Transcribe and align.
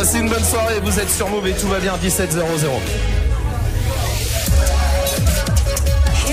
Passez 0.00 0.18
une 0.18 0.30
bonne 0.30 0.42
soirée, 0.42 0.80
vous 0.82 0.98
êtes 0.98 1.10
sur 1.10 1.28
Move 1.28 1.46
et 1.46 1.52
tout 1.52 1.68
va 1.68 1.78
bien, 1.78 1.94
17 1.98 2.32
00. 2.32 2.42
Du 6.24 6.32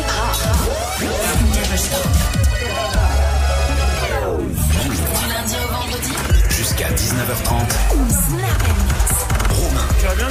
lundi 5.27 5.55
au 5.61 5.67
vendredi. 5.73 6.13
Jusqu'à 6.49 6.87
19h30. 6.91 8.66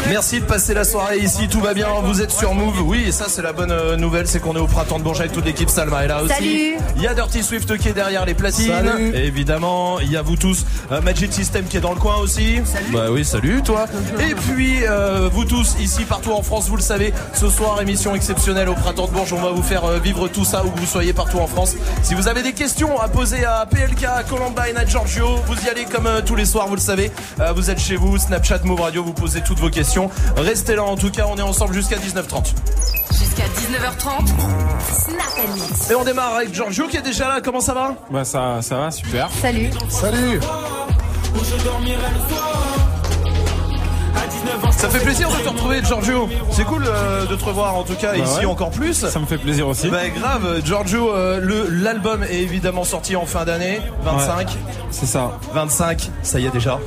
Merci 0.09 0.41
de 0.41 0.45
passer 0.45 0.75
la 0.75 0.85
soirée 0.85 1.19
ici, 1.19 1.49
tout 1.49 1.61
va 1.61 1.75
bien, 1.75 1.89
vous 2.03 2.23
êtes 2.23 2.31
sur 2.31 2.55
Move. 2.55 2.81
Oui, 2.83 3.05
et 3.09 3.13
ça 3.13 3.27
c'est 3.29 3.43
la 3.43 3.53
bonne 3.53 3.71
euh, 3.71 3.97
nouvelle, 3.97 4.27
c'est 4.27 4.41
qu'on 4.41 4.55
est 4.55 4.61
au 4.61 4.67
printemps 4.67 4.99
de 4.99 5.05
Bourges 5.05 5.21
avec 5.21 5.33
toute 5.33 5.45
l'équipe. 5.45 5.69
Salma 5.69 6.05
est 6.05 6.09
là 6.09 6.23
aussi. 6.23 6.35
Salut. 6.35 6.77
Il 6.97 7.03
y 7.03 7.07
a 7.07 7.15
Dirty 7.15 7.43
Swift 7.43 7.77
qui 7.77 7.89
est 7.89 7.93
derrière 7.93 8.25
les 8.25 8.35
platines. 8.35 8.69
Salut. 8.69 9.15
Et 9.15 9.27
évidemment, 9.27 10.01
il 10.01 10.11
y 10.11 10.17
a 10.17 10.23
vous 10.23 10.37
tous. 10.37 10.65
Euh, 10.93 11.01
Magic 11.01 11.33
System 11.33 11.65
qui 11.65 11.77
est 11.77 11.81
dans 11.81 11.93
le 11.93 12.01
coin 12.01 12.17
aussi. 12.17 12.61
Salut. 12.65 12.93
Bah 12.93 13.07
oui, 13.11 13.25
salut 13.25 13.63
toi. 13.63 13.87
Et 14.21 14.35
puis 14.35 14.79
euh, 14.83 15.29
vous 15.33 15.45
tous 15.45 15.77
ici 15.81 16.05
partout 16.05 16.33
en 16.33 16.43
France, 16.43 16.69
vous 16.69 16.77
le 16.77 16.83
savez, 16.83 17.13
ce 17.35 17.49
soir 17.49 17.81
émission 17.83 18.15
exceptionnelle 18.15 18.69
au 18.69 18.75
printemps 18.75 19.07
de 19.07 19.13
Bourges. 19.13 19.33
On 19.33 19.43
va 19.43 19.51
vous 19.51 19.63
faire 19.63 19.89
vivre 20.01 20.29
tout 20.29 20.45
ça 20.45 20.65
où 20.65 20.71
que 20.71 20.79
vous 20.79 20.87
soyez 20.87 21.13
partout 21.13 21.39
en 21.39 21.47
France. 21.47 21.75
Si 22.03 22.15
vous 22.15 22.29
avez 22.29 22.43
des 22.43 22.53
questions 22.53 23.01
à 23.01 23.09
poser 23.09 23.45
à 23.45 23.67
PLK, 23.67 24.05
à 24.05 24.23
Columbine, 24.23 24.77
à 24.77 24.85
Giorgio, 24.87 25.27
vous 25.47 25.67
y 25.67 25.69
allez 25.69 25.85
comme 25.85 26.07
euh, 26.07 26.21
tous 26.25 26.37
les 26.37 26.45
soirs, 26.45 26.69
vous 26.69 26.77
le 26.77 26.81
savez. 26.81 27.11
Vous 27.55 27.71
êtes 27.71 27.79
chez 27.79 27.97
vous, 27.97 28.19
Snapchat, 28.19 28.61
Move 28.65 28.81
Radio, 28.81 29.05
vous 29.05 29.13
posez 29.13 29.41
toutes 29.41 29.59
vos 29.59 29.66
questions. 29.71 30.11
Restez 30.37 30.77
là 30.77 30.85
en 30.85 30.97
tout 30.97 31.11
cas, 31.11 31.27
on 31.29 31.37
est 31.37 31.43
ensemble 31.43 31.75
jusqu'à 31.75 31.97
19h30. 31.97 32.53
Jusqu'à 33.13 33.45
19h30. 33.45 34.27
Snap 34.93 35.55
Mix. 35.55 35.91
Et 35.91 35.95
on 35.95 36.05
démarre 36.05 36.35
avec 36.37 36.55
Giorgio 36.55 36.87
qui 36.89 36.97
est 36.97 37.03
déjà 37.03 37.29
là, 37.29 37.41
comment 37.43 37.61
ça 37.61 37.75
va? 37.75 37.95
Bah 38.11 38.25
ça, 38.25 38.59
ça 38.63 38.77
va, 38.77 38.91
super. 38.91 39.29
Salut. 39.41 39.71
Salut 39.89 40.41
Ça 44.71 44.89
fait 44.91 45.01
plaisir 45.05 45.29
de 45.31 45.35
te 45.37 45.49
retrouver 45.49 45.83
Giorgio. 45.83 46.29
C'est 46.51 46.65
cool 46.65 46.85
euh, 46.87 47.27
de 47.27 47.35
te 47.35 47.45
revoir 47.45 47.75
en 47.77 47.83
tout 47.83 47.95
cas 47.95 48.13
Bah 48.13 48.19
ici 48.19 48.39
ouais. 48.41 48.45
encore 48.47 48.71
plus. 48.71 49.07
Ça 49.07 49.19
me 49.19 49.27
fait 49.27 49.39
plaisir 49.39 49.67
aussi. 49.69 49.89
Bah 49.89 50.09
grave, 50.09 50.61
Giorgio, 50.65 51.13
euh, 51.15 51.41
le 51.41 51.69
l'album 51.71 52.23
est 52.25 52.41
évidemment 52.41 52.85
sorti 52.85 53.17
en 53.17 53.27
fin 53.27 53.45
d'année, 53.45 53.81
25, 54.05 54.57
C'est 54.91 55.07
ça. 55.07 55.33
25, 55.55 56.11
ça 56.23 56.39
y 56.41 56.47
est 56.47 56.51
déjà. 56.51 56.79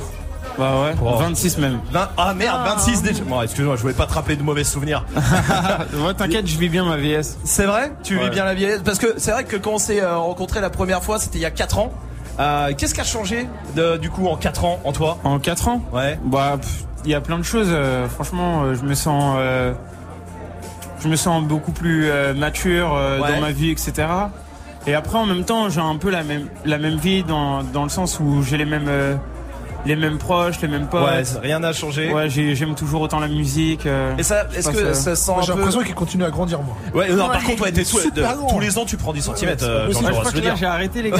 Bah 0.60 0.82
ouais. 0.82 0.94
Oh. 1.02 1.16
26 1.16 1.56
même. 1.58 1.80
20 1.90 2.08
ah 2.18 2.34
merde, 2.34 2.60
26 2.66 3.02
déjà. 3.02 3.24
Bon, 3.24 3.40
excuse-moi, 3.42 3.76
je 3.76 3.80
voulais 3.82 3.94
pas 3.94 4.06
te 4.06 4.12
rappeler 4.12 4.36
de 4.36 4.42
mauvais 4.42 4.62
souvenirs. 4.64 5.04
ouais, 5.16 6.14
t'inquiète, 6.14 6.46
je 6.46 6.58
vis 6.58 6.68
bien 6.68 6.84
ma 6.84 6.96
vieillesse. 6.98 7.38
C'est 7.44 7.64
vrai? 7.64 7.92
Tu 8.04 8.18
vis 8.18 8.28
bien 8.30 8.44
la 8.44 8.52
vieillesse? 8.54 8.82
Parce 8.84 8.98
que 8.98 9.14
c'est 9.16 9.30
vrai 9.32 9.44
que 9.44 9.56
quand 9.56 9.72
on 9.72 9.78
s'est 9.78 10.02
euh, 10.02 10.18
rencontrés 10.18 10.60
la 10.60 10.68
première 10.70 11.02
fois, 11.02 11.18
c'était 11.18 11.38
il 11.38 11.42
y 11.42 11.46
a 11.46 11.50
4 11.50 11.78
ans. 11.78 11.92
Euh, 12.38 12.72
Qu'est-ce 12.76 12.94
qui 12.94 13.00
a 13.00 13.04
changé 13.04 13.48
de- 13.74 13.96
du 13.96 14.10
coup 14.10 14.26
en 14.28 14.36
4 14.36 14.64
ans 14.66 14.80
en 14.84 14.92
toi? 14.92 15.18
En 15.24 15.38
4 15.38 15.68
ans? 15.68 15.82
Ouais. 15.92 16.18
Bah, 16.24 16.58
il 17.06 17.10
y 17.10 17.14
a 17.14 17.20
plein 17.22 17.38
de 17.38 17.42
choses. 17.42 17.68
euh, 17.70 18.06
franchement, 18.08 18.62
euh, 18.64 18.74
je 18.74 18.82
me 18.82 18.94
sens, 18.94 19.36
euh, 19.38 19.72
je 21.02 21.08
me 21.08 21.16
sens 21.16 21.42
beaucoup 21.42 21.72
plus 21.72 22.10
euh, 22.10 22.34
mature 22.34 22.94
euh, 22.94 23.20
Ouais. 23.20 23.32
dans 23.34 23.40
ma 23.40 23.50
vie, 23.52 23.70
etc. 23.70 24.06
Et 24.86 24.94
après, 24.94 25.16
en 25.18 25.24
même 25.26 25.44
temps, 25.44 25.68
j'ai 25.70 25.80
un 25.80 25.96
peu 25.96 26.10
la 26.10 26.22
même, 26.22 26.48
la 26.66 26.76
même 26.78 26.96
vie 26.96 27.22
dans, 27.22 27.62
dans 27.62 27.82
le 27.84 27.88
sens 27.90 28.18
où 28.20 28.42
j'ai 28.42 28.56
les 28.58 28.64
mêmes, 28.66 28.88
euh, 28.88 29.14
les 29.86 29.96
mêmes 29.96 30.18
proches, 30.18 30.60
les 30.60 30.68
mêmes 30.68 30.86
potes. 30.86 31.02
Ouais, 31.02 31.22
rien 31.42 31.58
n'a 31.60 31.72
changé. 31.72 32.12
Ouais, 32.12 32.28
j'ai- 32.28 32.54
j'aime 32.54 32.74
toujours 32.74 33.00
autant 33.02 33.18
la 33.20 33.28
musique. 33.28 33.86
euh, 33.86 34.16
Et 34.18 34.22
ça, 34.22 34.44
est-ce 34.56 34.68
que 34.70 34.76
euh, 34.78 34.94
ça 34.94 35.16
sent 35.16 35.32
J'ai 35.42 35.52
peu 35.52 35.58
l'impression 35.58 35.82
qu'il 35.82 35.94
continue 35.94 36.24
à 36.24 36.30
grandir, 36.30 36.60
moi. 36.62 36.76
Ouais, 36.94 37.08
non, 37.10 37.28
par 37.28 37.42
contre, 37.42 37.62
ouais, 37.62 37.72
t'es 37.72 37.84
tout- 37.84 37.98
de- 37.98 38.22
tous 38.50 38.60
les 38.60 38.78
ans, 38.78 38.84
tu 38.84 38.96
prends 38.96 39.12
10 39.12 39.22
cm. 39.34 39.56
Dire. 40.40 40.56
j'ai 40.56 40.66
arrêté, 40.66 41.02
les 41.02 41.10
gars. 41.10 41.18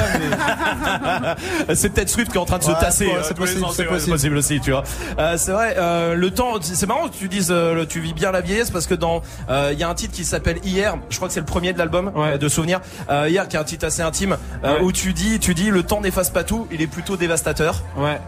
mais- 1.68 1.74
C'est 1.74 1.90
peut-être 1.90 2.08
Swift 2.08 2.30
qui 2.30 2.36
est 2.36 2.40
en 2.40 2.44
train 2.44 2.58
de 2.58 2.62
se 2.64 2.70
Ouais, 2.70 2.78
tasser. 2.80 3.06
ouais, 3.06 3.14
euh, 3.16 3.22
c'est 3.22 3.34
possible, 3.36 3.64
c'est 3.72 3.84
possible. 3.84 4.12
possible 4.12 4.36
aussi, 4.36 4.60
tu 4.60 4.70
vois. 4.70 4.82
Euh, 5.18 5.34
c'est 5.36 5.52
vrai, 5.52 5.74
euh, 5.78 6.14
le 6.14 6.30
temps, 6.30 6.54
c'est 6.60 6.86
marrant 6.86 7.08
que 7.08 7.14
tu 7.14 7.28
dises, 7.28 7.48
euh, 7.50 7.84
tu 7.88 8.00
vis 8.00 8.12
bien 8.14 8.32
la 8.32 8.40
vieillesse 8.40 8.70
parce 8.70 8.86
que 8.86 8.94
dans, 8.94 9.22
euh, 9.48 9.70
il 9.72 9.78
y 9.78 9.82
a 9.82 9.88
un 9.88 9.94
titre 9.94 10.14
qui 10.14 10.24
s'appelle 10.24 10.58
Hier. 10.64 10.96
Je 11.10 11.16
crois 11.16 11.28
que 11.28 11.34
c'est 11.34 11.40
le 11.40 11.46
premier 11.46 11.72
de 11.72 11.78
l'album 11.78 12.12
euh, 12.16 12.38
de 12.38 12.48
souvenirs. 12.48 12.80
Euh, 13.10 13.26
Hier, 13.28 13.46
qui 13.48 13.56
est 13.56 13.60
un 13.60 13.64
titre 13.64 13.86
assez 13.86 14.02
intime 14.02 14.36
euh, 14.64 14.80
où 14.82 14.92
tu 14.92 15.12
dis, 15.12 15.38
tu 15.38 15.54
dis, 15.54 15.70
le 15.70 15.82
temps 15.82 16.00
n'efface 16.00 16.30
pas 16.30 16.44
tout. 16.44 16.66
Il 16.72 16.82
est 16.82 16.86
plutôt 16.86 17.16
dévastateur. 17.16 17.82
Ouais. 17.96 18.20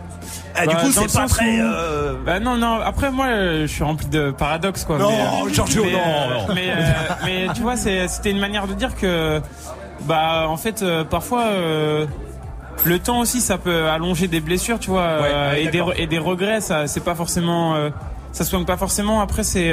Ah, 0.54 0.66
du 0.66 0.74
Bah, 0.74 0.80
coup, 0.82 0.92
c'est 0.92 1.12
pas 1.18 1.26
très. 1.26 1.60
où- 1.60 1.64
euh, 1.64 2.14
Bah 2.24 2.40
non, 2.40 2.56
non, 2.56 2.80
après 2.80 3.10
moi 3.10 3.26
euh, 3.26 3.62
je 3.62 3.66
suis 3.72 3.84
rempli 3.84 4.06
de 4.06 4.30
paradoxes 4.30 4.84
quoi. 4.84 4.98
Non, 4.98 5.10
mais, 5.10 5.50
euh, 5.50 5.52
Giorgio, 5.54 5.84
mais, 5.84 5.92
non, 5.92 5.98
euh, 5.98 6.34
non. 6.48 6.54
Mais, 6.54 6.68
mais 7.24 7.52
tu 7.54 7.62
vois, 7.62 7.76
c'était 7.76 8.30
une 8.30 8.38
manière 8.40 8.66
de 8.66 8.74
dire 8.74 8.94
que, 8.96 9.40
bah 10.02 10.46
en 10.48 10.56
fait, 10.56 10.84
parfois 11.10 11.44
le 12.84 12.98
temps 12.98 13.20
aussi 13.20 13.40
ça 13.40 13.58
peut 13.58 13.88
allonger 13.88 14.28
des 14.28 14.40
blessures, 14.40 14.78
tu 14.78 14.90
vois, 14.90 15.20
Ouais, 15.20 15.64
et, 15.64 15.68
des, 15.68 15.82
et 15.96 16.06
des 16.06 16.18
regrets, 16.18 16.60
ça 16.60 16.86
c'est 16.86 17.04
pas 17.04 17.14
forcément, 17.14 17.74
ça 18.32 18.44
se 18.44 18.50
soigne 18.50 18.64
pas 18.64 18.76
forcément. 18.76 19.20
Après 19.20 19.42
c'est. 19.44 19.72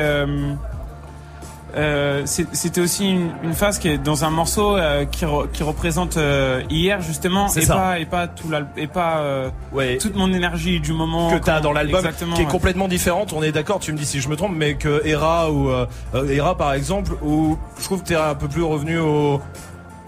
Euh, 1.76 2.24
c'était 2.26 2.82
aussi 2.82 3.10
une, 3.10 3.30
une 3.44 3.54
phase 3.54 3.78
qui 3.80 3.90
est 3.90 3.98
dans 3.98 4.24
un 4.26 4.30
morceau 4.30 4.76
euh, 4.76 5.06
qui, 5.06 5.26
re- 5.26 5.50
qui 5.52 5.64
représente 5.64 6.18
euh, 6.18 6.62
hier 6.70 7.02
justement 7.02 7.48
et 7.48 7.62
ça. 7.62 7.76
pas 7.76 8.00
et 8.00 8.06
pas 8.06 8.28
tout 8.28 8.50
l'al- 8.50 8.68
et 8.76 8.88
pas 8.88 9.18
euh, 9.20 9.50
ouais. 9.72 9.98
toute 9.98 10.16
mon 10.16 10.34
énergie 10.34 10.80
du 10.80 10.94
moment 10.94 11.32
que 11.32 11.44
t'as 11.44 11.62
dans 11.62 11.72
l'album 11.72 12.02
qui 12.34 12.42
est 12.42 12.46
ouais. 12.46 12.52
complètement 12.52 12.88
différente 12.88 13.34
on 13.34 13.44
est 13.44 13.52
d'accord 13.52 13.80
tu 13.80 13.92
me 13.94 13.98
dis 13.98 14.06
si 14.06 14.20
je 14.20 14.30
me 14.30 14.36
trompe 14.36 14.54
mais 14.56 14.76
que 14.76 15.02
Hera 15.06 15.52
ou 15.52 15.70
euh, 15.70 15.86
euh, 16.16 16.28
Hera 16.30 16.58
par 16.58 16.74
exemple 16.74 17.12
où 17.24 17.58
je 17.78 17.84
trouve 17.84 18.02
que 18.02 18.08
t'es 18.08 18.16
un 18.16 18.36
peu 18.36 18.48
plus 18.48 18.64
revenu 18.64 18.98
au 19.00 19.40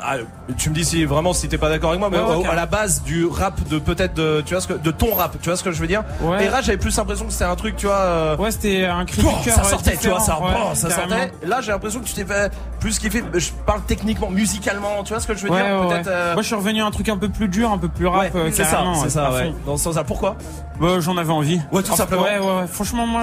ah, 0.04 0.16
tu 0.58 0.70
me 0.70 0.76
dis 0.76 0.84
si 0.86 1.06
vraiment 1.06 1.34
si 1.34 1.48
t'es 1.48 1.58
pas 1.58 1.70
d'accord 1.70 1.90
avec 1.92 2.00
moi 2.00 2.10
mais 2.10 2.18
Ouais, 2.18 2.24
ouais, 2.26 2.48
au- 2.48 2.52
à 2.52 2.56
la 2.56 2.66
base 2.66 3.04
du 3.04 3.26
rap 3.26 3.62
de 3.70 3.80
peut-être 3.80 4.14
de 4.16 4.42
tu 4.46 4.54
vois 4.54 4.62
ce 4.62 4.68
que 4.68 4.74
de 4.74 4.92
ton 4.92 5.14
rap 5.14 5.36
tu 5.42 5.50
vois 5.50 5.56
ce 5.58 5.64
que 5.64 5.72
je 5.72 5.80
veux 5.80 5.88
dire 5.88 6.04
Ouais. 6.22 6.44
Hera 6.46 6.62
j'avais 6.62 6.78
plus 6.78 6.96
l'impression 6.98 7.26
que 7.26 7.32
c'était 7.32 7.46
un 7.46 7.56
truc 7.56 7.76
tu 7.76 7.86
vois 7.88 7.96
euh, 7.96 8.38
Ouais, 8.38 8.52
c'était 8.52 8.86
un 8.86 9.06
cri 9.06 9.22
ça 9.46 9.64
sortait, 9.64 9.98
tu 9.98 10.10
vois, 10.10 10.20
ça, 10.20 10.38
bon, 10.40 10.74
ça 10.76 10.90
sortait. 10.90 11.32
Là, 11.46 11.62
j'ai 11.62 11.72
l'impression 11.72 12.00
que 12.00 12.06
tu 12.06 12.14
t'es 12.14 12.26
fait 12.26 12.52
plus 12.80 12.98
kiffé. 13.00 13.24
Je 13.34 13.50
parle 13.66 13.82
techniquement, 13.88 14.30
musicalement, 14.30 15.04
tu 15.04 15.14
vois 15.14 15.20
ce 15.22 15.28
que 15.28 15.36
je 15.36 15.44
veux 15.44 15.50
dire 15.50 15.58
ouais, 15.64 15.88
Peut-être. 15.88 16.06
ouais. 16.08 16.12
euh, 16.14 16.34
Moi, 16.34 16.42
je 16.42 16.48
suis 16.48 16.56
revenu 16.56 16.82
à 16.82 16.86
un 16.86 16.92
truc 16.92 17.10
un 17.10 17.18
peu 17.18 17.30
plus 17.30 17.48
dur, 17.48 17.72
un 17.72 17.78
peu 17.78 17.88
plus 17.88 18.08
rap. 18.08 18.32
euh, 18.36 18.50
c'est 18.52 18.64
ça, 18.64 18.84
c'est 19.04 19.10
ça. 19.10 19.30
Dans 19.66 19.78
ce 19.78 19.84
sens-là, 19.86 20.04
pourquoi? 20.04 20.36
Bah, 20.80 21.00
j'en 21.00 21.18
avais 21.18 21.32
envie. 21.34 21.60
Ouais, 21.72 21.84
tout 21.84 21.96
simplement. 21.96 22.24
Ouais, 22.24 22.40
ouais. 22.40 22.68
Franchement, 22.72 23.06
moi, 23.06 23.22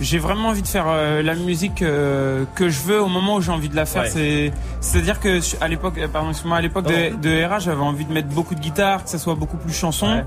j'ai 0.00 0.18
vraiment 0.18 0.48
envie 0.48 0.62
de 0.62 0.66
faire 0.68 0.86
euh, 0.88 1.22
la 1.22 1.34
musique 1.34 1.82
euh, 1.82 2.44
que 2.54 2.68
je 2.68 2.80
veux 2.82 3.00
au 3.00 3.08
moment 3.08 3.36
où 3.36 3.40
j'ai 3.40 3.52
envie 3.52 3.68
de 3.68 3.76
la 3.76 3.86
faire. 3.86 4.02
Ouais. 4.02 4.10
C'est, 4.10 4.52
c'est-à-dire 4.80 5.20
que 5.20 5.40
su- 5.40 5.56
à 5.60 5.68
l'époque, 5.68 5.94
euh, 5.98 6.08
pardon, 6.08 6.30
excuse-moi, 6.30 6.58
à 6.58 6.60
l'époque 6.60 6.86
de, 6.86 7.16
de 7.16 7.28
Hera, 7.30 7.58
j'avais 7.58 7.80
envie 7.82 8.04
de 8.04 8.12
mettre 8.12 8.28
beaucoup 8.28 8.54
de 8.54 8.60
guitare, 8.60 9.04
que 9.04 9.10
ça 9.10 9.18
soit 9.18 9.34
beaucoup 9.34 9.56
plus 9.56 9.72
chanson. 9.72 10.06
Ouais. 10.08 10.24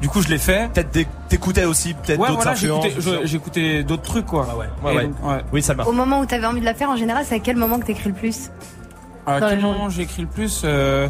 Du 0.00 0.08
coup, 0.08 0.20
je 0.22 0.28
l'ai 0.28 0.38
fait. 0.38 0.68
Peut-être 0.72 0.90
des- 0.92 1.06
t'écoutais 1.28 1.64
aussi, 1.64 1.94
peut-être 1.94 2.18
Ouais, 2.18 2.26
d'autres 2.28 2.40
voilà, 2.42 2.52
influences. 2.52 2.86
j'écoutais, 3.24 3.84
d'autres 3.84 4.02
trucs, 4.02 4.26
quoi. 4.26 4.48
Ah 4.50 4.56
ouais, 4.56 4.66
ouais, 4.82 4.92
Et 4.92 4.96
ouais. 4.96 5.02
donc, 5.04 5.14
ouais. 5.24 5.38
Oui, 5.52 5.62
ça 5.62 5.74
va. 5.74 5.86
Au 5.86 5.92
moment 5.92 6.18
où 6.20 6.26
t'avais 6.26 6.46
envie 6.46 6.60
de 6.60 6.64
la 6.64 6.74
faire, 6.74 6.90
en 6.90 6.96
général, 6.96 7.24
c'est 7.28 7.36
à 7.36 7.38
quel 7.38 7.56
moment 7.56 7.78
que 7.78 7.86
t'écris 7.86 8.08
le 8.08 8.14
plus? 8.14 8.50
À 9.26 9.38
Dans 9.38 9.48
quel 9.50 9.60
moment 9.60 9.88
j'écris 9.88 10.22
le 10.22 10.28
plus 10.28 10.62
euh, 10.64 11.06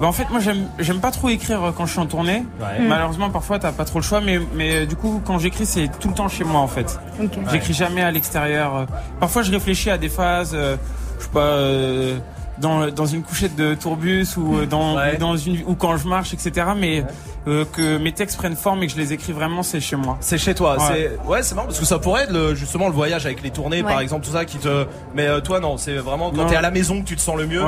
bah, 0.00 0.06
En 0.06 0.12
fait, 0.12 0.28
moi, 0.30 0.40
j'aime, 0.40 0.68
j'aime 0.78 1.00
pas 1.00 1.10
trop 1.10 1.28
écrire 1.28 1.72
quand 1.76 1.86
je 1.86 1.92
suis 1.92 2.00
en 2.00 2.06
tournée. 2.06 2.44
Ouais. 2.60 2.86
Malheureusement, 2.86 3.30
parfois, 3.30 3.58
t'as 3.58 3.72
pas 3.72 3.84
trop 3.84 3.98
le 3.98 4.04
choix, 4.04 4.20
mais, 4.20 4.38
mais 4.54 4.82
euh, 4.82 4.86
du 4.86 4.96
coup, 4.96 5.20
quand 5.24 5.38
j'écris, 5.38 5.66
c'est 5.66 5.88
tout 6.00 6.08
le 6.08 6.14
temps 6.14 6.28
chez 6.28 6.44
moi, 6.44 6.60
en 6.60 6.68
fait. 6.68 6.98
Ok. 7.22 7.32
J'écris 7.50 7.74
jamais 7.74 8.02
à 8.02 8.10
l'extérieur. 8.10 8.86
Parfois, 9.20 9.42
je 9.42 9.50
réfléchis 9.50 9.90
à 9.90 9.98
des 9.98 10.08
phases, 10.08 10.52
euh, 10.54 10.76
je 11.18 11.24
sais 11.24 11.30
pas, 11.30 11.40
euh, 11.40 12.18
dans, 12.58 12.88
dans 12.88 13.06
une 13.06 13.22
couchette 13.22 13.54
de 13.54 13.74
tourbus 13.74 14.36
ou 14.36 14.56
euh, 14.58 14.66
dans, 14.66 14.96
Ouais. 14.96 15.14
ou 15.14 15.18
dans 15.18 15.36
une, 15.36 15.62
ou 15.66 15.74
quand 15.76 15.96
je 15.96 16.08
marche, 16.08 16.34
etc. 16.34 16.66
Mais 16.76 17.04
euh, 17.46 17.64
que 17.72 17.98
mes 17.98 18.10
textes 18.10 18.36
prennent 18.36 18.56
forme 18.56 18.82
et 18.82 18.86
que 18.88 18.92
je 18.92 18.98
les 18.98 19.12
écris 19.12 19.32
vraiment, 19.32 19.62
c'est 19.62 19.78
chez 19.80 19.94
moi. 19.94 20.16
C'est 20.20 20.38
chez 20.38 20.54
toi. 20.56 20.76
Ouais. 20.76 20.84
C'est 21.22 21.28
ouais, 21.28 21.42
c'est 21.44 21.54
marrant 21.54 21.68
parce 21.68 21.78
que 21.78 21.84
ça 21.86 22.00
pourrait 22.00 22.24
être 22.24 22.32
le, 22.32 22.56
justement 22.56 22.88
le 22.88 22.94
voyage 22.94 23.26
avec 23.26 23.42
les 23.44 23.50
tournées, 23.50 23.84
par 23.84 24.00
exemple, 24.00 24.26
tout 24.26 24.32
ça 24.32 24.44
qui 24.44 24.58
te. 24.58 24.86
Mais 25.14 25.28
euh, 25.28 25.40
toi, 25.40 25.60
non, 25.60 25.76
c'est 25.76 25.94
vraiment 25.98 26.32
quand 26.32 26.46
t'es 26.46 26.56
à 26.56 26.60
la 26.60 26.72
maison 26.72 27.00
que 27.00 27.06
tu 27.06 27.14
te 27.14 27.20
sens 27.20 27.36
le 27.36 27.46
mieux. 27.46 27.62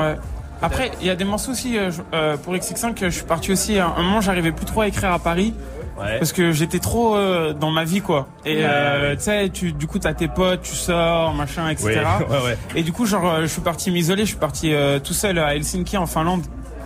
Ouais. 0.60 0.66
Après, 0.66 0.90
il 1.00 1.06
y 1.06 1.10
a 1.10 1.16
des 1.16 1.24
morceaux 1.24 1.52
aussi 1.52 1.78
euh, 1.78 1.90
euh, 2.14 2.36
pour 2.36 2.54
XX5 2.54 2.94
que 2.94 3.08
je 3.10 3.14
suis 3.16 3.24
parti 3.24 3.52
aussi. 3.52 3.78
À 3.78 3.86
un 3.96 4.02
moment, 4.02 4.20
j'arrivais 4.20 4.52
plus 4.52 4.66
trop 4.66 4.82
à 4.82 4.88
écrire 4.88 5.12
à 5.12 5.18
Paris. 5.18 5.54
Ouais. 5.98 6.18
Parce 6.18 6.32
que 6.32 6.52
j'étais 6.52 6.78
trop 6.78 7.14
euh, 7.14 7.52
dans 7.52 7.70
ma 7.70 7.84
vie 7.84 8.00
quoi. 8.00 8.26
Et 8.46 8.56
Ouais, 8.56 8.62
euh, 8.64 9.10
ouais. 9.10 9.16
tu 9.18 9.22
sais, 9.24 9.50
tu 9.50 9.72
du 9.72 9.86
coup 9.86 9.98
t'as 9.98 10.14
tes 10.14 10.28
potes, 10.28 10.62
tu 10.62 10.74
sors, 10.74 11.34
machin, 11.34 11.68
etc. 11.68 12.00
Ouais, 12.30 12.36
ouais. 12.42 12.58
Et 12.74 12.82
du 12.82 12.90
coup 12.90 13.04
genre 13.04 13.28
euh, 13.28 13.40
je 13.42 13.46
suis 13.48 13.60
parti 13.60 13.90
m'isoler, 13.90 14.22
je 14.22 14.28
suis 14.30 14.38
parti 14.38 14.72
euh, 14.72 14.98
tout 14.98 15.12
seul 15.12 15.38
à 15.38 15.54
Helsinki 15.54 15.98
en 15.98 16.06
Finlande. 16.06 16.42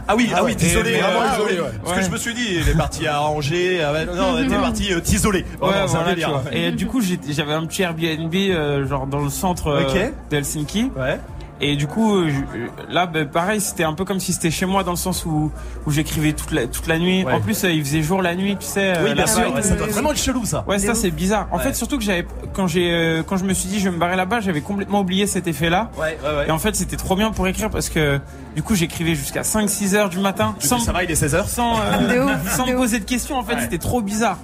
Ah 0.08 0.16
oui, 0.16 0.28
ah, 0.34 0.40
oui, 0.42 0.50
ouais. 0.50 0.54
désolé, 0.56 0.94
Et, 0.94 1.00
vraiment 1.00 1.20
euh, 1.22 1.36
désolé. 1.38 1.60
ouais. 1.60 1.66
Parce 1.82 1.92
que 1.94 1.98
Ouais. 2.00 2.06
je 2.06 2.10
me 2.12 2.16
suis 2.18 2.34
dit, 2.34 2.46
il 2.60 2.68
est 2.68 2.76
parti 2.76 3.06
à 3.06 3.22
Angers. 3.22 3.82
ah 3.82 3.92
ouais, 3.92 4.04
non, 4.04 4.36
t'es 4.48 4.54
parti 4.60 4.92
euh, 4.92 5.00
t'isoler. 5.00 5.46
Ouais, 5.62 5.68
c'est 5.86 5.96
un 5.96 6.02
voilà. 6.02 6.40
Et 6.52 6.72
du 6.72 6.86
coup 6.86 7.00
j'avais 7.00 7.52
un 7.54 7.64
petit 7.66 7.82
Airbnb 7.82 8.34
euh, 8.34 8.86
genre 8.86 9.06
dans 9.06 9.20
le 9.20 9.30
centre 9.30 9.68
euh, 9.68 10.08
d'Helsinki. 10.28 10.90
Ouais. 10.96 11.18
Et 11.66 11.76
du 11.76 11.86
coup 11.86 12.14
euh, 12.16 12.28
je- 12.30 12.92
là 12.92 13.06
bah, 13.06 13.24
pareil 13.24 13.60
c'était 13.60 13.84
un 13.84 13.94
peu 13.94 14.04
comme 14.04 14.20
si 14.20 14.32
c'était 14.32 14.50
chez 14.50 14.66
moi 14.66 14.84
dans 14.84 14.90
le 14.90 14.96
sens 14.96 15.24
où 15.24 15.50
où 15.86 15.90
j'écrivais 15.90 16.32
toute 16.32 16.50
la 16.52 16.66
toute 16.66 16.86
la 16.86 16.98
nuit. 16.98 17.24
Ouais. 17.24 17.32
En 17.32 17.40
plus 17.40 17.64
euh, 17.64 17.70
il 17.72 17.84
faisait 17.84 18.02
jour 18.02 18.20
la 18.22 18.34
nuit, 18.34 18.56
tu 18.58 18.66
sais. 18.66 18.94
euh, 18.96 19.04
Oui, 19.04 19.14
bien 19.14 19.26
sûr. 19.26 19.54
ouais, 19.54 19.62
ça 19.62 19.74
doit 19.76 19.86
vraiment 19.86 20.10
être 20.12 20.18
chelou, 20.20 20.44
ça. 20.44 20.64
Ouais, 20.68 20.78
ça 20.78 20.94
c'est 20.94 21.10
bizarre. 21.10 21.48
En 21.50 21.56
Ouais. 21.58 21.62
fait, 21.62 21.74
surtout 21.74 21.96
que 21.98 22.04
j'avais 22.04 22.26
quand 22.52 22.66
j'ai 22.66 22.90
euh, 22.92 23.22
quand 23.26 23.36
je 23.36 23.44
me 23.44 23.54
suis 23.54 23.68
dit 23.68 23.78
je 23.80 23.84
vais 23.88 23.94
me 23.94 23.98
barrer 24.00 24.16
là-bas, 24.16 24.40
j'avais 24.40 24.60
complètement 24.60 25.00
oublié 25.00 25.26
cet 25.26 25.46
effet-là. 25.46 25.90
Ouais, 25.98 26.18
ouais, 26.22 26.36
ouais. 26.38 26.48
Et 26.48 26.50
en 26.50 26.58
fait, 26.58 26.74
c'était 26.76 26.96
trop 26.96 27.16
bien 27.16 27.30
pour 27.30 27.46
écrire 27.48 27.70
parce 27.70 27.88
que 27.88 28.20
du 28.54 28.62
coup, 28.62 28.74
j'écrivais 28.74 29.14
jusqu'à 29.14 29.42
5 29.42 29.68
6 29.68 29.94
heures 29.96 30.08
du 30.10 30.18
matin 30.18 30.54
sans 30.60 30.78
ça 30.78 30.92
va, 30.92 31.02
il 31.04 31.10
est 31.10 31.14
16h. 31.22 31.48
sans 31.48 31.76
euh, 31.80 32.08
De 32.14 32.20
ouf, 32.20 32.56
sans 32.56 32.66
de 32.66 32.72
me 32.72 32.76
poser 32.76 32.98
de 32.98 33.04
questions. 33.04 33.36
En 33.38 33.42
fait, 33.42 33.54
Ouais. 33.54 33.60
c'était 33.62 33.78
trop 33.78 34.00
bizarre. 34.02 34.38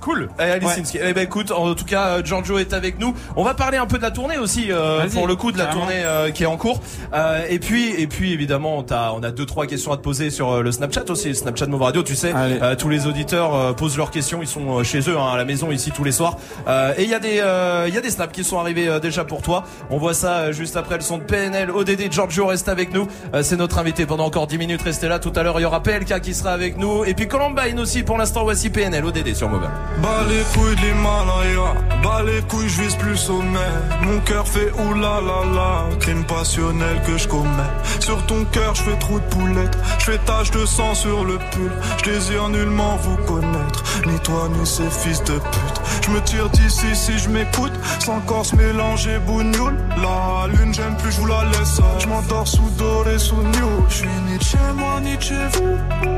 Cool. 0.00 0.28
Eh, 0.38 0.42
Alice 0.42 0.68
Ouais. 0.68 0.80
Insky. 0.80 0.98
Eh 1.02 1.12
ben 1.12 1.24
écoute, 1.24 1.50
en 1.50 1.74
tout 1.74 1.84
cas, 1.84 2.06
euh, 2.18 2.22
Giorgio 2.24 2.58
est 2.58 2.72
avec 2.72 2.98
nous. 3.00 3.14
On 3.36 3.42
va 3.42 3.54
parler 3.54 3.78
un 3.78 3.86
peu 3.86 3.96
de 3.98 4.02
la 4.02 4.10
tournée 4.10 4.38
aussi, 4.38 4.68
euh, 4.70 5.08
pour 5.12 5.26
le 5.26 5.34
coup 5.36 5.50
de 5.52 5.58
la 5.58 5.64
carrément. 5.64 5.86
tournée 5.86 6.02
euh, 6.04 6.30
qui 6.30 6.44
est 6.44 6.46
en 6.46 6.56
cours. 6.56 6.80
Euh, 7.14 7.44
et 7.48 7.58
puis, 7.58 7.90
et 8.00 8.06
puis 8.06 8.32
évidemment, 8.32 8.78
on, 8.78 8.82
t'a- 8.82 9.12
on 9.14 9.22
a 9.22 9.30
deux 9.30 9.46
trois 9.46 9.66
questions 9.66 9.92
à 9.92 9.96
te 9.96 10.02
poser 10.02 10.30
sur 10.30 10.50
euh, 10.50 10.62
le 10.62 10.70
Snapchat 10.72 11.04
aussi, 11.10 11.28
le 11.28 11.34
Snapchat 11.34 11.66
Move 11.66 11.82
Radio. 11.82 12.02
Tu 12.02 12.14
sais, 12.14 12.32
euh, 12.34 12.74
tous 12.76 12.88
les 12.88 13.06
auditeurs 13.06 13.54
euh, 13.54 13.72
posent 13.72 13.96
leurs 13.96 14.10
questions. 14.10 14.40
Ils 14.40 14.46
sont 14.48 14.82
chez 14.84 15.00
eux 15.10 15.18
hein, 15.18 15.30
à 15.34 15.36
la 15.36 15.44
maison 15.44 15.70
ici 15.72 15.90
tous 15.90 16.04
les 16.04 16.12
soirs. 16.12 16.36
Euh, 16.68 16.92
et 16.96 17.02
il 17.04 17.10
y 17.10 17.14
a 17.14 17.18
des, 17.18 17.40
euh, 17.40 17.86
il 17.88 17.94
y 17.94 17.98
a 17.98 18.00
des 18.00 18.10
snaps 18.10 18.32
qui 18.32 18.44
sont 18.44 18.58
arrivés 18.58 18.88
euh, 18.88 19.00
déjà 19.00 19.24
pour 19.24 19.42
toi. 19.42 19.64
On 19.90 19.98
voit 19.98 20.14
ça 20.14 20.52
juste 20.52 20.76
après 20.76 20.94
le 20.96 21.00
son 21.02 21.18
de 21.18 21.24
PNL. 21.24 21.70
ODD, 21.70 22.10
Giorgio 22.12 22.46
reste 22.46 22.68
avec 22.68 22.92
nous. 22.94 23.08
Euh, 23.34 23.42
C'est 23.42 23.56
notre 23.56 23.78
invité 23.78 24.06
pendant 24.06 24.26
encore 24.26 24.46
10 24.46 24.58
minutes. 24.58 24.82
Restez 24.82 25.08
là. 25.08 25.18
Tout 25.18 25.32
à 25.34 25.42
l'heure, 25.42 25.58
il 25.58 25.62
y 25.62 25.66
aura 25.66 25.82
PLK 25.82 26.20
qui 26.20 26.34
sera 26.34 26.52
avec 26.52 26.76
nous. 26.78 27.04
Et 27.04 27.14
puis 27.14 27.26
Columbine 27.26 27.80
aussi. 27.80 28.02
Pour 28.04 28.16
l'instant, 28.18 28.44
voici 28.44 28.70
PNL, 28.70 29.04
ODD 29.04 29.34
sur 29.34 29.48
Move. 29.48 29.66
Bas 30.02 30.24
les 30.28 30.42
couilles 30.54 30.76
de 30.76 30.80
l'Himalaya, 30.80 31.74
bas 32.02 32.22
les 32.22 32.40
couilles, 32.42 32.68
je 32.68 32.82
vise 32.82 32.94
plus 32.96 33.16
sommet. 33.16 33.74
Mon 34.02 34.20
cœur 34.20 34.46
fait 34.46 34.70
oulala, 34.72 35.88
crime 35.98 36.24
passionnel 36.24 37.02
que 37.06 37.16
je 37.18 37.26
commets. 37.26 37.74
Sur 37.98 38.24
ton 38.26 38.44
cœur, 38.44 38.74
je 38.74 38.82
fais 38.82 38.98
trou 38.98 39.18
de 39.18 39.24
poulette, 39.24 39.76
je 39.98 40.04
fais 40.04 40.18
tache 40.18 40.50
de 40.52 40.64
sang 40.66 40.94
sur 40.94 41.24
le 41.24 41.38
pull. 41.50 41.72
Je 41.98 42.10
désire 42.10 42.48
nullement 42.48 42.96
vous 42.96 43.16
connaître, 43.26 43.82
ni 44.06 44.18
toi 44.20 44.48
ni 44.56 44.64
ces 44.66 44.88
fils 44.90 45.22
de 45.24 45.34
pute. 45.34 45.80
Je 46.04 46.10
me 46.10 46.20
tire 46.22 46.48
d'ici 46.50 46.94
si 46.94 47.18
je 47.18 47.28
m'écoute, 47.28 47.72
sans 47.98 48.20
corps 48.20 48.46
se 48.46 48.54
mélanger 48.56 49.18
bougnoule. 49.18 49.76
La 50.00 50.46
lune, 50.46 50.72
j'aime 50.72 50.96
plus, 50.96 51.12
je 51.12 51.20
vous 51.20 51.26
la 51.26 51.44
laisse. 51.44 51.80
Je 51.98 52.06
m'endors 52.06 52.46
sous 52.46 52.70
doré, 52.78 53.18
sous 53.18 53.36
new. 53.36 53.84
Je 53.88 53.94
suis 53.94 54.08
ni 54.26 54.40
chez 54.40 54.58
moi, 54.76 55.00
ni 55.00 55.20
chez 55.20 55.34
vous. 55.54 56.17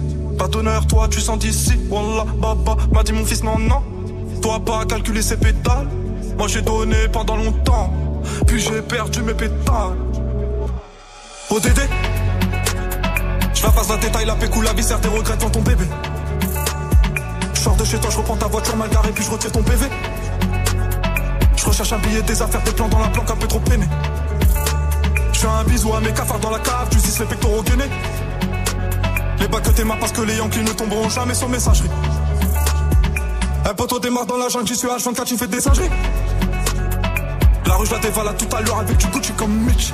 Pas 0.37 0.47
d'honneur, 0.47 0.87
toi 0.87 1.07
tu 1.09 1.19
sens 1.19 1.39
d'ici. 1.39 1.79
Wallah, 1.89 2.25
baba, 2.37 2.77
m'a 2.91 3.03
dit 3.03 3.13
mon 3.13 3.25
fils, 3.25 3.43
non, 3.43 3.57
non. 3.57 3.81
Toi 4.41 4.59
pas 4.59 4.85
calculer 4.85 5.21
ses 5.21 5.37
pétales. 5.37 5.87
Moi 6.37 6.47
j'ai 6.47 6.61
donné 6.61 7.07
pendant 7.11 7.37
longtemps. 7.37 7.93
Puis 8.47 8.59
j'ai 8.59 8.81
perdu 8.81 9.21
mes 9.21 9.33
pétales. 9.33 9.95
ODD. 11.49 11.79
Je 13.53 13.63
la 13.63 13.71
passe 13.71 13.89
la 13.89 13.97
détail, 13.97 14.25
la 14.25 14.35
pécou, 14.35 14.61
la 14.61 14.73
viscère, 14.73 14.99
tes 15.01 15.09
regrets 15.09 15.35
devant 15.37 15.49
ton 15.49 15.61
bébé. 15.61 15.85
Je 17.53 17.69
de 17.69 17.85
chez 17.85 17.99
toi, 17.99 18.09
je 18.09 18.17
reprends 18.17 18.37
ta 18.37 18.47
voiture 18.47 18.75
mal 18.75 18.89
garée, 18.89 19.11
puis 19.11 19.23
je 19.23 19.29
retire 19.29 19.51
ton 19.51 19.61
PV. 19.61 19.85
Je 21.55 21.65
recherche 21.65 21.93
un 21.93 21.99
billet, 21.99 22.21
des 22.23 22.41
affaires, 22.41 22.63
des 22.63 22.71
plans 22.71 22.87
dans 22.87 22.99
la 22.99 23.09
planque, 23.09 23.29
un 23.29 23.35
peu 23.35 23.47
trop 23.47 23.59
peiné. 23.59 23.85
Je 25.33 25.39
fais 25.39 25.47
un 25.47 25.63
bisou 25.63 25.93
à 25.93 25.99
mes 25.99 26.11
cafards 26.11 26.39
dans 26.39 26.49
la 26.49 26.59
cave, 26.59 26.87
tu 26.89 26.97
les 26.97 27.25
pectoraux 27.25 27.61
gainés. 27.61 27.89
Les 29.41 29.47
bacs 29.47 29.63
que 29.63 29.99
parce 29.99 30.11
que 30.11 30.21
les 30.21 30.35
Yankees 30.35 30.61
ne 30.61 30.71
tomberont 30.71 31.09
jamais 31.09 31.33
sans 31.33 31.47
messagerie. 31.47 31.89
Un 33.65 33.73
poteau 33.73 33.99
démarre 33.99 34.27
dans 34.27 34.37
la 34.37 34.49
jungle, 34.49 34.67
j'y 34.67 34.75
suis 34.75 34.87
H24, 34.87 35.23
tu 35.25 35.35
fais 35.35 35.47
des 35.47 35.59
singeries. 35.59 35.89
La 37.65 37.75
rue, 37.75 37.87
je 37.87 37.91
la 37.91 37.97
dévalade 37.97 38.37
tout 38.37 38.55
à 38.55 38.61
l'heure 38.61 38.77
avec 38.77 38.97
du 38.97 39.07
Gucci 39.07 39.33
comme 39.33 39.51
Mitch. 39.51 39.93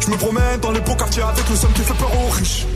Je 0.00 0.10
me 0.10 0.16
promène 0.16 0.60
dans 0.60 0.72
les 0.72 0.80
beaux 0.80 0.94
quartiers 0.94 1.22
avec 1.22 1.48
le 1.48 1.56
somme 1.56 1.72
qui 1.72 1.80
fait 1.80 1.94
peur 1.94 2.10
aux 2.14 2.30
riches. 2.30 2.66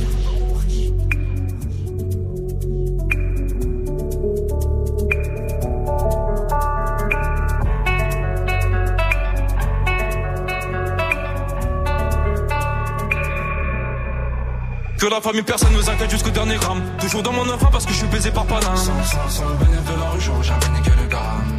Que 14.98 15.06
la 15.06 15.20
famille, 15.20 15.42
personne 15.42 15.72
nous 15.74 15.90
inquiète 15.90 16.10
jusqu'au 16.10 16.30
dernier 16.30 16.56
gramme. 16.56 16.80
Toujours 16.98 17.22
dans 17.22 17.32
mon 17.32 17.48
enfant 17.50 17.68
parce 17.70 17.84
que 17.84 17.92
je 17.92 17.98
suis 17.98 18.06
baisé 18.06 18.30
par 18.30 18.46
Paname. 18.46 18.76
Sans, 18.76 19.04
sans, 19.04 19.28
sans 19.28 19.48
le 19.48 19.54
bénéfice 19.56 19.84
de 19.84 20.00
la 20.00 20.08
rue, 20.10 20.20
j'aurais 20.20 20.42
jamais 20.42 20.78
niqué 20.78 20.90
le 20.98 21.06
gramme. 21.06 21.58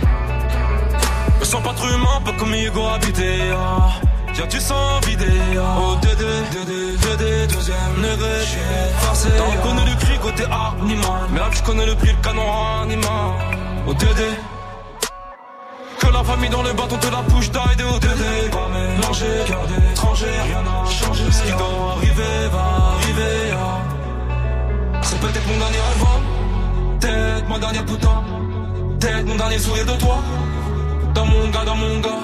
Me 1.39 1.45
sens 1.45 1.62
pas 1.62 1.74
trop 1.74 1.88
humain, 1.88 2.19
pas 2.25 2.31
comme 2.34 2.54
Hugo 2.54 2.88
habité. 2.88 3.36
Ah. 3.54 3.89
Tiens, 4.34 4.48
tu 4.50 4.60
sens 4.60 5.06
vidé. 5.06 5.25
Ah. 5.56 5.78
Oh, 5.80 5.95
Dédé, 6.01 6.25
Dédé, 6.51 6.98
Dédé, 6.98 7.48
deuxième. 7.48 7.78
J'suis 8.44 8.60
forcé. 9.01 9.30
T'en 9.38 9.69
connais 9.69 9.86
le 9.86 9.95
cri 10.00 10.18
côté 10.19 10.44
animal. 10.45 11.22
Mais 11.31 11.39
là, 11.39 11.50
je 11.51 11.62
connais 11.62 11.86
le 11.86 11.95
prix, 11.95 12.10
le 12.10 12.22
canon 12.24 12.81
animal. 12.81 13.34
Oh, 13.88 13.94
Dédé. 13.94 14.31
Que 16.00 16.07
la 16.07 16.24
famille 16.24 16.50
dans 16.50 16.63
le 16.63 16.74
bâton 16.74 16.98
te 16.98 17.07
la 17.07 17.22
push 17.24 17.50
d'aide 17.50 17.78
de 17.78 17.84
ODD 17.84 18.51
Pas 18.51 18.69
mélanger, 18.69 19.25
cœur 19.48 19.66
d'étranger, 19.68 20.28
rien 20.45 20.62
n'a 20.62 20.89
changé 20.89 21.24
Ce 21.31 21.42
qui 21.42 21.51
doit 21.51 21.95
arriver 21.98 22.48
va 22.51 22.96
C'est 25.01 25.19
peut-être 25.19 25.47
mon 25.47 25.57
dernier 25.57 25.77
hein. 25.77 26.21
Peut-être 26.99 27.49
ma 27.49 27.59
dernière 27.59 27.85
putain. 27.85 28.23
Peut-être 28.99 29.25
mon 29.25 29.35
dernier 29.35 29.59
sourire 29.59 29.85
de 29.85 29.99
toi. 29.99 30.17
Dans 31.13 31.25
mon 31.25 31.49
gars, 31.49 31.65
dans 31.65 31.75
mon 31.75 31.99
gars. 31.99 32.19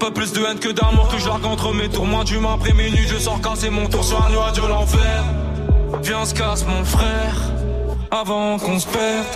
Pas 0.00 0.10
plus 0.10 0.32
de 0.32 0.40
haine 0.40 0.58
que 0.58 0.70
d'amour 0.70 1.08
que 1.08 1.18
je 1.18 1.28
largue 1.28 1.44
entre 1.44 1.74
mes 1.74 1.88
tours. 1.88 2.06
Moi 2.06 2.24
du 2.24 2.38
après 2.38 2.72
minuit 2.72 3.06
je 3.06 3.18
sors 3.18 3.40
casser 3.40 3.68
mon 3.68 3.86
tour 3.88 4.04
sur 4.04 4.24
un 4.24 4.30
nuage 4.30 4.52
de 4.54 4.66
l'enfer. 4.66 5.24
Viens 6.02 6.24
se 6.24 6.34
casse 6.34 6.64
mon 6.66 6.84
frère. 6.84 7.36
Avant 8.10 8.58
qu'on 8.58 8.78
se 8.78 8.86
perde. 8.86 9.26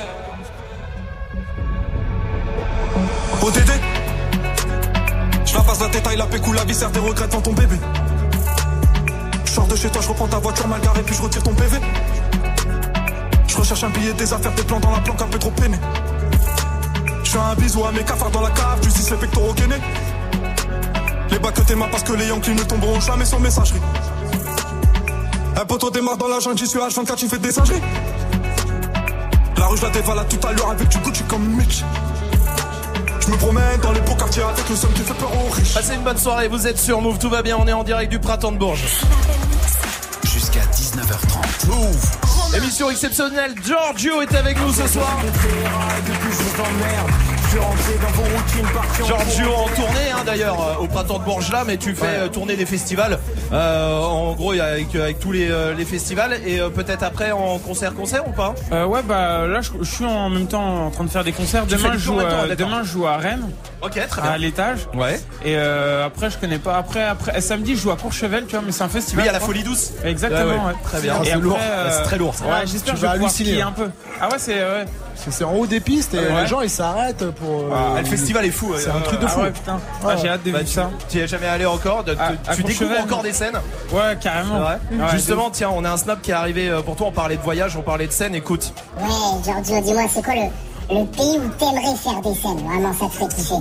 ODD 3.42 3.72
Je 5.44 5.54
la 5.54 5.60
passe 5.60 5.80
la 5.80 5.88
détail, 5.88 6.16
la 6.16 6.26
pécou, 6.26 6.52
la 6.52 6.64
viscère, 6.64 6.92
tes 6.92 7.00
regrets 7.00 7.26
devant 7.26 7.40
ton 7.42 7.52
bébé 7.52 7.76
Je 9.52 9.56
sors 9.56 9.66
de 9.66 9.76
chez 9.76 9.90
toi, 9.90 10.00
je 10.00 10.08
reprends 10.08 10.28
ta 10.28 10.38
voiture 10.38 10.66
mal 10.66 10.80
garée, 10.80 11.02
puis 11.02 11.14
je 11.14 11.20
retire 11.20 11.42
ton 11.42 11.52
PV 11.52 11.76
Je 13.46 13.54
recherche 13.54 13.84
un 13.84 13.90
billet, 13.90 14.14
des 14.14 14.32
affaires, 14.32 14.52
des 14.52 14.62
plans 14.62 14.80
dans 14.80 14.92
la 14.92 15.00
planque, 15.00 15.20
un 15.20 15.26
peu 15.26 15.38
trop 15.38 15.50
peiné. 15.50 15.76
Je 17.22 17.30
fais 17.32 17.38
un 17.38 17.54
bisou 17.56 17.84
à 17.84 17.92
mes 17.92 18.02
cafards 18.02 18.30
dans 18.30 18.40
la 18.40 18.48
cave, 18.48 18.80
tu 18.80 18.88
les 18.88 19.16
pectoraux 19.18 19.52
gainés 19.52 19.82
Les 21.30 21.38
bacs 21.38 21.52
que 21.52 21.60
t'es 21.60 21.74
parce 21.74 22.02
que 22.02 22.14
les 22.14 22.28
Yankees 22.28 22.54
ne 22.54 22.62
tomberont 22.62 22.98
jamais 22.98 23.26
sans 23.26 23.40
messagerie. 23.40 23.82
Un 25.60 25.66
poteau 25.66 25.90
démarre 25.90 26.16
dans 26.16 26.28
la 26.28 26.40
jungle, 26.40 26.56
j'y 26.56 26.66
suis 26.66 26.78
H24, 26.78 27.16
tu 27.16 27.28
fais 27.28 27.36
des 27.36 27.52
singeries. 27.52 27.82
La 29.58 29.66
rue, 29.66 29.76
je 29.76 29.82
la 29.82 29.90
dévalade 29.90 30.28
tout 30.30 30.46
à 30.48 30.52
l'heure 30.52 30.70
avec 30.70 30.88
du 30.88 30.96
Gucci 30.96 31.24
comme 31.24 31.44
Mitch. 31.44 31.84
Je 33.20 33.30
me 33.30 33.36
promène 33.36 33.80
dans 33.82 33.92
les 33.92 34.00
beaux 34.00 34.14
quartiers 34.14 34.44
avec 34.44 34.66
le 34.70 34.76
somme 34.76 34.92
qui 34.94 35.02
fait 35.02 35.12
peur 35.12 35.30
aux 35.30 35.50
riches. 35.50 35.74
Passez 35.74 35.94
une 35.94 36.02
bonne 36.04 36.16
soirée, 36.16 36.48
vous 36.48 36.66
êtes 36.66 36.78
sur 36.78 37.02
Move, 37.02 37.18
tout 37.18 37.28
va 37.28 37.42
bien, 37.42 37.58
on 37.60 37.66
est 37.68 37.72
en 37.74 37.84
direct 37.84 38.10
du 38.10 38.18
printemps 38.18 38.50
de 38.50 38.56
Bourges. 38.56 39.02
Jusqu'à 41.02 41.16
19h30. 41.16 41.66
Move 41.68 42.54
Émission 42.56 42.90
exceptionnelle, 42.90 43.54
Giorgio 43.64 44.22
est 44.22 44.34
avec 44.34 44.58
nous 44.60 44.72
ce 44.72 44.86
soir. 44.86 45.18
Giorgio 49.06 49.52
en 49.52 49.68
tournée 49.68 50.10
hein, 50.12 50.22
d'ailleurs 50.24 50.58
euh, 50.60 50.82
au 50.82 50.86
printemps 50.86 51.18
de 51.18 51.24
Bourges 51.24 51.52
là, 51.52 51.64
mais 51.66 51.76
tu 51.76 51.94
fais 51.94 52.06
euh, 52.06 52.28
tourner 52.28 52.56
des 52.56 52.64
festivals. 52.64 53.18
Euh, 53.52 53.98
en 54.00 54.32
gros 54.32 54.52
avec, 54.52 54.94
avec 54.94 55.18
tous 55.18 55.32
les, 55.32 55.50
euh, 55.50 55.74
les 55.74 55.84
festivals 55.84 56.38
et 56.46 56.60
euh, 56.60 56.70
peut-être 56.70 57.02
après 57.02 57.30
en 57.32 57.58
concert 57.58 57.94
concert 57.94 58.26
ou 58.26 58.32
pas? 58.32 58.54
Euh, 58.72 58.86
ouais, 58.86 59.02
bah 59.02 59.46
là, 59.46 59.60
je, 59.60 59.70
je 59.80 59.90
suis 59.90 60.04
en 60.06 60.30
même 60.30 60.46
temps 60.46 60.86
en 60.86 60.90
train 60.90 61.04
de 61.04 61.10
faire 61.10 61.24
des 61.24 61.32
concerts. 61.32 61.66
Tu 61.66 61.74
Demain, 61.76 61.90
je 61.92 61.98
joue, 61.98 62.20
euh, 62.20 62.54
demain, 62.56 62.82
je 62.84 63.02
à 63.04 63.16
Rennes, 63.18 63.50
Ok, 63.82 64.00
très 64.08 64.20
à 64.22 64.24
bien. 64.30 64.36
l'étage. 64.38 64.88
Ouais. 64.94 65.20
Et 65.44 65.56
euh, 65.56 66.06
après, 66.06 66.30
je 66.30 66.38
connais 66.38 66.58
pas. 66.58 66.76
Après, 66.78 67.02
après, 67.02 67.40
samedi, 67.40 67.74
je 67.76 67.80
joue 67.82 67.90
à 67.90 67.96
Courchevel, 67.96 68.44
tu 68.46 68.52
vois, 68.56 68.62
mais 68.64 68.72
c'est 68.72 68.84
un 68.84 68.88
festival. 68.88 69.24
Oui, 69.24 69.28
à 69.28 69.32
la 69.32 69.40
folie 69.40 69.62
douce. 69.62 69.92
Exactement, 70.04 70.66
Ouais. 70.66 70.74
Très 70.84 71.00
bien. 71.00 71.20
Et 71.22 71.26
C'est 71.26 71.36
lourd. 71.36 71.58
euh, 71.60 71.90
c'est 71.92 72.02
très 72.04 72.18
lourd, 72.18 72.34
ça. 72.34 72.44
Ouais, 72.46 72.66
j'espère 72.66 72.94
que 72.94 73.00
je 73.00 73.06
vais 73.06 73.60
hein. 73.60 73.66
un 73.68 73.72
peu. 73.72 73.90
Ah 74.20 74.28
ouais, 74.28 74.36
c'est 74.38 74.60
c'est 75.30 75.44
en 75.44 75.52
haut 75.54 75.66
des 75.66 75.80
pistes 75.80 76.14
et 76.14 76.18
Ouais. 76.18 76.42
les 76.42 76.46
gens 76.46 76.60
ils 76.60 76.70
s'arrêtent 76.70 77.30
pour. 77.32 77.60
euh, 77.60 77.94
Ah, 77.96 78.00
le 78.00 78.06
festival 78.06 78.44
est 78.44 78.50
fou. 78.50 78.72
C'est 78.76 78.88
euh, 78.88 78.94
un 78.96 79.00
truc 79.00 79.20
de 79.20 79.26
Ah 79.26 79.28
fou. 79.28 79.40
ouais, 79.42 79.50
putain. 79.50 79.78
Ah, 80.02 80.06
Ouais. 80.08 80.14
j'ai 80.20 80.28
hâte 80.28 80.42
de 80.44 80.50
Bah, 80.50 80.58
vivre 80.58 80.68
tu, 80.70 80.74
ça. 80.74 80.90
tu 81.08 81.18
y 81.18 81.20
es 81.20 81.26
jamais 81.28 81.46
allé 81.46 81.66
encore 81.66 82.04
de- 82.04 82.16
tu- 82.54 82.62
découvres 82.62 83.00
encore 83.00 83.22
des 83.22 83.32
scènes 83.32 83.56
Ouais, 83.92 84.16
carrément. 84.20 84.58
Ouais. 84.60 84.98
Ouais, 84.98 85.10
Justement, 85.12 85.50
tiens, 85.50 85.70
on 85.74 85.84
a 85.84 85.90
un 85.90 85.96
snap 85.96 86.20
qui 86.22 86.30
est 86.30 86.34
arrivé 86.34 86.68
euh, 86.68 86.82
pour 86.82 86.96
toi. 86.96 87.06
On 87.08 87.12
parlait 87.12 87.36
de 87.36 87.42
voyage, 87.42 87.76
on 87.76 87.82
parlait 87.82 88.06
de 88.06 88.12
scène. 88.12 88.34
Écoute, 88.34 88.72
Ouais, 88.98 89.06
Giorgio, 89.44 89.80
dis-moi, 89.82 90.02
c'est 90.12 90.22
quoi 90.24 90.34
le, 90.34 90.40
le 91.00 91.06
pays 91.06 91.38
où 91.38 91.48
t'aimerais 91.58 91.94
faire 91.96 92.20
des 92.20 92.34
scènes 92.34 92.66
Vraiment, 92.66 92.92
ça 92.92 93.06
te 93.06 93.12
fait 93.12 93.28
kiffer. 93.36 93.54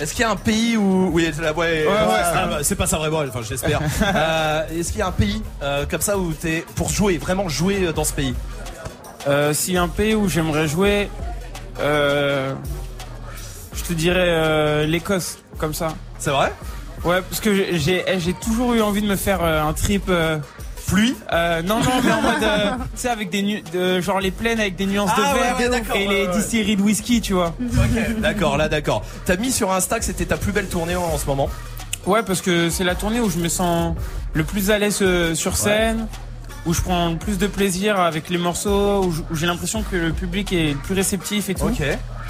est-ce 0.00 0.12
qu'il 0.12 0.20
y 0.20 0.24
a 0.24 0.30
un 0.30 0.36
pays 0.36 0.76
où 0.76 1.10
oui, 1.12 1.30
c'est 1.34 1.42
la- 1.42 1.52
ouais, 1.52 1.84
ouais, 1.84 1.86
ouais, 1.86 2.46
bah, 2.50 2.58
c'est 2.62 2.76
pas 2.76 2.86
ça 2.86 2.98
vraiment. 2.98 3.18
Enfin, 3.28 3.40
j'espère. 3.46 3.80
Euh, 4.14 4.62
est-ce 4.78 4.90
qu'il 4.92 5.00
y 5.00 5.02
a 5.02 5.06
un 5.08 5.12
pays 5.12 5.42
euh, 5.62 5.84
comme 5.90 6.00
ça 6.00 6.16
où 6.16 6.32
t'es 6.32 6.64
pour 6.76 6.88
jouer, 6.90 7.18
vraiment 7.18 7.48
jouer 7.48 7.92
dans 7.94 8.04
ce 8.04 8.12
pays 8.12 8.34
Euh, 9.28 9.52
a 9.76 9.82
un 9.82 9.88
pays 9.88 10.14
où 10.14 10.28
j'aimerais 10.28 10.66
jouer, 10.66 11.08
euh, 11.80 12.54
je 13.74 13.82
te 13.84 13.92
dirais 13.92 14.16
euh, 14.28 14.86
l'Écosse, 14.86 15.38
comme 15.58 15.74
ça. 15.74 15.94
C'est 16.18 16.30
vrai? 16.30 16.52
Ouais, 17.04 17.20
parce 17.22 17.40
que 17.40 17.54
j'ai- 17.54 17.78
j'ai 17.78 18.04
eh, 18.06 18.18
j'ai 18.18 18.32
toujours 18.32 18.74
eu 18.74 18.80
envie 18.82 19.02
de 19.02 19.06
me 19.06 19.16
faire 19.16 19.42
euh, 19.42 19.62
un 19.62 19.72
trip. 19.72 20.04
euh, 20.08 20.38
Pluie? 20.86 21.14
euh, 21.34 21.60
Non, 21.60 21.80
non, 21.80 22.00
mais 22.02 22.10
en 22.12 22.22
mode, 22.22 22.42
euh, 22.42 22.70
tu 22.94 23.02
sais, 23.02 23.10
avec 23.10 23.28
des 23.28 23.42
nu 23.42 23.60
de, 23.74 24.00
genre 24.00 24.20
les 24.20 24.30
plaines 24.30 24.58
avec 24.58 24.74
des 24.74 24.86
nuances 24.86 25.10
Ah 25.14 25.20
de 25.20 25.22
ouais, 25.36 25.42
vert 25.42 25.56
ouais, 25.58 25.68
d'accord, 25.68 25.96
et 25.96 26.06
ouais, 26.08 26.14
les 26.14 26.26
ouais. 26.28 26.32
distilleries 26.32 26.76
de 26.76 26.82
whisky, 26.82 27.20
tu 27.20 27.34
vois. 27.34 27.54
Ok, 27.60 28.20
d'accord, 28.20 28.56
là 28.56 28.70
d'accord. 28.70 29.04
T'as 29.26 29.36
mis 29.36 29.52
sur 29.52 29.70
Insta 29.70 29.98
que 29.98 30.04
c'était 30.06 30.24
ta 30.24 30.38
plus 30.38 30.50
belle 30.52 30.68
tournée 30.68 30.96
en, 30.96 31.02
en 31.04 31.18
ce 31.18 31.26
moment? 31.26 31.50
Ouais, 32.06 32.22
parce 32.22 32.40
que 32.40 32.70
c'est 32.70 32.84
la 32.84 32.94
tournée 32.94 33.20
où 33.20 33.28
je 33.28 33.36
me 33.36 33.48
sens 33.48 33.94
le 34.32 34.44
plus 34.44 34.70
à 34.70 34.78
l'aise 34.78 35.00
euh, 35.02 35.34
sur 35.34 35.58
scène, 35.58 36.06
où 36.68 36.74
je 36.74 36.82
prends 36.82 37.08
le 37.08 37.16
plus 37.16 37.38
de 37.38 37.46
plaisir 37.46 37.98
avec 37.98 38.28
les 38.28 38.36
morceaux, 38.36 39.02
où 39.02 39.34
j'ai 39.34 39.46
l'impression 39.46 39.82
que 39.82 39.96
le 39.96 40.12
public 40.12 40.52
est 40.52 40.76
plus 40.76 40.94
réceptif 40.94 41.48
et 41.48 41.54
tout. 41.54 41.64
Ok. 41.64 41.82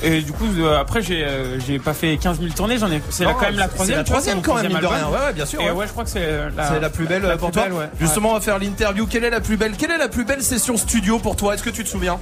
Et 0.04 0.22
du 0.22 0.30
coup, 0.30 0.46
euh, 0.60 0.78
après, 0.80 1.02
j'ai 1.02 1.24
euh, 1.24 1.58
j'ai 1.58 1.80
pas 1.80 1.92
fait 1.92 2.16
15 2.18 2.38
000 2.38 2.52
tournées, 2.52 2.78
j'en 2.78 2.88
ai. 2.90 3.02
C'est 3.10 3.24
quand 3.24 3.40
même 3.40 3.56
la 3.56 3.64
c'est 3.64 3.74
troisième. 3.74 3.98
la 3.98 4.04
troisième 4.04 4.40
quand 4.40 4.54
même, 4.54 4.68
mine 4.68 4.78
de 4.80 4.86
rien. 4.86 5.08
Ouais, 5.08 5.26
ouais, 5.26 5.32
bien 5.32 5.44
sûr. 5.44 5.60
Et 5.60 5.64
ouais. 5.64 5.72
ouais, 5.72 5.86
je 5.88 5.90
crois 5.92 6.04
que 6.04 6.10
c'est 6.10 6.50
la. 6.56 6.88
Plus 6.88 7.06
belle 7.06 7.22
la 7.22 7.30
euh, 7.30 7.36
pour 7.36 7.50
plus 7.50 7.54
toi. 7.54 7.64
belle, 7.64 7.72
ouais. 7.72 7.90
Justement, 8.00 8.30
on 8.30 8.34
va 8.34 8.40
faire 8.40 8.60
l'interview. 8.60 9.06
Quelle 9.06 9.24
est 9.24 9.30
la 9.30 9.40
plus 9.40 9.56
belle 9.56 9.72
Quelle 9.76 9.90
est 9.90 9.98
la 9.98 10.08
plus 10.08 10.24
belle 10.24 10.42
session 10.42 10.76
studio 10.76 11.18
pour 11.18 11.34
toi? 11.34 11.54
Est-ce 11.54 11.64
que 11.64 11.70
tu 11.70 11.82
te 11.82 11.88
souviens? 11.88 12.20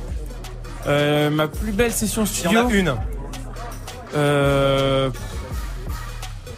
Euh, 0.87 1.29
ma 1.29 1.49
plus 1.49 1.73
belle 1.73 1.93
session 1.93 2.25
Il 2.25 2.31
y 2.31 2.35
studio. 2.35 2.61
en 2.61 2.69
a 2.69 2.73
une. 2.73 2.95
Euh... 4.17 5.11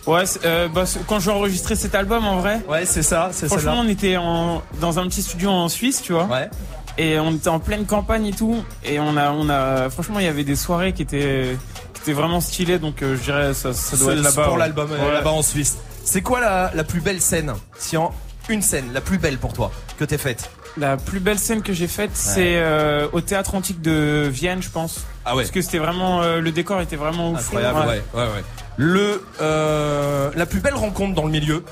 Ouais, 0.08 0.24
euh, 0.44 0.68
bah, 0.68 0.84
quand 1.06 1.20
j'ai 1.20 1.30
enregistré 1.30 1.76
cet 1.76 1.94
album, 1.94 2.26
en 2.26 2.36
vrai, 2.40 2.60
Ouais, 2.68 2.84
c'est 2.86 3.02
ça, 3.02 3.28
c'est 3.32 3.46
franchement, 3.46 3.80
on 3.84 3.88
était 3.88 4.16
en, 4.16 4.62
dans 4.80 4.98
un 4.98 5.06
petit 5.08 5.22
studio 5.22 5.50
en 5.50 5.68
Suisse, 5.68 6.02
tu 6.02 6.12
vois. 6.12 6.24
Ouais. 6.24 6.48
Et 6.96 7.18
on 7.20 7.32
était 7.32 7.48
en 7.48 7.60
pleine 7.60 7.84
campagne 7.86 8.26
et 8.26 8.32
tout. 8.32 8.56
Et 8.84 8.98
on 8.98 9.16
a, 9.16 9.30
on 9.30 9.48
a, 9.48 9.88
franchement, 9.90 10.18
il 10.18 10.24
y 10.24 10.28
avait 10.28 10.42
des 10.44 10.56
soirées 10.56 10.92
qui 10.92 11.02
étaient, 11.02 11.56
qui 11.94 12.00
étaient 12.02 12.12
vraiment 12.12 12.40
stylées. 12.40 12.78
Donc, 12.78 13.02
euh, 13.02 13.16
je 13.16 13.22
dirais, 13.22 13.54
ça, 13.54 13.72
ça 13.72 13.96
doit 13.96 14.14
être 14.14 14.22
là-bas. 14.22 14.44
pour 14.44 14.52
ouais. 14.54 14.58
l'album 14.58 14.90
euh, 14.92 15.06
Ouais. 15.06 15.12
là-bas 15.12 15.30
en 15.30 15.42
Suisse. 15.42 15.76
C'est 16.04 16.22
quoi 16.22 16.40
la, 16.40 16.72
la 16.74 16.84
plus 16.84 17.00
belle 17.00 17.20
scène 17.20 17.52
Si 17.78 17.96
en 17.96 18.12
une 18.48 18.62
scène, 18.62 18.86
la 18.94 19.02
plus 19.02 19.18
belle 19.18 19.36
pour 19.38 19.52
toi 19.52 19.70
que 19.98 20.04
t'aies 20.06 20.16
faite 20.18 20.50
La 20.78 20.96
plus 20.96 21.18
belle 21.18 21.38
scène 21.38 21.62
que 21.62 21.72
j'ai 21.72 21.88
faite, 21.88 22.12
c'est 22.14 22.56
euh, 22.56 23.08
au 23.12 23.20
théâtre 23.20 23.54
antique 23.54 23.80
de 23.82 24.28
Vienne, 24.30 24.62
je 24.62 24.70
pense. 24.70 25.04
Ah 25.24 25.34
ouais. 25.34 25.42
Parce 25.42 25.50
que 25.50 25.60
c'était 25.60 25.78
vraiment, 25.78 26.22
euh, 26.22 26.40
le 26.40 26.52
décor 26.52 26.80
était 26.80 26.96
vraiment 26.96 27.32
ouf. 27.32 27.40
Incroyable, 27.40 27.80
ouais, 27.80 28.02
ouais, 28.14 28.22
ouais. 28.22 28.44
Le, 28.76 29.24
euh, 29.40 30.30
la 30.36 30.46
plus 30.46 30.60
belle 30.60 30.74
rencontre 30.74 31.14
dans 31.14 31.24
le 31.24 31.32
milieu 31.32 31.64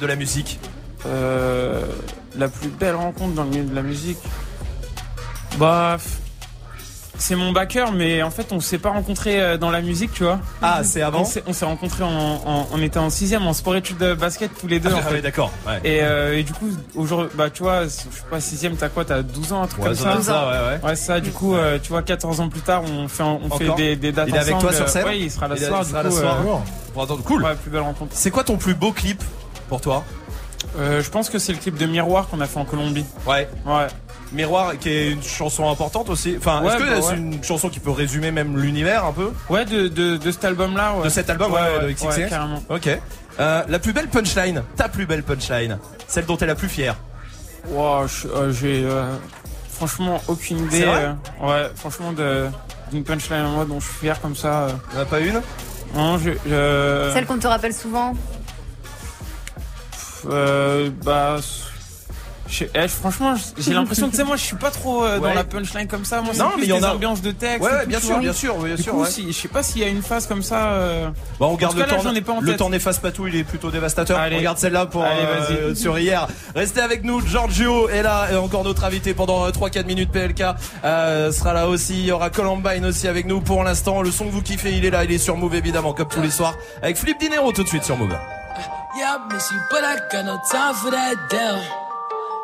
de 0.00 0.06
la 0.06 0.16
musique. 0.16 0.58
Euh, 1.06 1.84
la 2.36 2.48
plus 2.48 2.68
belle 2.68 2.96
rencontre 2.96 3.34
dans 3.34 3.44
le 3.44 3.50
milieu 3.50 3.64
de 3.64 3.74
la 3.74 3.82
musique. 3.82 4.18
Bah, 5.58 5.98
c'est 7.20 7.36
mon 7.36 7.52
backer, 7.52 7.92
mais 7.92 8.22
en 8.22 8.30
fait, 8.30 8.50
on 8.50 8.58
s'est 8.60 8.78
pas 8.78 8.90
rencontrés 8.90 9.40
euh, 9.40 9.56
dans 9.56 9.70
la 9.70 9.80
musique, 9.82 10.12
tu 10.12 10.24
vois. 10.24 10.40
Ah, 10.62 10.80
c'est 10.82 11.02
avant 11.02 11.20
On 11.20 11.24
s'est- 11.24 11.44
On 11.46 11.52
s'est 11.52 11.64
rencontrés 11.66 12.02
en, 12.02 12.08
en- 12.10 12.66
on 12.72 12.82
était 12.82 12.98
en 12.98 13.10
sixième 13.10 13.46
en 13.46 13.52
sport 13.52 13.76
études 13.76 13.98
de 13.98 14.14
basket 14.14 14.50
tous 14.58 14.66
les 14.66 14.80
deux. 14.80 14.92
en 14.92 14.98
Ah 14.98 15.02
fait. 15.02 15.14
ouais, 15.14 15.20
d'accord. 15.22 15.52
Ouais. 15.66 15.80
Et, 15.84 16.00
euh, 16.02 16.36
et 16.38 16.42
du 16.42 16.52
coup, 16.52 16.68
aujourd'hui, 16.96 17.28
bah 17.36 17.50
tu 17.50 17.62
vois, 17.62 17.84
je 17.84 17.88
sais 17.90 18.08
pas 18.30 18.40
sixième, 18.40 18.74
t'as 18.76 18.88
quoi, 18.88 19.04
t'as 19.04 19.22
12 19.22 19.52
ans, 19.52 19.62
un 19.62 19.66
truc 19.68 19.80
Ouais, 19.82 19.88
comme 19.88 19.94
ça 19.96 20.02
ça. 20.02 20.10
doit 20.10 20.18
être 20.18 20.24
ça, 20.24 20.48
ouais, 20.48 20.78
ouais. 20.82 20.88
Ouais, 20.88 20.96
ça. 20.96 21.20
Du 21.20 21.30
coup, 21.30 21.54
euh, 21.54 21.78
tu 21.80 21.90
vois, 21.90 22.02
14 22.02 22.40
ans 22.40 22.48
plus 22.48 22.62
tard, 22.62 22.82
on 22.84 23.06
fait, 23.06 23.22
on 23.22 23.48
fait 23.50 23.64
Encore 23.64 23.76
des, 23.76 23.94
des 23.96 24.10
dates 24.12 24.28
Il 24.28 24.34
est 24.34 24.38
avec 24.38 24.58
toi 24.58 24.70
ensemble. 24.70 24.74
sur 24.74 24.88
scène 24.88 25.04
Ouais, 25.04 25.18
il 25.20 25.30
sera 25.30 25.46
là 25.46 25.54
Il 25.58 25.64
soir. 25.64 25.80
il 25.82 25.84
Du 25.84 25.90
sera 25.92 26.02
coup, 26.04 26.10
soir. 26.10 26.36
euh, 26.40 26.54
Pour 26.94 27.02
attendre, 27.02 27.22
cool. 27.22 27.44
ouais, 27.44 27.54
plus 27.54 27.70
belle 27.70 27.82
rencontre. 27.82 28.12
C'est 28.14 28.30
quoi 28.30 28.42
ton 28.44 28.56
plus 28.56 28.74
beau 28.74 28.92
clip 28.92 29.22
pour 29.68 29.80
toi? 29.80 30.04
Je 30.78 31.08
pense 31.10 31.28
que 31.28 31.38
c'est 31.38 31.52
le 31.52 31.58
clip 31.58 31.76
de 31.76 31.86
Miroir 31.86 32.28
qu'on 32.28 32.40
a 32.40 32.46
fait 32.46 32.58
en 32.58 32.64
Colombie. 32.64 33.04
Ouais. 33.26 33.48
Ouais. 33.66 33.86
Miroir, 34.32 34.78
qui 34.78 34.88
est 34.88 35.10
une 35.10 35.22
chanson 35.22 35.68
importante 35.70 36.08
aussi. 36.08 36.36
Enfin, 36.38 36.62
Ouais, 36.62 36.68
est-ce 36.68 36.76
que 36.76 36.88
bah 36.90 37.02
c'est 37.02 37.10
ouais. 37.12 37.16
une 37.18 37.42
chanson 37.42 37.68
qui 37.68 37.80
peut 37.80 37.90
résumer 37.90 38.30
même 38.30 38.56
l'univers 38.58 39.04
un 39.04 39.12
peu 39.12 39.32
Ouais, 39.48 39.64
de, 39.64 39.88
de, 39.88 40.16
de 40.16 40.30
cet 40.30 40.44
album-là. 40.44 40.94
Ouais. 40.96 41.04
de 41.04 41.08
cet 41.08 41.28
album, 41.30 41.52
ouais, 41.52 41.80
de 41.86 41.90
XXX 41.92 42.06
ouais, 42.06 42.28
carrément. 42.28 42.62
Ok. 42.68 42.88
Euh, 43.40 43.62
la 43.68 43.78
plus 43.78 43.92
belle 43.92 44.08
punchline, 44.08 44.62
ta 44.76 44.88
plus 44.88 45.06
belle 45.06 45.22
punchline, 45.22 45.78
celle 46.06 46.26
dont 46.26 46.36
t'es 46.36 46.46
la 46.46 46.54
plus 46.54 46.68
fière. 46.68 46.96
Wow, 47.68 48.06
euh, 48.26 48.52
j'ai 48.52 48.84
euh, 48.84 49.14
franchement 49.70 50.20
aucune 50.28 50.58
idée. 50.66 50.84
Vrai 50.84 51.14
euh, 51.42 51.46
ouais, 51.46 51.70
franchement, 51.74 52.12
de- 52.12 52.48
d'une 52.92 53.04
punchline 53.04 53.40
à 53.44 53.48
moi 53.48 53.64
dont 53.64 53.80
je 53.80 53.86
suis 53.86 53.94
fier 54.00 54.20
comme 54.20 54.36
ça. 54.36 54.62
euh. 54.64 54.70
Y'en 54.94 55.00
a 55.00 55.04
pas 55.06 55.20
une? 55.20 55.40
Non, 55.94 56.18
je, 56.18 56.30
je- 56.46 57.10
Celle 57.14 57.26
qu'on 57.26 57.38
te 57.38 57.46
rappelle 57.46 57.74
souvent? 57.74 58.14
euh, 60.26 60.90
bah, 61.04 61.36
je- 62.50 62.64
eh, 62.74 62.88
franchement, 62.88 63.34
j'ai 63.58 63.72
l'impression 63.72 64.06
que 64.06 64.10
tu 64.12 64.16
sais, 64.18 64.24
moi, 64.24 64.36
je 64.36 64.42
suis 64.44 64.56
pas 64.56 64.70
trop 64.70 65.04
euh, 65.04 65.18
Ouais. 65.18 65.28
dans 65.28 65.34
la 65.34 65.44
punchline 65.44 65.86
comme 65.86 66.04
ça. 66.04 66.20
Moi, 66.20 66.32
c'est 66.34 66.40
Non, 66.40 66.50
mais 66.56 66.64
il 66.64 66.68
y 66.68 66.72
en 66.72 66.78
des 66.78 66.84
a- 66.84 66.94
ambiances 66.94 67.22
de 67.22 67.30
texte. 67.30 67.60
Ouais, 67.62 67.70
et 67.70 67.74
ouais, 67.74 67.82
tout, 67.84 67.88
bien 67.88 68.00
sûr, 68.00 68.18
bien 68.18 68.32
sûr, 68.32 68.56
bien 68.58 68.74
Du 68.74 68.82
sûr. 68.82 68.92
coup, 68.92 69.02
ouais. 69.02 69.10
si, 69.10 69.32
je 69.32 69.38
sais 69.38 69.48
pas 69.48 69.62
s'il 69.62 69.80
y 69.82 69.84
a 69.84 69.88
une 69.88 70.02
phase 70.02 70.26
comme 70.26 70.42
ça. 70.42 70.72
euh, 70.72 71.08
Bah, 71.38 71.46
on 71.46 71.54
garde 71.54 71.76
le 71.76 71.82
temps. 71.84 71.96
pas 72.02 72.32
en 72.32 72.40
le 72.40 72.46
tête. 72.50 72.56
temps 72.58 72.70
n'efface 72.70 72.98
pas 72.98 73.10
tout, 73.12 73.26
il 73.26 73.36
est 73.36 73.44
plutôt 73.44 73.70
dévastateur. 73.70 74.18
Allez. 74.18 74.36
On 74.38 74.42
garde 74.42 74.58
celle-là 74.58 74.86
pour 74.86 75.04
Allez, 75.04 75.22
euh, 75.22 75.74
sur 75.74 75.98
hier. 75.98 76.26
Restez 76.54 76.80
avec 76.80 77.04
nous, 77.04 77.20
Giorgio 77.26 77.88
est 77.88 78.02
là 78.02 78.28
et 78.32 78.36
encore 78.36 78.64
notre 78.64 78.84
invité 78.84 79.14
pendant 79.14 79.46
euh, 79.46 79.50
3-4 79.50 79.86
minutes. 79.86 80.10
PLK 80.10 80.42
euh, 80.84 81.30
sera 81.32 81.52
là 81.52 81.68
aussi. 81.68 81.94
Il 82.00 82.04
y 82.06 82.12
aura 82.12 82.30
Columbine 82.30 82.84
aussi 82.86 83.06
avec 83.08 83.26
nous 83.26 83.40
pour 83.40 83.62
l'instant. 83.64 84.02
Le 84.02 84.10
son 84.10 84.26
que 84.26 84.30
vous 84.32 84.42
kiffez, 84.42 84.72
il 84.72 84.84
est 84.84 84.90
là, 84.90 85.04
il 85.04 85.12
est 85.12 85.18
sur 85.18 85.36
Move 85.36 85.54
évidemment 85.54 85.92
comme 85.92 86.08
tous 86.08 86.22
les 86.22 86.30
soirs 86.30 86.54
avec 86.82 86.96
Flip 86.96 87.18
Dinero 87.18 87.52
tout 87.52 87.62
de 87.62 87.68
suite 87.68 87.84
sur 87.84 87.96
Move. 87.96 88.16
Yeah, 88.98 89.18
I 89.30 89.34
miss 89.34 89.50
you, 89.50 89.56
but 89.70 89.80
I 89.84 89.96
got 90.12 90.24
no 90.24 90.38
time 90.50 90.74
for 90.74 90.90
that 90.90 91.14
damn. 91.30 91.60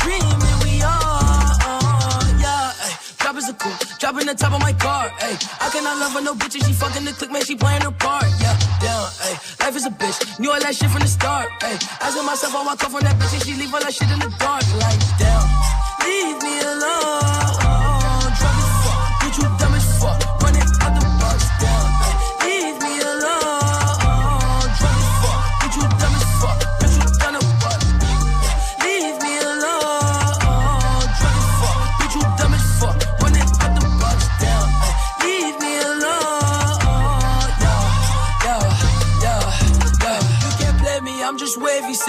Dreaming 0.00 0.58
we 0.64 0.82
on, 0.82 2.40
yeah. 2.40 2.72
Ay, 2.80 2.96
drop 3.18 3.36
is 3.36 3.52
cool, 3.58 3.72
dropping 3.98 4.26
the 4.26 4.34
top 4.34 4.52
of 4.52 4.60
my 4.60 4.72
car, 4.72 5.12
ay. 5.20 5.36
I 5.60 5.68
cannot 5.70 5.98
love 5.98 6.12
her, 6.14 6.20
no 6.22 6.34
bitch, 6.34 6.64
she 6.64 6.72
fucking 6.72 7.04
the 7.04 7.12
click, 7.12 7.30
man, 7.30 7.44
she 7.44 7.54
playing 7.56 7.82
her 7.82 7.90
part, 7.90 8.24
yeah. 8.40 8.56
Down, 8.80 9.10
ay. 9.22 9.38
Life 9.60 9.76
is 9.76 9.86
a 9.86 9.90
bitch, 9.90 10.38
knew 10.40 10.50
all 10.50 10.60
that 10.60 10.74
shit 10.74 10.90
from 10.90 11.00
the 11.00 11.08
start, 11.08 11.48
ay. 11.62 11.78
Asking 12.00 12.24
myself, 12.24 12.54
I 12.54 12.64
walk 12.64 12.82
off 12.82 12.94
on 12.94 13.02
that 13.02 13.16
bitch, 13.18 13.34
and 13.34 13.42
she 13.42 13.54
leave 13.54 13.74
all 13.74 13.80
that 13.80 13.92
shit 13.92 14.10
in 14.10 14.18
the 14.20 14.30
dark, 14.38 14.64
like, 14.80 15.00
damn. 15.18 15.46
Leave 16.04 16.42
me 16.42 16.60
alone, 16.60 17.99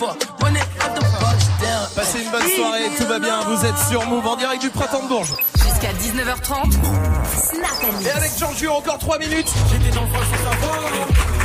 The 0.00 1.20
box, 1.20 1.50
Passez 1.94 2.22
une 2.22 2.30
bonne 2.30 2.48
soirée, 2.56 2.90
tout 2.96 3.06
va 3.06 3.18
bien, 3.18 3.40
vous 3.42 3.66
êtes 3.66 3.76
sur 3.90 4.06
Move 4.06 4.26
en 4.26 4.36
direct 4.36 4.62
du 4.62 4.70
printemps 4.70 5.02
de 5.02 5.08
Bourges. 5.08 5.34
Jusqu'à 5.56 5.92
19h30, 5.92 6.72
Snap 6.72 7.70
and 7.84 8.04
Et 8.04 8.10
avec 8.10 8.30
Giorgio, 8.38 8.70
encore 8.70 8.98
3 8.98 9.18
minutes. 9.18 9.52
J'étais 9.70 9.94
dans 9.94 10.02
le 10.02 10.08
froid 10.08 10.22
sans 10.24 10.50
savoir 10.50 10.90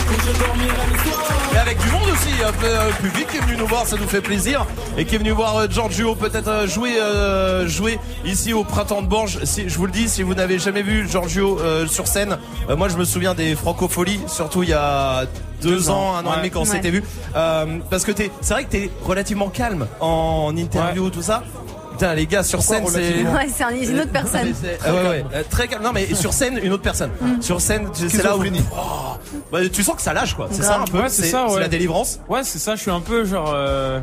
que 0.08 0.14
je 0.22 0.40
dormirais 0.40 0.88
le 0.92 1.12
soir. 1.12 1.24
Et 1.54 1.58
avec 1.58 1.78
du 1.80 1.90
monde 1.90 2.10
aussi, 2.14 2.44
un 2.44 2.52
peu 2.54 2.66
euh, 2.66 2.92
public 3.02 3.28
qui 3.28 3.38
est 3.38 3.42
venu 3.42 3.58
nous 3.58 3.68
voir, 3.68 3.86
ça 3.86 3.98
nous 3.98 4.08
fait 4.08 4.22
plaisir. 4.22 4.66
Et 4.98 5.06
qui 5.06 5.16
est 5.16 5.20
venu 5.20 5.32
voir 5.32 5.58
euh, 5.58 5.68
Giorgio 5.70 6.16
peut-être 6.16 6.48
euh, 6.48 6.68
jouer, 6.68 6.98
euh, 7.00 7.68
jouer 7.68 8.00
ici 8.24 8.54
au 8.54 8.64
printemps 8.64 9.02
de 9.02 9.08
Bourges. 9.08 9.44
Si, 9.44 9.68
je 9.68 9.78
vous 9.78 9.86
le 9.86 9.92
dis, 9.92 10.08
si 10.08 10.24
vous 10.24 10.34
n'avez 10.36 10.60
jamais 10.60 10.82
vu 10.84 11.10
Giorgio 11.10 11.60
euh, 11.60 11.88
sur 11.88 12.08
scène, 12.08 12.38
euh, 12.70 12.78
moi 12.78 12.88
je 12.88 12.96
me 12.98 13.04
souviens 13.04 13.34
des 13.34 13.56
Francopholies, 13.56 14.22
surtout 14.28 14.64
il 14.64 14.70
y 14.70 14.74
a 14.74 15.26
deux, 15.70 15.90
ans, 15.90 16.12
ans, 16.12 16.16
un 16.18 16.26
an 16.26 16.34
et 16.34 16.38
demi 16.38 16.50
quand 16.52 16.62
on 16.62 16.66
s'était 16.66 16.92
vu. 16.92 17.04
Euh, 17.36 17.66
parce 17.90 18.04
que 18.04 18.12
t'es, 18.12 18.32
c'est 18.42 18.54
vrai 18.54 18.64
que 18.66 18.70
t'es 18.70 18.90
relativement 19.04 19.50
calme 19.50 19.88
en 20.00 20.56
interview, 20.56 21.10
tout 21.10 21.22
ça. 21.22 21.44
Putain, 21.92 22.14
les 22.14 22.26
gars, 22.28 22.44
sur 22.44 22.60
Pourquoi 22.60 22.78
scène, 22.78 22.88
c'est. 22.90 23.24
Ouais, 23.24 23.48
c'est 23.56 23.64
un- 23.64 23.70
c'est 23.70 23.86
une 23.92 24.00
autre 24.02 24.12
personne. 24.12 24.54
Ah 24.86 24.94
ouais, 24.94 25.08
ouais, 25.08 25.26
euh, 25.34 25.44
très 25.50 25.70
calme. 25.70 25.82
Non, 25.82 25.92
mais 25.94 26.14
sur 26.14 26.34
scène, 26.34 26.60
une 26.62 26.74
autre 26.74 26.84
personne. 26.84 27.10
Sur 27.40 27.62
scène, 27.62 27.88
c'est 27.94 28.22
là 28.22 28.36
où. 28.36 28.44
Oh, 28.74 29.14
bah, 29.52 29.60
tu 29.72 29.82
sens 29.82 29.96
que 29.96 30.02
ça 30.02 30.12
lâche, 30.14 30.34
quoi. 30.36 30.48
C'est 30.52 30.64
ça 30.64 30.80
un 30.82 30.84
peu. 30.86 31.00
Ouais, 31.04 31.10
c'est 31.10 31.24
ça, 31.24 31.48
ouais. 31.48 31.60
la 31.62 31.70
délivrance. 31.70 32.20
Ouais, 32.28 32.44
c'est 32.44 32.60
ça, 32.60 32.76
je 32.76 32.82
suis 32.82 32.92
un 32.92 33.00
peu 33.00 33.24
genre. 33.24 33.54
Euh, 33.56 34.02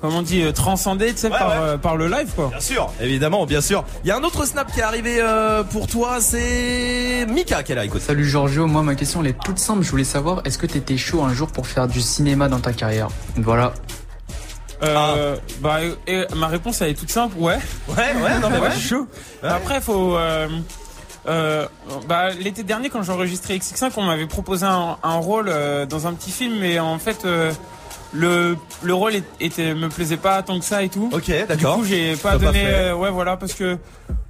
comment 0.00 0.18
on 0.18 0.22
dit 0.22 0.42
euh, 0.42 0.52
Transcendé, 0.52 1.12
tu 1.12 1.18
sais, 1.18 1.30
Ouais, 1.30 1.38
par, 1.38 1.48
ouais. 1.48 1.54
euh, 1.60 1.76
par 1.78 1.96
le 1.96 2.08
live, 2.08 2.28
quoi. 2.34 2.48
Bien 2.48 2.60
sûr, 2.60 2.92
évidemment, 3.00 3.46
bien 3.46 3.60
sûr. 3.60 3.84
Il 4.04 4.08
y 4.08 4.10
a 4.10 4.16
un 4.16 4.22
autre 4.22 4.44
snap 4.46 4.70
qui 4.72 4.80
est 4.80 4.82
arrivé 4.84 5.18
euh, 5.20 5.62
pour 5.62 5.86
toi, 5.86 6.20
c'est 6.20 7.26
Mika 7.28 7.62
qui 7.62 7.72
est 7.72 7.74
là, 7.74 7.84
écoute. 7.84 8.02
Salut 8.02 8.24
Giorgio, 8.28 8.66
moi 8.66 8.82
ma 8.82 8.94
question 8.94 9.20
elle 9.20 9.28
est 9.28 9.38
toute 9.44 9.58
simple, 9.58 9.82
je 9.82 9.90
voulais 9.90 10.04
savoir 10.04 10.42
est-ce 10.44 10.58
que 10.58 10.66
t'étais 10.66 10.96
chaud 10.96 11.22
un 11.22 11.32
jour 11.34 11.48
pour 11.48 11.66
faire 11.66 11.88
du 11.88 12.00
cinéma 12.00 12.48
dans 12.48 12.60
ta 12.60 12.72
carrière? 12.72 13.08
Voilà. 13.36 13.72
Euh, 14.82 15.36
Bah, 15.60 15.78
et, 16.06 16.24
ma 16.36 16.48
réponse 16.48 16.82
elle 16.82 16.90
est 16.90 16.94
toute 16.94 17.10
simple, 17.10 17.36
ouais. 17.38 17.58
Ouais, 17.88 17.96
ouais, 17.96 18.38
non 18.40 18.50
mais 18.50 18.56
ouais, 18.58 18.62
ouais. 18.68 18.70
je 18.74 18.78
suis 18.78 18.88
chaud. 18.90 19.06
Après, 19.42 19.80
faut. 19.80 20.16
Euh, 20.16 20.48
euh, 21.28 21.66
bah, 22.06 22.30
l'été 22.30 22.62
dernier, 22.62 22.88
quand 22.88 23.02
j'ai 23.02 23.10
enregistré 23.12 23.56
XX5, 23.58 23.90
on 23.96 24.02
m'avait 24.04 24.26
proposé 24.26 24.64
un, 24.66 24.96
un 25.02 25.16
rôle 25.16 25.46
euh, 25.48 25.84
dans 25.86 26.06
un 26.06 26.12
petit 26.12 26.30
film, 26.30 26.54
mais 26.60 26.78
en 26.78 26.98
fait, 27.00 27.24
euh, 27.24 27.50
le, 28.16 28.56
le 28.82 28.94
rôle 28.94 29.12
était, 29.40 29.74
me 29.74 29.88
plaisait 29.88 30.16
pas 30.16 30.42
tant 30.42 30.58
que 30.58 30.64
ça 30.64 30.82
et 30.82 30.88
tout. 30.88 31.10
Ok, 31.12 31.26
Du 31.26 31.44
d'accord. 31.46 31.76
coup, 31.76 31.84
j'ai 31.84 32.16
pas 32.16 32.36
donné. 32.38 32.62
euh, 32.64 32.94
ouais, 32.96 33.10
voilà, 33.10 33.36
parce 33.36 33.54
que. 33.54 33.78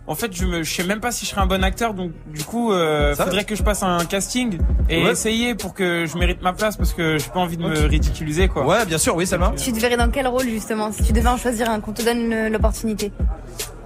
En 0.09 0.15
fait, 0.15 0.33
je, 0.33 0.45
me, 0.47 0.63
je 0.63 0.73
sais 0.73 0.85
même 0.85 1.01
pas 1.01 1.11
si 1.11 1.25
je 1.25 1.31
serai 1.33 1.41
un 1.41 1.47
bon 1.47 1.65
acteur, 1.65 1.93
donc 1.93 2.13
du 2.29 2.45
coup, 2.45 2.71
euh, 2.73 3.13
faudrait 3.17 3.43
que 3.43 3.57
je 3.57 3.63
passe 3.65 3.83
un 3.83 4.05
casting 4.05 4.57
et 4.89 5.03
Ouais. 5.03 5.11
essayer 5.11 5.57
pour 5.57 5.75
que 5.75 6.07
je 6.07 6.17
mérite 6.17 6.43
ma 6.43 6.53
place, 6.53 6.77
parce 6.77 6.93
que 6.93 7.19
j'ai 7.19 7.29
pas 7.29 7.41
envie 7.41 7.57
de 7.57 7.65
me 7.65 7.87
ridiculiser, 7.89 8.47
quoi. 8.47 8.65
Ouais, 8.65 8.87
bien 8.87 8.99
sûr, 8.99 9.17
oui, 9.17 9.27
Salma. 9.27 9.53
Tu 9.57 9.73
te 9.73 9.81
verrais 9.81 9.97
dans 9.97 10.09
quel 10.09 10.29
rôle 10.29 10.45
justement 10.49 10.93
si 10.93 11.03
tu 11.03 11.13
devais 11.13 11.27
en 11.29 11.37
choisir 11.37 11.69
un 11.69 11.81
qu'on 11.81 11.93
te 11.93 12.03
donne 12.03 12.47
l'opportunité? 12.53 13.11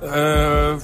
Euh, 0.03 0.77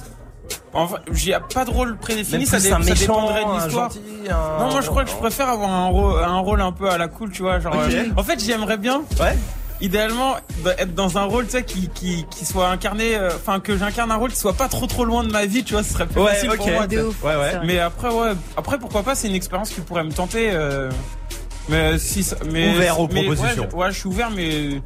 en 0.73 0.87
fait, 0.87 0.97
j'y 1.11 1.33
a 1.33 1.39
pas 1.39 1.65
de 1.65 1.71
rôle 1.71 1.97
prédéfini, 1.97 2.45
ça, 2.45 2.59
dé- 2.59 2.67
un 2.71 2.71
ça 2.71 2.79
méchant, 2.79 2.95
dépendrait 2.95 3.43
de 3.43 3.49
un 3.49 3.63
l'histoire. 3.65 3.89
gentil, 3.91 4.01
un- 4.29 4.59
Non, 4.63 4.71
moi 4.71 4.81
je 4.81 4.87
crois 4.89 5.03
que 5.03 5.09
je 5.11 5.15
préfère 5.15 5.49
avoir 5.49 5.69
un 5.71 5.87
rôle, 5.87 6.23
un 6.23 6.39
rôle 6.39 6.61
un 6.61 6.71
peu 6.71 6.89
à 6.89 6.97
la 6.97 7.07
cool, 7.07 7.31
tu 7.31 7.41
vois. 7.41 7.59
Genre, 7.59 7.73
euh, 7.75 8.03
en 8.15 8.23
fait, 8.23 8.43
j'aimerais 8.43 8.77
bien, 8.77 9.01
Ouais. 9.19 9.37
idéalement, 9.81 10.35
d- 10.63 10.71
être 10.77 10.93
dans 10.95 11.17
un 11.17 11.23
rôle, 11.23 11.45
tu 11.45 11.51
sais, 11.51 11.63
qui, 11.63 11.89
qui, 11.89 12.25
qui 12.29 12.45
soit 12.45 12.69
incarné, 12.69 13.15
euh, 13.15 13.29
enfin 13.35 13.59
que 13.59 13.77
j'incarne 13.77 14.11
un 14.11 14.15
rôle 14.15 14.31
qui 14.31 14.37
soit 14.37 14.53
pas 14.53 14.67
trop 14.67 14.87
trop 14.87 15.05
loin 15.05 15.23
de 15.23 15.31
ma 15.31 15.45
vie, 15.45 15.63
tu 15.63 15.73
vois, 15.73 15.83
ce 15.83 15.93
serait 15.93 16.07
plus 16.07 16.21
Ouais, 16.21 16.33
facile 16.33 16.49
ok. 16.51 16.57
pour 16.57 16.69
moi. 16.71 16.87
De 16.87 17.01
ouf. 17.03 17.23
Ouais. 17.23 17.33
Mais 17.65 17.79
après, 17.79 18.09
ouais, 18.09 18.31
après 18.55 18.77
pourquoi 18.79 19.03
pas, 19.03 19.15
c'est 19.15 19.27
une 19.27 19.35
expérience 19.35 19.69
qui 19.69 19.81
pourrait 19.81 20.03
me 20.03 20.11
tenter. 20.11 20.49
euh, 20.51 20.89
mais 21.69 21.97
si, 21.99 22.23
ça- 22.23 22.37
mais 22.51 22.73
Ouvert 22.75 22.99
aux 22.99 23.07
mais, 23.11 23.23
propositions. 23.25 23.67
Ouais, 23.73 23.91
je 23.91 23.99
suis 23.99 24.07
ouvert, 24.07 24.29
mais 24.31 24.81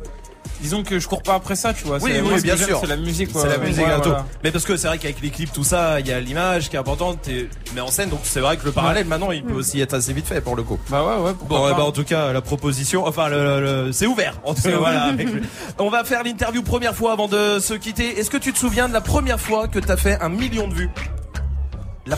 disons 0.61 0.83
que 0.83 0.99
je 0.99 1.07
cours 1.07 1.23
pas 1.23 1.33
après 1.35 1.55
ça, 1.55 1.73
tu 1.73 1.83
vois. 1.85 1.97
Oui, 2.01 2.11
oui, 2.23 2.41
bien 2.41 2.55
sûr. 2.57 2.79
C'est 2.81 2.87
la 2.87 2.97
musique, 2.97 3.31
quoi. 3.31 3.41
C'est 3.41 3.49
la 3.49 3.57
musique 3.57 3.85
Ouais, 3.85 3.95
voilà. 3.97 4.25
Mais 4.43 4.51
parce 4.51 4.63
que 4.65 4.77
c'est 4.77 4.87
vrai 4.87 4.97
qu'avec 4.97 5.21
les 5.21 5.29
clips, 5.29 5.51
tout 5.51 5.63
ça, 5.63 5.99
il 5.99 6.07
y 6.07 6.11
a 6.11 6.19
l'image 6.19 6.69
qui 6.69 6.75
est 6.75 6.79
importante. 6.79 7.21
T'es 7.23 7.47
mais 7.75 7.81
en 7.81 7.87
scène, 7.87 8.09
donc 8.09 8.19
c'est 8.23 8.39
vrai 8.39 8.57
que 8.57 8.65
le 8.65 8.71
parallèle 8.71 9.05
maintenant, 9.07 9.31
il 9.31 9.43
peut 9.43 9.53
aussi 9.53 9.79
être 9.81 9.93
assez 9.93 10.13
vite 10.13 10.27
fait 10.27 10.41
pour 10.41 10.55
le 10.55 10.63
coup. 10.63 10.79
Bah 10.89 11.03
ouais, 11.03 11.23
ouais. 11.25 11.31
Bon, 11.47 11.69
pas. 11.69 11.73
ben, 11.73 11.83
en 11.83 11.91
tout 11.91 12.03
cas, 12.03 12.31
la 12.33 12.41
proposition, 12.41 13.05
enfin, 13.07 13.29
le, 13.29 13.61
le- 13.87 13.91
c'est 13.91 14.05
ouvert. 14.07 14.39
En 14.43 14.53
tout 14.53 14.61
cas, 14.61 14.77
voilà. 14.77 15.03
avec 15.03 15.29
lui. 15.33 15.41
On 15.79 15.89
va 15.89 16.03
faire 16.03 16.23
l'interview 16.23 16.61
première 16.61 16.95
fois 16.95 17.13
avant 17.13 17.27
de 17.27 17.59
se 17.59 17.73
quitter. 17.73 18.19
Est-ce 18.19 18.29
que 18.29 18.37
tu 18.37 18.53
te 18.53 18.59
souviens 18.59 18.87
de 18.87 18.93
la 18.93 19.01
première 19.01 19.39
fois 19.39 19.67
que 19.67 19.79
t'as 19.79 19.97
fait 19.97 20.19
un 20.21 20.29
million 20.29 20.67
de 20.67 20.73
vues? 20.73 20.89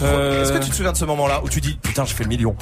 Euh. 0.01 0.41
Est-ce 0.41 0.51
que 0.53 0.57
tu 0.63 0.69
te 0.69 0.75
souviens 0.75 0.91
de 0.91 0.97
ce 0.97 1.05
moment-là 1.05 1.41
où 1.43 1.49
tu 1.49 1.61
dis 1.61 1.77
putain, 1.81 2.05
je 2.05 2.13
fais 2.13 2.23
le 2.23 2.29
million? 2.29 2.55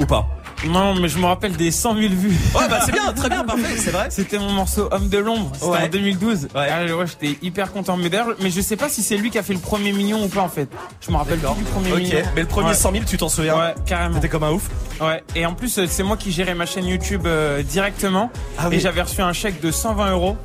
Ou 0.00 0.06
pas? 0.06 0.26
Non, 0.66 0.94
mais 0.94 1.08
je 1.08 1.18
me 1.18 1.26
rappelle 1.26 1.56
des 1.56 1.70
100 1.70 1.94
000 1.94 2.08
vues. 2.14 2.28
Ouais, 2.54 2.68
bah 2.68 2.80
c'est 2.84 2.90
bien, 2.92 3.12
très 3.12 3.28
bien, 3.28 3.44
parfait, 3.44 3.76
c'est 3.76 3.90
vrai. 3.92 4.08
C'était 4.10 4.38
mon 4.38 4.50
morceau 4.50 4.88
Homme 4.90 5.08
de 5.08 5.18
l'ombre. 5.18 5.52
C'était 5.54 5.66
Ouais. 5.66 5.78
en 5.84 5.88
2012. 5.88 6.48
Ouais. 6.54 6.68
Ah, 6.68 6.84
ouais, 6.96 7.06
j'étais 7.06 7.38
hyper 7.42 7.72
content. 7.72 7.96
Mais 7.96 8.08
d'ailleurs, 8.08 8.34
mais 8.42 8.50
je 8.50 8.60
sais 8.60 8.74
pas 8.76 8.88
si 8.88 9.02
c'est 9.02 9.16
lui 9.16 9.30
qui 9.30 9.38
a 9.38 9.42
fait 9.44 9.52
le 9.52 9.60
premier 9.60 9.92
million 9.92 10.24
ou 10.24 10.28
pas 10.28 10.40
en 10.40 10.48
fait. 10.48 10.68
Je 11.00 11.12
me 11.12 11.16
rappelle 11.16 11.38
plus 11.38 11.54
du 11.54 11.62
premier 11.64 11.92
Ok, 11.92 11.98
million. 11.98 12.18
mais 12.34 12.40
le 12.40 12.46
premier 12.48 12.68
Ouais. 12.70 12.74
100 12.74 12.92
000, 12.92 13.04
tu 13.06 13.16
t'en 13.16 13.28
souviens 13.28 13.56
Ouais, 13.56 13.74
carrément. 13.86 14.16
T'étais 14.16 14.28
comme 14.28 14.42
un 14.42 14.50
ouf. 14.50 14.68
Ouais. 15.00 15.22
Et 15.36 15.46
en 15.46 15.54
plus, 15.54 15.80
c'est 15.86 16.02
moi 16.02 16.16
qui 16.16 16.32
gérais 16.32 16.56
ma 16.56 16.66
chaîne 16.66 16.86
YouTube 16.86 17.22
euh, 17.26 17.62
directement. 17.62 18.30
Ah 18.58 18.64
et 18.66 18.70
oui. 18.70 18.80
j'avais 18.80 19.02
reçu 19.02 19.20
un 19.22 19.32
chèque 19.32 19.60
de 19.60 19.70
120 19.70 20.10
euros. 20.10 20.36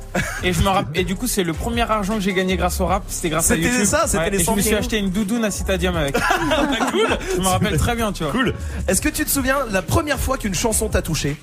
et 0.44 0.52
je 0.52 0.60
me 0.62 0.68
rappelle. 0.68 1.00
Et 1.00 1.04
du 1.04 1.16
coup, 1.16 1.26
c'est 1.26 1.42
le 1.42 1.52
premier 1.54 1.82
argent 1.82 2.14
que 2.14 2.20
j'ai 2.20 2.34
gagné 2.34 2.56
grâce 2.56 2.80
au 2.80 2.86
rap. 2.86 3.02
C'était 3.08 3.30
grâce 3.30 3.50
à 3.50 3.56
C'était 3.56 3.66
YouTube. 3.68 3.84
ça, 3.84 4.04
c'était 4.06 4.30
les 4.30 4.36
et 4.36 4.40
je 4.40 4.44
100 4.44 4.54
me 4.56 4.60
suis 4.60 4.70
000. 4.70 4.80
acheté 4.80 4.98
une 4.98 5.10
doudoune 5.10 5.44
à 5.44 5.50
Citadium 5.50 5.96
avec. 5.96 6.14
cool. 6.92 7.08
Je 7.36 7.40
me 7.40 7.46
rappelle 7.48 7.76
très 7.78 7.96
bien, 7.96 8.12
tu 8.12 8.22
vois. 8.22 8.32
Cool. 8.32 8.54
Est-ce 8.86 9.00
que 9.02 9.08
tu 9.08 9.24
te 9.24 9.30
souviens 9.30 9.56
la 9.72 9.82
première 9.82 10.03
fois 10.18 10.38
qu'une 10.38 10.54
chanson 10.54 10.88
t'a 10.88 11.02
touché 11.02 11.36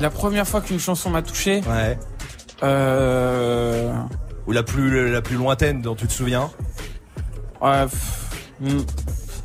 La 0.00 0.10
première 0.10 0.46
fois 0.46 0.60
qu'une 0.60 0.80
chanson 0.80 1.10
m'a 1.10 1.22
touché. 1.22 1.60
Ouais. 1.68 1.98
Euh. 2.62 3.92
Ou 4.46 4.52
la 4.52 4.62
plus 4.62 5.10
la 5.10 5.22
plus 5.22 5.36
lointaine 5.36 5.82
dont 5.82 5.94
tu 5.94 6.06
te 6.06 6.12
souviens 6.12 6.50
Ouais, 7.60 7.82
pff, 7.84 8.30
hmm. 8.60 8.78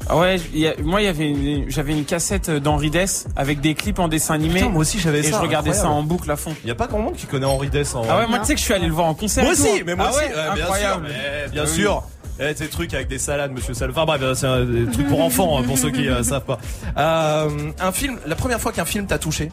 Ah 0.08 0.18
ouais, 0.18 0.38
il 0.54 0.60
y 0.60 0.68
a- 0.68 0.76
moi 0.84 1.02
il 1.02 1.06
y 1.06 1.08
avait 1.08 1.28
une- 1.30 1.70
j'avais 1.70 1.92
une 1.92 2.06
cassette 2.06 2.50
d'Henri 2.52 2.92
Dess 2.92 3.26
avec 3.36 3.60
des 3.60 3.74
clips 3.74 3.98
en 4.00 4.08
dessin 4.08 4.36
animé. 4.36 4.60
Putain, 4.60 4.70
moi 4.70 4.82
aussi 4.82 5.00
j'avais 5.00 5.20
et 5.20 5.24
ça. 5.24 5.38
je 5.38 5.42
regardais 5.42 5.74
ça 5.74 5.90
en 5.90 6.04
boucle 6.04 6.30
à 6.32 6.36
fond. 6.36 6.54
Il 6.64 6.68
y 6.68 6.72
a 6.72 6.76
pas 6.76 6.88
grand 6.88 7.00
monde 7.00 7.16
qui 7.16 7.26
connaît 7.26 7.46
Henri 7.48 7.70
Dess 7.70 7.96
en. 7.96 8.04
Ah 8.10 8.20
ouais, 8.20 8.28
moi 8.28 8.40
tu 8.40 8.46
sais 8.46 8.54
que 8.54 8.60
je 8.60 8.66
suis 8.66 8.74
allé 8.74 8.86
le 8.88 8.94
voir 8.94 9.08
en 9.08 9.16
concert. 9.16 9.44
Moi 9.44 9.54
et 9.54 9.60
aussi, 9.60 9.68
hein. 9.80 9.84
mais 9.86 9.96
moi 9.96 10.06
Ah 10.10 10.16
aussi, 10.16 10.20
ouais, 10.20 10.26
ouais, 10.28 10.34
bien 10.34 10.54
sûr, 10.56 10.64
incroyable. 10.64 11.08
mais 11.10 11.50
bien 11.52 11.64
Oui. 11.64 11.70
sûr. 11.70 12.04
Eh, 12.40 12.54
ces 12.56 12.68
trucs 12.68 12.94
avec 12.94 13.08
des 13.08 13.18
salades, 13.20 13.52
monsieur 13.54 13.74
Salade. 13.74 13.96
Enfin 13.98 14.06
bref, 14.06 14.34
c'est 14.36 14.46
un 14.48 14.66
des 14.66 14.86
trucs 14.92 15.08
pour 15.08 15.22
enfants, 15.24 15.58
hein, 15.58 15.64
pour 15.64 15.78
ceux 15.78 15.90
qui 15.92 16.08
euh, 16.10 16.22
savent 16.24 16.44
pas. 16.44 16.60
Euh, 16.98 17.50
un 17.80 17.92
film, 17.92 18.20
la 18.28 18.36
première 18.36 18.60
fois 18.60 18.72
qu'un 18.74 18.84
film 18.86 19.06
t'a 19.08 19.18
touché? 19.18 19.52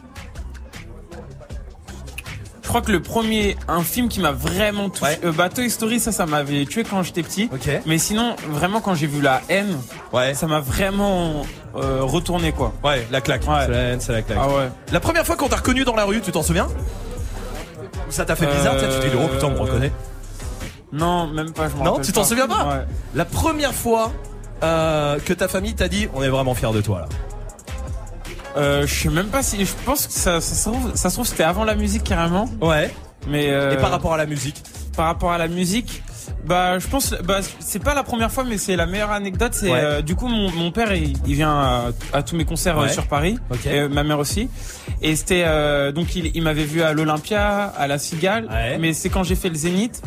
Je 2.62 2.68
crois 2.68 2.80
que 2.80 2.90
le 2.92 3.02
premier, 3.02 3.56
un 3.68 3.82
film 3.82 4.08
qui 4.08 4.18
m'a 4.20 4.32
vraiment 4.32 4.88
touché, 4.88 5.04
Ouais. 5.04 5.20
euh, 5.26 5.32
bah 5.32 5.50
Toy 5.50 5.68
Story, 5.68 6.00
ça, 6.00 6.10
ça 6.10 6.24
m'avait 6.24 6.64
tué 6.64 6.84
quand 6.84 7.02
j'étais 7.02 7.22
petit. 7.22 7.50
Ok. 7.52 7.68
Mais 7.84 7.98
sinon, 7.98 8.34
vraiment 8.48 8.80
quand 8.80 8.94
j'ai 8.94 9.06
vu 9.06 9.20
la 9.20 9.42
haine, 9.50 9.76
Ouais. 10.12 10.32
ça 10.32 10.46
m'a 10.46 10.60
vraiment 10.60 11.44
euh, 11.76 12.00
retourné 12.02 12.52
quoi. 12.52 12.72
Ouais, 12.82 13.06
la 13.10 13.20
claque. 13.20 13.42
Ouais. 13.46 13.64
C'est 13.66 13.70
la 13.72 13.78
haine, 13.78 14.00
c'est 14.00 14.12
la 14.12 14.22
claque. 14.22 14.38
Ah 14.40 14.48
ouais. 14.48 14.68
La 14.90 15.00
première 15.00 15.26
fois 15.26 15.36
qu'on 15.36 15.48
t'a 15.48 15.56
reconnu 15.56 15.84
dans 15.84 15.94
la 15.94 16.04
rue, 16.04 16.20
tu 16.22 16.32
t'en 16.32 16.42
souviens? 16.42 16.66
Ou 18.08 18.10
Ça 18.10 18.24
t'a 18.24 18.36
fait 18.36 18.46
bizarre, 18.46 18.74
tu 18.76 18.80
t'es 18.86 19.10
dit, 19.10 19.16
oh 19.22 19.28
putain, 19.28 19.46
on 19.48 19.50
me 19.50 19.58
reconnaît. 19.58 19.92
Non, 20.92 21.26
même 21.28 21.52
pas. 21.52 21.68
Je 21.68 21.82
Non, 21.82 21.98
tu 22.00 22.12
t'en 22.12 22.24
souviens 22.24 22.46
pas 22.48 22.64
Ouais. 22.66 22.84
La 23.14 23.24
première 23.24 23.72
fois 23.74 24.12
euh, 24.62 25.18
que 25.18 25.32
ta 25.32 25.48
famille 25.48 25.74
t'a 25.74 25.88
dit, 25.88 26.08
on 26.14 26.22
est 26.22 26.28
vraiment 26.28 26.54
fiers 26.54 26.72
de 26.72 26.80
toi 26.80 27.00
là. 27.00 27.06
Euh, 28.56 28.86
je 28.86 28.94
sais 28.94 29.08
même 29.08 29.28
pas 29.28 29.42
si. 29.42 29.64
Je 29.64 29.72
pense 29.86 30.06
que 30.06 30.12
ça, 30.12 30.40
ça 30.40 30.54
se 30.54 30.68
trouve, 30.68 30.92
ça 30.94 31.08
se 31.08 31.14
trouve 31.16 31.26
c'était 31.26 31.42
avant 31.42 31.64
la 31.64 31.74
musique 31.74 32.04
carrément. 32.04 32.48
Ouais. 32.60 32.94
Mais 33.26 33.50
euh, 33.50 33.72
Et 33.72 33.76
par 33.78 33.90
rapport 33.90 34.12
à 34.12 34.16
la 34.18 34.26
musique 34.26 34.62
par 34.96 35.06
rapport 35.06 35.32
à 35.32 35.38
la 35.38 35.48
musique 35.48 36.02
bah 36.44 36.78
je 36.78 36.86
pense 36.86 37.14
bah 37.24 37.38
c'est 37.60 37.78
pas 37.82 37.94
la 37.94 38.02
première 38.02 38.30
fois 38.30 38.44
mais 38.44 38.58
c'est 38.58 38.76
la 38.76 38.84
meilleure 38.84 39.10
anecdote 39.10 39.54
c'est 39.54 39.70
Ouais. 39.70 39.80
euh, 39.80 40.02
du 40.02 40.14
coup 40.16 40.26
mon, 40.28 40.50
mon 40.50 40.70
père 40.70 40.92
il, 40.92 41.14
il 41.26 41.34
vient 41.34 41.50
à, 41.52 41.84
à 42.12 42.22
tous 42.22 42.36
mes 42.36 42.44
concerts 42.44 42.76
Ouais. 42.76 42.90
sur 42.90 43.06
Paris 43.06 43.38
Ok. 43.50 43.64
et 43.66 43.88
ma 43.88 44.02
mère 44.04 44.18
aussi 44.18 44.50
et 45.00 45.16
c'était 45.16 45.44
donc 45.92 46.14
il, 46.14 46.30
il 46.36 46.42
m'avait 46.42 46.64
vu 46.64 46.82
à 46.82 46.92
l'Olympia 46.92 47.72
à 47.76 47.86
la 47.86 47.98
Cigale 47.98 48.46
Ouais. 48.50 48.76
mais 48.78 48.92
c'est 48.92 49.08
quand 49.08 49.22
j'ai 49.22 49.34
fait 49.36 49.48
le 49.48 49.54
Zénith 49.54 50.02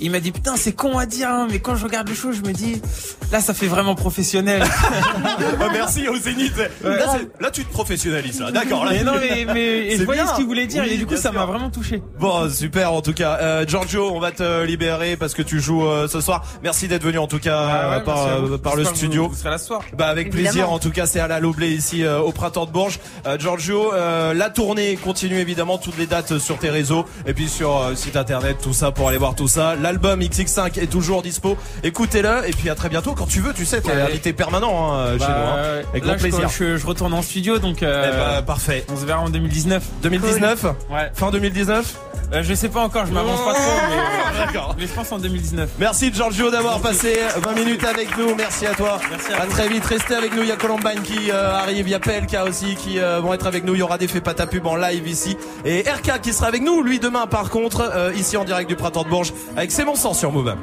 Il 0.00 0.10
m'a 0.10 0.20
dit 0.20 0.30
putain 0.32 0.54
c'est 0.56 0.72
con 0.72 0.98
à 0.98 1.06
dire 1.06 1.28
hein, 1.28 1.46
mais 1.50 1.58
quand 1.58 1.74
je 1.76 1.84
regarde 1.84 2.08
le 2.08 2.14
show 2.14 2.32
je 2.32 2.42
me 2.42 2.52
dis 2.52 2.80
là 3.32 3.40
ça 3.40 3.54
fait 3.54 3.66
vraiment 3.66 3.94
professionnel. 3.94 4.62
Merci 5.72 6.08
au 6.08 6.16
Zénith. 6.16 6.54
Là, 7.40 7.50
tu 7.50 7.64
te 7.64 7.72
professionnalises. 7.72 8.40
là. 8.40 8.50
D'accord. 8.50 8.84
Là, 8.84 8.92
Mais 8.92 9.04
non 9.04 9.12
mais, 9.20 9.44
mais 9.52 9.96
je 9.96 10.04
voyais 10.04 10.22
bien. 10.22 10.30
ce 10.30 10.36
qu'il 10.36 10.46
voulait 10.46 10.66
dire 10.66 10.82
Oui, 10.84 10.94
et 10.94 10.96
du 10.98 11.06
coup 11.06 11.16
ça 11.16 11.32
m'a 11.32 11.46
vraiment 11.46 11.70
touché. 11.70 12.02
Bon, 12.18 12.48
super 12.50 12.92
en 12.92 13.02
tout 13.02 13.12
cas. 13.12 13.38
Euh, 13.40 13.66
Giorgio, 13.66 14.10
on 14.12 14.20
va 14.20 14.30
te 14.32 14.64
libérer 14.64 15.16
parce 15.16 15.34
que 15.34 15.42
tu 15.42 15.60
joues 15.60 15.86
euh, 15.86 16.08
ce 16.08 16.20
soir. 16.20 16.44
Merci 16.62 16.88
d'être 16.88 17.02
venu 17.04 17.18
en 17.18 17.26
tout 17.26 17.38
cas 17.38 17.58
Ah 17.58 17.90
ouais, 17.90 17.96
euh, 17.96 18.00
par, 18.00 18.26
euh, 18.26 18.58
par 18.58 18.76
le 18.76 18.84
studio. 18.84 19.24
Vous, 19.24 19.30
vous 19.30 19.36
serez 19.36 19.50
là 19.50 19.58
ce 19.58 19.66
soir. 19.66 19.82
Bah 19.96 20.06
avec 20.08 20.28
Évidemment. 20.28 20.50
plaisir. 20.50 20.70
En 20.72 20.78
tout 20.78 20.90
cas, 20.90 21.06
c'est 21.06 21.20
à 21.20 21.28
la 21.28 21.40
Loblé 21.40 21.70
ici 21.70 22.04
euh, 22.04 22.20
au 22.20 22.32
printemps 22.32 22.66
de 22.66 22.70
Bourges. 22.70 22.98
Euh, 23.26 23.38
Giorgio, 23.38 23.92
euh, 23.94 24.34
la 24.34 24.50
tournée 24.50 24.96
continue 24.96 25.38
évidemment. 25.38 25.78
Toutes 25.78 25.98
les 25.98 26.06
dates 26.06 26.38
sur 26.38 26.58
tes 26.58 26.70
réseaux 26.70 27.04
et 27.26 27.34
puis 27.34 27.48
sur 27.48 27.76
euh, 27.78 27.94
site 27.94 28.16
internet, 28.16 28.58
tout 28.62 28.72
ça 28.72 28.90
pour 28.92 29.08
aller 29.08 29.18
voir 29.18 29.34
tout 29.34 29.48
ça. 29.48 29.74
L'album 29.88 30.20
XX5 30.20 30.78
est 30.82 30.86
toujours 30.86 31.22
dispo. 31.22 31.56
Écoutez-le 31.82 32.46
et 32.46 32.50
puis 32.50 32.68
à 32.68 32.74
très 32.74 32.90
bientôt 32.90 33.14
quand 33.14 33.24
tu 33.24 33.40
veux. 33.40 33.54
Tu 33.54 33.64
sais, 33.64 33.80
t'es 33.80 33.88
Ouais. 33.90 34.02
invité 34.02 34.34
permanent 34.34 34.92
hein, 34.92 35.12
chez 35.14 35.18
Bah, 35.20 35.26
nous. 35.28 35.34
hein. 35.50 35.54
euh, 35.56 35.82
Avec 35.90 36.04
là, 36.04 36.08
grand 36.10 36.18
je, 36.18 36.28
plaisir. 36.28 36.48
Je, 36.50 36.76
je 36.76 36.86
retourne 36.86 37.14
en 37.14 37.22
studio 37.22 37.58
donc 37.58 37.78
Eh 37.80 37.86
euh, 37.86 38.36
bah, 38.36 38.42
parfait. 38.42 38.84
on 38.92 38.96
se 38.98 39.06
verra 39.06 39.20
en 39.20 39.30
2019. 39.30 39.82
2019 40.02 40.64
Ouais. 40.90 41.10
Fin 41.14 41.30
2019 41.30 41.94
Euh, 42.34 42.42
je 42.42 42.52
sais 42.52 42.68
pas 42.68 42.80
encore, 42.82 43.06
je 43.06 43.12
m'avance 43.12 43.40
pas 43.42 43.54
trop 43.54 43.62
mais, 43.88 44.38
D'accord. 44.44 44.76
mais 44.78 44.86
je 44.86 44.92
pense 44.92 45.10
en 45.12 45.18
2019. 45.18 45.70
Merci 45.78 46.12
Giorgio 46.12 46.50
d'avoir 46.50 46.78
passé 46.80 47.18
20 47.42 47.52
minutes 47.54 47.84
avec 47.84 48.18
nous. 48.18 48.34
Merci 48.34 48.66
à 48.66 48.74
toi. 48.74 49.00
Merci 49.10 49.32
à 49.32 49.46
très 49.46 49.66
vite. 49.68 49.86
Restez 49.86 50.14
avec 50.14 50.34
nous. 50.36 50.42
Il 50.42 50.48
y 50.48 50.52
a 50.52 50.56
Columbine 50.56 51.00
qui 51.02 51.30
euh, 51.30 51.54
arrive. 51.54 51.88
Il 51.88 51.90
y 51.90 51.94
a 51.94 51.98
PLK 52.00 52.36
aussi 52.46 52.74
qui 52.76 52.98
euh, 52.98 53.20
vont 53.20 53.32
être 53.32 53.46
avec 53.46 53.64
nous. 53.64 53.74
Il 53.74 53.78
y 53.78 53.82
aura 53.82 53.96
des 53.96 54.08
faits 54.08 54.22
pas 54.22 54.34
pub 54.46 54.66
en 54.66 54.76
live 54.76 55.08
ici. 55.08 55.38
Et 55.64 55.80
RK 55.90 56.20
qui 56.20 56.34
sera 56.34 56.48
avec 56.48 56.60
nous. 56.62 56.82
Lui 56.82 56.98
demain 57.00 57.26
par 57.26 57.48
contre 57.48 57.90
euh, 57.94 58.12
ici 58.14 58.36
en 58.36 58.44
direct 58.44 58.68
du 58.68 58.76
printemps 58.76 59.04
de 59.04 59.08
Bourges 59.08 59.32
avec 59.56 59.72
C'est 59.78 59.84
mon 59.84 59.94
sang 59.94 60.12
sur 60.12 60.32
Move. 60.32 60.56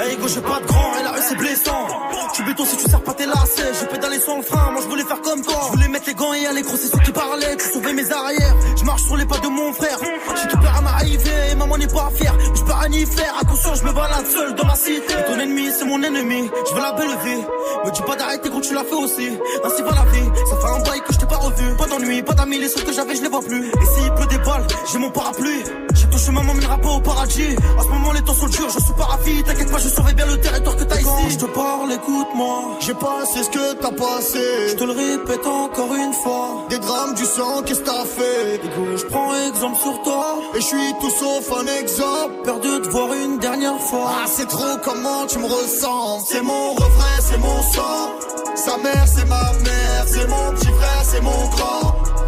Hey 0.00 0.16
go 0.16 0.28
j'ai 0.28 0.40
pas 0.40 0.60
de 0.60 0.66
grand 0.66 0.96
et 1.00 1.02
la 1.02 1.10
rue 1.10 1.20
c'est 1.28 1.34
blessant 1.34 1.88
Tu 2.32 2.44
béton 2.44 2.64
si 2.64 2.76
tu 2.76 2.88
sers 2.88 3.02
pas 3.02 3.14
tes 3.14 3.26
lacets 3.26 3.72
J'ai 3.80 3.86
pédalé 3.86 4.20
sans 4.20 4.36
le 4.36 4.42
frein, 4.42 4.70
moi 4.70 4.80
je 4.80 4.88
voulais 4.88 5.02
faire 5.02 5.20
comme 5.22 5.42
toi. 5.42 5.58
Je 5.66 5.76
voulais 5.76 5.88
mettre 5.88 6.06
les 6.06 6.14
gants 6.14 6.32
et 6.34 6.46
aller 6.46 6.62
gros 6.62 6.76
c'est 6.76 6.86
ceux 6.86 6.98
qui 6.98 7.10
parlaient 7.10 7.56
Tu 7.56 7.72
sauvais 7.72 7.92
mes 7.92 8.12
arrières, 8.12 8.54
je 8.76 8.84
marche 8.84 9.02
sur 9.02 9.16
les 9.16 9.26
pas 9.26 9.38
de 9.38 9.48
mon 9.48 9.72
frère. 9.72 9.98
J'ai 10.40 10.48
tout 10.48 10.58
peur 10.58 10.72
à 10.76 10.80
m'arriver 10.82 11.54
maman 11.56 11.76
n'est 11.78 11.88
pas 11.88 12.10
fière. 12.14 12.36
Je 12.54 12.62
peux 12.62 12.72
rien 12.72 12.92
y 12.92 13.06
faire, 13.06 13.34
attention 13.40 13.74
je 13.74 13.84
me 13.84 13.92
balade 13.92 14.26
seul 14.26 14.54
dans 14.54 14.66
ma 14.66 14.76
cité. 14.76 15.14
Ton 15.26 15.40
ennemi 15.40 15.68
c'est 15.76 15.84
mon 15.84 16.00
ennemi, 16.00 16.48
je 16.68 16.74
veux 16.74 16.80
la 16.80 16.92
belle 16.92 17.18
vie. 17.24 17.42
Me 17.84 17.90
dis 17.90 18.02
pas 18.02 18.14
d'arrêter 18.14 18.50
quand 18.50 18.60
tu 18.60 18.74
l'as 18.74 18.84
fait 18.84 18.94
aussi. 18.94 19.28
Ainsi 19.64 19.82
va 19.82 19.90
la 19.90 20.04
vie, 20.12 20.28
ça 20.48 20.56
fait 20.56 20.74
un 20.74 20.82
bail 20.84 21.00
que 21.00 21.12
je 21.12 21.18
t'ai 21.18 21.26
pas 21.26 21.38
revu. 21.38 21.76
Pas 21.76 21.86
d'ennui, 21.86 22.22
pas 22.22 22.34
d'amis, 22.34 22.58
les 22.58 22.68
seuls 22.68 22.84
que 22.84 22.92
j'avais 22.92 23.16
je 23.16 23.22
les 23.22 23.28
vois 23.28 23.42
plus. 23.42 23.66
Et 23.66 23.86
s'il 23.96 24.14
pleut 24.14 24.26
des 24.26 24.38
balles, 24.38 24.66
j'ai 24.92 24.98
mon 24.98 25.10
parapluie. 25.10 25.64
J'ai 25.94 26.06
touché 26.08 26.30
maman 26.30 26.54
mènera 26.54 26.78
pas 26.78 26.90
au 26.90 27.00
paradis. 27.00 27.56
En 27.76 27.82
ce 27.82 27.88
moment 27.88 28.12
les 28.12 28.22
temps 28.22 28.34
sont 28.34 28.46
durs, 28.46 28.70
je 28.70 28.78
suis 28.78 28.94
pas 28.94 29.04
ravi 29.04 29.42
T'inquiète 29.42 29.70
pas 29.72 29.78
je 29.78 29.87
surveille 29.88 30.14
bien 30.14 30.26
le 30.26 30.38
territoire 30.40 30.76
que 30.76 30.84
t'as 30.84 30.96
ici 30.96 31.04
Quand 31.04 31.28
je 31.28 31.38
te 31.38 31.46
parle 31.46 31.92
écoute-moi 31.92 32.78
J'ai 32.80 32.94
passé 32.94 33.42
ce 33.42 33.50
que 33.50 33.74
t'as 33.74 33.90
passé. 33.92 34.40
Je 34.70 34.74
te 34.76 34.84
le 34.84 34.92
répète 34.92 35.46
encore 35.46 35.94
une 35.94 36.12
fois 36.12 36.66
Des 36.70 36.78
drames 36.78 37.14
du 37.14 37.24
sang, 37.24 37.62
qu'est-ce 37.64 37.80
que 37.80 37.86
t'as 37.86 38.04
fait? 38.04 38.60
Je 38.96 39.04
prends 39.06 39.34
exemple 39.48 39.78
sur 39.80 40.02
toi 40.02 40.38
Et 40.54 40.60
je 40.60 40.66
suis 40.66 40.92
tout 41.00 41.10
sauf 41.10 41.52
un 41.60 41.66
exemple. 41.80 42.32
Peur 42.44 42.60
de 42.60 42.78
te 42.78 42.88
voir 42.88 43.08
une 43.14 43.38
dernière 43.38 43.80
fois 43.80 44.10
Ah, 44.22 44.26
c'est 44.26 44.48
trop 44.48 44.76
comment 44.84 45.26
tu 45.26 45.38
me 45.38 45.46
ressens? 45.46 46.20
C'est 46.26 46.42
mon 46.42 46.72
refrain, 46.74 47.20
c'est 47.20 47.38
mon 47.38 47.62
sang. 47.62 48.10
Sa 48.54 48.76
mère, 48.78 49.04
c'est 49.06 49.26
ma 49.26 49.52
mère. 49.64 50.04
C'est 50.06 50.26
mon 50.28 50.50
petit 50.52 50.66
frère, 50.66 51.02
c'est 51.04 51.20
mon 51.20 51.48
grand. 51.50 51.94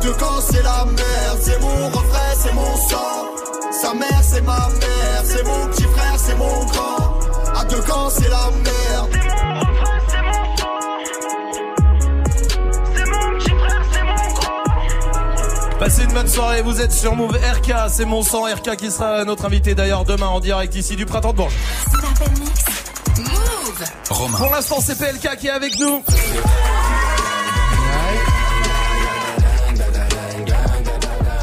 À 0.00 0.02
deux 0.02 0.14
camps, 0.14 0.40
c'est 0.50 0.62
la 0.62 0.86
merde. 0.86 1.38
C'est 1.42 1.60
mon 1.60 1.88
refrain, 1.88 2.32
c'est 2.38 2.54
mon 2.54 2.74
sang. 2.88 3.34
Sa 3.70 3.92
mère, 3.92 4.22
c'est 4.22 4.40
ma 4.40 4.56
mère. 4.80 5.22
C'est 5.24 5.44
mon 5.44 5.66
petit 5.66 5.82
frère, 5.82 6.14
c'est 6.16 6.36
mon 6.36 6.64
grand. 6.64 7.20
À 7.54 7.64
deux 7.66 7.82
camps, 7.82 8.08
c'est 8.08 8.30
la 8.30 8.48
merde. 8.64 9.10
C'est 9.12 9.36
mon 9.36 9.60
refrain, 9.60 9.98
c'est 10.08 10.22
mon 10.22 10.56
sang. 10.56 10.80
C'est 12.96 13.06
mon 13.10 13.38
petit 13.38 13.50
frère, 13.50 13.84
c'est 13.92 14.02
mon 14.02 14.32
grand. 14.32 15.78
Passez 15.78 16.04
une 16.04 16.14
bonne 16.14 16.28
soirée. 16.28 16.62
Vous 16.62 16.80
êtes 16.80 16.92
sur 16.92 17.14
Move 17.14 17.36
RK. 17.36 17.90
C'est 17.90 18.06
mon 18.06 18.22
sang 18.22 18.44
RK 18.44 18.76
qui 18.76 18.90
sera 18.90 19.26
notre 19.26 19.44
invité 19.44 19.74
d'ailleurs 19.74 20.06
demain 20.06 20.28
en 20.28 20.40
direct 20.40 20.74
ici 20.76 20.96
du 20.96 21.04
printemps 21.04 21.32
de 21.32 21.36
Bourges. 21.36 21.58
Move. 23.18 23.84
Romain. 24.08 24.38
Pour 24.38 24.50
l'instant, 24.50 24.78
c'est 24.80 24.96
PLK 24.96 25.36
qui 25.36 25.48
est 25.48 25.50
avec 25.50 25.78
nous. 25.78 26.02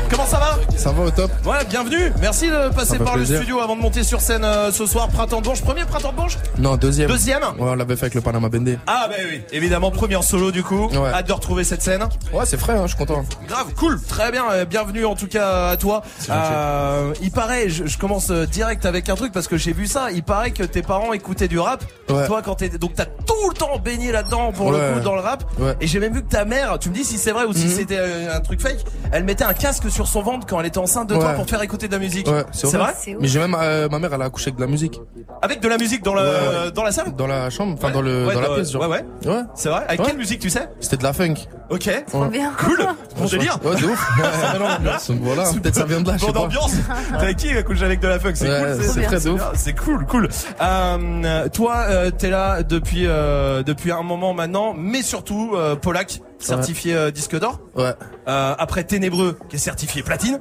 Comment 0.10 0.26
ça 0.26 0.40
va 0.40 0.57
Ça 0.78 0.92
va 0.92 1.04
au 1.06 1.12
top 1.12 1.32
Ouais, 1.46 1.66
bienvenue. 1.68 2.12
Merci 2.22 2.48
de 2.50 2.70
passer 2.74 2.98
par 3.00 3.14
plaisir. 3.14 3.38
le 3.40 3.44
studio 3.44 3.60
avant 3.62 3.76
de 3.76 3.82
monter 3.82 4.04
sur 4.04 4.22
scène 4.22 4.44
euh, 4.46 4.72
ce 4.72 4.86
soir. 4.86 5.08
Printemps 5.10 5.40
de 5.42 5.46
Bourges. 5.46 5.62
Premier 5.64 5.86
printemps 5.86 6.12
de 6.12 6.18
Bourges 6.18 6.38
Non, 6.60 6.78
deuxième. 6.78 7.10
Deuxième 7.10 7.42
Ouais, 7.58 7.70
on 7.72 7.76
l'avait 7.76 7.96
fait 7.96 8.04
avec 8.04 8.14
le 8.14 8.22
Panama 8.22 8.48
Bendé. 8.48 8.78
Ah, 8.86 9.08
bah 9.10 9.16
oui. 9.30 9.42
Évidemment, 9.52 9.90
premier 9.90 10.16
en 10.16 10.22
solo 10.22 10.52
du 10.52 10.64
coup. 10.64 10.88
Ouais. 10.90 11.10
Hâte 11.14 11.28
de 11.28 11.34
retrouver 11.34 11.64
cette 11.64 11.82
scène. 11.82 12.04
Ouais, 12.32 12.46
c'est 12.46 12.58
frais, 12.58 12.74
hein, 12.74 12.84
je 12.84 12.90
suis 12.90 12.98
content. 12.98 13.26
Grave, 13.48 13.74
cool, 13.76 14.00
très 14.02 14.32
bien, 14.32 14.44
euh, 14.52 14.66
bienvenue 14.66 15.06
en 15.06 15.16
tout 15.16 15.28
cas 15.28 15.70
à 15.70 15.78
toi. 15.78 16.04
Euh, 16.30 17.12
il 17.22 17.32
paraît, 17.32 17.70
je, 17.70 17.88
je 17.88 17.98
commence 17.98 18.30
euh, 18.30 18.46
direct 18.46 18.86
avec 18.86 19.10
un 19.10 19.16
truc 19.16 19.34
parce 19.34 19.48
que 19.48 19.58
j'ai 19.58 19.74
vu 19.74 19.88
ça. 19.88 20.12
Il 20.12 20.22
paraît 20.24 20.52
que 20.52 20.64
tes 20.64 20.84
parents 20.84 21.12
écoutaient 21.12 21.48
du 21.48 21.60
rap. 21.60 21.84
Ouais. 22.10 22.28
Toi, 22.28 22.42
quand 22.46 22.56
t'es 22.56 22.70
donc 22.70 22.94
t'as 22.94 23.06
tout 23.06 23.50
le 23.50 23.56
temps 23.56 23.78
baigné 23.80 24.12
là-dedans 24.12 24.52
pour 24.52 24.72
le 24.72 24.78
coup 24.94 25.00
dans 25.00 25.16
le 25.16 25.22
rap. 25.22 25.44
Ouais. 25.60 25.76
Et 25.82 25.88
j'ai 25.88 26.00
même 26.00 26.14
vu 26.14 26.24
que 26.24 26.30
ta 26.30 26.46
mère, 26.46 26.78
tu 26.80 26.90
me 26.90 26.94
dis 26.94 27.04
si 27.04 27.18
c'est 27.18 27.32
vrai 27.32 27.46
ou 27.46 27.54
si 27.54 27.66
Mhm. 27.66 27.72
c'était 27.72 28.00
un 28.32 28.40
truc 28.42 28.62
fake. 28.62 28.86
Elle 29.12 29.24
mettait 29.24 29.44
un 29.44 29.54
casque 29.56 29.90
sur 29.90 30.08
son 30.08 30.22
ventre 30.22 30.46
quand 30.48 30.60
elle 30.60 30.67
était 30.68 30.78
enceinte 30.78 31.10
de 31.10 31.16
toi 31.16 31.34
pour 31.34 31.46
te 31.46 31.52
faire 31.52 31.62
écouter 31.62 31.88
de 31.88 31.94
la 31.94 32.00
musique. 32.00 32.28
Ouais, 32.28 32.44
c'est 32.52 32.68
vrai. 32.78 32.94
Mais 33.20 33.28
j'ai 33.28 33.40
même, 33.40 33.56
euh, 33.60 33.88
ma 33.90 34.00
mère, 34.00 34.14
elle 34.14 34.22
a 34.22 34.26
accouché 34.26 34.48
avec 34.50 34.56
de 34.58 34.62
la 34.62 34.68
musique. 34.68 35.00
Avec 35.42 35.60
de 35.62 35.68
la 35.68 35.78
musique 35.78 36.04
dans 36.04 36.14
le 36.14 36.22
Ouais. 36.22 36.72
dans 36.74 36.84
la 36.84 36.92
salle. 36.92 37.16
Dans 37.16 37.28
la 37.28 37.50
chambre, 37.50 37.74
enfin 37.78 37.88
Ouais. 37.88 37.94
dans 37.94 38.02
le, 38.02 38.26
Ouais, 38.28 38.34
dans 38.34 38.42
la 38.42 38.50
pièce, 38.50 38.72
genre. 38.72 38.82
ouais, 38.84 38.88
ouais. 38.88 39.30
Ouais. 39.32 39.42
C'est 39.56 39.70
vrai. 39.70 39.84
Avec 39.88 40.00
Ouais. 40.00 40.06
quelle 40.08 40.18
musique 40.18 40.40
tu 40.40 40.50
sais 40.50 40.68
C'était 40.80 40.98
de 40.98 41.04
la 41.04 41.14
funk. 41.14 41.36
Ok. 41.70 41.90
Trop 42.08 42.26
bien. 42.26 42.52
Cool. 42.64 42.86
Bon 43.18 43.26
délire. 43.26 43.58
Ouais, 43.64 43.76
de 43.76 43.86
ouf. 43.86 44.08
Voilà, 45.22 45.44
peut-être 45.62 45.76
ça 45.76 45.86
vient 45.86 46.02
de 46.02 46.08
là, 46.08 46.14
je 46.18 46.20
sais 46.22 46.26
Bonne 46.28 46.34
pas. 46.36 46.42
ambiance. 46.42 46.74
Avec 47.14 47.38
qui 47.38 47.64
couche 47.64 47.82
avec 47.82 48.00
de 48.00 48.08
la 48.08 48.20
funk? 48.20 48.32
C'est 48.36 48.48
cool. 48.48 48.78
c'est 48.82 49.02
très 49.04 49.28
ouf. 49.28 49.42
C'est 49.56 49.74
cool, 49.74 50.06
cool. 50.06 50.30
Euh, 50.62 51.50
toi, 51.50 51.76
euh, 51.90 52.12
t'es 52.12 52.30
là 52.30 52.64
depuis 52.64 53.06
euh, 53.08 53.64
depuis 53.64 53.92
un 53.92 54.04
moment 54.04 54.34
maintenant, 54.34 54.74
mais 54.78 55.02
surtout 55.02 55.52
euh, 55.56 55.76
Polak, 55.76 56.20
certifié 56.40 56.96
euh, 56.96 57.12
disque 57.12 57.38
d'or. 57.40 57.60
Ouais. 57.76 57.94
Euh, 58.28 58.56
après 58.58 58.84
Ténébreux, 58.84 59.38
qui 59.50 59.56
est 59.56 59.60
certifié 59.60 60.04
platine. 60.04 60.40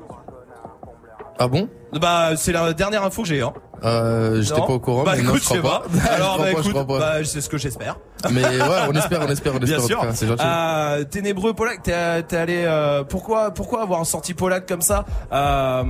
Ah 1.38 1.48
bon? 1.48 1.68
Bah, 1.92 2.30
c'est 2.36 2.52
la 2.52 2.72
dernière 2.72 3.02
info 3.04 3.22
que 3.22 3.28
j'ai. 3.28 3.42
Hein. 3.42 3.52
Euh, 3.84 4.40
j'étais 4.40 4.58
Non 4.58 4.66
pas 4.66 4.72
au 4.72 4.80
courant, 4.80 5.04
Bah 5.04 5.12
mais 5.16 5.22
non, 5.22 5.30
écoute, 5.30 5.42
je 5.42 5.48
sais 5.48 5.60
pas. 5.60 5.82
Alors 6.10 6.38
Je 6.38 6.42
bah 6.42 6.44
crois 6.44 6.44
pas, 6.44 6.46
je 6.62 6.68
écoute, 6.70 6.72
crois 6.72 6.86
pas. 6.86 6.98
bah 7.18 7.24
c'est 7.24 7.40
ce 7.42 7.48
que 7.50 7.58
j'espère. 7.58 7.96
Mais 8.30 8.42
ouais, 8.44 8.68
on 8.88 8.92
espère, 8.92 9.20
on 9.26 9.28
espère, 9.30 9.54
on 9.54 9.58
Bien 9.58 9.76
espère. 9.78 9.98
en 10.00 10.02
sûr. 10.02 10.12
C'est 10.14 10.26
gentil. 10.26 10.42
Euh, 10.44 11.04
ténébreux 11.04 11.54
Polak, 11.54 11.82
t'es 11.82 12.22
t'es 12.24 12.36
allé. 12.36 12.64
euh, 12.66 13.04
pourquoi 13.04 13.52
pourquoi 13.52 13.82
avoir 13.82 14.04
sorti 14.06 14.34
Polak 14.34 14.66
comme 14.66 14.82
ça 14.82 15.04
euh, 15.32 15.82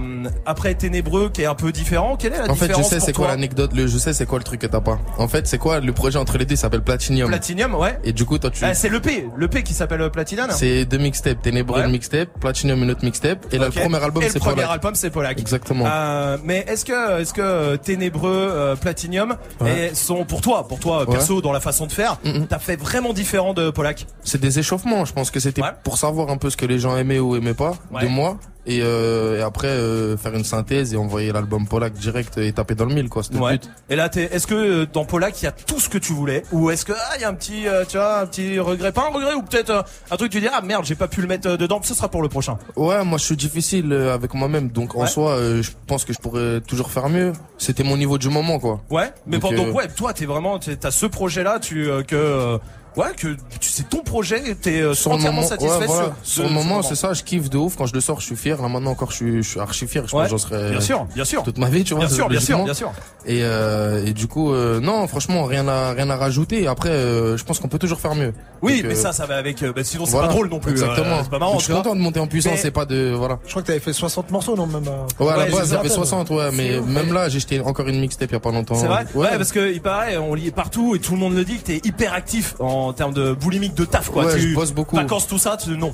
après 0.44 0.75
Ténébreux 0.75 1.31
qui 1.31 1.42
est 1.42 1.46
un 1.46 1.55
peu 1.55 1.72
différent? 1.72 2.16
Quelle 2.16 2.35
est 2.35 2.38
la 2.38 2.44
En 2.51 2.55
fait, 2.55 2.66
je 2.66 2.72
différence 2.72 2.88
sais 2.90 3.01
c'est 3.01 3.12
quoi 3.12 3.29
l'anecdote, 3.29 3.72
le, 3.75 3.87
je 3.87 3.99
sais 3.99 4.12
c'est 4.12 4.27
quoi 4.27 4.38
le 4.38 4.44
truc 4.44 4.61
que 4.61 4.66
t'as 4.66 4.81
pas. 4.81 4.99
En 5.18 5.29
fait, 5.29 5.46
c'est 5.46 5.59
quoi 5.59 5.81
le 5.81 5.92
projet 5.92 6.18
entre 6.18 6.38
les 6.38 6.44
deux 6.44 6.55
il 6.55 6.59
s'appelle 6.59 6.83
Platinium. 6.83 7.29
Platinium, 7.29 7.75
ouais. 7.75 7.99
Et 8.05 8.12
du 8.12 8.25
coup, 8.25 8.38
toi 8.38 8.51
tu. 8.51 8.64
Ah, 8.64 8.75
c'est 8.75 8.88
le 8.88 9.01
P, 9.01 9.29
le 9.37 9.49
P 9.49 9.62
qui 9.62 9.75
s'appelle 9.75 10.01
euh, 10.01 10.09
Platinum. 10.11 10.46
C'est 10.51 10.85
deux 10.85 10.99
mixtapes, 10.99 11.42
Ténébreux 11.42 11.81
Ouais. 11.81 11.85
une 11.87 11.92
mixtape, 11.92 12.29
Platinum 12.40 12.83
une 12.83 12.90
autre 12.90 13.05
mixtape, 13.05 13.44
et 13.53 13.59
là 13.59 13.66
le 13.66 13.70
premier 13.72 14.03
album 14.03 14.22
Et 14.22 14.29
c'est 14.29 14.35
le 14.35 14.40
premier 14.40 14.55
Polak. 14.57 14.70
album 14.70 14.94
c'est 14.94 15.11
Polak. 15.11 15.38
Exactement. 15.38 15.85
Euh, 15.87 16.38
mais 16.44 16.64
est-ce 16.68 16.85
que 16.85 17.20
est-ce 17.20 17.33
que 17.35 17.40
euh, 17.42 17.77
Ténébreux, 17.77 18.31
euh, 18.51 18.77
Platinium 18.77 19.37
Ouais. 19.61 19.90
et 19.90 19.94
sont 19.94 20.25
pour 20.25 20.40
toi, 20.40 20.66
pour 20.68 20.79
toi 20.81 21.01
Ouais. 21.01 21.12
perso 21.12 21.40
dans 21.42 21.53
la 21.53 21.61
façon 21.61 21.87
de 21.87 21.92
faire, 21.92 22.18
t'as 22.48 22.58
fait 22.58 22.76
vraiment 22.76 23.12
différent 23.12 23.54
de 23.54 23.70
Polak? 23.70 24.06
C'est 24.24 24.40
des 24.40 24.58
échauffements, 24.58 25.04
je 25.04 25.12
pense 25.12 25.30
que 25.30 25.40
c'était 25.40 25.62
pour 25.84 25.98
savoir 25.98 26.30
un 26.30 26.36
peu 26.36 26.50
ce 26.50 26.56
que 26.56 26.66
les 26.66 26.78
gens 26.78 26.96
aimaient 26.96 27.18
ou 27.18 27.36
aimaient 27.36 27.54
pas 27.54 27.74
Ouais. 27.92 28.02
de 28.02 28.08
moi. 28.08 28.38
Et, 28.68 28.81
euh, 28.83 29.38
et 29.38 29.42
après 29.42 29.68
euh, 29.68 30.16
faire 30.16 30.35
une 30.35 30.42
synthèse 30.44 30.92
et 30.92 30.96
envoyer 30.96 31.31
l'album 31.31 31.68
Polak 31.68 31.92
direct 31.92 32.37
et 32.38 32.52
taper 32.52 32.74
dans 32.74 32.85
le 32.85 32.94
mille 32.94 33.09
quoi. 33.09 33.22
C'était 33.22 33.37
le 33.37 33.42
Ouais. 33.44 33.61
Et 33.88 33.94
là, 33.96 34.09
t'es- 34.09 34.24
est-ce 34.33 34.46
que 34.48 34.55
euh, 34.55 34.87
dans 34.92 35.05
Polak 35.05 35.40
il 35.40 35.44
y 35.44 35.48
a 35.48 35.52
tout 35.52 35.79
ce 35.79 35.88
que 35.88 35.98
tu 35.98 36.12
voulais, 36.12 36.42
ou 36.50 36.70
est-ce 36.70 36.85
que 36.85 36.92
ah 36.92 37.12
il 37.16 37.20
y 37.22 37.24
a 37.24 37.29
un 37.29 37.35
petit, 37.35 37.68
euh, 37.68 37.85
tu 37.88 37.96
vois, 37.96 38.18
un 38.20 38.26
petit 38.26 38.59
regret, 38.59 38.90
pas 38.90 39.07
un 39.09 39.14
regret, 39.14 39.35
ou 39.35 39.42
peut-être 39.42 39.70
euh, 39.70 39.83
un 40.11 40.16
truc 40.16 40.33
tu 40.33 40.40
dis 40.40 40.48
ah 40.52 40.61
merde 40.62 40.85
j'ai 40.85 40.96
pas 40.96 41.07
pu 41.07 41.20
le 41.20 41.29
mettre 41.29 41.48
euh, 41.50 41.57
dedans, 41.57 41.81
ce 41.83 41.94
sera 41.94 42.09
pour 42.09 42.22
le 42.22 42.29
prochain. 42.29 42.59
Ouais, 42.74 43.05
moi 43.05 43.18
je 43.18 43.24
suis 43.24 43.37
difficile 43.37 43.92
euh, 43.92 44.12
avec 44.14 44.35
moi-même, 44.35 44.68
donc 44.70 44.96
en 44.96 45.07
soi, 45.07 45.33
euh, 45.33 45.62
je 45.62 45.70
pense 45.87 46.05
que 46.05 46.12
je 46.12 46.18
pourrais 46.18 46.61
toujours 46.61 46.90
faire 46.90 47.09
mieux. 47.09 47.33
C'était 47.59 47.85
mon 47.85 47.96
niveau 47.96 48.18
du 48.18 48.29
moment, 48.31 48.59
quoi. 48.59 48.81
Ouais. 48.90 49.11
Mais 49.26 49.38
Donc, 49.38 49.50
pendant 49.55 49.70
ouais, 49.70 49.87
toi 49.88 50.12
t'es 50.12 50.26
vraiment, 50.26 50.59
t'as 50.59 50.90
ce 50.90 51.07
projet 51.07 51.44
là, 51.44 51.61
tu 51.61 51.88
euh, 51.88 52.02
que 52.02 52.16
euh, 52.16 52.59
ouais 52.96 53.12
que 53.16 53.28
tu 53.61 53.68
c'est 53.70 53.88
ton 53.88 53.98
projet, 54.02 54.54
t'es 54.61 54.80
euh, 54.80 54.92
entièrement 54.92 55.32
moment, 55.32 55.42
satisfait 55.46 55.78
ouais, 55.80 55.87
voilà. 55.87 56.14
sur, 56.22 56.35
Sur 56.35 56.42
le 56.44 56.50
moment, 56.50 56.82
c'est 56.82 56.94
ça, 56.94 57.12
je 57.12 57.22
kiffe 57.22 57.50
de 57.50 57.59
ouf. 57.59 57.76
Quand 57.76 57.87
je 57.87 57.94
le 57.94 58.00
sors, 58.00 58.20
je 58.20 58.26
suis 58.26 58.37
fier. 58.37 58.61
Là 58.61 58.68
maintenant 58.68 58.92
encore, 58.92 59.11
je 59.11 59.16
suis, 59.16 59.42
je 59.42 59.48
suis 59.48 59.61
archi 59.61 59.87
fier. 59.87 60.06
Je 60.09 60.16
Ouais. 60.16 60.28
pense 60.28 60.44
que 60.44 60.50
j'en 60.54 60.56
serais. 60.59 60.70
Bien 60.70 60.80
sûr, 60.80 61.04
bien 61.14 61.24
sûr. 61.24 61.42
Toute 61.42 61.59
ma 61.59 61.68
vie, 61.68 61.85
tu 61.85 61.94
vois. 61.94 62.06
Bien 62.06 62.14
sûr, 62.14 62.28
bien 62.28 62.40
sûr, 62.40 62.64
bien 62.64 62.74
sûr. 62.74 62.92
Et, 63.26 63.40
euh, 63.42 64.04
et 64.06 64.12
du 64.12 64.26
coup, 64.28 64.52
euh, 64.52 64.80
non, 64.80 65.06
franchement, 65.09 65.44
rien 65.44 65.66
à, 65.68 65.92
rien 65.92 66.09
à 66.11 66.16
rajouter. 66.16 66.66
Après, 66.66 66.88
euh, 66.90 67.37
je 67.37 67.44
pense 67.44 67.59
qu'on 67.59 67.68
peut 67.68 67.78
toujours 67.78 68.00
faire 68.00 68.14
mieux. 68.14 68.32
Oui, 68.62 68.76
Donc, 68.80 68.87
mais 68.92 68.96
euh, 68.96 69.02
ça, 69.02 69.12
ça 69.12 69.26
va 69.26 69.37
avec. 69.37 69.62
euh, 69.62 69.72
bah, 69.74 69.85
sinon, 69.85 70.06
c'est 70.06 70.12
voilà. 70.12 70.28
pas 70.28 70.32
drôle 70.35 70.48
non 70.48 70.59
plus. 70.61 70.72
Exactement. 70.72 71.16
euh, 71.16 71.20
c'est 71.22 71.30
pas 71.30 71.38
marrant. 71.38 71.52
Donc, 71.52 71.61
je 71.61 71.64
suis 71.66 71.74
content 71.74 71.94
de 71.94 72.00
monter 72.00 72.20
en 72.20 72.26
puissance. 72.26 72.52
Mais- 72.52 72.59
C'est 72.59 72.70
pas 72.70 72.87
de, 72.87 73.12
voilà. 73.16 73.38
Je 73.44 73.50
crois 73.50 73.62
que 73.62 73.66
t'avais 73.66 73.80
fait 73.80 73.92
60 73.92 74.30
morceaux, 74.30 74.56
non, 74.56 74.66
même. 74.66 74.85
euh, 74.88 75.24
Ouais, 75.24 75.32
à 75.32 75.37
la 75.37 75.46
base, 75.46 75.70
ça. 75.70 75.82
60, 75.88 76.30
ouais, 76.30 76.50
mais 76.52 76.80
même 76.80 77.12
là, 77.12 77.28
j'ai 77.28 77.40
jeté 77.40 77.61
encore 77.61 77.87
une 77.88 78.00
mixtape 78.00 78.30
il 78.30 78.35
y 78.35 78.37
a 78.37 78.40
pas 78.40 78.50
longtemps. 78.52 78.74
C'est 78.74 78.87
vrai 78.87 79.04
ouais. 79.14 79.26
Ouais, 79.26 79.37
parce 79.37 79.52
que 79.52 79.72
il 79.72 79.80
paraît, 79.82 80.16
on 80.16 80.35
lit 80.35 80.50
partout 80.50 80.94
et 80.94 80.98
tout 80.98 81.12
le 81.12 81.18
monde 81.18 81.35
le 81.35 81.44
dit 81.44 81.56
que 81.59 81.64
t'es 81.64 81.80
hyper 81.85 82.12
actif 82.14 82.54
en 82.59 82.86
termes 82.92 83.14
de 83.14 83.33
boulimique 83.33 83.75
de 83.75 83.85
taf 83.85 84.11
quoi. 84.11 84.27
Ouais, 84.27 84.35
tu, 84.35 84.51
je 84.51 84.55
bosse 84.55 84.72
beaucoup. 84.72 84.96
Vacances 84.96 85.27
tout 85.27 85.38
ça, 85.38 85.57
tu, 85.57 85.70
non. 85.77 85.92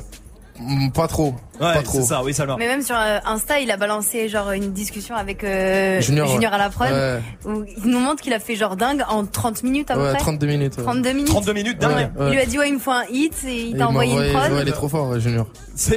Mm, 0.62 0.90
Pas 0.92 1.08
trop. 1.08 1.34
Ouais, 1.60 1.74
pas 1.74 1.82
trop. 1.82 1.98
c'est 2.00 2.06
ça, 2.08 2.22
oui, 2.24 2.34
ça 2.34 2.44
Mais 2.58 2.66
même 2.66 2.82
sur 2.82 2.96
euh, 2.96 3.18
Insta, 3.24 3.60
il 3.60 3.70
a 3.70 3.76
balancé 3.76 4.28
genre 4.28 4.50
une 4.50 4.72
discussion 4.72 5.14
avec 5.14 5.44
euh, 5.44 6.00
Junior, 6.00 6.28
à 6.52 6.58
la 6.58 6.70
prod 6.70 6.88
Ouais. 6.90 7.20
où 7.44 7.64
il 7.84 7.88
nous 7.90 8.00
montre 8.00 8.20
qu'il 8.22 8.32
a 8.32 8.40
fait 8.40 8.56
genre 8.56 8.74
dingue 8.76 9.04
en 9.08 9.24
30 9.26 9.62
minutes 9.62 9.90
à 9.90 9.94
peu 9.94 10.02
Ouais, 10.02 10.10
près. 10.10 10.18
32 10.18 10.46
minutes. 10.46 10.76
ouais. 10.78 10.82
32 10.82 11.12
minutes. 11.12 11.28
32 11.28 11.52
minutes 11.52 11.78
dingue. 11.78 11.90
Ouais, 11.94 12.10
ouais. 12.24 12.26
Il 12.28 12.32
lui 12.32 12.40
a 12.40 12.46
dit 12.46 12.58
ouais 12.58 12.68
il 12.68 12.74
me 12.74 12.78
faut 12.80 12.90
un 12.90 13.04
hit 13.12 13.34
et 13.46 13.60
il 13.68 13.76
t'a 13.76 13.86
envoyé 13.88 14.12
une 14.12 14.32
prod. 14.32 14.50
Ouais, 14.52 14.62
il 14.62 14.68
est 14.68 14.72
trop 14.72 14.88
fort, 14.88 15.08
ouais, 15.10 15.20
Junior. 15.20 15.46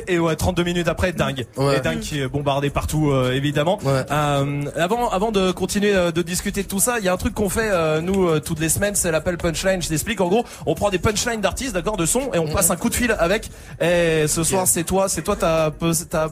Et 0.07 0.19
ouais, 0.19 0.35
32 0.35 0.63
minutes 0.63 0.87
après, 0.87 1.13
dingue. 1.13 1.45
Ouais. 1.57 1.77
Et 1.77 1.81
dingue 1.81 1.99
qui 1.99 2.19
est 2.21 2.27
bombardé 2.27 2.69
partout, 2.69 3.09
euh, 3.11 3.31
évidemment. 3.33 3.79
Euh, 3.85 4.61
avant, 4.75 5.09
avant 5.09 5.31
de 5.31 5.51
continuer 5.51 5.93
de 5.93 6.21
discuter 6.21 6.63
de 6.63 6.67
tout 6.67 6.79
ça, 6.79 6.97
il 6.99 7.05
y 7.05 7.09
a 7.09 7.13
un 7.13 7.17
truc 7.17 7.33
qu'on 7.33 7.49
fait 7.49 7.69
euh, 7.71 8.01
nous 8.01 8.39
toutes 8.39 8.59
les 8.59 8.69
semaines, 8.69 8.95
c'est 8.95 9.11
l'appel 9.11 9.37
punchline. 9.37 9.81
Je 9.81 9.89
t'explique. 9.89 10.21
En 10.21 10.27
gros, 10.27 10.45
on 10.65 10.75
prend 10.75 10.89
des 10.89 10.99
punchlines 10.99 11.41
d'artistes, 11.41 11.73
d'accord, 11.73 11.97
de 11.97 12.05
son, 12.05 12.31
et 12.33 12.39
on 12.39 12.47
passe 12.47 12.69
un 12.71 12.75
coup 12.75 12.89
de 12.89 12.95
fil 12.95 13.15
avec. 13.17 13.49
Et 13.81 14.27
ce 14.27 14.43
soir, 14.43 14.54
c'est 14.65 14.83
toi, 14.85 15.09
c'est 15.09 15.21
toi, 15.23 15.35
t'as, 15.35 15.71
t'as 16.09 16.29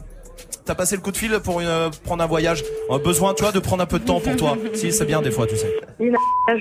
T'as 0.66 0.74
passé 0.74 0.96
le 0.96 1.02
coup 1.02 1.12
de 1.12 1.16
fil 1.16 1.30
pour 1.44 1.60
une, 1.60 1.66
euh, 1.66 1.90
prendre 2.04 2.24
un 2.24 2.26
voyage. 2.26 2.64
On 2.88 2.96
a 2.96 2.98
besoin, 2.98 3.34
tu 3.34 3.42
vois, 3.42 3.52
de 3.52 3.58
prendre 3.60 3.82
un 3.82 3.86
peu 3.86 3.98
de 3.98 4.04
temps 4.04 4.18
pour 4.20 4.34
toi. 4.34 4.56
Si, 4.74 4.90
c'est 4.92 5.04
bien 5.04 5.20
des 5.20 5.30
fois, 5.30 5.46
tu 5.46 5.56
sais. 5.56 5.70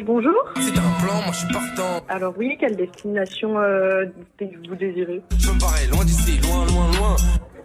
Bonjour. 0.05 0.33
C'est 0.57 0.77
un 0.77 1.05
plan, 1.05 1.21
moi 1.23 1.31
je 1.31 1.37
suis 1.39 1.53
partant. 1.53 2.05
Alors 2.09 2.33
oui, 2.37 2.57
quelle 2.59 2.75
destination 2.75 3.57
euh, 3.59 4.05
vous 4.67 4.75
désirez? 4.75 5.21
Je 5.39 5.49
me 5.51 5.59
barrer 5.59 5.87
loin 5.87 6.03
d'ici, 6.03 6.37
loin, 6.41 6.65
loin, 6.65 6.91
loin. 6.97 7.15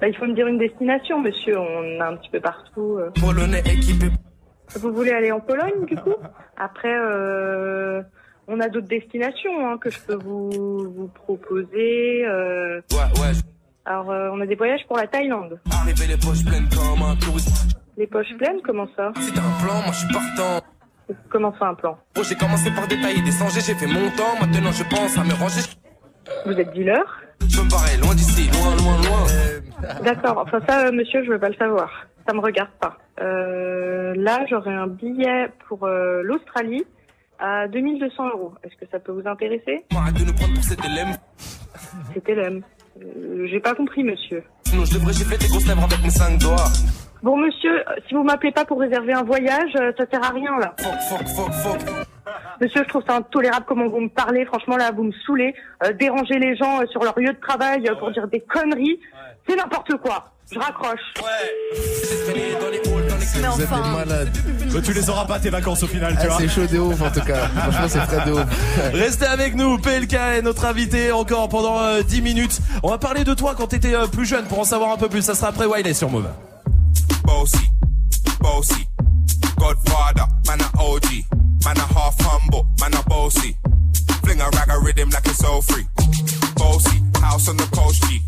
Bah, 0.00 0.06
Il 0.08 0.16
faut 0.16 0.26
me 0.26 0.34
dire 0.34 0.46
une 0.46 0.58
destination, 0.58 1.20
monsieur. 1.20 1.58
On 1.58 2.00
a 2.00 2.06
un 2.08 2.16
petit 2.16 2.30
peu 2.30 2.40
partout. 2.40 2.98
euh. 2.98 3.10
Polonais 3.20 3.60
équipé. 3.60 4.06
Vous 4.76 4.92
voulez 4.92 5.10
aller 5.12 5.32
en 5.32 5.40
Pologne, 5.40 5.86
du 5.86 5.96
coup? 5.96 6.14
Après, 6.56 6.94
euh, 6.94 8.00
on 8.46 8.60
a 8.60 8.68
d'autres 8.68 8.88
destinations 8.88 9.66
hein, 9.68 9.76
que 9.78 9.90
je 9.90 9.98
peux 10.06 10.14
vous, 10.16 10.50
vous 10.94 11.08
proposer. 11.08 12.24
euh. 12.26 12.80
Ouais, 12.92 13.20
ouais. 13.20 13.32
Alors, 13.88 14.10
euh, 14.10 14.28
on 14.34 14.40
a 14.42 14.46
des 14.46 14.54
voyages 14.54 14.82
pour 14.86 14.98
la 14.98 15.06
Thaïlande. 15.06 15.58
Arrivé 15.72 16.08
les 16.08 16.18
poches 16.18 16.44
pleines 16.44 16.68
comme 16.68 17.02
un 17.02 17.16
touriste. 17.16 17.74
Les 17.96 18.06
poches 18.06 18.36
pleines, 18.36 18.60
comment 18.62 18.86
ça? 18.94 19.12
C'est 19.18 19.38
un 19.38 19.64
plan, 19.64 19.80
moi 19.82 19.92
je 19.92 19.98
suis 20.00 20.12
partant. 20.12 20.66
Comment 21.30 21.54
ça, 21.58 21.68
un 21.68 21.74
plan? 21.74 21.98
Oh, 22.18 22.20
j'ai 22.22 22.34
commencé 22.34 22.70
par 22.70 22.86
détailler 22.86 23.22
des 23.22 23.30
sangers, 23.30 23.62
j'ai 23.62 23.74
fait 23.74 23.86
mon 23.86 24.10
temps. 24.10 24.38
Maintenant 24.42 24.72
je 24.72 24.84
pense 24.84 25.16
à 25.16 25.24
me 25.24 25.32
ranger. 25.32 25.62
Vous 26.44 26.52
êtes 26.52 26.70
dealer? 26.74 27.02
Je 27.48 27.62
me 27.62 27.70
barrer 27.70 27.96
loin 27.96 28.14
d'ici, 28.14 28.50
loin, 28.50 28.76
loin, 28.76 28.96
loin. 29.08 30.02
D'accord. 30.04 30.44
Enfin, 30.46 30.60
ça, 30.68 30.86
euh, 30.86 30.92
monsieur, 30.92 31.24
je 31.24 31.30
veux 31.30 31.38
pas 31.38 31.48
le 31.48 31.56
savoir. 31.56 31.90
Ça 32.28 32.34
me 32.34 32.40
regarde 32.40 32.70
pas. 32.78 32.98
Euh, 33.22 34.12
là, 34.18 34.44
j'aurais 34.50 34.74
un 34.74 34.86
billet 34.86 35.48
pour 35.66 35.84
euh, 35.84 36.20
l'Australie 36.24 36.84
à 37.38 37.66
2200 37.68 38.28
euros. 38.34 38.52
Est-ce 38.62 38.76
que 38.76 38.90
ça 38.92 38.98
peut 38.98 39.12
vous 39.12 39.26
intéresser? 39.26 39.86
Arrête 39.96 40.14
de 40.14 40.24
nous 40.26 40.34
prendre 40.34 40.52
pour 40.52 40.64
cet 40.64 40.84
élève. 40.84 41.16
C'était 42.12 42.34
l'homme. 42.34 42.62
Euh, 43.02 43.46
J'ai 43.50 43.60
pas 43.60 43.74
compris, 43.74 44.02
monsieur. 44.02 44.42
Sinon 44.64 44.84
je 44.84 44.94
devrais 44.94 45.12
gifler 45.12 45.38
tes 45.38 45.48
grosses 45.48 45.66
lèvres 45.66 45.84
avec 45.84 46.02
mes 46.02 46.10
cinq 46.10 46.38
doigts. 46.38 46.64
Bon, 47.22 47.36
monsieur, 47.36 47.80
euh, 47.80 47.94
si 48.06 48.14
vous 48.14 48.22
m'appelez 48.22 48.52
pas 48.52 48.64
pour 48.64 48.78
réserver 48.80 49.12
un 49.12 49.24
voyage, 49.24 49.72
euh, 49.76 49.92
ça 49.96 50.04
sert 50.10 50.24
à 50.24 50.30
rien, 50.30 50.56
là. 50.58 50.74
Fuck, 50.78 51.26
fuck, 51.26 51.28
fuck, 51.28 51.52
fuck. 51.52 52.06
Monsieur, 52.60 52.82
je 52.82 52.88
trouve 52.88 53.02
ça 53.06 53.16
intolérable 53.16 53.64
comment 53.66 53.86
vous 53.88 54.00
me 54.00 54.08
parlez. 54.08 54.44
Franchement, 54.44 54.76
là, 54.76 54.90
vous 54.92 55.04
me 55.04 55.12
saoulez. 55.24 55.54
Euh, 55.84 55.92
déranger 55.92 56.38
les 56.38 56.56
gens 56.56 56.80
euh, 56.80 56.86
sur 56.86 57.02
leur 57.02 57.18
lieu 57.18 57.32
de 57.32 57.40
travail 57.40 57.88
euh, 57.88 57.94
pour 57.94 58.10
dire 58.10 58.28
des 58.28 58.40
conneries, 58.40 59.00
c'est 59.48 59.56
n'importe 59.56 59.96
quoi. 59.96 60.32
Je 60.50 60.58
raccroche. 60.58 60.98
Mais 61.16 61.22
Vous 62.84 63.38
êtes 63.38 63.56
des 63.58 63.64
enfin. 63.64 63.92
malades. 63.92 64.30
Bah, 64.72 64.80
tu 64.82 64.92
les 64.92 65.10
auras 65.10 65.26
pas 65.26 65.38
tes 65.38 65.50
vacances 65.50 65.82
au 65.82 65.86
final, 65.86 66.14
tu 66.14 66.20
Ah, 66.22 66.28
vois. 66.28 66.38
c'est 66.38 66.48
chaud 66.48 66.66
de 66.66 66.78
ouf 66.78 67.00
en 67.02 67.10
tout 67.10 67.20
cas. 67.20 67.48
Franchement, 67.56 67.88
c'est 67.88 68.00
frais 68.00 68.24
de 68.26 68.32
ouf. 68.32 68.44
Restez 68.94 69.26
avec 69.26 69.54
nous, 69.54 69.78
PLK 69.78 70.14
est 70.14 70.42
notre 70.42 70.64
invité 70.64 71.12
encore 71.12 71.48
pendant 71.48 71.78
euh, 71.80 72.02
10 72.02 72.22
minutes. 72.22 72.60
On 72.82 72.90
va 72.90 72.98
parler 72.98 73.24
de 73.24 73.34
toi 73.34 73.54
quand 73.56 73.66
t'étais 73.68 73.94
euh, 73.94 74.06
plus 74.06 74.26
jeune 74.26 74.46
pour 74.46 74.58
en 74.60 74.64
savoir 74.64 74.90
un 74.92 74.96
peu 74.96 75.08
plus. 75.08 75.22
Ça 75.22 75.34
sera 75.34 75.48
après 75.48 75.66
Wiley 75.66 75.92
sur 75.94 76.08
Move. 76.10 76.28
Bossy, 77.24 77.70
bossy, 78.40 78.86
Godfather, 79.58 80.24
man 80.46 80.60
a 80.62 80.82
OG, 80.82 81.04
man 81.64 81.76
a 81.76 81.98
half 81.98 82.16
humble, 82.20 82.64
man 82.80 82.94
a 82.94 83.02
bossy. 83.08 83.54
Fling 84.24 84.40
a 84.40 84.44
rag 84.44 84.70
a 84.70 84.78
rhythm 84.82 85.10
like 85.10 85.26
it's 85.26 85.44
all 85.44 85.60
free. 85.62 85.86
Bossy, 86.58 86.98
house 87.20 87.48
on 87.48 87.56
the 87.56 87.68
coast 87.70 88.02
G. 88.08 88.20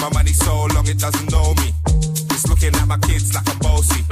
My 0.00 0.08
money 0.12 0.32
so 0.32 0.66
long 0.74 0.86
it 0.86 0.98
doesn't 0.98 1.30
know 1.32 1.54
me. 1.60 1.72
It's 2.30 2.46
looking 2.48 2.74
at 2.74 2.86
my 2.86 2.98
kids 2.98 3.34
like 3.34 3.48
I'm 3.48 3.58
bossy. 3.58 4.04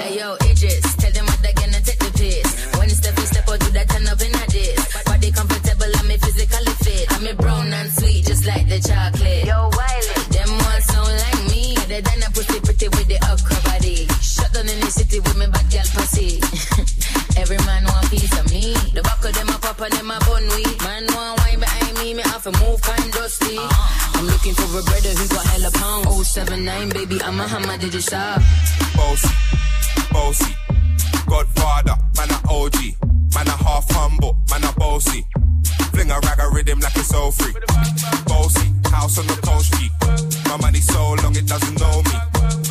Hey 0.00 0.18
yo, 0.18 0.34
Idris, 0.48 0.96
tell 0.96 1.12
them 1.12 1.26
what 1.26 1.40
they're 1.42 1.52
gonna 1.52 1.80
take 1.80 1.98
the 1.98 2.12
piss. 2.16 2.48
When 2.78 2.88
step 2.88 3.16
you 3.16 3.26
step 3.26 3.48
out, 3.48 3.60
do 3.60 3.70
that 3.72 3.88
turn 3.88 4.06
up 4.08 4.20
in 4.20 4.32
a 4.32 4.44
this. 4.48 4.80
Body 5.04 5.30
comfortable, 5.32 5.92
I'm 5.92 6.10
a 6.10 6.16
physically 6.16 6.74
fit. 6.84 7.04
I'm 7.12 7.26
a 7.26 7.34
brown 7.34 7.72
and 7.72 7.90
sweet, 7.92 8.24
just 8.24 8.46
like 8.46 8.68
the 8.68 8.80
chocolate. 8.80 9.44
Yo, 9.44 9.68
Wiley, 9.72 10.16
them 10.32 10.50
ones 10.64 10.84
sound 10.88 11.12
like 11.20 11.42
me. 11.52 11.76
They 11.88 12.00
done 12.00 12.22
a 12.24 12.30
pretty 12.32 12.60
pretty 12.60 12.88
with 12.88 13.08
the 13.08 13.18
okra 13.28 13.60
body. 13.68 14.08
Shut 14.20 14.52
down 14.52 14.68
in 14.68 14.80
the 14.80 14.90
city 14.92 15.20
with 15.20 15.36
me 15.36 15.46
bad 15.52 15.68
girl 15.72 15.88
pussy. 15.96 16.40
Every 17.40 17.60
man 17.64 17.84
want 17.84 18.08
piece 18.08 18.32
of 18.36 18.48
me. 18.52 18.72
The 18.92 19.00
back 19.00 19.24
of 19.24 19.32
them 19.32 19.48
a 19.48 19.56
pop 19.60 19.80
and 19.80 19.92
them 19.92 20.10
a 20.12 20.18
bun 20.24 20.44
weed. 20.56 20.76
Man 20.84 21.04
want 21.04 21.07
wine 21.07 21.07
behind 21.07 21.07
me, 22.50 22.58
me 22.58 22.58
to 22.58 22.64
move 22.64 22.80
kind 22.82 23.12
dusty. 23.12 23.58
I'm 23.58 24.26
looking 24.26 24.54
for 24.54 24.78
a 24.78 24.82
brother 24.82 25.10
who 25.10 25.28
got 25.28 25.46
hella 25.46 25.70
pound. 25.72 26.26
079, 26.26 26.88
baby, 26.90 27.22
I'm 27.22 27.40
a 27.40 27.48
hammer, 27.48 27.78
did 27.78 27.94
you 27.94 28.00
shop? 28.00 28.40
Bossy, 28.94 29.28
bossy, 30.10 30.54
Godfather, 31.26 31.96
man 32.16 32.30
a 32.30 32.38
OG, 32.50 32.76
man 33.34 33.46
a 33.46 33.56
half 33.64 33.90
humble, 33.90 34.36
man 34.50 34.64
a 34.64 34.72
bossy. 34.72 35.26
Fling 35.92 36.10
a 36.10 36.20
rag 36.20 36.38
a 36.40 36.50
rhythm 36.50 36.80
like 36.80 36.96
it's 36.96 37.14
all 37.14 37.30
free. 37.30 37.54
Bossy, 38.26 38.72
house 38.90 39.18
on 39.18 39.26
the 39.26 39.38
coast 39.42 39.72
G. 39.74 39.90
My 40.48 40.56
money 40.58 40.80
so 40.80 41.14
long 41.22 41.36
it 41.36 41.46
doesn't 41.46 41.78
know 41.80 42.02
me. 42.02 42.16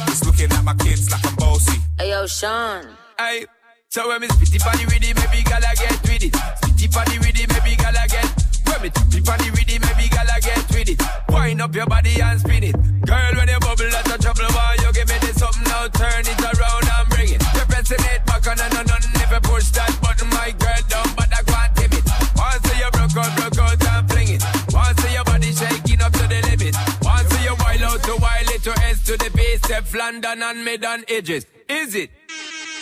It's 0.07 0.25
looking 0.25 0.51
at 0.51 0.63
my 0.63 0.73
kids 0.75 1.11
like 1.11 1.25
I'm 1.25 1.35
bossy. 1.35 1.79
Hey 1.97 2.09
yo, 2.11 2.25
Sean. 2.27 2.85
Hey, 3.17 3.45
so 3.89 4.07
when 4.07 4.21
me 4.21 4.27
spitty 4.27 4.63
body 4.63 4.85
with 4.85 5.03
it, 5.03 5.15
maybe 5.15 5.43
gala 5.43 5.73
get 5.77 6.01
with 6.03 6.23
it. 6.23 6.33
Spitty 6.33 6.93
body 6.93 7.17
with 7.19 7.39
it, 7.39 7.49
maybe 7.49 7.75
gala 7.75 8.07
get 8.07 8.46
Tap 8.67 8.85
it 8.85 9.07
the 9.37 9.49
rhythm, 9.53 9.83
every 9.83 10.07
gal 10.09 10.27
I 10.27 10.39
get 10.39 10.63
with 10.69 10.89
it. 10.89 11.01
Wind 11.29 11.61
up 11.61 11.75
your 11.75 11.85
body 11.85 12.21
and 12.21 12.39
spin 12.39 12.63
it. 12.63 12.75
Girl, 13.05 13.33
when 13.35 13.47
you 13.47 13.59
bubble, 13.59 13.89
that's 13.89 14.11
a 14.11 14.17
trouble. 14.17 14.49
Why 14.51 14.77
you 14.81 14.91
give 14.93 15.07
me 15.07 15.17
this 15.21 15.37
something 15.37 15.63
now? 15.63 15.87
Turn 15.87 16.25
it 16.25 16.41
around 16.41 16.87
and 16.87 17.07
bring 17.09 17.29
it. 17.35 17.41
You're 17.55 17.69
pressing 17.69 18.03
it 18.11 18.25
back 18.25 18.47
on 18.47 18.59
and 18.59 18.91
on 18.91 19.01
if 19.27 19.31
you 19.31 19.41
push 19.41 19.69
that 19.75 19.91
button, 20.01 20.29
my 20.29 20.51
girl 20.55 20.81
down, 20.87 21.07
but 21.15 21.29
I 21.31 21.41
can't 21.43 21.71
tip 21.75 21.93
it. 21.93 22.05
Once 22.35 22.67
you 22.71 22.89
broke 22.91 23.17
out, 23.17 23.31
broke 23.35 23.59
out 23.59 23.87
and 23.87 24.03
fling 24.09 24.29
it. 24.35 24.43
Once 24.71 25.13
your 25.13 25.23
body 25.23 25.51
shaking 25.51 26.01
up 26.01 26.13
to 26.13 26.25
the 26.27 26.39
limit. 26.47 26.75
Once 27.03 27.31
you 27.43 27.55
wild 27.59 27.83
out 27.83 28.03
to 28.03 28.15
wild 28.17 28.49
it 28.51 28.61
to 28.63 28.73
S 28.87 29.03
to 29.05 29.17
the 29.17 29.29
base, 29.35 29.61
step 29.63 29.85
London 29.93 30.43
and 30.43 30.63
mid 30.63 30.83
on 30.85 31.03
edges. 31.07 31.45
Is 31.67 31.95
it? 31.95 32.09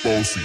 Bossy, 0.03 0.41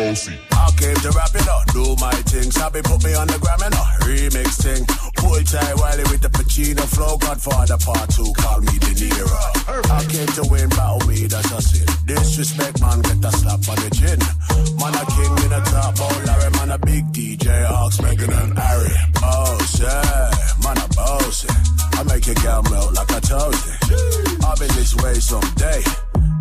bossy. 0.00 0.36
I 0.52 0.70
came 0.76 0.96
to 0.96 1.10
rap 1.12 1.34
it 1.34 1.48
up, 1.48 1.64
do 1.72 1.84
my 2.00 2.14
thing. 2.28 2.50
Sabi 2.50 2.80
put 2.82 3.04
me 3.04 3.12
on 3.14 3.26
the 3.26 3.38
gram 3.38 3.60
and 3.62 3.74
a 3.74 3.84
remix 4.08 4.56
thing. 4.64 4.82
Pull 5.16 5.42
tight 5.44 5.76
Wiley 5.76 6.04
with 6.10 6.22
the 6.22 6.30
Pacino 6.32 6.84
flow. 6.88 7.16
Godfather 7.18 7.78
part 7.78 8.08
two, 8.10 8.30
call 8.40 8.60
me 8.60 8.74
De 8.80 8.92
Niro. 8.96 9.42
I 9.68 10.04
came 10.08 10.30
to 10.38 10.44
win, 10.50 10.68
battle 10.70 11.06
me, 11.08 11.26
that's 11.26 11.52
a 11.52 11.60
sin. 11.60 11.86
Disrespect, 12.06 12.80
man, 12.80 13.00
get 13.02 13.24
a 13.24 13.32
slap 13.32 13.60
on 13.68 13.78
the 13.84 13.90
chin. 13.92 14.20
Man, 14.80 14.94
a 14.96 15.04
king 15.14 15.34
in 15.44 15.52
a 15.52 15.60
top, 15.68 15.94
oh 16.00 16.22
Larry, 16.26 16.50
man, 16.56 16.70
a 16.70 16.78
big 16.78 17.04
DJ, 17.12 17.48
Ox, 17.68 18.00
Megan 18.00 18.32
and 18.32 18.58
Harry. 18.58 18.96
Boss, 19.20 19.80
yeah, 19.80 20.30
man, 20.64 20.78
a 20.78 20.88
boss. 20.96 21.46
I 21.98 22.02
make 22.04 22.26
your 22.26 22.36
girl 22.36 22.62
melt 22.70 22.94
like 22.94 23.10
a 23.10 23.20
toasty. 23.20 23.72
I've 24.44 24.58
been 24.58 24.72
this 24.76 24.94
way 24.96 25.14
someday. 25.14 26.09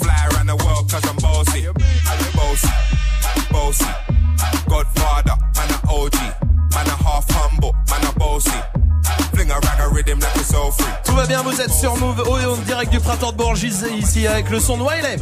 Fly 0.00 0.28
around 0.32 0.46
the 0.46 0.56
world 0.56 0.90
cause 0.90 1.04
I'm 1.08 1.16
bossy. 1.16 1.66
Bossy, 2.34 2.68
bossy. 3.50 3.84
Godfather, 4.68 5.36
man 5.56 5.70
a 5.70 5.92
OG. 5.92 6.14
Man 6.74 6.86
a 6.86 6.96
half 7.04 7.28
humble, 7.30 7.74
man 7.90 8.04
a 8.06 8.18
bossy. 8.18 8.50
Fling 9.34 9.50
a 9.50 9.54
rag 9.54 9.80
a 9.80 9.88
rhythm 9.94 10.18
like 10.20 10.36
it's 10.36 10.54
all 10.54 10.72
free. 10.72 10.92
Tout 11.04 11.14
va 11.14 11.26
bien, 11.26 11.42
vous 11.42 11.60
êtes 11.60 11.72
sur 11.72 11.96
Move, 11.96 12.22
oh, 12.26 12.36
en 12.36 12.56
direct 12.64 12.92
du 12.92 13.00
printemps 13.00 13.32
de 13.32 13.36
Bourges 13.36 13.62
ici 13.64 14.26
avec 14.26 14.50
le 14.50 14.60
son 14.60 14.78
de 14.78 14.82
Wiley. 14.82 15.16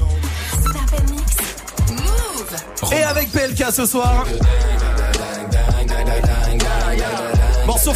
Et 2.92 3.02
avec 3.02 3.30
PLK 3.30 3.72
ce 3.72 3.86
soir. 3.86 4.24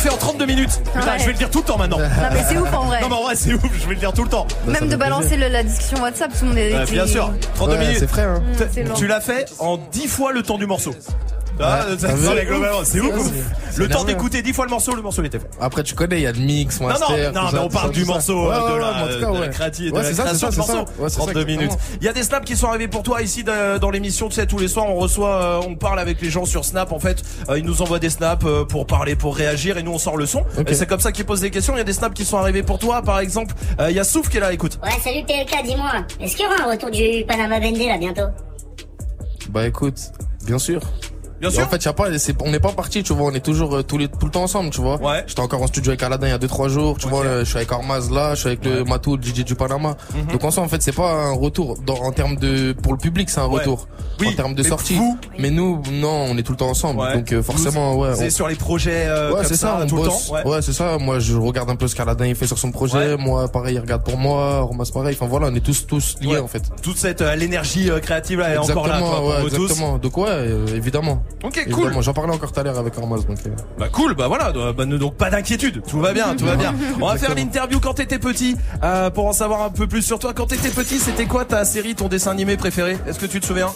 Fait 0.05 0.11
en 0.11 0.17
32 0.19 0.45
minutes. 0.45 0.83
Putain, 0.85 0.99
Ouais. 1.13 1.19
je 1.19 1.25
vais 1.25 1.33
le 1.33 1.39
dire 1.39 1.49
tout 1.51 1.61
le 1.61 1.65
temps 1.65 1.79
maintenant. 1.79 1.99
Non, 1.99 2.05
mais 2.31 2.45
c'est 2.47 2.59
ouf, 2.59 2.71
en 2.75 2.85
vrai. 2.85 3.01
Non, 3.01 3.09
mais 3.09 3.15
en 3.15 3.23
vrai, 3.23 3.35
c'est 3.37 3.55
ouf, 3.55 3.63
je 3.81 3.87
vais 3.89 3.95
le 3.95 4.01
dire 4.01 4.13
tout 4.13 4.23
le 4.25 4.29
temps. 4.29 4.47
Même 4.67 4.89
de 4.89 4.97
balancer 4.97 5.37
le- 5.39 5.49
la 5.49 5.63
discussion 5.63 6.03
WhatsApp, 6.03 6.31
tout 6.31 6.43
le 6.45 6.49
monde 6.49 6.59
est. 6.59 6.75
Euh, 6.75 6.85
bien 6.85 7.07
sûr, 7.07 7.33
32 7.55 7.77
minutes. 7.79 7.97
c'est 8.01 8.07
frais, 8.07 8.25
hein. 8.25 8.43
Long. 8.87 8.95
Tu 8.95 9.07
l'as 9.07 9.23
fait 9.23 9.51
en 9.61 9.79
10 9.79 10.07
fois 10.09 10.33
le 10.33 10.43
temps 10.43 10.59
du 10.59 10.67
morceau. 10.67 10.95
Ah, 11.61 11.85
Ah, 11.89 11.97
c'est 12.85 13.01
ouf. 13.01 13.31
C'est 13.71 13.79
Le 13.79 13.89
temps 13.89 14.05
d'écouter 14.05 14.43
10 14.43 14.53
fois 14.53 14.65
le 14.65 14.71
morceau, 14.71 14.95
le 14.95 15.03
morceau 15.03 15.23
il 15.23 15.27
était 15.27 15.39
fait. 15.39 15.49
Après, 15.61 15.83
tu 15.83 15.95
connais, 15.95 16.17
il 16.19 16.23
y 16.23 16.27
a 16.27 16.33
le 16.33 16.39
mix, 16.39 16.81
Non, 16.81 16.89
master. 16.89 17.33
non, 17.33 17.43
non, 17.43 17.49
tout 17.49 17.55
mais 17.55 17.61
on 17.61 17.69
parle 17.69 17.91
du 17.93 18.05
morceau, 18.05 18.51
euh, 18.51 18.73
de 18.75 18.79
la, 19.41 19.47
de 19.47 19.53
créativité, 19.53 19.91
de 19.93 19.97
Ouais, 19.97 20.03
la 20.03 20.09
c'est 20.09 20.15
ça, 20.15 20.23
création 20.25 20.51
c'est 20.51 20.57
du 20.61 20.63
ça, 20.63 20.73
c'est 20.73 20.75
morceau. 20.79 20.93
ça. 20.97 21.03
Ouais, 21.03 21.09
c'est 21.09 21.15
ça, 21.17 21.23
32 21.23 21.45
minutes. 21.45 21.73
Il 22.01 22.05
y 22.05 22.09
a 22.09 22.13
des 22.13 22.23
snaps 22.23 22.45
qui 22.47 22.57
sont 22.57 22.69
arrivés 22.69 22.89
pour 22.89 23.03
toi 23.03 23.23
ici 23.23 23.43
de- 23.45 23.79
dans 23.79 23.91
l'émission, 23.91 24.29
tu 24.29 24.35
sais, 24.37 24.47
tous 24.47 24.59
les 24.59 24.69
soirs 24.69 24.87
on 24.89 24.95
reçoit, 24.97 25.43
euh, 25.43 25.61
on 25.67 25.75
parle 25.75 25.99
avec 25.99 26.21
les 26.21 26.31
gens 26.31 26.45
sur 26.45 26.65
Snap 26.65 26.93
en 26.93 26.99
fait, 27.01 27.23
Euh, 27.49 27.59
ils 27.59 27.65
nous 27.65 27.83
envoient 27.83 27.99
des 27.99 28.11
snaps 28.11 28.45
euh, 28.47 28.65
pour 28.65 28.87
parler, 28.87 29.17
pour 29.17 29.37
réagir 29.37 29.77
et 29.79 29.83
nous 29.83 29.93
on 29.93 29.99
sort 29.99 30.17
le 30.17 30.27
son. 30.27 30.45
Et 30.67 30.75
c'est 30.75 30.87
comme 30.87 31.01
ça 31.01 31.11
qu'ils 31.13 31.25
posent 31.25 31.41
des 31.41 31.51
questions, 31.51 31.75
il 31.75 31.79
y 31.79 31.81
a 31.81 31.85
des 31.85 31.93
snaps 31.93 32.15
qui 32.15 32.25
sont 32.25 32.39
arrivés 32.39 32.63
pour 32.63 32.79
toi, 32.79 33.03
par 33.03 33.19
exemple, 33.21 33.55
il 33.89 33.95
y 33.95 34.01
a 34.01 34.05
Souf 34.05 34.29
qui 34.29 34.37
est 34.37 34.41
là, 34.41 34.53
écoute. 34.53 34.79
Ouais, 34.83 34.91
salut 35.03 35.25
PLK, 35.27 35.65
dis-moi, 35.65 35.93
est-ce 36.21 36.37
qu'il 36.37 36.45
y 36.45 36.49
aura 36.49 36.69
un 36.69 36.73
retour 36.73 36.91
du 36.91 37.25
Panama 37.27 37.59
Vendée 37.61 37.87
là 37.89 37.99
bientôt? 37.99 38.29
Bah 39.51 39.67
écoute, 39.67 39.99
bien 40.47 40.59
sûr. 40.59 40.81
Bien 41.45 41.51
Et 41.51 41.55
sûr. 41.55 41.65
En 41.65 41.69
fait, 41.69 41.85
y 41.85 41.89
a 41.89 41.93
pas, 41.93 42.19
c'est- 42.19 42.35
on 42.43 42.51
n'est 42.51 42.61
pas 42.61 42.73
parti, 42.73 43.03
tu 43.03 43.13
vois, 43.13 43.27
on 43.31 43.35
est 43.35 43.45
toujours 43.45 43.77
euh, 43.77 43.83
tous 43.83 43.99
les, 43.99 44.09
tout 44.09 44.25
le 44.27 44.31
temps 44.31 44.43
ensemble, 44.45 44.71
tu 44.71 44.81
vois. 44.81 45.01
Ouais. 45.01 45.25
J'étais 45.27 45.41
encore 45.41 45.63
en 45.63 45.67
studio 45.67 45.91
avec 45.91 46.03
Aladdin 46.03 46.27
il 46.27 46.31
y 46.31 46.33
a 46.33 46.39
2-3 46.39 46.69
jours, 46.69 46.97
tu 46.99 47.07
Ok. 47.07 47.13
vois, 47.13 47.25
euh, 47.25 47.41
je 47.41 47.45
suis 47.51 47.57
avec 47.59 47.71
Armaz 47.73 48.11
là, 48.11 48.35
je 48.35 48.41
suis 48.41 48.49
avec 48.49 48.65
le 48.65 48.85
Matou, 48.85 49.17
le 49.17 49.23
DJ 49.23 49.45
du 49.45 49.55
Panama. 49.55 49.97
Mhm. 50.15 50.33
Donc 50.33 50.45
en 50.45 50.51
soi, 50.51 50.63
en 50.63 50.69
fait, 50.69 50.83
c'est 50.83 50.93
pas 50.93 51.11
un 51.13 51.33
retour 51.33 51.77
dans, 51.87 51.97
en 51.97 52.13
termes 52.13 52.37
de, 52.37 52.73
pour 52.73 52.93
le 52.93 52.99
public, 52.99 53.29
c'est 53.31 53.41
un 53.41 53.47
Ouais. 53.49 53.59
retour. 53.61 53.89
Oui, 54.21 54.29
en 54.29 54.33
termes 54.33 54.55
de 54.55 54.63
mais 54.63 54.69
sortie. 54.69 54.95
vous- 54.95 55.19
Mais 55.39 55.51
nous, 55.51 55.83
non, 55.93 56.27
on 56.31 56.39
est 56.39 56.43
tout 56.43 56.53
le 56.53 56.59
temps 56.59 56.69
ensemble. 56.71 57.01
Ouais. 57.01 57.15
Donc 57.17 57.33
euh, 57.33 57.43
forcément, 57.43 57.97
ouais. 57.97 58.15
C'est 58.15 58.27
on- 58.27 58.31
sur 58.31 58.49
les 58.49 58.55
projets 58.55 59.07
euh, 59.09 59.33
Ouais, 59.35 59.45
c'est 59.45 59.57
ça, 59.57 59.79
on 59.83 59.87
tout 59.87 59.97
le 59.97 60.05
temps. 60.05 60.21
Ouais, 60.49 60.63
c'est 60.63 60.73
ça. 60.73 60.99
Moi, 60.99 61.19
je 61.19 61.37
regarde 61.37 61.69
un 61.71 61.77
peu 61.77 61.89
ce 61.89 61.95
qu'Aladin 61.97 62.27
il 62.27 62.35
fait 62.37 62.47
sur 62.47 62.59
son 62.59 62.71
projet. 62.71 63.17
Moi, 63.17 63.49
pareil, 63.49 63.75
il 63.75 63.81
regarde 63.81 64.03
pour 64.05 64.17
moi. 64.17 64.61
Romas, 64.61 64.89
pareil. 64.93 65.17
Enfin, 65.19 65.27
voilà, 65.29 65.49
on 65.51 65.55
est 65.55 65.61
tous, 65.61 65.87
tous 65.87 66.15
liés, 66.21 66.29
Ouais. 66.35 66.39
en 66.39 66.47
fait. 66.47 66.63
Toute 66.83 66.97
cette 66.97 67.23
euh, 67.23 67.35
l'énergie 67.35 67.91
euh, 67.91 67.99
créative 67.99 68.39
là 68.39 68.55
est 68.55 68.59
encore 68.59 68.87
là, 68.87 68.99
Exactement, 68.99 69.21
pour 69.41 69.51
tous. 69.51 69.57
exactement. 69.65 69.99
Donc, 69.99 70.17
ouais, 70.17 70.27
euh, 70.29 70.67
évidemment. 70.77 71.23
Ok, 71.43 71.67
cool. 71.73 71.93
J'en 72.03 72.13
parlais 72.15 72.33
encore 72.33 72.53
tout 72.53 72.61
à 72.61 72.63
l'heure 72.63 72.79
avec 72.79 72.97
Armaz, 72.97 73.27
donc. 73.27 73.39
euh, 73.47 73.51
Bah 73.79 73.89
cool, 73.93 74.15
bah 74.15 74.29
voilà, 74.29 74.53
bah, 74.73 74.85
ne- 74.87 74.97
donc 74.97 75.17
pas 75.17 75.31
d'inquiétude, 75.31 75.83
tout 75.87 76.01
va 76.01 76.13
bien, 76.13 76.35
tout 76.37 76.47
va 76.47 76.57
bien. 76.57 76.75
On 77.01 77.07
va 77.07 77.17
faire 77.19 77.35
l'interview 77.35 77.81
quand 77.81 77.95
t'étais 77.95 78.19
petit, 78.19 78.57
euh, 78.83 79.11
pour 79.11 79.27
en 79.27 79.33
savoir 79.33 79.63
un 79.63 79.71
peu 79.71 79.87
plus 79.87 80.03
sur 80.03 80.19
toi. 80.19 80.33
Quand 80.35 80.47
t'étais 80.47 80.71
petit, 80.71 80.99
c'était 80.99 81.27
quoi 81.27 81.45
ta 81.45 81.65
série, 81.65 81.95
ton 81.95 82.09
dessin 82.09 82.31
animé 82.31 82.57
préféré? 82.57 82.97
Est-ce 83.07 83.19
que 83.19 83.27
tu 83.27 83.41
te 83.41 83.47
souviens? 83.47 83.71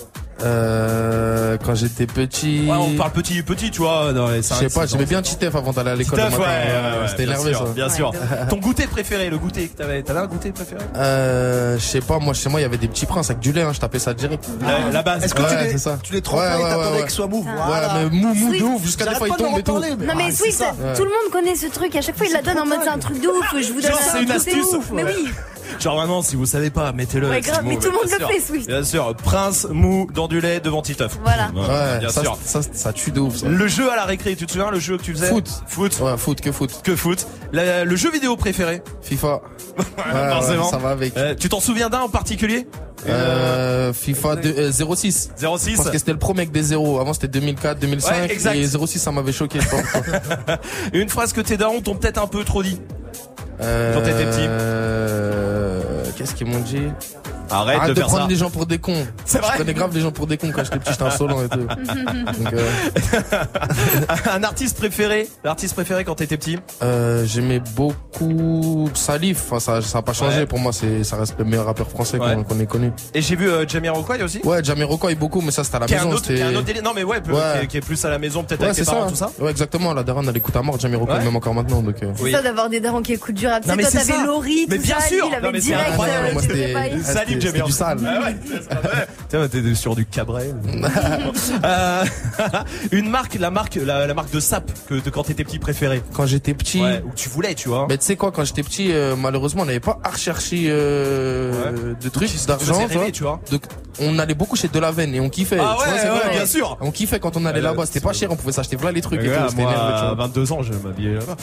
Euh, 0.44 1.56
quand 1.64 1.74
j'étais 1.74 2.06
petit. 2.06 2.66
Ouais, 2.68 2.76
on 2.78 2.94
parle 2.96 3.10
petit, 3.10 3.42
petit, 3.42 3.70
tu 3.72 3.80
vois, 3.80 4.12
dans 4.12 4.28
les 4.28 4.36
Je 4.38 4.42
5, 4.42 4.54
sais 4.56 4.68
pas, 4.68 4.86
j'aimais 4.86 5.04
bien 5.04 5.20
Titeuf 5.20 5.54
avant 5.56 5.72
d'aller 5.72 5.90
à 5.90 5.96
l'école 5.96 6.18
ouais, 6.20 6.24
ouais, 6.26 6.30
ouais, 6.38 7.08
C'était 7.08 7.24
bien 7.24 7.32
énervé, 7.34 7.54
sûr, 7.54 7.66
ça. 7.66 7.72
Bien 7.72 7.88
sûr. 7.88 8.12
Ton 8.48 8.56
goûter 8.58 8.86
préféré, 8.86 9.30
le 9.30 9.38
goûter 9.38 9.66
que 9.68 9.76
t'avais, 9.76 10.02
t'avais 10.02 10.20
un 10.20 10.26
goûter 10.26 10.52
préféré? 10.52 10.80
Euh, 10.96 11.76
je 11.76 11.82
sais 11.82 12.00
pas, 12.00 12.18
moi, 12.20 12.34
chez 12.34 12.48
moi, 12.48 12.60
il 12.60 12.62
y 12.62 12.66
avait 12.66 12.76
des 12.78 12.86
petits 12.88 13.06
princes 13.06 13.30
avec 13.30 13.40
du 13.40 13.52
lait, 13.52 13.62
hein, 13.62 13.72
je 13.72 13.80
tapais 13.80 13.98
ça 13.98 14.14
direct. 14.14 14.48
La- 14.60 14.90
la 14.92 15.02
base. 15.02 15.24
Est-ce 15.24 15.34
que 15.34 15.42
Ouais, 15.42 15.48
tu 15.48 15.64
les, 15.64 15.70
c'est 15.72 15.78
ça. 15.78 15.98
tu 16.02 16.12
les 16.12 16.20
Ouais, 16.20 16.34
ouais, 16.34 17.00
ouais, 17.00 17.02
Ouais, 17.46 17.52
Voilà. 17.66 17.94
mais 17.94 18.10
mou, 18.10 18.34
mou, 18.34 18.52
de 18.56 18.62
ouf, 18.62 18.82
jusqu'à 18.84 19.06
des 19.06 19.14
fois, 19.14 19.28
il 19.28 19.34
tombe 19.36 19.58
et 19.58 19.62
tout. 19.62 19.72
Non 19.72 20.14
mais 20.16 20.26
Ah, 20.28 20.32
Swift, 20.32 20.64
tout 20.96 21.04
le 21.04 21.10
monde 21.10 21.30
connaît 21.32 21.56
ce 21.56 21.66
truc. 21.66 21.94
À 21.96 22.00
chaque 22.02 22.16
fois, 22.16 22.26
il 22.26 22.32
la 22.32 22.42
donne 22.42 22.58
en 22.58 22.66
mode 22.66 22.80
c'est 22.82 22.88
un 22.90 22.98
truc 22.98 23.20
de 23.20 23.28
ouf. 23.28 23.54
Je 23.60 23.72
vous 23.72 23.80
donne 23.80 23.92
un 23.92 24.08
truc 24.16 24.28
de 24.28 24.32
astuce. 24.32 24.72
ouf. 24.74 24.90
Mais 24.92 25.04
oui. 25.04 25.28
Genre 25.80 25.96
vraiment, 25.96 26.22
si 26.22 26.36
vous 26.36 26.46
savez 26.46 26.70
pas, 26.70 26.92
mettez-le. 26.92 27.28
Ouais, 27.28 27.40
grave, 27.40 27.62
mais 27.64 27.76
tout 27.76 27.86
le 27.86 27.92
monde 27.92 28.04
bien 28.06 28.18
le 28.18 28.24
sûr. 28.24 28.28
fait, 28.30 28.40
Swift. 28.40 28.66
Bien 28.68 28.82
sûr, 28.84 29.14
prince 29.16 29.66
mou 29.70 30.06
dans 30.14 30.28
du 30.28 30.40
lait 30.40 30.60
devant 30.60 30.82
Titeuf. 30.82 31.18
Voilà. 31.22 31.50
Ouais, 31.54 31.98
bien 32.00 32.08
ça, 32.08 32.22
sûr. 32.22 32.38
ça, 32.44 32.60
ça 32.72 32.92
tue 32.92 33.10
de 33.10 33.20
ouf, 33.20 33.36
ça. 33.36 33.48
Le 33.48 33.68
jeu 33.68 33.90
à 33.90 33.96
la 33.96 34.04
récré, 34.04 34.34
tu 34.36 34.46
te 34.46 34.52
souviens 34.52 34.70
le 34.70 34.78
jeu 34.80 34.96
que 34.98 35.02
tu 35.02 35.12
faisais 35.12 35.28
Foot. 35.28 35.48
Foot. 35.66 35.98
Ouais, 36.00 36.16
foot, 36.16 36.40
que 36.40 36.52
foot. 36.52 36.80
Que 36.82 36.96
foot. 36.96 37.26
La- 37.52 37.84
le 37.84 37.96
jeu 37.96 38.10
vidéo 38.10 38.36
préféré 38.36 38.82
FIFA. 39.02 39.40
Ouais, 39.78 40.30
forcément. 40.32 40.64
ouais, 40.64 40.70
ça 40.70 40.78
va 40.78 40.90
avec. 40.90 41.16
Euh, 41.16 41.34
tu 41.38 41.48
t'en 41.48 41.60
souviens 41.60 41.88
d'un 41.88 42.00
en 42.00 42.08
particulier 42.08 42.66
Euh, 43.06 43.92
FIFA 43.92 44.36
de- 44.36 44.48
euh, 44.58 44.72
06. 44.72 45.30
06 45.36 45.76
Parce 45.76 45.90
que 45.90 45.98
c'était 45.98 46.10
le 46.12 46.18
premier 46.18 46.40
avec 46.40 46.50
des 46.52 46.62
zéros. 46.64 46.98
Avant 46.98 47.12
c'était 47.12 47.28
2004, 47.28 47.78
2005. 47.78 48.10
Ouais, 48.10 48.32
exact. 48.32 48.56
Et 48.56 48.66
06 48.66 48.98
ça 48.98 49.12
m'avait 49.12 49.30
choqué. 49.32 49.60
je 49.60 49.68
pourquoi. 49.68 50.02
Une 50.92 51.08
phrase 51.08 51.32
que 51.32 51.40
tes 51.40 51.56
darons 51.56 51.80
t'ont 51.80 51.94
peut-être 51.94 52.20
un 52.20 52.26
peu 52.26 52.42
trop 52.42 52.62
dit. 52.64 52.80
Euh, 53.60 53.94
Quand 53.94 54.02
t'étais 54.02 54.24
petit. 54.26 54.46
euh, 54.48 55.80
Qu'est-ce 56.16 56.34
qu'ils 56.34 56.46
m'ont 56.46 56.60
dit 56.60 56.82
Arrête, 57.50 57.76
Arrête 57.78 57.88
de 57.90 57.94
de, 57.94 57.98
faire 58.00 58.08
prendre 58.08 58.24
ça. 58.24 58.28
les 58.28 58.36
gens 58.36 58.50
pour 58.50 58.66
des 58.66 58.78
cons. 58.78 59.06
C'est 59.24 59.38
vrai 59.38 59.52
Je 59.52 59.56
prenais 59.62 59.72
grave 59.72 59.94
les 59.94 60.00
gens 60.02 60.10
pour 60.12 60.26
des 60.26 60.36
cons 60.36 60.50
quand 60.54 60.64
j'étais 60.64 60.78
petit, 60.78 60.90
j'étais 60.92 61.04
insolent 61.04 61.42
et 61.42 61.48
tout. 61.48 61.60
Donc, 62.42 62.52
euh, 62.52 62.68
un 64.30 64.42
artiste 64.42 64.76
préféré 64.76 65.28
L'artiste 65.44 65.74
préféré 65.74 66.04
quand 66.04 66.14
t'étais 66.16 66.36
petit 66.36 66.58
euh, 66.82 67.24
J'aimais 67.24 67.60
beaucoup 67.74 68.90
Salif. 68.94 69.44
Enfin, 69.50 69.60
ça, 69.60 69.80
ça 69.82 69.98
a 69.98 70.02
pas 70.02 70.12
changé 70.12 70.40
Ouais. 70.40 70.46
pour 70.46 70.58
moi. 70.58 70.72
C'est, 70.74 71.04
ça 71.04 71.16
reste 71.16 71.36
le 71.38 71.44
meilleur 71.46 71.64
rappeur 71.66 71.88
français 71.88 72.18
Ouais. 72.18 72.34
qu'on, 72.34 72.42
qu'on 72.44 72.60
ait 72.60 72.66
connu. 72.66 72.92
Et 73.14 73.22
j'ai 73.22 73.34
vu 73.36 73.48
euh, 73.48 73.66
Jamiroquai 73.66 74.22
aussi 74.22 74.40
Ouais, 74.44 74.62
Jamiroquai 74.62 75.14
beaucoup, 75.14 75.40
mais 75.40 75.50
ça 75.50 75.64
c'était 75.64 75.76
à 75.76 75.80
la 75.80 75.86
qui 75.86 75.94
est, 75.94 75.98
un 75.98 76.04
maison. 76.04 76.16
autre, 76.16 76.26
qui 76.34 76.42
un 76.42 76.54
autre 76.54 76.64
délire. 76.64 76.82
Non 76.82 76.92
mais 76.94 77.04
ouais. 77.04 77.22
Qui, 77.22 77.30
est, 77.30 77.66
qui 77.66 77.76
est 77.78 77.80
plus 77.80 78.04
à 78.04 78.10
la 78.10 78.18
maison 78.18 78.42
peut-être 78.44 78.60
Ouais, 78.60 78.66
avec 78.66 78.76
c'est 78.76 78.84
parents 78.84 79.08
ça. 79.14 79.26
tout 79.26 79.34
ça. 79.38 79.42
Ouais, 79.42 79.50
exactement. 79.50 79.94
La 79.94 80.02
daronne, 80.02 80.28
elle 80.28 80.36
écoute 80.36 80.54
à 80.56 80.60
mort 80.62 80.78
Jamiroquai, 80.78 81.12
Ouais. 81.14 81.24
même 81.24 81.36
encore 81.36 81.54
maintenant. 81.54 81.80
Donc, 81.80 82.02
euh, 82.02 82.12
Oui. 82.20 82.30
C'est 82.30 82.36
ça 82.36 82.42
d'avoir 82.42 82.68
des 82.68 82.80
darons 82.80 83.00
qui 83.00 83.14
écoutent 83.14 83.38
du 83.48 83.52
rap. 83.54 83.62
Tu 83.62 83.68
Non, 83.68 83.74
sais, 83.74 83.76
mais 83.76 83.82
quand 83.84 83.90
c'est 83.90 83.98
t'avais 83.98 84.12
ça. 84.20 84.24
Laurie, 84.26 84.66
Mais 84.68 84.78
bien 84.78 85.00
ça, 85.00 85.08
sûr. 85.08 85.26
il 85.30 85.34
avait 85.34 85.58
direct. 85.60 85.88
incroyable. 85.90 86.26
euh, 86.50 86.74
Ah, 86.76 87.24
DJ 87.24 87.40
c'était 87.46 87.62
du 87.62 87.72
sale. 87.72 87.98
Ah. 88.04 88.76
Tiens, 89.28 89.48
t'es 89.48 89.74
sur 89.74 89.94
du 89.94 90.06
Cabrel. 90.06 90.54
Euh, 91.64 92.04
une 92.92 93.10
marque, 93.10 93.34
la 93.38 93.50
marque, 93.50 93.76
la, 93.76 94.06
la 94.06 94.14
marque 94.14 94.30
de 94.32 94.40
sap 94.40 94.70
que 94.88 94.94
de 94.94 95.10
quand 95.10 95.24
t'étais 95.24 95.44
petit 95.44 95.58
préférée. 95.58 96.02
Quand 96.14 96.26
j'étais 96.26 96.54
petit. 96.54 96.80
Ouais, 96.82 97.02
où 97.06 97.10
tu 97.14 97.28
voulais, 97.28 97.54
tu 97.54 97.68
vois. 97.68 97.86
Mais 97.88 97.98
tu 97.98 98.04
sais 98.04 98.16
quoi, 98.16 98.32
quand 98.32 98.44
j'étais 98.44 98.62
petit, 98.62 98.92
euh, 98.92 99.16
malheureusement, 99.16 99.62
on 99.62 99.66
n'avait 99.66 99.80
pas 99.80 99.98
à 100.04 100.10
rechercher 100.10 100.66
euh, 100.68 101.94
de 102.00 102.08
trucs, 102.08 102.30
d'argent, 102.46 102.86
tu 103.12 103.22
vois. 103.22 103.40
Donc, 103.50 103.62
on 104.00 104.18
allait 104.18 104.34
beaucoup 104.34 104.54
chez 104.56 104.68
Delaven 104.68 105.12
et 105.14 105.20
on 105.20 105.28
kiffait. 105.28 105.58
Ah 105.60 105.76
ouais, 105.78 106.30
bien 106.32 106.46
sûr. 106.46 106.76
On 106.80 106.90
kiffait 106.90 107.18
quand 107.18 107.36
on 107.36 107.44
allait 107.44 107.60
là-bas. 107.60 107.84
C'était 107.86 108.00
pas 108.00 108.12
cher, 108.12 108.30
on 108.30 108.36
pouvait 108.36 108.52
s'acheter 108.52 108.76
voilà 108.76 108.92
les 108.92 109.00
trucs 109.00 109.20
et 109.20 109.26
tout. 109.26 109.32
C'était 109.48 109.62
moi, 109.62 109.72
énervé, 109.72 109.92
tu 109.98 110.04
à 110.04 110.14
vois. 110.14 110.26
22 110.26 110.52
ans, 110.52 110.62
je 110.62 110.72
m'habillais 110.72 111.14
là-bas. 111.14 111.36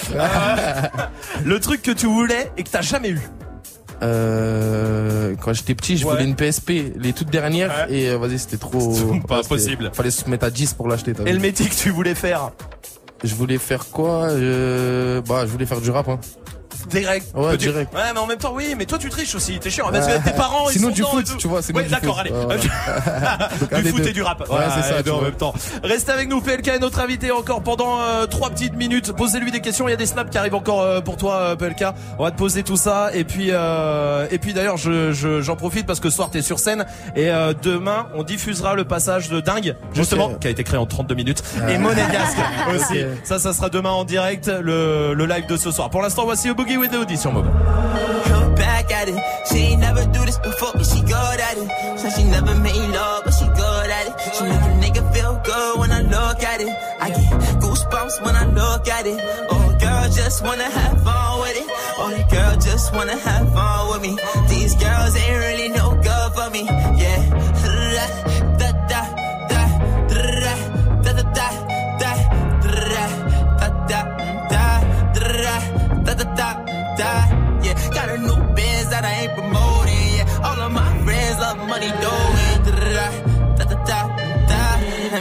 le 1.45 1.59
truc 1.59 1.81
que 1.81 1.91
tu 1.95 2.07
voulais 2.07 2.51
et 2.57 2.63
que 2.63 2.69
t'as 2.69 2.81
jamais 2.81 3.09
eu. 3.09 3.19
Euh, 4.03 5.35
quand 5.41 5.53
j'étais 5.53 5.73
petit, 5.75 5.97
je 5.97 6.05
Ouais. 6.05 6.13
voulais 6.13 6.25
une 6.25 6.35
PSP, 6.35 6.93
les 6.97 7.13
toutes 7.13 7.29
dernières, 7.29 7.89
et 7.89 8.09
euh, 8.09 8.17
vas-y, 8.17 8.39
c'était 8.39 8.57
trop. 8.57 8.93
Pas 9.27 9.37
Ouais, 9.41 9.47
possible. 9.47 9.89
Fallait 9.93 10.11
se 10.11 10.29
mettre 10.29 10.45
à 10.45 10.49
10 10.49 10.73
pour 10.73 10.87
l'acheter. 10.87 11.13
Et 11.25 11.33
le 11.33 11.39
métier 11.39 11.67
que 11.67 11.75
tu 11.75 11.89
voulais 11.91 12.15
faire? 12.15 12.51
Je 13.23 13.33
voulais 13.33 13.57
faire 13.57 13.85
quoi? 13.89 14.25
Euh, 14.29 15.21
Bah, 15.27 15.45
je 15.45 15.51
voulais 15.51 15.65
faire 15.65 15.81
du 15.81 15.89
rap. 15.91 16.07
Hein. 16.09 16.19
Direct. 16.89 17.27
Ouais, 17.35 17.57
direct. 17.57 17.93
Ouais, 17.93 18.01
mais 18.13 18.19
en 18.19 18.27
même 18.27 18.37
temps, 18.37 18.51
oui, 18.53 18.75
mais 18.77 18.85
toi 18.85 18.97
tu 18.97 19.09
triches 19.09 19.35
aussi. 19.35 19.59
T'es 19.59 19.69
chiant. 19.69 19.87
Parce 19.91 20.05
Ouais. 20.07 20.19
que 20.19 20.29
tes 20.29 20.35
parents, 20.35 20.69
ils 20.69 20.73
Sinon, 20.73 20.89
sont 20.89 20.93
du 20.95 21.01
foot, 21.03 21.21
et 21.27 21.31
tout. 21.31 21.37
tu 21.37 21.47
vois, 21.47 21.61
sinon 21.61 21.77
Ouais, 21.79 21.83
du 21.85 21.89
d'accord, 21.91 22.17
foot. 22.17 22.25
allez. 22.27 22.31
Ouais, 22.31 22.45
voilà. 22.45 23.49
Donc, 23.59 23.73
un 23.73 23.77
du 23.77 23.83
des 23.83 23.89
foot 23.89 24.01
deux. 24.01 24.09
et 24.09 24.13
du 24.13 24.21
rap. 24.21 24.39
Ouais, 24.41 24.45
Voilà, 24.49 24.69
c'est 24.69 24.81
ça, 24.89 24.97
les 24.97 25.03
deux 25.03 25.03
tu 25.03 25.09
en 25.11 25.19
vois. 25.19 25.23
même 25.29 25.37
temps. 25.37 25.53
Restez 25.83 26.11
avec 26.11 26.29
nous, 26.29 26.41
PLK 26.41 26.67
est 26.69 26.79
notre 26.79 26.99
invité 26.99 27.31
encore 27.31 27.61
pendant 27.61 27.99
euh, 27.99 28.25
trois 28.27 28.49
petites 28.49 28.75
minutes. 28.75 29.11
Posez-lui 29.13 29.51
des 29.51 29.61
questions. 29.61 29.87
Il 29.87 29.91
y 29.91 29.93
a 29.93 29.97
des 29.97 30.05
snaps 30.05 30.29
qui 30.31 30.37
arrivent 30.37 30.55
encore 30.55 30.81
euh, 30.81 31.01
pour 31.01 31.17
toi, 31.17 31.35
euh, 31.35 31.55
PLK. 31.55 31.85
On 32.19 32.23
va 32.23 32.31
te 32.31 32.37
poser 32.37 32.63
tout 32.63 32.77
ça. 32.77 33.09
Et 33.13 33.23
puis, 33.23 33.49
euh, 33.51 34.27
et 34.31 34.37
puis 34.39 34.53
d'ailleurs, 34.53 34.77
je, 34.77 35.11
je- 35.11 35.41
j'en 35.41 35.55
profite 35.55 35.85
parce 35.85 35.99
que 35.99 36.09
ce 36.09 36.15
soir 36.15 36.29
t'es 36.29 36.41
sur 36.41 36.59
scène 36.59 36.85
et 37.15 37.29
euh, 37.29 37.53
demain 37.61 38.07
on 38.15 38.23
diffusera 38.23 38.75
le 38.75 38.83
passage 38.85 39.29
de 39.29 39.39
dingue, 39.41 39.75
justement, 39.93 40.33
qui 40.35 40.47
a 40.47 40.49
été 40.49 40.63
créé 40.63 40.77
en 40.77 40.85
32 40.85 41.15
minutes. 41.15 41.43
Et 41.69 41.77
Monégasque 41.77 42.37
aussi. 42.75 42.99
Ça, 43.23 43.39
ça 43.39 43.53
sera 43.53 43.69
demain 43.69 43.91
en 43.91 44.03
direct 44.03 44.47
le, 44.47 45.13
le 45.13 45.25
live 45.25 45.45
de 45.47 45.57
ce 45.57 45.71
soir. 45.71 45.89
Pour 45.89 46.01
l'instant, 46.01 46.23
voici 46.25 46.49
au 46.49 46.55
Boogie 46.55 46.74
with 46.77 46.91
the 46.91 46.97
Hoodie 46.97 47.17
sur 47.17 47.31
Move. 47.31 47.45
When 58.21 58.35
I 58.35 58.45
look 58.45 58.87
at 58.87 59.05
it. 59.05 59.19
Oh, 59.49 59.75
girl, 59.79 60.09
just 60.09 60.41
wanna 60.43 60.69
have 60.69 61.03
fun 61.03 61.41
with 61.41 61.57
it. 61.57 61.67
Oh, 61.97 62.27
girl 62.31 62.55
just 62.57 62.93
wanna 62.93 63.17
have 63.17 63.53
fun 63.53 63.89
with 63.89 64.01
me. 64.01 64.17
These 64.47 64.75
girls 64.75 65.15
ain't 65.17 65.39
really 65.39 65.69
no 65.69 65.95
good 65.95 66.33
for 66.33 66.49
me. 66.49 66.63
Yeah. 66.63 67.34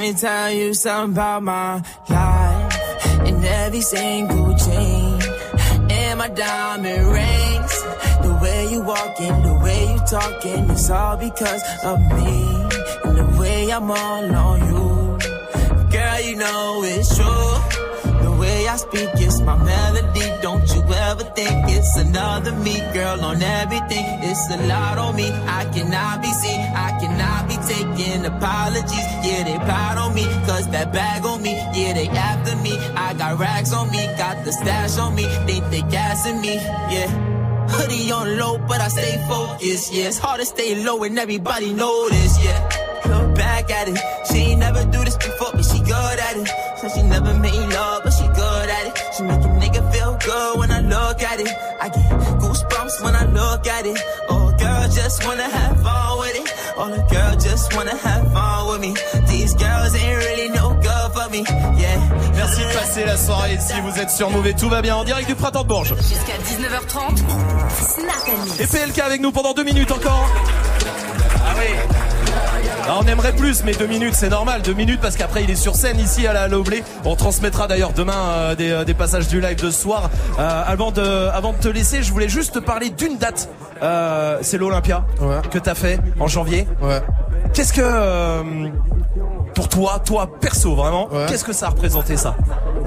Me 0.04 0.12
tell 0.12 0.50
you 0.50 0.74
something 0.74 1.16
about 1.16 1.42
my 1.42 1.82
life. 2.10 3.26
and 3.26 3.44
every 3.44 3.80
single 3.80 4.54
chain, 4.54 5.18
and 5.90 6.18
my 6.18 6.28
diamond 6.28 7.04
rings. 7.16 7.74
The 8.24 8.38
way 8.42 8.60
you 8.72 8.80
walking, 8.82 9.36
the 9.48 9.54
way 9.64 9.80
you 9.92 10.00
talking, 10.16 10.70
it's 10.70 10.90
all 10.90 11.16
because 11.16 11.62
of 11.84 11.98
me. 12.16 12.32
And 13.04 13.16
the 13.20 13.28
way 13.40 13.70
I'm 13.72 13.90
all 13.90 14.34
on 14.44 14.58
you. 14.70 14.88
Girl, 15.94 16.20
you 16.20 16.36
know 16.36 16.82
it's 16.84 17.08
true. 17.16 17.52
The 18.24 18.32
way 18.38 18.68
I 18.68 18.76
speak 18.76 19.10
is 19.26 19.40
my 19.40 19.56
melody. 19.56 20.33
Ever 20.94 21.24
think 21.34 21.68
it's 21.68 21.96
another 21.96 22.52
me, 22.52 22.78
girl, 22.92 23.24
on 23.24 23.42
everything. 23.42 24.06
It's 24.22 24.48
a 24.50 24.66
lot 24.66 24.96
on 24.98 25.16
me. 25.16 25.28
I 25.30 25.64
cannot 25.74 26.22
be 26.22 26.28
seen. 26.28 26.60
I 26.60 26.90
cannot 27.00 27.48
be 27.48 27.56
taking 27.66 28.24
apologies. 28.24 29.08
Yeah, 29.26 29.42
they 29.42 29.58
proud 29.66 29.98
on 29.98 30.14
me. 30.14 30.24
Cause 30.46 30.68
that 30.70 30.92
bag 30.92 31.24
on 31.24 31.42
me. 31.42 31.54
Yeah, 31.74 31.94
they 31.94 32.08
after 32.08 32.56
me. 32.56 32.78
I 32.94 33.14
got 33.14 33.38
rags 33.38 33.72
on 33.72 33.90
me. 33.90 34.06
Got 34.16 34.44
the 34.44 34.52
stash 34.52 34.96
on 34.98 35.14
me. 35.14 35.24
They 35.46 35.60
think 35.60 35.70
they 35.70 35.82
gassing 35.82 36.40
me. 36.40 36.54
Yeah. 36.54 37.08
Hoodie 37.68 38.12
on 38.12 38.38
low, 38.38 38.58
but 38.58 38.80
I 38.80 38.88
stay 38.88 39.16
focused. 39.28 39.92
Yeah, 39.92 40.08
it's 40.08 40.18
hard 40.18 40.40
to 40.40 40.46
stay 40.46 40.84
low 40.84 41.02
and 41.02 41.18
everybody 41.18 41.72
this. 41.72 42.44
Yeah. 42.44 42.58
Look 43.06 43.34
back 43.34 43.70
at 43.70 43.88
it. 43.88 43.98
She 44.30 44.38
ain't 44.50 44.60
never 44.60 44.84
do 44.84 45.04
this 45.04 45.16
before, 45.16 45.50
but 45.52 45.64
she 45.64 45.78
good 45.80 46.18
at 46.18 46.36
it. 46.36 46.48
Said 46.78 46.92
she 46.94 47.02
never 47.02 47.34
made 47.34 47.68
love, 47.74 48.02
but 48.04 48.12
she. 48.12 48.33
She 49.16 49.22
make 49.22 49.44
a 49.44 49.52
nigga 49.62 49.92
feel 49.92 50.18
good 50.24 50.58
when 50.58 50.70
I 50.72 50.80
look 50.80 51.22
at 51.22 51.38
it. 51.38 51.48
I 51.80 51.88
get 51.88 52.10
goosebumps 52.40 53.04
when 53.04 53.14
I 53.14 53.24
look 53.26 53.64
at 53.66 53.86
it. 53.86 53.96
Oh, 54.28 54.52
girl, 54.58 54.88
just 54.88 55.24
wanna 55.24 55.44
have 55.44 55.80
fun 55.82 56.18
with 56.18 56.34
it. 56.34 56.52
Oh, 56.76 56.90
the 56.90 57.02
girl 57.14 57.36
just 57.36 57.76
wanna 57.76 57.96
have 57.96 58.32
fun 58.32 58.68
with 58.68 58.80
me. 58.80 58.94
These 59.28 59.54
girls 59.54 59.94
ain't 59.94 60.18
really 60.18 60.48
no 60.48 60.74
good 60.82 61.12
for 61.14 61.30
me. 61.30 61.44
Yeah. 61.78 61.98
Merci 62.34 62.60
de 62.62 62.72
passer 62.72 63.04
la 63.04 63.16
soirée 63.16 63.54
ici. 63.54 63.74
Vous 63.84 64.00
êtes 64.00 64.10
sur 64.10 64.28
et 64.46 64.54
tout 64.54 64.68
va 64.68 64.82
bien 64.82 64.96
en 64.96 65.04
direct 65.04 65.28
du 65.28 65.36
printemps 65.36 65.62
de 65.62 65.68
Bourges. 65.68 65.94
Jusqu'à 65.96 66.36
19h30, 66.38 67.18
Snap 67.18 68.28
and 68.28 68.62
Et 68.62 68.66
PLK 68.66 68.98
avec 68.98 69.20
nous 69.20 69.30
pendant 69.30 69.54
deux 69.54 69.64
minutes 69.64 69.92
encore. 69.92 70.28
Ah 71.46 71.54
oui. 71.56 72.13
Ah, 72.86 72.98
on 73.02 73.06
aimerait 73.06 73.32
plus, 73.34 73.64
mais 73.64 73.72
deux 73.72 73.86
minutes, 73.86 74.12
c'est 74.14 74.28
normal. 74.28 74.60
Deux 74.60 74.74
minutes 74.74 75.00
parce 75.00 75.16
qu'après 75.16 75.42
il 75.42 75.50
est 75.50 75.54
sur 75.56 75.74
scène 75.74 75.98
ici 75.98 76.26
à 76.26 76.34
la 76.34 76.48
Loblé. 76.48 76.84
On 77.06 77.16
transmettra 77.16 77.66
d'ailleurs 77.66 77.92
demain 77.94 78.12
euh, 78.12 78.54
des, 78.54 78.70
euh, 78.70 78.84
des 78.84 78.92
passages 78.92 79.26
du 79.26 79.40
live 79.40 79.56
de 79.56 79.70
ce 79.70 79.80
soir. 79.80 80.10
Euh, 80.38 80.62
avant 80.66 80.90
de, 80.90 81.00
avant 81.00 81.52
de 81.52 81.58
te 81.58 81.68
laisser, 81.68 82.02
je 82.02 82.12
voulais 82.12 82.28
juste 82.28 82.54
te 82.54 82.58
parler 82.58 82.90
d'une 82.90 83.16
date. 83.16 83.48
Euh, 83.82 84.38
c'est 84.42 84.58
l'Olympia 84.58 85.04
que 85.50 85.58
t'as 85.58 85.74
fait 85.74 85.98
en 86.20 86.26
janvier. 86.26 86.68
Ouais. 86.82 87.00
Qu'est-ce 87.54 87.72
que 87.72 87.80
euh, 87.82 88.42
pour 89.54 89.68
toi, 89.68 90.00
toi 90.04 90.28
perso 90.40 90.74
vraiment, 90.74 91.08
Ouais. 91.12 91.26
qu'est-ce 91.28 91.44
que 91.44 91.52
ça 91.52 91.66
a 91.66 91.70
représenté 91.70 92.16
ça 92.16 92.34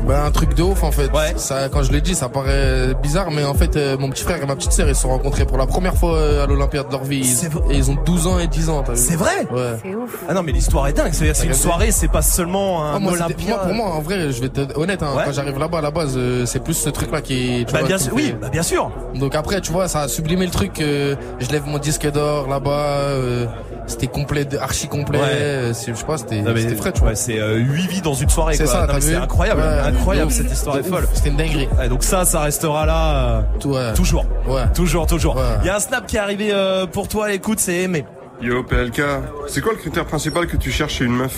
Ben 0.07 0.23
un 0.25 0.31
truc 0.31 0.53
de 0.53 0.63
ouf 0.63 0.83
en 0.83 0.91
fait. 0.91 1.09
Ça, 1.37 1.69
quand 1.69 1.83
je 1.83 1.91
l'ai 1.91 2.01
dit, 2.01 2.15
ça 2.15 2.29
paraît 2.29 2.93
bizarre, 3.01 3.31
mais 3.31 3.43
en 3.43 3.53
fait, 3.53 3.75
euh, 3.75 3.97
mon 3.97 4.09
petit 4.09 4.23
frère 4.23 4.41
et 4.41 4.45
ma 4.45 4.55
petite 4.55 4.71
sœur, 4.71 4.87
ils 4.87 4.95
se 4.95 5.01
sont 5.01 5.09
rencontrés 5.09 5.45
pour 5.45 5.57
la 5.57 5.65
première 5.67 5.95
fois 5.95 6.15
euh, 6.15 6.43
à 6.43 6.47
l'Olympia 6.47 6.83
de 6.83 6.91
leur 6.91 7.03
vie. 7.03 7.19
Ils- 7.19 7.73
Et 7.73 7.77
ils 7.77 7.91
ont 7.91 7.97
12 8.05 8.27
ans 8.27 8.39
et 8.39 8.47
10 8.47 8.69
ans. 8.69 8.83
C'est 8.93 9.15
vrai 9.15 9.47
Ouais. 9.51 9.73
C'est 9.83 9.95
ouf. 9.95 10.17
Ah 10.29 10.33
non 10.33 10.43
mais 10.43 10.51
l'histoire 10.51 10.87
est 10.87 10.93
dingue. 10.93 11.11
C'est-à-dire 11.13 11.35
c'est 11.35 11.47
une 11.47 11.53
soirée, 11.53 11.91
c'est 11.91 12.07
pas 12.07 12.21
seulement 12.21 12.83
un 12.85 12.95
Ah, 12.95 12.99
moi, 12.99 13.11
c'était- 13.13 13.23
Olympia. 13.25 13.47
moi, 13.55 13.57
pour 13.65 13.73
moi, 13.73 13.85
en 13.95 14.01
vrai, 14.01 14.31
je 14.31 14.41
vais 14.41 14.47
être 14.47 14.77
honnête, 14.77 15.03
hein, 15.03 15.09
Ouais. 15.15 15.23
quand 15.25 15.31
j'arrive 15.33 15.57
là-bas 15.59 15.79
à 15.79 15.81
la 15.81 15.91
base, 15.91 16.13
euh, 16.17 16.45
c'est 16.45 16.63
plus 16.63 16.73
ce 16.73 16.89
truc-là 16.89 17.21
qui. 17.21 17.65
Tu 17.67 17.73
Bah, 17.73 17.79
vois, 17.79 17.87
bien 17.87 17.97
sûr, 17.97 18.13
oui, 18.13 18.35
bah, 18.39 18.49
bien 18.49 18.63
sûr. 18.63 18.91
Donc 19.15 19.35
après, 19.35 19.61
tu 19.61 19.71
vois, 19.71 19.87
ça 19.87 20.01
a 20.01 20.07
sublimé 20.07 20.45
le 20.45 20.51
truc. 20.51 20.79
euh, 20.81 21.15
je 21.39 21.49
lève 21.49 21.65
mon 21.65 21.77
disque 21.79 22.09
d'or 22.11 22.47
là-bas. 22.47 22.69
euh, 23.07 23.45
c'était 23.87 24.07
complet, 24.07 24.45
archi 24.59 24.87
complet. 24.87 25.17
Ouais. 25.19 25.25
euh, 25.31 25.73
c'est- 25.73 25.91
je 25.93 25.97
sais 25.97 26.05
pas, 26.05 26.17
c'était 26.17 26.41
Non, 26.41 26.53
mais 26.57 26.69
c'était 26.69 26.75
frais, 26.75 26.91
tu 26.91 26.99
vois. 26.99 27.09
ouais, 27.09 27.15
c'est 27.15 27.37
8 27.39 27.87
vies 27.89 28.01
dans 28.01 28.13
une 28.13 28.29
soirée. 28.29 28.55
C'est 28.55 28.63
quoi. 28.65 28.87
ça, 28.87 28.99
C'est 28.99 29.15
incroyable, 29.15 29.61
Ouais, 29.61 29.79
incroyable 29.87 30.31
cette 30.31 30.51
histoire 30.51 30.77
est 30.77 30.83
folle. 30.83 31.07
C'était 31.13 31.29
une 31.29 31.37
dinguerie. 31.37 31.67
Ouais, 31.77 31.89
donc 31.89 32.03
ça, 32.03 32.25
ça 32.25 32.41
restera 32.41 32.85
là. 32.85 33.43
euh, 33.65 33.93
Toujours. 33.95 34.25
Toujours, 34.73 35.07
toujours. 35.07 35.39
Il 35.61 35.67
y 35.67 35.69
a 35.69 35.75
un 35.75 35.79
snap 35.79 36.05
qui 36.05 36.15
est 36.17 36.19
arrivé 36.19 36.49
euh, 36.51 36.85
pour 36.85 37.07
toi. 37.07 37.31
Écoute, 37.33 37.59
c'est 37.59 37.75
aimé. 37.83 38.05
Yo 38.41 38.63
PLK, 38.63 39.01
c'est 39.47 39.61
quoi 39.61 39.71
le 39.73 39.79
critère 39.79 40.05
principal 40.05 40.45
que 40.45 40.57
tu 40.57 40.71
cherches 40.71 40.95
chez 40.95 41.05
une 41.05 41.15
meuf? 41.15 41.33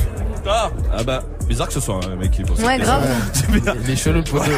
Ah, 0.46 0.70
ah 0.98 1.04
bah 1.04 1.24
bizarre 1.48 1.68
que 1.68 1.74
ce 1.74 1.80
soit 1.80 2.00
un 2.06 2.16
mec 2.18 2.32
qui 2.32 2.44
bosse. 2.44 2.60
Ouais, 2.60 2.78
grave. 2.78 3.04
Les 3.88 3.96
chelous 3.96 4.24
pour 4.24 4.44
deux. 4.44 4.52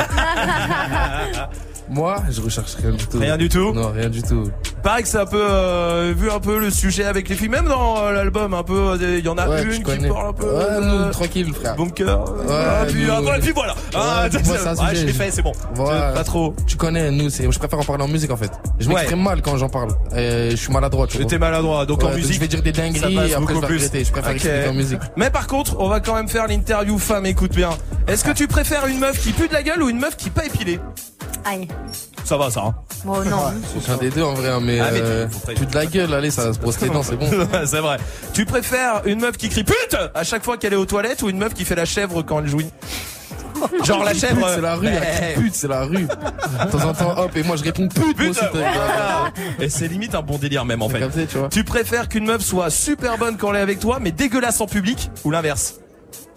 Moi, 1.92 2.16
je 2.30 2.40
recherche 2.42 2.76
rien 2.82 2.92
du 2.92 3.06
tout. 3.06 3.20
Rien 3.20 3.36
du 3.38 3.50
tout 3.50 3.74
Non, 3.74 3.92
rien 3.92 4.10
du 4.10 4.24
tout. 4.24 4.50
Pareil 4.82 5.04
que 5.04 5.10
c'est 5.10 5.18
un 5.20 5.26
peu 5.26 5.42
euh, 5.42 6.14
vu 6.18 6.32
un 6.32 6.40
peu 6.40 6.58
le 6.58 6.72
sujet 6.72 7.04
avec 7.04 7.28
les 7.28 7.36
filles, 7.36 7.50
même 7.50 7.66
dans 7.68 7.98
euh, 7.98 8.14
l'album 8.14 8.54
un 8.54 8.64
peu. 8.64 8.74
euh, 8.94 9.18
Il 9.20 9.26
y 9.26 9.28
en 9.28 9.38
a 9.38 9.48
Ouais, 9.48 9.62
une 9.64 9.72
je 9.72 9.78
qui 9.78 9.84
connais. 9.84 10.08
parle 10.08 10.28
un 10.30 10.34
peu. 10.34 10.46
Ouais, 10.46 10.52
euh, 10.70 11.06
nous, 11.06 11.12
tranquille, 11.12 11.54
frère. 11.54 11.76
Bunker. 11.76 12.24
ah, 12.50 12.86
puis, 12.88 13.04
nous- 13.04 13.12
ah, 13.12 13.20
voilà, 13.22 13.40
puis 13.40 13.52
voilà. 13.52 13.76
Ah, 13.94 14.28
Ouais, 14.34 14.40
moi, 14.46 14.56
un 14.90 14.94
je 14.94 15.06
l'ai 15.06 15.12
fait, 15.14 15.32
c'est 15.32 15.42
bon. 15.42 15.52
Voilà. 15.76 16.14
Pas 16.14 16.24
trop. 16.24 16.56
Tu 16.66 16.78
connais, 16.78 17.12
nous, 17.12 17.30
c'est, 17.30 17.52
je 17.52 17.60
préfère 17.60 17.78
en 17.80 17.84
parler 17.84 18.04
en 18.04 18.08
musique 18.08 18.32
en 18.32 18.38
fait. 18.38 18.52
Je 18.80 18.88
Ouais. 18.88 18.96
m'exprime 18.96 19.22
mal 19.22 19.42
quand 19.42 19.58
j'en 19.58 19.70
parle. 19.70 19.92
Et 20.16 20.52
je 20.52 20.56
suis 20.56 20.72
maladroit. 20.72 21.08
tu 21.08 21.18
vois. 21.18 21.24
J'étais 21.24 21.38
maladroit, 21.40 21.86
donc 21.86 22.04
en 22.04 22.08
Ouais, 22.08 22.16
musique. 22.16 22.36
Je 22.36 22.40
vais 22.40 22.48
dire 22.48 22.62
des 22.62 22.72
dingueries 22.72 23.14
et 23.16 23.34
après 23.36 23.54
je 23.54 23.60
beaucoup 23.60 23.74
vais. 23.74 24.04
Je 24.06 24.12
préfère 24.14 24.32
expliquer 24.32 24.68
en 24.70 24.74
musique. 24.74 25.00
Mais 25.18 25.30
par 25.30 25.46
contre, 25.48 25.76
on 25.80 25.90
va 25.90 26.00
quand 26.00 26.16
même 26.16 26.30
faire 26.30 26.48
l'interview 26.48 26.98
femme, 26.98 27.26
écoute 27.26 27.54
bien. 27.54 27.72
Est-ce 28.08 28.24
que 28.24 28.32
tu 28.32 28.48
préfères 28.48 28.88
une 28.88 29.00
meuf 29.00 29.20
qui 29.22 29.34
pue 29.34 29.50
de 29.50 29.54
la 29.54 29.62
gueule 29.62 29.84
ou 29.84 29.90
une 29.90 30.00
meuf 30.00 30.16
qui 30.16 30.30
pas 30.30 30.46
épilée? 30.46 30.80
Aïe. 31.44 31.68
Ça 32.24 32.38
va, 32.38 32.50
ça. 32.50 32.62
hein 32.62 32.76
Bon, 33.04 33.24
non. 33.26 33.38
Aucun 33.78 33.98
des 33.98 34.10
deux 34.10 34.22
en 34.24 34.34
vrai, 34.34 34.50
hein, 34.50 34.60
mais, 34.62 34.80
Ah, 34.80 34.90
mais 34.92 35.00
tu- 35.00 35.06
euh, 35.06 35.28
tu 35.56 35.66
de 35.66 35.76
la 35.76 35.86
gueule, 35.86 36.14
allez, 36.14 36.32
ça 36.32 36.54
se 36.54 36.60
brosse 36.60 36.80
les 36.82 36.90
dents, 36.90 37.04
c'est 37.04 37.16
bon. 37.18 37.28
c'est 37.66 37.80
vrai. 37.80 37.98
Tu 38.34 38.46
préfères 38.46 39.02
une 39.06 39.20
meuf 39.22 39.38
qui 39.38 39.50
crie 39.50 39.64
pute 39.64 39.98
à 40.14 40.24
chaque 40.24 40.44
fois 40.44 40.58
qu'elle 40.58 40.74
est 40.74 40.78
aux 40.78 40.86
toilettes 40.86 41.22
ou 41.24 41.30
une 41.30 41.38
meuf 41.38 41.54
qui 41.54 41.66
fait 41.66 41.76
la 41.76 41.86
chèvre 41.86 42.22
quand 42.22 42.40
elle 42.40 42.48
jouit? 42.48 42.68
Genre 43.84 44.04
la 44.04 44.14
chèvre. 44.14 44.48
C'est 44.56 44.62
la 44.62 44.76
rue, 44.76 44.86
Mais- 44.86 45.34
la 45.36 45.42
pute, 45.42 45.54
c'est 45.56 45.68
la 45.68 45.84
rue. 45.84 46.06
De 46.08 46.72
temps 46.72 46.88
en 46.88 46.94
temps, 46.94 47.18
hop, 47.18 47.36
et 47.36 47.44
moi 47.44 47.56
je 47.58 47.64
réponds 47.64 47.88
pute, 47.88 48.30
aussi, 48.30 48.40
Voilà. 48.54 49.32
Et 49.60 49.70
c'est 49.70 49.88
limite 49.88 50.16
un 50.16 50.22
bon 50.22 50.38
délire 50.38 50.64
même 50.66 50.82
en 50.82 50.90
fait. 50.90 51.00
capté, 51.00 51.26
tu 51.28 51.38
vois. 51.38 51.50
Tu 51.50 51.64
préfères 51.64 52.08
qu'une 52.08 52.26
meuf 52.26 52.42
soit 52.42 52.70
super 52.70 53.18
bonne 53.18 53.38
quand 53.38 53.50
elle 53.52 53.58
est 53.60 53.64
avec 53.64 53.80
toi, 53.80 53.98
mais 54.02 54.12
dégueulasse 54.12 54.62
en 54.62 54.68
public, 54.68 55.10
ou 55.26 55.32
l'inverse? 55.32 55.76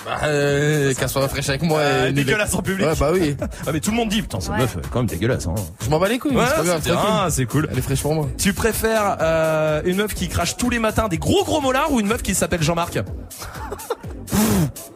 Bah, 0.04 0.18
euh, 0.24 0.92
qu'elle 0.94 1.08
soit 1.08 1.26
fraîche 1.28 1.48
avec 1.48 1.62
moi. 1.62 1.78
Euh, 1.80 2.08
et 2.08 2.12
dégueulasse 2.12 2.54
en 2.54 2.62
public. 2.62 2.86
Ouais, 2.86 2.94
bah 2.98 3.10
oui. 3.12 3.36
Ah 3.66 3.70
mais 3.72 3.80
tout 3.80 3.90
le 3.90 3.96
monde 3.96 4.08
dit 4.10 4.20
putain 4.22 4.40
cette 4.40 4.50
Ouais. 4.52 4.58
meuf 4.58 4.76
est 4.76 4.88
quand 4.90 4.98
même 5.00 5.06
dégueulasse. 5.06 5.46
Hein. 5.46 5.54
Je 5.82 5.88
m'en 5.88 5.98
bats 5.98 6.08
les 6.08 6.18
couilles, 6.18 6.36
Ouais, 6.36 6.44
c'est 6.46 6.56
pas 6.56 6.62
grave, 6.64 6.80
c'est 6.82 6.90
bien, 6.90 7.00
tranquille. 7.00 7.32
c'est 7.32 7.46
cool. 7.46 7.68
Elle 7.72 7.78
est 7.78 7.82
fraîche 7.82 8.02
pour 8.02 8.14
moi. 8.14 8.28
Tu 8.36 8.52
préfères 8.52 9.16
euh, 9.20 9.80
une 9.84 9.96
meuf 9.96 10.14
qui 10.14 10.28
crache 10.28 10.56
tous 10.56 10.68
les 10.70 10.78
matins 10.78 11.08
des 11.08 11.18
gros 11.18 11.44
gros 11.44 11.60
molars 11.60 11.90
ou 11.92 12.00
une 12.00 12.06
meuf 12.06 12.22
qui 12.22 12.34
s'appelle 12.34 12.62
Jean-Marc? 12.62 12.98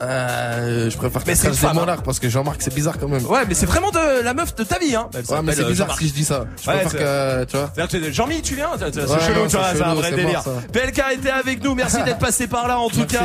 Euh, 0.02 0.90
je 0.90 0.96
préfère 0.96 1.20
Mais 1.26 1.34
qu'elle 1.34 1.54
c'est 1.54 1.60
des 1.60 1.66
hein. 1.66 1.72
molars 1.74 2.02
parce 2.02 2.18
que 2.20 2.28
Jean-Marc 2.28 2.62
c'est 2.62 2.74
bizarre 2.74 2.98
quand 2.98 3.08
même. 3.08 3.24
Ouais 3.26 3.40
mais 3.48 3.54
c'est 3.54 3.66
vraiment 3.66 3.90
de 3.90 4.22
la 4.22 4.32
meuf 4.34 4.54
de 4.54 4.64
ta 4.64 4.78
vie 4.78 4.94
hein. 4.94 5.08
Ouais, 5.14 5.42
mais 5.42 5.52
c'est 5.54 5.62
euh, 5.64 5.68
bizarre 5.68 5.96
si 5.98 6.08
je 6.08 6.14
dis 6.14 6.24
ça. 6.24 6.44
Je 6.62 6.70
Ouais, 6.70 6.80
préfère 6.80 7.00
que, 7.00 7.44
tu 7.44 7.56
vois. 7.56 8.10
Jean-Mi, 8.10 8.40
tu 8.42 8.54
viens? 8.54 8.70
C'est 8.78 8.92
chelou, 8.94 9.46
tu 9.48 9.56
vois, 9.56 9.66
c'est 9.74 9.82
un 9.82 9.94
vrai 9.94 10.12
délire. 10.12 10.42
PLK 10.72 11.02
était 11.14 11.30
avec 11.30 11.62
nous, 11.62 11.74
merci 11.74 12.02
d'être 12.04 12.18
passé 12.18 12.46
par 12.46 12.68
là 12.68 12.78
en 12.78 12.88
tout 12.88 13.04
cas. 13.06 13.22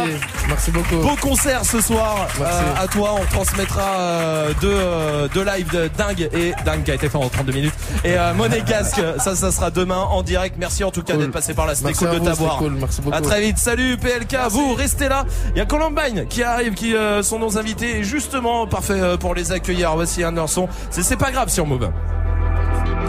Merci 0.47 0.71
beaucoup. 0.71 0.97
Beau 0.97 1.15
concert 1.21 1.63
ce 1.73 1.81
soir 1.81 2.27
euh, 2.39 2.83
à 2.83 2.87
toi, 2.87 3.15
on 3.19 3.25
transmettra 3.25 3.81
euh, 3.81 4.53
deux, 4.61 4.69
euh, 4.71 5.27
deux 5.33 5.43
lives 5.43 5.71
de 5.71 5.89
dingue 5.97 6.29
et 6.31 6.53
dingue 6.63 6.83
qui 6.83 6.91
a 6.91 6.93
été 6.93 7.09
fait 7.09 7.17
en 7.17 7.27
32 7.27 7.51
minutes 7.51 7.73
et 8.03 8.15
euh, 8.15 8.33
Monégasque, 8.35 9.01
ça 9.17 9.35
ça 9.35 9.51
sera 9.51 9.71
demain 9.71 9.97
en 9.97 10.21
direct. 10.21 10.55
Merci 10.59 10.83
en 10.83 10.91
tout 10.91 11.01
cas 11.01 11.15
d'être 11.15 11.31
passé 11.31 11.55
par 11.55 11.65
là, 11.65 11.73
c'était 11.73 11.87
Merci 11.89 12.05
cool 12.05 12.15
à 12.15 12.19
de 12.19 12.25
t'avoir. 12.25 12.57
c'était 12.59 12.69
cool, 12.69 12.77
merci 12.79 13.01
beaucoup. 13.01 13.17
À 13.17 13.21
très 13.21 13.41
vite. 13.41 13.57
Salut 13.57 13.97
PLK, 13.97 14.37
vous 14.49 14.73
restez 14.75 15.09
là. 15.09 15.25
Il 15.55 15.57
y 15.57 15.61
a 15.61 15.65
Columbine 15.65 16.27
qui 16.27 16.43
arrive 16.43 16.75
qui 16.75 16.95
euh, 16.95 17.23
sont 17.23 17.39
nos 17.39 17.57
invités 17.57 17.97
et 17.97 18.03
justement 18.03 18.67
parfait 18.67 19.01
euh, 19.01 19.17
pour 19.17 19.33
les 19.33 19.51
accueillir. 19.51 19.95
Voici 19.95 20.23
un 20.23 20.45
sons. 20.45 20.67
C'est 20.91 21.01
c'est 21.01 21.17
pas 21.17 21.31
grave 21.31 21.49
sur 21.49 21.65
Move. 21.65 21.89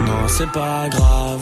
Non, 0.01 0.27
c'est 0.27 0.51
pas 0.51 0.89
grave. 0.89 1.41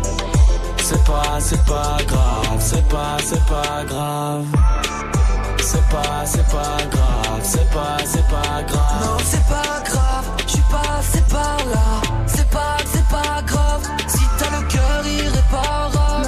C'est 0.91 1.05
pas, 1.05 1.39
c'est 1.39 1.63
pas 1.63 1.97
grave, 2.05 2.59
c'est 2.59 2.87
pas, 2.89 3.15
c'est 3.23 3.45
pas 3.45 3.85
grave. 3.87 4.45
C'est 5.57 5.89
pas, 5.89 6.25
c'est 6.25 6.47
pas 6.47 6.77
grave, 6.91 7.41
c'est 7.43 7.69
pas, 7.69 7.97
c'est 8.03 8.27
pas 8.27 8.61
grave. 8.67 9.05
Non, 9.05 9.17
c'est 9.23 9.45
pas 9.47 9.81
grave, 9.85 10.25
je 10.45 10.51
suis 10.51 10.61
passé 10.69 11.23
par 11.29 11.57
là. 11.73 12.01
C'est 12.27 12.49
pas, 12.49 12.75
c'est 12.91 13.07
pas 13.07 13.41
grave, 13.47 13.83
si 14.05 14.19
t'as 14.37 14.59
le 14.59 14.67
cœur 14.67 15.07
irréparable. 15.07 16.27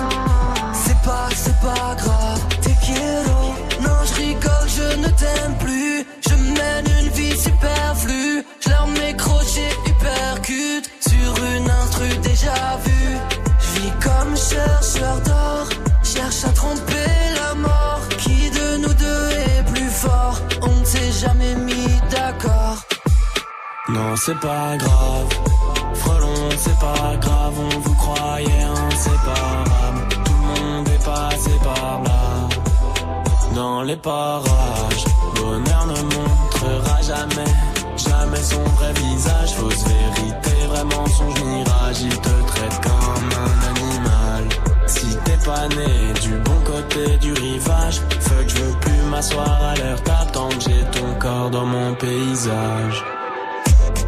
C'est 0.74 1.02
pas, 1.02 1.28
c'est 1.36 1.60
pas 1.60 1.96
grave, 1.98 2.40
t'es 2.62 2.76
quiero. 2.86 3.54
Non, 3.82 4.00
je 4.06 4.14
rigole, 4.14 4.70
je 4.70 4.98
ne 4.98 5.10
t'aime 5.10 5.58
plus. 5.60 6.08
Je 6.22 6.36
mène 6.36 6.86
une 7.02 7.10
vie 7.10 7.38
superflue. 7.38 8.46
Je 8.62 8.70
leur 8.70 8.88
mets 8.88 9.14
crochet 9.18 9.76
hypercute 9.88 10.90
sur 11.02 11.44
une 11.44 11.70
instru 11.70 12.08
déjà 12.22 12.78
vue. 12.86 12.93
Cherche 16.04 16.44
à 16.46 16.50
tromper 16.50 17.10
la 17.36 17.56
mort. 17.56 18.02
Qui 18.20 18.50
de 18.52 18.78
nous 18.78 18.94
deux 18.94 19.30
est 19.32 19.64
plus 19.74 19.90
fort? 19.90 20.38
On 20.62 20.80
ne 20.80 20.86
s'est 20.86 21.12
jamais 21.12 21.56
mis 21.56 21.88
d'accord. 22.12 22.78
Non, 23.90 24.16
c'est 24.16 24.40
pas 24.40 24.78
grave. 24.78 25.30
Frelon, 25.96 26.50
c'est 26.58 26.80
pas 26.80 27.16
grave, 27.20 27.54
on 27.58 27.80
vous 27.80 27.96
croyait 27.96 28.64
inséparables. 28.88 30.08
Tout 30.26 30.34
le 30.42 30.62
monde 30.62 30.88
est 30.90 31.04
passé 31.04 31.52
par 31.64 32.02
là. 32.04 32.50
Dans 33.56 33.82
les 33.84 33.98
parages, 33.98 35.06
bonheur 35.36 35.88
ne 35.88 36.02
montrera 36.16 37.02
jamais, 37.02 37.52
jamais 37.98 38.44
son 38.44 38.64
vrai 38.76 38.94
visage. 38.94 39.54
Fausse 39.56 39.84
vérité, 39.86 40.68
vrai 40.68 40.84
mensonge, 40.84 41.44
mirage. 41.44 42.02
Il 42.02 42.18
te 42.18 42.42
traite 42.48 42.82
comme 42.82 43.30
un 43.44 43.68
animal. 43.70 43.83
Du 45.44 46.36
bon 46.38 46.58
côté 46.64 47.18
du 47.18 47.34
rivage, 47.34 48.00
fuck, 48.22 48.48
je 48.48 48.56
veux 48.64 48.80
plus 48.80 49.02
m'asseoir 49.12 49.60
à 49.62 50.26
tant 50.32 50.48
que 50.48 50.62
j'ai 50.62 50.84
ton 50.98 51.14
corps 51.20 51.50
dans 51.50 51.66
mon 51.66 51.94
paysage. 51.96 53.04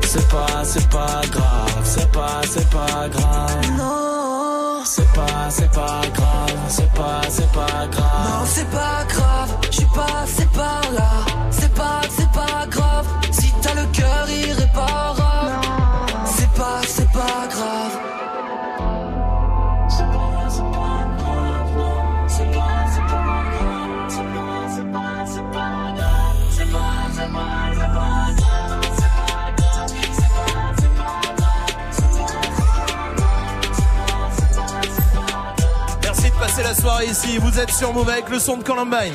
C'est 0.06 0.26
pas, 0.30 0.64
c'est 0.64 0.88
pas 0.88 1.22
grave, 1.30 1.82
c'est 1.84 2.10
pas, 2.14 2.42
c'est 2.50 2.70
pas 2.70 3.10
grave. 3.10 3.72
Non, 3.78 4.82
C'est 4.86 5.12
pas, 5.14 5.50
c'est 5.50 5.72
pas 5.72 6.02
grave, 6.14 6.58
c'est 6.70 6.94
pas, 6.94 7.22
c'est 7.28 7.52
pas 7.52 7.88
grave. 7.92 8.30
non, 8.30 8.46
c'est 8.46 8.70
pas 8.72 9.04
grave, 9.10 9.58
je 9.72 9.76
suis 9.76 9.88
passé 9.94 10.48
par 10.54 10.90
là. 10.94 11.12
C'est 11.52 11.74
pas, 11.74 12.02
c'est 12.18 12.32
pas 12.32 12.66
grave, 12.70 13.08
si 13.32 13.54
t'as 13.62 13.74
le 13.74 13.86
cœur 13.92 14.30
irréparable. 14.30 14.64
Soirée 36.86 37.08
ici. 37.08 37.40
Vous 37.40 37.60
êtes 37.60 37.72
sur 37.72 37.94
Move 37.94 38.10
avec 38.10 38.30
le 38.30 38.38
son 38.38 38.58
de 38.58 38.64
Columbine. 38.64 39.14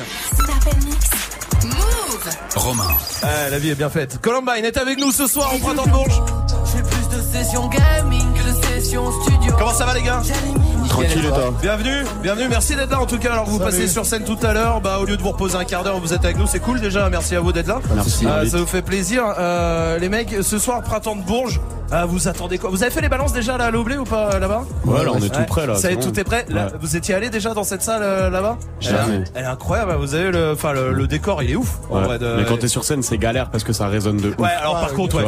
Move. 1.63 2.29
Romain. 2.55 2.89
Ah, 3.23 3.49
la 3.49 3.59
vie 3.59 3.69
est 3.69 3.75
bien 3.75 3.89
faite. 3.89 4.19
Columbine 4.21 4.65
est 4.65 4.75
avec 4.75 4.99
nous 4.99 5.11
ce 5.11 5.25
soir 5.25 5.53
au 5.55 5.57
printemps 5.59 5.85
de 5.85 5.89
Bourges. 5.89 6.21
J'ai 6.65 6.81
plus 6.83 7.17
de 7.17 7.21
sessions 7.21 7.69
gaming 7.69 8.30
studio. 8.81 9.03
Comment 9.57 9.71
ça 9.73 9.85
va 9.85 9.93
les 9.93 10.01
gars 10.01 10.21
Tranquille 10.89 11.25
et 11.25 11.29
toi 11.29 11.53
Bienvenue, 11.61 12.03
bienvenue, 12.21 12.47
merci 12.49 12.75
d'être 12.75 12.89
là 12.91 12.99
en 13.01 13.05
tout 13.05 13.17
cas. 13.19 13.31
Alors 13.33 13.45
vous 13.45 13.57
Salut. 13.59 13.69
passez 13.71 13.87
sur 13.87 14.05
scène 14.05 14.23
tout 14.23 14.37
à 14.43 14.53
l'heure, 14.53 14.81
bah 14.81 14.97
au 14.99 15.05
lieu 15.05 15.15
de 15.17 15.21
vous 15.21 15.29
reposer 15.31 15.55
un 15.55 15.63
quart 15.63 15.83
d'heure, 15.83 15.99
vous 15.99 16.13
êtes 16.13 16.23
avec 16.25 16.37
nous, 16.37 16.47
c'est 16.47 16.59
cool 16.59 16.81
déjà. 16.81 17.09
Merci 17.09 17.35
à 17.35 17.39
vous 17.39 17.51
d'être 17.53 17.67
là. 17.67 17.79
Merci. 17.93 18.25
Euh, 18.25 18.45
ça 18.47 18.57
vous 18.57 18.65
fait 18.65 18.81
plaisir. 18.81 19.23
Euh, 19.37 19.97
les 19.99 20.09
mecs, 20.09 20.35
ce 20.41 20.57
soir 20.57 20.81
printemps 20.81 21.15
de 21.15 21.21
Bourges, 21.21 21.61
euh, 21.93 22.05
vous 22.07 22.27
attendez 22.27 22.57
quoi? 22.57 22.69
Vous 22.69 22.81
avez 22.83 22.91
fait 22.91 23.01
les 23.01 23.09
balances 23.09 23.33
déjà 23.33 23.57
là 23.57 23.65
à 23.65 23.71
l'Oblé 23.71 23.97
ou 23.97 24.03
pas 24.03 24.39
là-bas? 24.39 24.63
Ouais, 24.85 25.03
là, 25.03 25.11
on 25.13 25.17
est 25.19 25.29
tout 25.29 25.43
prêt, 25.47 25.67
là, 25.67 25.75
Ça 25.75 25.91
est, 25.91 25.97
tout 25.97 26.17
est 26.19 26.23
prêt. 26.23 26.45
Là, 26.49 26.65
Ouais. 26.65 26.71
vous 26.81 26.95
étiez 26.95 27.13
allé 27.15 27.29
déjà 27.29 27.53
dans 27.53 27.63
cette 27.63 27.81
salle 27.83 28.31
là-bas? 28.31 28.57
Jamais. 28.79 29.23
elle 29.35 29.43
est 29.43 29.47
incroyable. 29.47 29.93
Vous 29.99 30.15
avez 30.15 30.31
le, 30.31 30.51
enfin 30.53 30.73
le, 30.73 30.91
le 30.93 31.07
décor, 31.07 31.43
il 31.43 31.51
est 31.51 31.55
ouf. 31.55 31.79
en 31.89 31.97
Ouais. 31.99 32.03
vrai, 32.05 32.19
de- 32.19 32.35
Mais 32.37 32.45
quand 32.45 32.57
t'es 32.57 32.67
sur 32.67 32.83
scène, 32.83 33.03
c'est 33.03 33.17
galère 33.17 33.49
parce 33.51 33.63
que 33.63 33.73
ça 33.73 33.87
résonne 33.87 34.17
de 34.17 34.29
ouf. 34.29 34.39
Ouais, 34.39 34.49
alors 34.59 34.79
par 34.79 34.93
contre, 34.93 35.21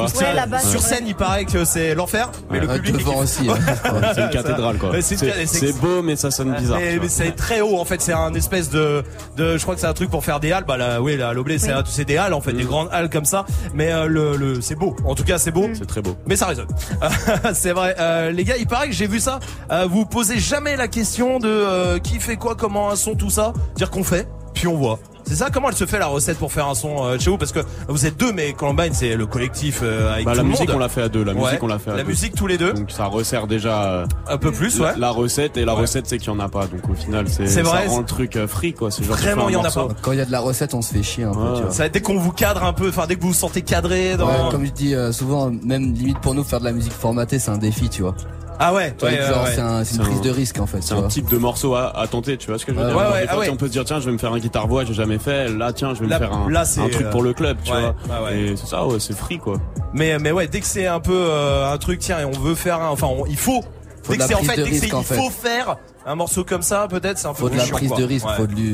sur 0.67 0.81
scène, 0.81 1.03
il 1.07 1.15
paraît 1.15 1.45
que 1.45 1.63
c'est 1.65 1.93
l'enfer, 1.95 2.29
mais 2.51 2.59
le 2.59 2.67
public 2.67 2.97
devant 2.97 3.21
aussi, 3.49 3.61
hein. 3.61 4.01
C'est 4.15 4.21
une 4.21 4.29
cathédrale 4.29 4.77
quoi. 4.77 4.91
C'est 5.01 5.79
beau 5.79 6.01
mais 6.01 6.15
ça 6.15 6.31
sonne 6.31 6.53
bizarre. 6.55 6.79
Mais, 6.79 6.97
mais 7.01 7.09
c'est 7.09 7.31
très 7.35 7.61
haut 7.61 7.77
en 7.77 7.85
fait, 7.85 8.01
c'est 8.01 8.13
un 8.13 8.33
espèce 8.33 8.69
de, 8.69 9.03
de, 9.37 9.57
je 9.57 9.61
crois 9.63 9.75
que 9.75 9.81
c'est 9.81 9.87
un 9.87 9.93
truc 9.93 10.09
pour 10.09 10.23
faire 10.23 10.39
des 10.39 10.51
halles. 10.51 10.65
Bah 10.67 10.77
là, 10.77 11.01
oui, 11.01 11.17
là, 11.17 11.33
l'oblé, 11.33 11.57
c'est 11.59 11.71
un- 11.71 11.83
c'est 11.85 12.05
des 12.05 12.17
halles 12.17 12.33
en 12.33 12.41
fait, 12.41 12.53
Mm. 12.53 12.57
des 12.57 12.63
grandes 12.63 12.89
halles 12.91 13.09
comme 13.09 13.25
ça. 13.25 13.45
Mais 13.73 13.91
euh, 13.91 14.05
le, 14.07 14.35
le, 14.37 14.61
c'est 14.61 14.75
beau. 14.75 14.95
En 15.05 15.15
tout 15.15 15.23
cas, 15.23 15.37
c'est 15.37 15.51
beau. 15.51 15.67
C'est 15.73 15.85
très 15.87 16.01
beau. 16.01 16.15
Mais 16.25 16.35
ça 16.35 16.45
résonne. 16.47 16.67
c'est 17.53 17.71
vrai. 17.71 17.95
Euh, 17.99 18.31
les 18.31 18.43
gars, 18.43 18.57
il 18.57 18.67
paraît 18.67 18.87
que 18.87 18.93
j'ai 18.95 19.07
vu 19.07 19.19
ça. 19.19 19.39
Euh, 19.71 19.87
vous 19.89 20.05
posez 20.05 20.39
jamais 20.39 20.75
la 20.75 20.87
question 20.87 21.39
de 21.39 21.47
euh, 21.47 21.99
qui 21.99 22.19
fait 22.19 22.35
quoi, 22.37 22.55
comment 22.55 22.89
un 22.89 22.95
son, 22.95 23.15
tout 23.15 23.29
ça. 23.29 23.53
Dire 23.75 23.89
qu'on 23.89 24.03
fait, 24.03 24.27
puis 24.53 24.67
on 24.67 24.75
voit. 24.77 24.99
C'est 25.25 25.35
ça 25.35 25.49
Comment 25.51 25.69
elle 25.69 25.75
se 25.75 25.85
fait 25.85 25.99
la 25.99 26.07
recette 26.07 26.37
pour 26.37 26.51
faire 26.51 26.67
un 26.67 26.75
son 26.75 27.03
euh, 27.05 27.17
chez 27.17 27.29
vous? 27.29 27.37
Parce 27.37 27.51
que 27.51 27.59
vous 27.87 28.05
êtes 28.05 28.17
deux, 28.19 28.31
mais 28.33 28.53
Columbine 28.53 28.93
c'est 28.93 29.15
le 29.15 29.25
collectif 29.25 29.79
euh, 29.81 30.13
avec 30.13 30.25
Bah, 30.25 30.31
tout 30.31 30.37
la 30.37 30.43
le 30.43 30.49
musique 30.49 30.67
monde. 30.67 30.75
on 30.75 30.79
l'a 30.79 30.89
fait 30.89 31.01
à 31.01 31.09
deux, 31.09 31.23
la 31.23 31.33
Ouais. 31.33 31.41
musique 31.45 31.63
on 31.63 31.67
l'a 31.67 31.79
fait 31.79 31.91
à 31.91 31.95
La 31.95 32.03
deux. 32.03 32.09
musique 32.09 32.35
tous 32.35 32.47
les 32.47 32.57
deux. 32.57 32.73
Donc 32.73 32.91
ça 32.91 33.05
resserre 33.05 33.47
déjà 33.47 33.83
euh, 33.83 34.05
Un 34.27 34.37
peu 34.37 34.51
plus, 34.51 34.79
la, 34.79 34.85
ouais. 34.87 34.93
la 34.97 35.09
recette 35.11 35.57
et 35.57 35.65
la 35.65 35.73
Ouais. 35.75 35.81
recette 35.81 36.07
c'est 36.07 36.17
qu'il 36.17 36.27
y 36.27 36.35
en 36.35 36.39
a 36.39 36.49
pas. 36.49 36.67
Donc 36.67 36.87
au 36.89 36.93
final 36.93 37.27
c'est 37.29 37.47
C'est 37.47 37.63
ça 37.63 37.69
vrai, 37.69 37.87
rend 37.87 37.99
le 37.99 38.05
truc 38.05 38.35
euh, 38.35 38.47
free 38.47 38.73
quoi. 38.73 38.91
C'est 38.91 39.03
Vraiment, 39.03 39.49
il 39.49 39.53
y 39.53 39.55
en 39.55 39.63
a 39.63 39.71
pas. 39.71 39.87
Quand 40.01 40.11
il 40.11 40.17
y 40.17 40.21
a 40.21 40.25
de 40.25 40.31
la 40.31 40.39
recette, 40.41 40.73
on 40.73 40.81
se 40.81 40.93
fait 40.93 41.03
chier 41.03 41.23
un 41.23 41.31
peu, 41.33 41.39
Ouais. 41.39 41.55
tu 41.57 41.61
vois. 41.63 41.71
Ça, 41.71 41.89
dès 41.89 42.01
qu'on 42.01 42.17
vous 42.19 42.31
cadre 42.31 42.63
un 42.63 42.73
peu, 42.73 42.89
enfin 42.89 43.05
dès 43.07 43.15
que 43.15 43.21
vous 43.21 43.29
vous 43.29 43.33
sentez 43.33 43.61
cadré 43.61 44.17
dans. 44.17 44.27
Ouais, 44.27 44.51
comme 44.51 44.65
je 44.65 44.71
dis 44.71 44.93
euh, 44.93 45.11
souvent, 45.11 45.49
même 45.63 45.93
limite 45.93 46.19
pour 46.19 46.33
nous 46.35 46.43
faire 46.43 46.59
de 46.59 46.65
la 46.65 46.71
musique 46.73 46.93
formatée, 46.93 47.39
c'est 47.39 47.51
un 47.51 47.57
défi, 47.57 47.89
tu 47.89 48.01
vois. 48.01 48.15
Ah 48.59 48.73
ouais, 48.73 48.93
Tu 48.97 49.05
vois, 49.05 49.09
ouais, 49.13 49.51
c'est 49.53 49.59
un- 49.61 49.83
une 49.83 49.97
prise 49.99 50.17
un- 50.19 50.21
de 50.21 50.29
risque 50.29 50.59
en 50.59 50.65
fait. 50.67 50.81
C'est 50.81 50.93
un 50.93 50.99
vois. 51.01 51.07
type 51.07 51.29
de 51.29 51.37
morceau 51.37 51.75
à, 51.75 51.97
à 51.99 52.07
tenter, 52.07 52.37
tu 52.37 52.47
vois 52.47 52.57
ce 52.59 52.65
que 52.65 52.73
je 52.73 52.77
veux 52.79 52.85
dire 52.85 52.95
ouais, 52.95 53.03
Des 53.03 53.09
ouais, 53.13 53.21
fois, 53.23 53.29
ah 53.33 53.39
ouais. 53.39 53.49
on 53.49 53.55
peut 53.55 53.67
se 53.67 53.71
dire, 53.71 53.83
tiens, 53.85 53.99
je 53.99 54.05
vais 54.05 54.11
me 54.11 54.17
faire 54.17 54.31
un 54.33 54.39
guitare 54.39 54.67
voix, 54.67 54.85
j'ai 54.85 54.93
jamais 54.93 55.17
fait. 55.17 55.49
Là, 55.49 55.73
tiens, 55.73 55.93
je 55.93 56.01
vais 56.01 56.07
Là- 56.07 56.19
me 56.19 56.25
faire 56.25 56.33
un, 56.35 56.49
là, 56.49 56.63
c'est, 56.65 56.81
un 56.81 56.89
truc 56.89 57.05
euh, 57.07 57.09
pour 57.11 57.23
le 57.23 57.33
club, 57.33 57.57
tu 57.63 57.71
ouais, 57.71 57.81
vois. 57.81 58.19
ouais, 58.19 58.25
ouais. 58.25 58.39
Et 58.39 58.55
c'est 58.55 58.67
ça, 58.67 58.85
ouais, 58.85 58.99
c'est 58.99 59.17
free, 59.17 59.37
quoi. 59.39 59.57
Mais 59.93 60.17
mais 60.19 60.31
ouais, 60.31 60.47
dès 60.47 60.59
que 60.59 60.65
c'est 60.67 60.87
un 60.87 60.99
peu 60.99 61.13
euh, 61.15 61.71
un 61.73 61.77
truc, 61.77 61.99
tiens, 61.99 62.19
et 62.19 62.25
on 62.25 62.31
veut 62.31 62.55
faire, 62.55 62.81
un, 62.81 62.89
enfin, 62.89 63.07
on- 63.07 63.25
il 63.25 63.37
faut. 63.37 63.61
Faut 64.03 64.11
dès 64.11 64.17
que 64.17 64.23
c'est 64.25 64.33
en 64.35 64.43
fait, 64.43 64.57
dès 64.57 64.69
que 64.69 64.85
il 64.85 65.03
faut 65.03 65.29
faire 65.29 65.77
un 66.05 66.15
morceau 66.15 66.43
comme 66.43 66.61
ça, 66.61 66.87
peut-être, 66.89 67.17
c'est 67.17 67.27
un 67.27 67.33
peu 67.33 67.43
Faut 67.43 67.49
de 67.49 67.55
la 67.55 67.63
prise 67.65 67.93
de 67.93 68.03
risque, 68.03 68.27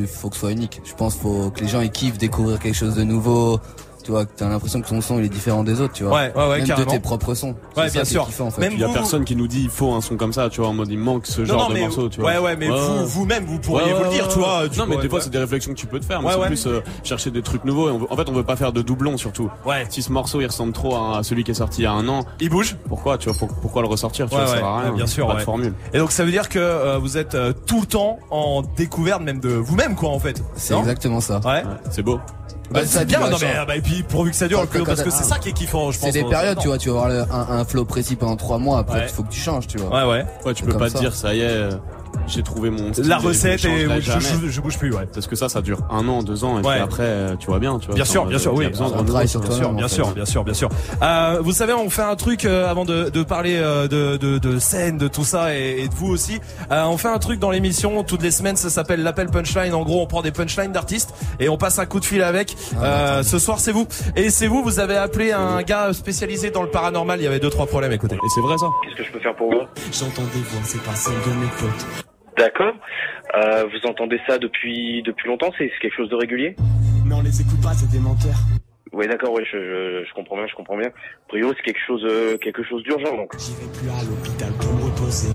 faut 0.07 0.29
que 0.29 0.35
ce 0.35 0.39
soit 0.39 0.51
unique. 0.51 0.81
Je 0.83 0.93
pense 0.95 1.15
faut 1.15 1.51
que 1.51 1.61
les 1.61 1.67
gens 1.67 1.81
ils 1.81 1.91
kiffent 1.91 2.17
découvrir 2.17 2.57
quelque 2.59 2.75
chose 2.75 2.95
de 2.95 3.03
nouveau. 3.03 3.59
Tu 4.09 4.13
vois, 4.13 4.25
que 4.25 4.31
t'as 4.35 4.49
l'impression 4.49 4.81
que 4.81 4.87
ton 4.89 5.01
son 5.01 5.19
il 5.19 5.25
est 5.25 5.29
différent 5.29 5.63
des 5.63 5.81
autres, 5.81 5.93
tu 5.93 6.03
vois. 6.03 6.13
Ouais, 6.15 6.33
ouais, 6.35 6.49
ouais, 6.49 6.57
Même 6.57 6.65
carrément. 6.67 6.87
de 6.87 6.91
tes 6.93 6.99
propres 6.99 7.35
sons. 7.35 7.53
C'est 7.75 7.79
Ouais, 7.79 7.87
ça 7.89 7.93
bien 7.93 8.01
qui 8.01 8.07
est 8.07 8.11
sûr. 8.11 8.25
kiffant, 8.25 8.47
en 8.47 8.49
fait. 8.49 8.61
Même 8.61 8.71
Il 8.73 8.79
y 8.79 8.83
a 8.83 8.87
vous- 8.87 8.93
personne 8.93 9.23
qui 9.23 9.35
nous 9.35 9.47
dit, 9.47 9.61
il 9.65 9.69
faut 9.69 9.93
un 9.93 10.01
son 10.01 10.17
comme 10.17 10.33
ça, 10.33 10.49
tu 10.49 10.61
vois, 10.61 10.69
en 10.71 10.73
mode, 10.73 10.89
il 10.89 10.97
manque 10.97 11.27
ce 11.27 11.45
genre 11.45 11.61
non, 11.61 11.69
de 11.69 11.73
mais 11.75 11.81
morceau, 11.81 12.09
tu 12.09 12.21
vois. 12.21 12.31
ouais, 12.31 12.37
ouais, 12.39 12.55
mais 12.55 12.69
vous, 12.69 13.05
vous-même, 13.05 13.45
vous 13.45 13.59
pourriez 13.59 13.93
vous 13.93 14.05
le 14.05 14.09
dire, 14.09 14.27
tu 14.29 14.39
vois. 14.39 14.63
tu 14.67 14.79
Non, 14.79 14.85
mais 14.87 14.93
pourrais- 14.93 15.03
des 15.03 15.09
fois, 15.09 15.21
c'est 15.21 15.29
des 15.29 15.37
réflexions 15.37 15.73
que 15.73 15.77
tu 15.77 15.85
peux 15.85 15.99
te 15.99 16.05
faire. 16.05 16.21
Mais 16.23 16.29
Ouais, 16.29 16.33
c'est 16.33 16.39
ouais. 16.39 16.47
plus 16.47 16.65
euh, 16.65 16.79
chercher 17.03 17.29
des 17.29 17.43
trucs 17.43 17.63
nouveaux. 17.65 17.87
Et 17.87 17.91
on 17.91 17.99
veut- 17.99 18.07
en 18.11 18.15
fait, 18.15 18.27
on 18.27 18.33
veut 18.33 18.41
pas 18.43 18.55
faire 18.55 18.73
de 18.73 18.81
doublons, 18.81 19.15
surtout. 19.17 19.51
Ouais. 19.63 19.85
Si 19.91 20.01
ce 20.01 20.11
morceau, 20.11 20.41
il 20.41 20.47
ressemble 20.47 20.73
trop 20.73 20.95
à, 20.95 21.21
celui 21.21 21.43
qui 21.43 21.51
est 21.51 21.53
sorti 21.53 21.81
il 21.81 21.83
y 21.83 21.87
a 21.87 21.91
un 21.91 22.07
an. 22.07 22.21
Il 22.39 22.49
bouge. 22.49 22.77
Pourquoi, 22.87 23.19
tu 23.19 23.29
vois, 23.29 23.37
pour- 23.37 23.55
pourquoi 23.61 23.83
le 23.83 23.89
ressortir, 23.89 24.27
tu 24.27 24.33
Ouais, 24.33 24.39
vois, 24.39 24.47
ça 24.47 24.53
ouais, 24.53 24.59
sert 24.61 24.67
à 24.67 24.79
rien. 24.81 24.89
ouais, 24.89 24.95
bien 24.95 25.05
sûr. 25.05 25.27
Pas 25.27 25.33
ouais. 25.33 25.39
de 25.41 25.45
formule. 25.45 25.73
Et 25.93 25.99
donc 25.99 26.11
ça 26.11 26.25
veut 26.25 26.31
dire 26.31 26.49
que 26.49 26.57
euh, 26.57 26.97
vous 26.97 27.15
êtes 27.19 27.35
euh, 27.35 27.53
tout 27.67 27.81
le 27.81 27.85
temps 27.85 28.17
en 28.31 28.63
découverte 28.75 29.21
même 29.21 29.39
de 29.39 29.49
vous-même 29.49 29.93
quoi 29.95 30.09
en 30.09 30.19
fait. 30.19 30.41
C'est 30.55 30.73
Non? 30.73 30.79
exactement 30.79 31.21
ça. 31.21 31.39
Ouais. 31.45 31.61
C'est 31.91 32.01
beau. 32.01 32.19
Bah, 32.71 32.81
Bah, 32.81 32.85
c'est 32.85 32.99
ça, 33.11 33.17
vois, 33.19 33.29
non 33.29 33.37
mais 33.41 33.55
euh, 33.57 33.65
bah, 33.65 33.75
et 33.77 33.81
puis 33.81 34.03
pourvu 34.03 34.29
que 34.31 34.35
ça 34.35 34.47
dure, 34.47 34.67
quand- 34.71 34.83
parce 34.85 35.01
que 35.01 35.09
c'est 35.09 35.23
ça 35.23 35.39
qui 35.39 35.49
est 35.49 35.53
kiffant, 35.53 35.91
je 35.91 35.99
pense. 35.99 36.11
C'est 36.11 36.21
des 36.23 36.29
périodes, 36.29 36.59
tu 36.59 36.67
vois, 36.67 36.77
tu 36.77 36.89
vas 36.89 36.95
avoir 37.03 37.09
le- 37.09 37.21
un, 37.33 37.59
un 37.59 37.65
flow 37.65 37.83
précis 37.85 38.15
pendant 38.15 38.35
trois 38.35 38.59
mois, 38.59 38.79
après 38.79 38.99
Ouais. 38.99 39.05
il 39.07 39.13
faut 39.13 39.23
que 39.23 39.31
tu 39.31 39.39
changes, 39.39 39.65
tu 39.67 39.77
vois. 39.79 40.05
Ouais 40.05 40.11
ouais. 40.19 40.25
Ouais, 40.45 40.53
tu 40.53 40.63
peux 40.63 40.73
pas 40.77 40.89
ça. 40.89 40.95
te 40.95 40.99
dire, 41.03 41.15
ça 41.15 41.33
y 41.33 41.39
est, 41.41 41.45
euh, 41.49 41.71
j'ai 42.27 42.43
trouvé 42.43 42.69
mon 42.69 42.93
style, 42.93 43.07
La 43.07 43.17
recette 43.17 43.65
et 43.65 43.87
je, 44.01 44.11
je- 44.19 44.47
je 44.49 44.61
bouge 44.61 44.77
plus 44.77 44.93
ouais. 44.93 45.07
Parce 45.13 45.27
que 45.27 45.35
ça, 45.35 45.49
ça 45.49 45.61
dure 45.61 45.79
un 45.89 46.07
an, 46.07 46.21
deux 46.23 46.43
ans, 46.43 46.59
et 46.59 46.65
Ouais. 46.65 46.73
puis 46.75 46.81
après, 46.83 47.03
euh, 47.03 47.35
tu 47.37 47.47
vois 47.47 47.59
bien, 47.59 47.79
tu 47.79 47.87
vois. 47.87 47.95
Bien 47.95 48.05
sûr, 48.05 48.25
bien 48.25 48.35
euh, 48.37 48.39
sûr, 48.39 48.51
il 48.53 48.57
y 48.57 48.59
a 48.59 48.65
oui. 48.65 48.69
besoin 48.69 48.89
de 48.89 49.03
travail 49.07 49.27
sur 49.27 49.41
vois. 49.41 49.49
Bien 49.49 49.57
sûr, 49.57 49.73
bien 49.73 49.85
en 49.85 49.87
sûr, 49.87 50.11
bien 50.13 50.25
sûr, 50.25 50.43
bien 50.43 50.53
sûr. 50.53 50.69
Euh, 51.01 51.39
vous 51.41 51.51
savez, 51.51 51.73
on 51.73 51.89
fait 51.89 52.01
un 52.03 52.15
truc 52.15 52.45
euh, 52.45 52.69
avant 52.69 52.85
de, 52.85 53.09
de 53.09 53.23
parler 53.23 53.55
euh, 53.57 53.87
de, 53.87 54.17
de, 54.17 54.37
de 54.37 54.59
scène, 54.59 54.97
de 54.97 55.07
tout 55.07 55.23
ça 55.23 55.55
et, 55.55 55.79
et 55.81 55.87
de 55.87 55.93
vous 55.93 56.07
aussi. 56.07 56.39
Euh, 56.71 56.83
on 56.85 56.97
fait 56.97 57.07
un 57.07 57.17
truc 57.19 57.39
dans 57.39 57.51
l'émission 57.51 58.03
toutes 58.03 58.21
les 58.21 58.31
semaines. 58.31 58.55
Ça 58.55 58.69
s'appelle 58.69 59.01
l'appel 59.03 59.27
punchline. 59.27 59.73
En 59.73 59.83
gros, 59.83 60.01
on 60.01 60.07
prend 60.07 60.21
des 60.21 60.31
punchlines 60.31 60.71
d'artistes 60.71 61.13
et 61.39 61.49
on 61.49 61.57
passe 61.57 61.79
un 61.79 61.85
coup 61.85 61.99
de 61.99 62.05
fil 62.05 62.21
avec. 62.21 62.55
Euh, 62.81 63.23
ce 63.23 63.39
soir, 63.39 63.59
c'est 63.59 63.71
vous. 63.71 63.87
Et 64.15 64.29
c'est 64.29 64.47
vous. 64.47 64.61
Vous 64.63 64.79
avez 64.79 64.97
appelé 64.97 65.31
un 65.31 65.61
gars 65.63 65.91
spécialisé 65.93 66.51
dans 66.51 66.63
le 66.63 66.69
paranormal. 66.69 67.19
Il 67.19 67.23
y 67.23 67.27
avait 67.27 67.39
deux 67.39 67.49
trois 67.49 67.65
problèmes. 67.65 67.91
Écoutez. 67.91 68.15
Et 68.15 68.29
c'est 68.35 68.41
vrai 68.41 68.57
ça. 68.57 68.67
Qu'est-ce 68.83 68.95
que 68.97 69.03
je 69.03 69.11
peux 69.11 69.19
faire 69.19 69.35
pour 69.35 69.51
vous? 69.51 69.59
J'entends 69.91 70.21
des 70.33 70.41
voix, 70.41 70.59
c'est 70.63 70.81
pas 70.83 70.95
celle 70.95 71.13
de 71.13 71.39
mes 71.39 71.47
potes. 71.59 71.98
D'accord. 72.39 72.73
Euh, 73.35 73.65
vous 73.65 73.85
entendez 73.89 74.17
ça 74.25 74.37
depuis 74.37 75.03
depuis 75.03 75.27
longtemps 75.27 75.51
C'est 75.57 75.69
c'est 75.73 75.79
quelque 75.81 75.97
chose 75.97 76.09
de 76.09 76.15
régulier? 76.15 76.55
Mais 77.05 77.13
on 77.13 77.21
les 77.21 77.41
écoute 77.41 77.61
pas, 77.61 77.73
c'est 77.73 77.91
des 77.91 77.99
menteurs. 77.99 78.39
Oui, 78.93 79.07
d'accord. 79.07 79.33
Oui, 79.33 79.43
je, 79.43 79.57
je, 79.57 80.05
je 80.07 80.13
comprends 80.13 80.37
bien, 80.37 80.47
je 80.47 80.55
comprends 80.55 80.77
bien. 80.77 80.87
A 80.87 81.27
priori, 81.27 81.53
c'est 81.57 81.63
quelque 81.63 81.85
chose 81.85 82.01
euh, 82.05 82.37
quelque 82.37 82.63
chose 82.63 82.81
d'urgent 82.83 83.13
donc. 83.13 83.33
J'irai 83.37 83.67
plus 83.73 83.89
à 83.89 84.03
l'hôpital 84.07 84.51
pour 84.53 84.73
me 84.73 84.83
reposer. 84.85 85.33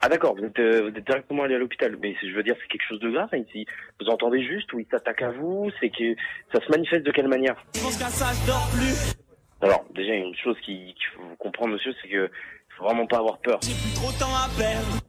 Ah 0.00 0.08
d'accord. 0.08 0.34
Vous 0.34 0.44
êtes 0.46 0.58
euh, 0.58 0.88
vous 0.88 0.96
êtes 0.96 1.04
directement 1.04 1.42
allé 1.42 1.56
à 1.56 1.58
l'hôpital. 1.58 1.94
Mais 2.00 2.16
je 2.22 2.34
veux 2.34 2.42
dire, 2.42 2.56
c'est 2.58 2.68
quelque 2.68 2.88
chose 2.88 3.00
de 3.00 3.10
grave. 3.10 3.28
Ici, 3.34 3.66
vous 4.00 4.06
entendez 4.08 4.42
juste 4.42 4.72
où 4.72 4.78
il 4.78 4.86
s'attaque 4.90 5.20
à 5.20 5.32
vous. 5.32 5.70
C'est 5.78 5.90
que 5.90 6.14
ça 6.54 6.64
se 6.64 6.70
manifeste 6.70 7.04
de 7.04 7.12
quelle 7.12 7.28
manière? 7.28 7.56
Je 7.74 7.82
pense 7.82 7.98
qu'à 7.98 8.08
ça, 8.08 8.32
je 8.32 8.46
dors 8.46 8.66
plus. 8.72 9.12
Alors 9.60 9.84
déjà, 9.94 10.14
il 10.14 10.20
y 10.20 10.22
a 10.22 10.26
une 10.26 10.34
chose 10.36 10.56
qui 10.64 10.94
qu'il 10.94 11.08
faut 11.16 11.36
comprendre, 11.38 11.74
monsieur, 11.74 11.92
c'est 12.00 12.08
que 12.08 12.30
faut 12.78 12.84
vraiment 12.84 13.06
pas 13.06 13.18
avoir 13.18 13.36
peur. 13.40 13.58
J'ai 13.62 13.74
plus 13.74 13.94
trop 13.94 14.10
de 14.10 14.18
temps 14.18 14.34
à 14.34 14.48
perdre. 14.58 15.02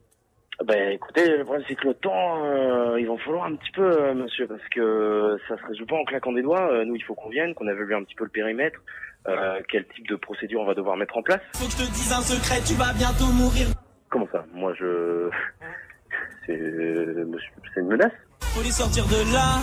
Ben 0.64 0.90
écoutez, 0.90 1.36
le 1.36 1.44
problème 1.44 1.64
c'est 1.68 1.76
que 1.76 1.86
le 1.86 1.94
temps, 1.94 2.44
euh, 2.44 2.98
il 2.98 3.06
va 3.06 3.16
falloir 3.18 3.44
un 3.44 3.54
petit 3.54 3.70
peu, 3.70 4.02
euh, 4.02 4.12
monsieur, 4.14 4.48
parce 4.48 4.66
que 4.74 5.38
ça 5.46 5.56
se 5.56 5.64
résout 5.66 5.86
pas 5.86 5.94
en 5.94 6.04
claquant 6.04 6.32
des 6.32 6.42
doigts. 6.42 6.72
Euh, 6.72 6.84
nous, 6.84 6.96
il 6.96 7.02
faut 7.04 7.14
qu'on 7.14 7.28
vienne, 7.28 7.54
qu'on 7.54 7.68
évalue 7.68 7.92
un 7.92 8.02
petit 8.02 8.16
peu 8.16 8.24
le 8.24 8.30
périmètre, 8.30 8.80
euh, 9.28 9.60
quel 9.68 9.86
type 9.86 10.08
de 10.08 10.16
procédure 10.16 10.60
on 10.60 10.66
va 10.66 10.74
devoir 10.74 10.96
mettre 10.96 11.16
en 11.16 11.22
place. 11.22 11.40
Faut 11.54 11.66
que 11.66 11.72
je 11.72 11.76
te 11.76 11.92
dise 11.92 12.12
un 12.12 12.22
secret, 12.22 12.60
tu 12.66 12.74
vas 12.74 12.92
bientôt 12.92 13.32
mourir. 13.32 13.68
Comment 14.10 14.26
ça? 14.32 14.44
Moi, 14.52 14.74
je... 14.74 15.30
C'est 16.46 16.58
euh, 16.58 17.24
monsieur, 17.26 17.50
c'est 17.74 17.80
une 17.80 17.88
menace? 17.88 18.12
Faut 18.40 18.62
les 18.62 18.70
sortir 18.70 19.04
de 19.04 19.32
là, 19.34 19.60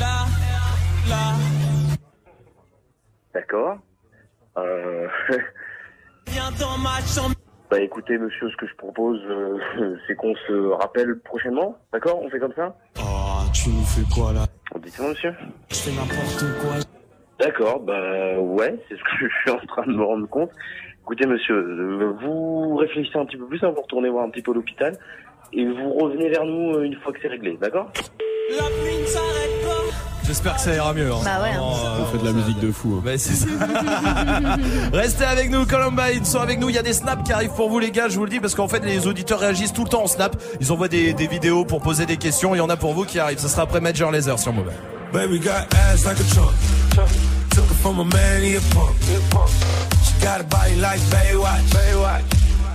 là, 0.00 0.26
là. 1.08 1.32
D'accord. 3.32 3.78
Euh... 4.58 5.06
Viens 6.26 6.50
dans 6.58 6.76
ma 6.78 7.00
chambre. 7.06 7.36
Bah 7.72 7.80
écoutez, 7.80 8.18
monsieur, 8.18 8.50
ce 8.50 8.56
que 8.56 8.66
je 8.66 8.74
propose, 8.74 9.18
euh, 9.30 9.96
c'est 10.06 10.14
qu'on 10.14 10.34
se 10.46 10.72
rappelle 10.74 11.18
prochainement, 11.20 11.74
d'accord 11.90 12.20
On 12.22 12.28
fait 12.28 12.38
comme 12.38 12.52
ça 12.52 12.76
Oh, 12.98 13.50
tu 13.54 13.70
nous 13.70 13.82
fais 13.84 14.02
quoi 14.14 14.30
là 14.34 14.44
Dites-moi, 14.78 15.08
monsieur. 15.08 15.32
Je 15.70 15.76
fais 15.76 15.90
n'importe 15.92 16.60
quoi. 16.60 16.74
D'accord, 17.40 17.80
bah 17.80 18.38
ouais, 18.38 18.78
c'est 18.86 18.94
ce 18.94 19.00
que 19.00 19.10
je 19.26 19.34
suis 19.40 19.50
en 19.50 19.66
train 19.66 19.86
de 19.86 19.92
me 19.92 20.04
rendre 20.04 20.28
compte. 20.28 20.50
Écoutez, 21.00 21.24
monsieur, 21.24 21.54
euh, 21.56 22.12
vous 22.20 22.76
réfléchissez 22.76 23.16
un 23.16 23.24
petit 23.24 23.38
peu 23.38 23.46
plus, 23.46 23.64
hein, 23.64 23.72
vous 23.74 23.80
retournez 23.80 24.10
voir 24.10 24.26
un 24.26 24.30
petit 24.30 24.42
peu 24.42 24.52
l'hôpital, 24.52 24.98
et 25.54 25.64
vous 25.64 25.94
revenez 25.94 26.28
vers 26.28 26.44
nous 26.44 26.74
euh, 26.74 26.82
une 26.82 26.96
fois 26.96 27.14
que 27.14 27.20
c'est 27.22 27.28
réglé, 27.28 27.56
d'accord 27.58 27.90
La 28.50 28.64
pluie. 28.64 29.41
J'espère 30.26 30.54
que 30.56 30.60
ça 30.62 30.74
ira 30.74 30.92
mieux. 30.94 31.10
hein. 31.12 31.16
Bah 31.24 31.42
ouais, 31.42 31.48
hein. 31.50 31.52
Vraiment, 31.58 31.76
euh, 31.84 32.02
On 32.02 32.12
fait 32.12 32.18
de 32.18 32.24
la 32.24 32.32
musique 32.32 32.60
de 32.60 32.70
fou. 32.72 32.96
hein. 32.98 33.02
Bah, 33.04 33.10
c'est 33.18 33.34
ça. 33.34 33.46
Restez 34.92 35.24
avec 35.24 35.50
nous, 35.50 35.66
Columbine 35.66 36.24
sont 36.24 36.38
avec 36.40 36.58
nous. 36.60 36.68
Il 36.68 36.74
y 36.74 36.78
a 36.78 36.82
des 36.82 36.92
snaps 36.92 37.22
qui 37.24 37.32
arrivent 37.32 37.54
pour 37.54 37.68
vous, 37.68 37.78
les 37.78 37.90
gars. 37.90 38.08
Je 38.08 38.16
vous 38.16 38.24
le 38.24 38.30
dis 38.30 38.40
parce 38.40 38.54
qu'en 38.54 38.68
fait, 38.68 38.84
les 38.84 39.06
auditeurs 39.06 39.40
réagissent 39.40 39.72
tout 39.72 39.84
le 39.84 39.90
temps 39.90 40.04
en 40.04 40.06
snap. 40.06 40.36
Ils 40.60 40.70
envoient 40.72 40.88
des, 40.88 41.12
des 41.12 41.26
vidéos 41.26 41.64
pour 41.64 41.80
poser 41.82 42.06
des 42.06 42.16
questions. 42.16 42.54
Il 42.54 42.58
y 42.58 42.60
en 42.60 42.70
a 42.70 42.76
pour 42.76 42.94
vous 42.94 43.04
qui 43.04 43.18
arrivent. 43.18 43.38
Ça 43.40 43.48
sera 43.48 43.62
après 43.62 43.80
Major 43.80 44.10
Laser 44.10 44.38
sur 44.38 44.52
Mobile. 44.52 44.72
Baby 45.12 45.38
got 45.40 45.66
ass 45.92 46.04
like 46.06 46.18
a 46.20 46.24
trunk. 46.34 46.52
Took 47.50 47.64
her 47.68 47.74
from 47.82 47.98
a 48.00 48.04
man, 48.04 48.42
he 48.42 48.56
a 48.56 48.60
punk. 48.74 48.94
She 50.04 50.24
got 50.24 50.40
a 50.40 50.44
body 50.44 50.76
like 50.76 51.00
Baywatch. 51.10 51.68
Baywatch. 51.70 52.22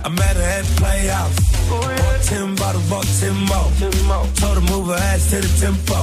I 0.04 0.08
met 0.10 0.36
her 0.36 0.42
at 0.42 0.64
Playhouse. 0.76 1.34
Bought 1.68 2.22
ten 2.22 2.54
bottles, 2.54 2.88
bought 2.88 3.06
ten 3.18 3.34
more. 3.46 4.24
Told 4.36 4.54
her 4.54 4.60
move 4.72 4.86
her 4.88 4.94
ass 4.94 5.30
to 5.30 5.40
the 5.40 5.48
tempo. 5.60 5.96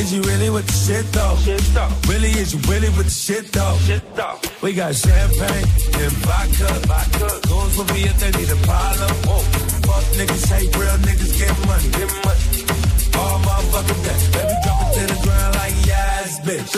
Is 0.00 0.12
you 0.12 0.22
really 0.22 0.50
with 0.50 0.66
the 0.66 0.72
shit 0.72 1.06
though? 1.12 1.36
Really, 2.10 2.30
is 2.30 2.52
you 2.52 2.60
really 2.70 2.88
with 2.96 3.06
the 3.06 3.18
shit 3.24 3.52
though? 3.52 3.76
We 4.62 4.72
got 4.72 4.94
champagne 4.94 5.66
and 6.02 6.12
vodka. 6.24 6.70
vodka. 6.88 7.28
Goons 7.48 7.74
for 7.76 7.86
me 7.92 8.04
if 8.04 8.16
they 8.20 8.30
need 8.38 8.50
a 8.50 8.60
problem. 8.66 9.12
Fuck 9.86 10.04
niggas, 10.18 10.46
hate 10.52 10.76
real 10.76 10.98
niggas, 11.06 11.32
get 11.38 11.54
money. 11.66 11.88
Get 11.98 12.10
money. 12.26 12.46
All 13.16 13.38
motherfucking 13.46 14.02
day. 14.04 14.20
Baby, 14.34 14.56
drop 14.64 14.82
it 14.82 14.92
to 14.98 15.02
the 15.12 15.18
ground 15.22 15.54
like 15.56 15.76
yes, 15.86 16.40
bitch. 16.46 16.74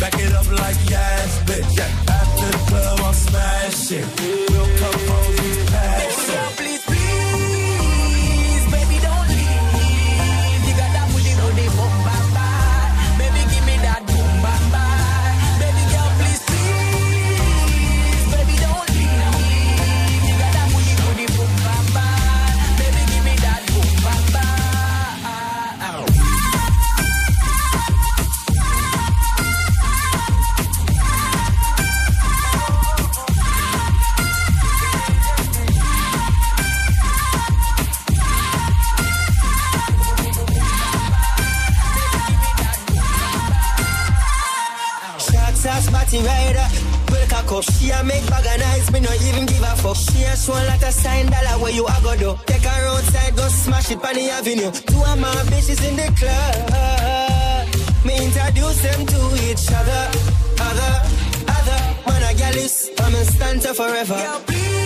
Back 0.00 0.14
it 0.14 0.32
up 0.32 0.48
like 0.50 0.78
yes, 0.90 1.42
bitch. 1.48 1.78
After 1.78 2.46
the 2.46 2.58
club, 2.68 3.00
I'll 3.00 3.12
smash 3.12 3.92
it. 3.92 4.06
We'll 4.50 4.70
come 4.78 5.07
A 47.48 47.50
cup, 47.50 47.64
she 47.64 47.90
a 47.90 48.04
make 48.04 48.26
bag 48.28 48.46
of 48.46 48.60
nice, 48.60 48.90
me 48.92 49.00
no 49.00 49.10
even 49.26 49.46
give 49.46 49.62
a 49.62 49.74
fuck. 49.76 49.96
She 49.96 50.22
a 50.24 50.36
show 50.36 50.52
lot 50.52 50.82
of 50.82 50.92
sign 50.92 51.26
dollar 51.26 51.58
where 51.62 51.72
you 51.72 51.86
a 51.86 52.00
go 52.02 52.16
do. 52.16 52.38
Take 52.46 52.64
her 52.64 52.86
outside, 52.88 53.36
go 53.36 53.48
smash 53.48 53.90
it 53.90 54.04
on 54.04 54.14
the 54.14 54.30
avenue. 54.30 54.70
Two 54.70 55.02
of 55.02 55.18
my 55.18 55.32
bitches 55.48 55.82
in 55.88 55.96
the 55.96 56.12
club. 56.18 57.68
Me 58.04 58.24
introduce 58.24 58.82
them 58.82 59.06
to 59.06 59.20
each 59.48 59.72
other, 59.72 60.10
other, 60.60 61.02
other. 61.48 61.80
Man 62.06 62.22
a 62.22 62.34
gal 62.36 62.54
is, 62.54 62.90
I'm 63.00 63.14
a 63.14 63.24
stanza 63.24 63.72
forever. 63.72 64.14
Girl, 64.14 64.40
please, 64.46 64.77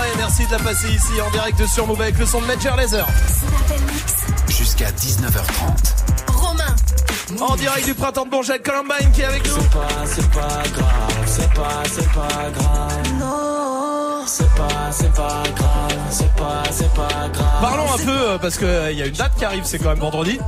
soirée. 0.00 0.16
Merci 0.16 0.46
de 0.46 0.52
la 0.52 0.58
passer 0.58 0.88
ici 0.88 1.20
en 1.20 1.30
direct 1.30 1.66
sur 1.66 1.86
Move 1.86 2.00
avec 2.00 2.18
le 2.18 2.26
son 2.26 2.40
de 2.40 2.46
Major 2.46 2.76
Laser. 2.76 3.06
Jusqu'à 4.48 4.90
19h30. 4.90 6.32
Romain. 6.32 6.76
En 7.40 7.56
direct 7.56 7.86
du 7.86 7.94
printemps 7.94 8.24
de 8.24 8.30
Bourget, 8.30 8.58
Columbine 8.58 9.10
qui 9.12 9.20
est 9.20 9.24
avec 9.24 9.46
nous. 9.46 9.54
C'est 9.54 9.70
pas, 9.70 10.06
c'est 10.06 10.30
pas 10.30 10.62
grave, 10.74 11.24
c'est 11.26 11.52
pas, 11.52 11.82
c'est 11.84 12.08
pas 12.12 12.50
grave. 12.54 13.18
Non. 13.18 14.24
C'est 14.26 14.54
pas, 14.54 14.92
c'est 14.92 15.12
pas 15.12 15.42
grave, 15.56 15.98
c'est 16.10 16.32
pas, 16.34 16.62
c'est 16.70 16.94
pas 16.94 17.28
grave. 17.32 17.60
Parlons 17.60 17.92
un 17.92 18.04
peu 18.04 18.30
euh, 18.30 18.38
parce 18.38 18.56
que 18.56 18.92
il 18.92 18.98
y 18.98 19.02
a 19.02 19.06
une 19.06 19.14
date 19.14 19.34
qui 19.36 19.44
arrive, 19.44 19.64
c'est 19.64 19.78
quand 19.78 19.88
même 19.88 19.98
vendredi 19.98 20.38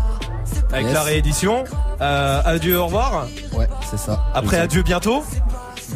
avec 0.73 0.93
la 0.93 1.03
réédition. 1.03 1.65
Euh, 2.01 2.43
adieu, 2.45 2.79
au 2.79 2.87
revoir. 2.87 3.27
Ouais, 3.53 3.69
c'est 3.91 3.99
ça. 3.99 4.25
Après, 4.35 4.59
adieu 4.59 4.83
bientôt. 4.83 5.25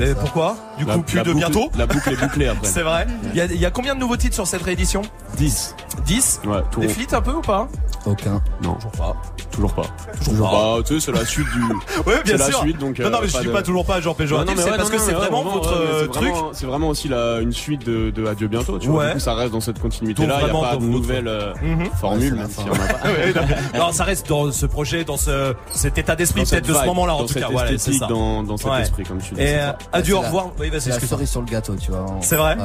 Et 0.01 0.15
pourquoi? 0.15 0.57
Du 0.79 0.85
coup, 0.85 1.01
plus 1.03 1.23
de 1.23 1.33
bientôt 1.33 1.71
La 1.77 1.87
boucle 1.87 2.13
est 2.13 2.21
bouclée 2.21 2.49
après. 2.49 2.67
C'est 2.69 2.83
vrai. 2.83 3.07
Il 3.35 3.61
y, 3.61 3.67
a, 3.67 3.71
combien 3.71 3.95
de 3.95 4.01
nouveaux 4.01 4.17
titres 4.17 4.35
sur 4.35 4.47
cette 4.47 4.63
réédition? 4.63 5.03
10. 5.37 5.75
10 6.05 6.41
Ouais, 6.45 6.59
tout 6.71 6.81
Des 6.81 6.89
flits 6.89 7.07
un 7.13 7.23
peu 7.23 7.33
ou 7.33 7.41
pas? 7.41 7.69
Aucun. 8.07 8.41
Non. 8.63 8.75
Toujours 8.75 8.93
pas. 8.93 9.17
Toujours 9.51 9.75
pas. 9.75 9.87
Toujours 10.25 10.51
pas. 10.51 10.83
Tu 10.85 10.95
sais, 10.95 11.07
c'est 11.07 11.13
la 11.13 11.25
suite 11.25 11.47
du. 11.53 11.63
ouais, 12.07 12.23
bien 12.25 12.39
sûr. 12.39 12.47
La 12.47 12.53
suite, 12.53 12.79
donc, 12.79 12.99
non, 13.01 13.11
non, 13.11 13.19
euh, 13.19 13.21
mais 13.23 13.29
je 13.29 13.39
dis 13.41 13.49
pas 13.49 13.63
toujours 13.63 13.85
pas, 13.85 14.01
genre 14.01 14.15
péjoratif. 14.15 14.57
C'est 14.57 14.77
parce 14.77 14.91
que 14.91 14.99
c'est 14.99 15.13
vraiment 15.13 15.43
votre 15.43 15.77
euh, 15.77 16.07
truc. 16.07 16.33
C'est 16.53 16.67
vraiment 16.67 16.89
aussi 16.89 17.09
une 17.09 17.53
suite 17.53 17.85
de 17.85 18.27
Adieu 18.27 18.49
bientôt. 18.49 18.79
Tu 18.79 18.89
vois, 18.89 19.19
ça 19.19 19.35
reste 19.35 19.53
dans 19.53 19.61
cette 19.61 19.81
continuité-là. 19.81 20.39
Il 20.41 20.45
n'y 20.45 20.51
euh, 20.51 20.53
mhm. 20.53 20.65
a 20.65 20.71
pas 20.71 20.77
de 20.77 20.83
nouvelle 20.85 21.55
formule, 22.01 22.35
même 22.35 22.49
si 22.49 22.61
on 22.61 23.79
Non, 23.79 23.93
ça 23.93 24.05
reste 24.05 24.29
dans 24.29 24.53
ce 24.53 24.67
projet, 24.67 25.05
dans 25.05 25.17
ce 25.17 25.55
cet 25.73 25.99
état 25.99 26.17
d'esprit, 26.17 26.45
peut-être 26.45 26.69
de 26.69 26.75
ce 26.75 26.87
moment-là, 26.87 27.15
en 27.15 27.25
tout 27.25 27.35
cas. 27.35 27.49
Voilà, 27.51 27.77
c'est 27.77 27.93
ça. 27.93 28.07
Dans 28.07 28.57
cet 28.57 28.73
esprit, 28.81 29.05
comme 29.05 29.19
tu 29.19 29.35
dis. 29.35 29.43
Et 29.43 29.59
Adieu, 29.93 30.17
au 30.17 30.21
revoir. 30.21 30.51
Oui, 30.59 30.71
vas-y, 30.71 30.89
excuse-moi. 30.89 31.27
sur 31.27 31.41
le 31.41 31.47
gâteau, 31.47 31.75
tu 31.75 31.91
vois. 31.91 32.07
C'est 32.21 32.37
vrai. 32.37 32.57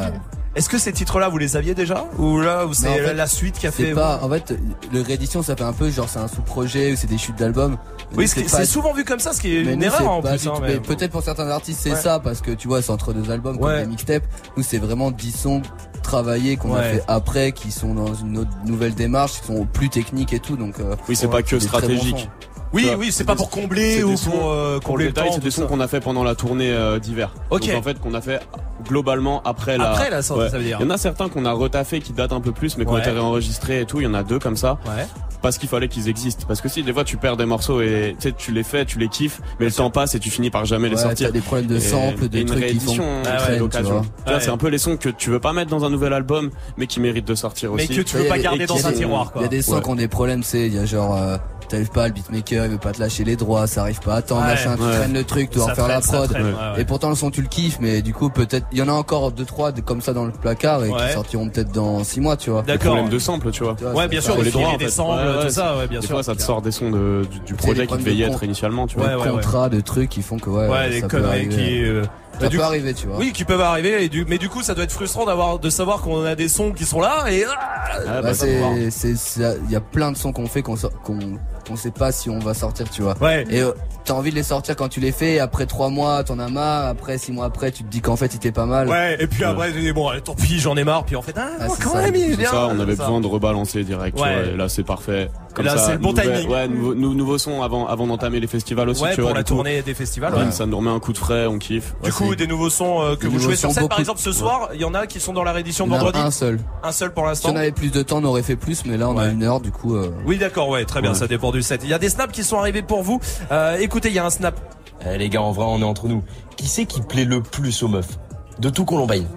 Est-ce 0.54 0.68
que 0.68 0.78
ces 0.78 0.92
titres-là, 0.92 1.30
vous 1.30 1.38
les 1.38 1.56
aviez 1.56 1.74
déjà 1.74 2.06
Ou 2.18 2.42
là, 2.42 2.66
ou 2.66 2.74
c'est 2.74 3.14
la 3.14 3.28
suite 3.28 3.58
qui 3.58 3.68
a 3.68 3.72
fait. 3.72 3.94
Pas, 3.94 4.20
en 4.22 4.30
fait, 4.30 4.54
le 4.92 5.02
réédition, 5.02 5.42
ça 5.44 5.56
fait 5.56 5.64
un 5.64 5.74
peu 5.74 5.90
genre 5.90 6.10
c'est 6.10 6.20
un 6.20 6.28
sous-projet 6.28 6.92
ou 6.92 6.96
c'est 6.96 7.08
des 7.08 7.18
chutes 7.18 7.38
d'albums. 7.38 7.78
Oui, 8.16 8.28
c'est 8.28 8.66
souvent 8.66 8.94
vu 8.94 9.06
comme 9.06 9.20
ça, 9.20 9.34
ce 9.34 9.42
qui 9.42 9.58
est 9.58 9.64
mais 9.64 9.74
une 9.74 9.84
erreur 9.84 10.10
en 10.10 10.22
plus. 10.22 10.48
Hein, 10.48 10.54
mais... 10.62 10.80
Peut-être 10.80 11.12
pour 11.12 11.24
certains 11.24 11.50
artistes, 11.50 11.80
c'est 11.82 11.96
ça, 11.96 12.20
parce 12.20 12.42
que 12.42 12.52
tu 12.52 12.68
vois, 12.68 12.82
c'est 12.82 12.92
entre 12.92 13.14
deux 13.14 13.32
albums, 13.32 13.56
ouais. 13.58 13.62
comme 13.62 13.80
des 13.82 13.88
mixtapes. 13.88 14.24
Nous, 14.58 14.64
c'est 14.64 14.78
vraiment 14.78 15.12
10 15.12 15.32
sons 15.32 15.62
travaillés 16.04 16.58
qu'on 16.58 16.76
a 16.76 16.82
fait 16.82 17.04
après, 17.08 17.52
qui 17.54 17.72
sont 17.72 17.94
dans 17.94 18.14
une 18.14 18.40
autre, 18.40 18.52
nouvelle 18.66 18.94
démarche, 18.94 19.40
qui 19.40 19.48
sont 19.48 19.66
plus 19.66 19.90
techniques 19.90 20.34
et 20.34 20.40
tout. 20.40 20.58
Donc, 20.58 20.80
euh, 20.80 20.96
oui, 21.08 21.16
c'est 21.16 21.30
pas 21.30 21.44
que 21.44 21.60
stratégique. 21.60 22.30
Oui, 22.74 22.90
oui, 22.98 23.12
c'est 23.12 23.24
pas 23.24 23.36
pour 23.36 23.50
combler 23.50 24.04
ou 24.04 24.16
pour, 24.16 24.52
euh, 24.52 24.80
combler 24.80 25.06
le, 25.06 25.10
le 25.10 25.14
temps. 25.14 25.32
C'est 25.32 25.44
des 25.44 25.52
sons 25.52 25.68
qu'on 25.68 25.80
a 25.80 25.88
fait 25.88 26.00
pendant 26.00 26.24
la 26.24 26.36
tournée 26.36 26.72
euh, 26.72 27.00
d'hiver. 27.00 27.34
Ok. 27.50 27.68
Donc, 27.68 27.76
en 27.76 27.82
fait, 27.82 28.00
qu'on 28.00 28.14
a 28.14 28.22
fait 28.22 28.40
globalement 28.88 29.42
après 29.44 29.78
la. 29.78 29.92
Après 29.92 30.10
la 30.10 30.22
sortie, 30.22 30.50
ça 30.50 30.58
veut 30.58 30.64
dire. 30.64 30.78
Il 30.80 30.84
y 30.84 30.88
en 30.88 30.90
a 30.90 30.98
certains 30.98 31.30
qu'on 31.30 31.46
a 31.46 31.52
retaffé 31.52 32.00
qui 32.00 32.14
datent 32.14 32.34
un 32.34 32.42
peu 32.42 32.52
plus, 32.52 32.78
mais 32.78 32.86
qui 32.86 32.92
ont 32.92 32.98
été 32.98 33.12
réenregistrés 33.12 33.82
et 33.82 33.86
tout. 33.86 34.00
Il 34.00 34.04
y 34.04 34.08
en 34.08 34.14
a 34.14 34.24
deux 34.24 34.40
comme 34.40 34.58
ça. 34.58 34.80
Ouais. 34.86 35.06
Parce 35.42 35.58
qu'il 35.58 35.70
fallait 35.70 35.88
qu'ils 35.88 36.08
existent. 36.08 36.46
Parce 36.48 36.62
que 36.62 36.70
si 36.70 36.84
des 36.84 36.94
fois 36.94 37.04
tu 37.04 37.18
perds 37.18 37.36
des 37.36 37.46
morceaux 37.46 37.82
et 37.82 38.16
tu 38.38 38.52
les 38.52 38.64
fais, 38.64 38.86
tu 38.86 39.00
les 39.00 39.08
kiffes, 39.08 39.42
mais 39.60 39.66
le 39.66 39.72
temps 39.72 39.90
passe 39.90 40.14
et 40.14 40.20
tu 40.20 40.30
finis 40.30 40.52
par 40.52 40.66
jamais 40.66 40.88
les 40.90 40.98
sortir. 40.98 41.28
T'as 41.28 41.34
des 41.34 41.42
problèmes 41.42 41.68
de 41.68 41.80
samples, 41.80 42.30
de 42.30 42.44
trucs 42.44 42.68
qui 42.68 42.80
font 42.80 43.24
ah 43.26 43.52
l'occasion. 43.58 44.04
C'est 44.40 44.50
un 44.50 44.58
peu 44.58 44.68
les 44.68 44.78
sons 44.78 44.98
que 44.98 45.10
tu 45.10 45.30
veux 45.30 45.40
pas 45.40 45.54
mettre 45.54 45.72
dans 45.72 45.84
un 45.84 45.90
nouvel 45.90 46.14
album, 46.14 46.52
mais 46.78 46.88
qui 46.88 47.00
méritent 47.00 47.28
de 47.28 47.36
sortir 47.36 47.74
aussi. 47.74 47.88
Mais 47.90 47.96
que 47.96 48.02
tu 48.02 48.18
veux 48.18 48.28
pas 48.28 48.38
garder 48.38 48.66
dans 48.66 48.86
un 48.86 48.92
tiroir. 48.92 49.32
quoi. 49.32 49.42
Il 49.42 49.46
y 49.46 49.48
a 49.48 49.50
des 49.50 49.62
sons 49.62 49.82
qui 49.82 49.90
ont 49.90 49.96
des 49.96 50.08
problèmes, 50.08 50.44
c'est 50.44 50.68
il 50.68 50.76
y 50.76 50.80
a 50.80 50.86
genre 50.86 51.16
euh, 51.18 51.38
t'arrives 51.72 51.90
pas 51.90 52.08
le 52.08 52.14
beatmaker 52.14 52.61
il 52.66 52.72
veut 52.72 52.78
pas 52.78 52.92
te 52.92 53.00
lâcher 53.00 53.24
les 53.24 53.36
droits, 53.36 53.68
ça 53.68 53.82
arrive 53.82 54.00
pas 54.00 54.16
à 54.16 54.22
temps, 54.22 54.38
ouais, 54.38 54.48
machin, 54.48 54.76
tu 54.76 54.84
traînes 54.84 55.14
le 55.14 55.24
truc, 55.24 55.50
tu 55.50 55.58
dois 55.58 55.72
en 55.72 55.76
faire 55.76 55.88
la 55.88 56.02
prod. 56.02 56.36
Et 56.78 56.86
pourtant 56.86 57.10
le 57.10 57.16
son 57.16 57.32
tu 57.32 57.42
le 57.42 57.48
kiffes, 57.48 57.78
mais 57.80 58.02
du 58.02 58.14
coup 58.14 58.30
peut-être 58.30 58.66
il 58.72 58.78
y 58.78 58.82
en 58.82 58.88
a 58.88 58.94
encore 58.94 59.32
deux 59.32 59.46
trois 59.46 59.72
comme 59.86 60.02
ça 60.02 60.14
dans 60.14 60.26
le 60.26 60.32
placard 60.32 60.84
et 60.86 60.92
qui 60.92 61.14
sortiront 61.14 61.50
peut-être 61.50 61.72
dans 61.72 62.04
six 62.04 62.22
mois, 62.22 62.38
tu 62.38 62.50
vois. 62.50 62.62
D'accord. 62.62 62.94
Problème 62.94 63.10
de 63.10 63.20
sample, 63.20 63.52
tu 63.52 63.64
vois. 63.64 63.76
Ouais, 63.94 64.08
bien 64.08 64.22
sûr. 64.22 64.42
Les 64.42 64.52
droits, 64.52 64.78
des 64.78 64.90
samples, 64.90 65.22
tout 65.44 65.50
ça, 65.50 65.78
ouais, 65.78 65.88
bien 65.88 66.02
sûr. 66.02 66.24
Ça 66.24 66.36
te 66.36 66.42
sort 66.42 66.62
des 66.62 66.72
sons 66.72 66.92
du, 66.92 67.54
projet 67.56 67.88
qui 67.88 67.98
devait 67.98 68.16
y 68.16 68.24
être 68.24 68.44
initialement, 68.44 68.88
tu 68.88 68.98
vois. 68.98 69.16
Des 69.16 69.30
contrats, 69.30 69.70
de 69.70 69.80
trucs 69.82 70.10
qui 70.10 70.22
font 70.22 70.38
que 70.38 70.50
ouais. 70.50 70.68
Ouais, 70.68 70.90
des 70.90 71.02
conneries 71.02 71.50
qui 71.50 71.84
euh, 71.84 72.04
ça 72.50 72.66
arriver, 72.66 72.94
tu 72.94 73.08
vois. 73.08 73.18
Oui, 73.18 73.32
qui 73.32 73.46
peuvent 73.46 73.62
arriver. 73.62 74.04
Et 74.04 74.10
du, 74.10 74.26
mais 74.26 74.38
du 74.38 74.50
coup, 74.50 74.64
ça 74.64 74.74
doit 74.74 74.84
être 74.84 74.92
frustrant 74.92 75.26
d'avoir, 75.26 75.60
de 75.60 75.70
savoir 75.70 76.02
qu'on 76.02 76.24
a 76.24 76.36
des 76.36 76.48
sons 76.48 76.72
qui 76.72 76.86
sont 76.86 77.02
là 77.02 77.26
et. 77.30 77.44
Ah, 77.46 78.00
ah, 78.08 78.22
bah, 78.22 78.32
bah, 78.32 78.46
il 78.46 79.72
y 79.72 79.76
a 79.76 79.82
plein 79.82 80.12
de 80.12 80.18
sons 80.18 80.32
qu'on 80.32 80.48
fait 80.48 80.62
qu'on, 80.62 80.76
qu'on, 81.04 81.20
qu'on 81.68 81.76
sait 81.76 81.92
pas 81.92 82.12
si 82.12 82.30
on 82.30 82.40
va 82.40 82.54
sortir, 82.54 82.90
tu 82.90 83.02
vois. 83.02 83.16
Ouais. 83.22 83.46
Et 83.50 83.62
euh, 83.62 83.72
t'as 84.06 84.14
envie 84.14 84.32
de 84.32 84.36
les 84.36 84.44
sortir 84.44 84.76
quand 84.76 84.88
tu 84.88 85.00
les 85.00 85.12
fais. 85.12 85.34
Et 85.34 85.40
après 85.40 85.66
trois 85.66 85.90
mois, 85.90 86.24
t'en 86.24 86.40
as 86.40 86.50
marre. 86.50 86.88
Après 86.88 87.18
six 87.18 87.32
mois 87.32 87.46
après, 87.46 87.72
tu 87.72 87.84
te 87.84 87.90
dis 87.90 88.02
qu'en 88.02 88.16
fait, 88.16 88.34
il 88.34 88.38
était 88.38 88.52
pas 88.52 88.66
mal. 88.66 88.88
Ouais. 88.88 89.18
Et 89.20 89.28
puis 89.28 89.44
après, 89.44 89.72
tu 89.72 89.82
dis 89.82 89.92
bon, 89.92 90.10
tant 90.24 90.36
pis, 90.36 90.60
j'en 90.60 90.76
ai 90.78 90.84
marre. 90.84 91.06
Puis 91.06 91.16
en 91.16 91.22
fait, 91.22 91.36
ah, 91.38 91.50
ah 91.60 91.68
quand 91.82 91.96
même, 91.96 92.16
il. 92.16 92.46
Ça, 92.46 92.68
on 92.68 92.80
avait 92.80 92.96
besoin 92.96 93.22
de 93.22 93.28
rebalancer 93.28 93.84
direct. 93.84 94.16
Tu 94.16 94.24
vois, 94.24 94.32
et 94.32 94.56
là, 94.56 94.70
c'est 94.70 94.84
parfait. 94.84 95.30
Comme 95.54 95.66
là, 95.66 95.78
c'est 95.78 95.94
le 95.94 95.98
bon 95.98 96.14
timing. 96.14 96.48
Ouais, 96.48 96.68
nouveau, 96.68 97.38
son 97.38 97.62
avant, 97.62 97.88
avant 97.88 98.08
d'entamer 98.08 98.40
les 98.40 98.48
festivals 98.48 98.90
aussi. 98.90 99.04
Ouais, 99.04 99.10
tu 99.12 99.22
pour 99.22 99.30
vois, 99.30 99.38
la 99.38 99.44
tournée 99.44 99.82
des 99.82 99.94
festivals. 99.94 100.34
Ouais, 100.34 100.52
ça 100.52 100.66
nous 100.66 100.78
remet 100.78 100.90
un 100.90 101.00
coup 101.00 101.14
de 101.14 101.18
frais, 101.18 101.46
on 101.48 101.58
kiffe. 101.58 101.94
Du 102.04 102.12
coup, 102.12 102.31
des 102.36 102.48
nouveaux 102.48 102.70
sons 102.70 103.02
euh, 103.02 103.16
que 103.16 103.28
vous 103.28 103.40
jouez 103.40 103.56
sur 103.56 103.72
scène. 103.72 103.88
Par 103.88 104.00
exemple, 104.00 104.20
ce 104.20 104.32
soir, 104.32 104.70
il 104.74 104.82
y 104.82 104.86
en 104.86 104.94
a 104.94 105.08
qui 105.08 105.20
sont 105.20 105.34
dans 105.34 105.44
la 105.44 105.52
réédition 105.52 105.86
de 105.86 105.92
vendredi. 105.92 106.20
Un 106.20 106.32
seul. 106.32 106.60
Un 106.84 106.92
seul 106.92 107.14
pour 107.14 107.26
l'instant. 107.26 107.50
Si 107.50 107.54
on 107.54 107.58
avait 107.58 107.72
plus 107.72 107.92
de 107.92 108.02
temps, 108.02 108.20
on 108.20 108.26
aurait 108.26 108.44
fait 108.44 108.56
plus, 108.56 108.86
mais 108.86 108.98
là, 108.98 109.10
on 109.10 109.18
a 109.18 109.28
une 109.28 109.44
heure, 109.44 109.60
du 109.60 109.72
coup. 109.72 109.96
Euh, 109.96 110.12
oui, 110.26 110.38
d'accord, 110.38 110.70
ouais, 110.70 110.86
très 110.86 111.02
bien, 111.02 111.14
ça 111.14 111.28
dépend 111.28 111.52
du 111.52 111.62
set. 111.62 111.82
Il 111.84 111.90
y 111.90 111.94
a 111.94 112.00
des 112.00 112.10
snaps 112.10 112.34
qui 112.34 112.44
sont 112.44 112.58
arrivés 112.58 112.82
pour 112.82 113.04
vous. 113.04 113.20
Euh, 113.52 113.78
écoutez, 113.80 114.10
il 114.10 114.16
y 114.16 114.20
a 114.20 114.26
un 114.26 114.30
snap. 114.30 114.60
Eh, 115.06 115.18
les 115.18 115.30
gars, 115.30 115.42
en 115.42 115.52
vrai, 115.52 115.66
on 115.68 115.80
est 115.80 115.86
entre 115.86 116.08
nous. 116.08 116.24
Qui 116.58 116.68
c'est 116.68 116.86
qui 116.86 117.02
plaît 117.02 117.26
le 117.26 117.42
plus 117.42 117.84
aux 117.84 117.88
meufs? 117.88 118.20
De 118.60 118.70
tout 118.70 118.86
Colombine. 118.86 119.28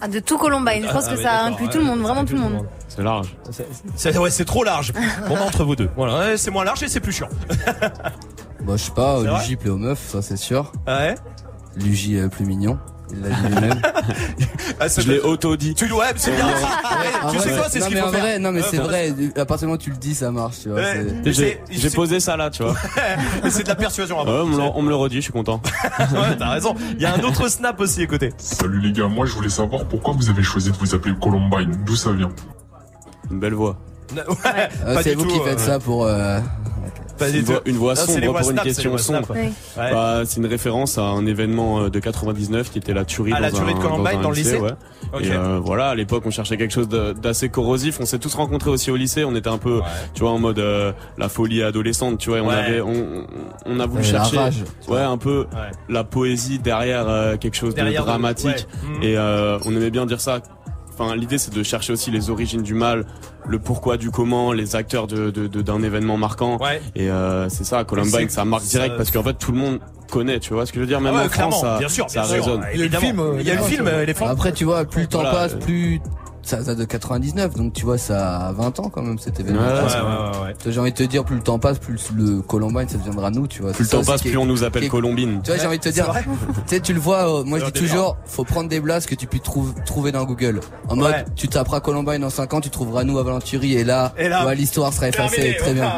Ah, 0.00 0.08
de 0.08 0.18
tout 0.18 0.38
Colombine. 0.38 0.84
Je 0.86 0.92
pense 0.92 1.06
ah, 1.08 1.14
que 1.14 1.20
ça 1.20 1.44
inclut 1.44 1.68
tout 1.68 1.78
le 1.78 1.84
monde, 1.84 2.00
vraiment 2.00 2.24
tout 2.24 2.34
le 2.34 2.40
monde. 2.40 2.66
C'est 2.88 3.02
large. 3.02 3.36
C'est 3.96 4.16
ouais, 4.16 4.30
c'est 4.30 4.44
trop 4.44 4.62
large. 4.62 4.92
bon, 5.28 5.36
entre 5.36 5.64
vous 5.64 5.74
deux. 5.74 5.88
Voilà, 5.96 6.36
c'est 6.36 6.50
moins 6.50 6.64
large 6.64 6.82
et 6.82 6.88
c'est 6.88 7.00
plus 7.00 7.12
chiant. 7.12 7.28
Bah, 8.64 8.76
je 8.76 8.84
sais 8.84 8.92
pas, 8.92 9.22
Luigi 9.22 9.56
plaît 9.56 9.70
aux 9.70 9.78
meufs, 9.78 10.10
ça 10.10 10.22
c'est 10.22 10.36
sûr. 10.36 10.72
Ah 10.86 10.98
ouais. 10.98 11.14
Luigi 11.76 12.16
est 12.16 12.28
plus 12.28 12.46
mignon. 12.46 12.78
Il 13.10 13.20
l'a 13.20 13.28
dit 13.28 13.46
lui-même. 13.48 13.82
Ah, 14.80 14.86
je 14.88 15.08
l'ai 15.08 15.20
auto-dit. 15.20 15.74
Tu 15.74 15.86
le 15.86 15.94
ouais, 15.94 16.06
c'est 16.16 16.34
bien. 16.34 16.46
Ouais, 16.46 16.52
tu 17.30 17.36
ah, 17.36 17.38
sais 17.38 17.50
quoi, 17.50 17.68
c'est 17.68 17.80
ce 17.80 17.86
qu'il 17.86 17.96
faut 17.96 18.08
faire. 18.08 18.40
Non, 18.40 18.50
mais 18.50 18.62
c'est 18.62 18.78
bah, 18.78 18.84
vrai. 18.84 19.14
À 19.36 19.44
partir 19.44 19.60
du 19.60 19.66
moment 19.66 19.74
où 19.74 19.82
tu 19.82 19.90
le 19.90 19.96
dis, 19.96 20.14
ça 20.14 20.30
marche. 20.32 20.60
tu 20.62 20.70
vois, 20.70 20.80
J'ai 21.24 21.90
posé 21.90 22.18
ça 22.18 22.36
là, 22.36 22.50
tu 22.50 22.62
vois. 22.62 22.74
Mais 23.44 23.50
c'est 23.50 23.62
de 23.62 23.68
la 23.68 23.76
persuasion 23.76 24.18
avant. 24.18 24.32
Ouais, 24.32 24.72
on, 24.74 24.82
me 24.82 24.88
le- 24.88 24.96
redit, 24.96 25.16
je 25.16 25.20
suis 25.20 25.32
content. 25.32 25.60
Ouais, 25.98 26.36
t'as 26.38 26.50
raison. 26.50 26.74
Il 26.94 27.02
y 27.02 27.06
a 27.06 27.14
un 27.14 27.20
autre 27.20 27.48
snap 27.48 27.78
aussi 27.80 28.02
à. 28.02 28.32
Salut 28.38 28.80
les 28.80 28.92
gars, 28.92 29.06
moi 29.06 29.26
je 29.26 29.32
voulais 29.32 29.48
savoir 29.48 29.84
pourquoi 29.84 30.14
vous 30.14 30.28
avez 30.30 30.42
choisi 30.42 30.70
de 30.70 30.76
vous 30.76 30.94
appeler 30.94 31.14
Columbine, 31.20 31.76
d'où 31.86 31.94
ça 31.96 32.12
vient? 32.12 32.30
Une 33.30 33.38
belle 33.38 33.54
voix. 33.54 33.76
Ouais, 34.14 34.68
euh, 34.84 35.00
c'est 35.02 35.14
vous 35.14 35.26
qui 35.26 35.38
faites 35.40 35.60
euh, 35.60 35.66
ça 35.66 35.78
pour. 35.78 36.06
Euh, 36.06 36.40
pas 37.18 37.28
une, 37.28 37.42
voix, 37.42 37.62
une, 37.64 37.96
sombre 37.96 38.40
pour 38.40 38.50
une 38.50 38.60
question 38.60 38.98
sombre. 38.98 39.34
C'est 40.24 40.40
une 40.40 40.46
référence 40.46 40.98
à 40.98 41.02
un 41.02 41.26
événement 41.26 41.82
euh, 41.82 41.90
de 41.90 41.98
99 41.98 42.70
qui 42.70 42.78
était 42.78 42.94
la 42.94 43.04
tuerie, 43.04 43.32
ah, 43.34 43.40
la 43.40 43.50
tuerie 43.50 43.74
de 43.74 43.78
Columbine 43.78 44.20
dans, 44.20 44.30
le 44.30 44.36
lycée. 44.36 44.60
Euh, 45.14 45.60
voilà, 45.62 45.90
à 45.90 45.94
l'époque, 45.94 46.24
on 46.26 46.30
cherchait 46.30 46.56
quelque 46.56 46.72
chose 46.72 46.88
d'assez 46.88 47.48
corrosif. 47.48 47.98
On 48.00 48.06
s'est 48.06 48.18
tous 48.18 48.34
rencontrés 48.34 48.70
aussi 48.70 48.90
au 48.90 48.96
lycée. 48.96 49.24
On 49.24 49.34
était 49.34 49.48
un 49.48 49.58
peu, 49.58 49.80
tu 50.14 50.20
vois, 50.20 50.30
en 50.30 50.38
mode 50.38 50.58
euh, 50.58 50.92
la 51.18 51.28
folie 51.28 51.62
adolescente. 51.62 52.18
Tu 52.18 52.30
vois, 52.30 52.40
on 52.40 53.80
a 53.80 53.86
voulu 53.86 54.04
chercher, 54.04 54.38
ouais, 54.88 55.00
un 55.00 55.18
peu 55.18 55.46
la 55.88 56.04
poésie 56.04 56.58
derrière 56.58 57.38
quelque 57.38 57.56
chose 57.56 57.74
de 57.74 57.96
dramatique. 57.96 58.66
Mhm. 58.82 59.02
Et 59.02 59.18
on 59.18 59.70
aimait 59.76 59.90
bien 59.90 60.06
dire 60.06 60.20
ça 60.20 60.40
Enfin, 60.96 61.16
l'idée 61.16 61.38
c'est 61.38 61.52
de 61.52 61.62
chercher 61.62 61.92
aussi 61.92 62.10
les 62.10 62.30
origines 62.30 62.62
du 62.62 62.74
mal, 62.74 63.04
le 63.48 63.58
pourquoi 63.58 63.96
du 63.96 64.10
comment, 64.10 64.52
les 64.52 64.76
acteurs 64.76 65.06
d'un 65.06 65.30
de, 65.30 65.48
de, 65.48 65.84
événement 65.84 66.16
marquant. 66.16 66.58
Ouais. 66.58 66.80
Et 66.94 67.10
euh, 67.10 67.48
c'est 67.48 67.64
ça, 67.64 67.84
Columbine, 67.84 68.28
ça 68.28 68.44
marque 68.44 68.64
direct 68.64 68.96
parce 68.96 69.10
qu'en 69.10 69.22
fait 69.22 69.34
tout 69.34 69.52
le 69.52 69.58
monde 69.58 69.80
connaît, 70.10 70.38
tu 70.38 70.54
vois 70.54 70.66
ce 70.66 70.72
que 70.72 70.76
je 70.76 70.82
veux 70.82 70.86
dire? 70.86 71.00
Même 71.00 71.14
ouais, 71.14 71.24
en 71.24 71.28
France, 71.28 71.60
ça, 71.60 71.80
ça 72.08 72.22
bien 72.22 72.22
résonne. 72.22 72.64
Le 72.74 72.88
film, 72.88 73.22
il 73.40 73.46
y 73.46 73.50
a 73.50 73.54
le 73.54 73.62
film, 73.62 73.88
euh, 73.88 74.06
Après, 74.26 74.52
tu 74.52 74.64
vois, 74.64 74.84
plus 74.84 75.02
le 75.02 75.08
temps 75.08 75.22
passe, 75.22 75.54
plus 75.54 76.00
ça 76.44 76.62
date 76.62 76.78
de 76.78 76.84
99, 76.84 77.54
donc 77.54 77.72
tu 77.72 77.84
vois, 77.84 77.98
ça 77.98 78.48
a 78.48 78.52
20 78.52 78.80
ans 78.80 78.90
quand 78.90 79.02
même 79.02 79.18
cet 79.18 79.40
événement. 79.40 79.60
Ouais, 79.60 79.66
ouais, 79.66 80.44
ouais, 80.44 80.54
j'ai 80.66 80.80
envie 80.80 80.92
de 80.92 80.96
te 80.96 81.02
dire, 81.02 81.24
plus 81.24 81.36
le 81.36 81.42
temps 81.42 81.58
passe, 81.58 81.78
plus 81.78 82.10
le 82.16 82.40
Columbine, 82.42 82.88
ça 82.88 82.98
deviendra 82.98 83.30
nous, 83.30 83.46
tu 83.46 83.62
vois. 83.62 83.72
Plus 83.72 83.84
le 83.84 83.90
temps 83.90 84.04
passe, 84.04 84.22
plus 84.22 84.36
on 84.36 84.46
nous 84.46 84.64
appelle 84.64 84.88
Colombine. 84.88 85.40
Tu 85.42 85.50
vois, 85.50 85.60
j'ai 85.60 85.66
envie 85.66 85.78
de 85.78 85.82
te 85.82 85.88
dire, 85.88 86.12
tu 86.12 86.30
sais, 86.66 86.80
tu 86.80 86.92
le 86.92 87.00
vois, 87.00 87.40
euh, 87.40 87.44
moi 87.44 87.58
je 87.58 87.66
dis 87.66 87.72
toujours, 87.72 88.16
faut 88.26 88.44
prendre 88.44 88.68
des 88.68 88.80
blasts 88.80 89.08
que 89.08 89.14
tu 89.14 89.26
puisses 89.26 89.42
trouver 89.86 90.12
dans 90.12 90.24
Google. 90.24 90.60
En 90.88 90.96
mode, 90.96 91.24
tu 91.36 91.48
taperas 91.48 91.80
Columbine 91.80 92.18
dans 92.18 92.30
5 92.30 92.54
ans, 92.54 92.60
tu 92.60 92.70
trouveras 92.70 93.04
nous 93.04 93.18
à 93.18 93.22
Valenturi, 93.22 93.74
et 93.74 93.84
là, 93.84 94.12
l'histoire 94.56 94.92
sera 94.92 95.08
effacée, 95.08 95.56
très 95.58 95.74
bien. 95.74 95.92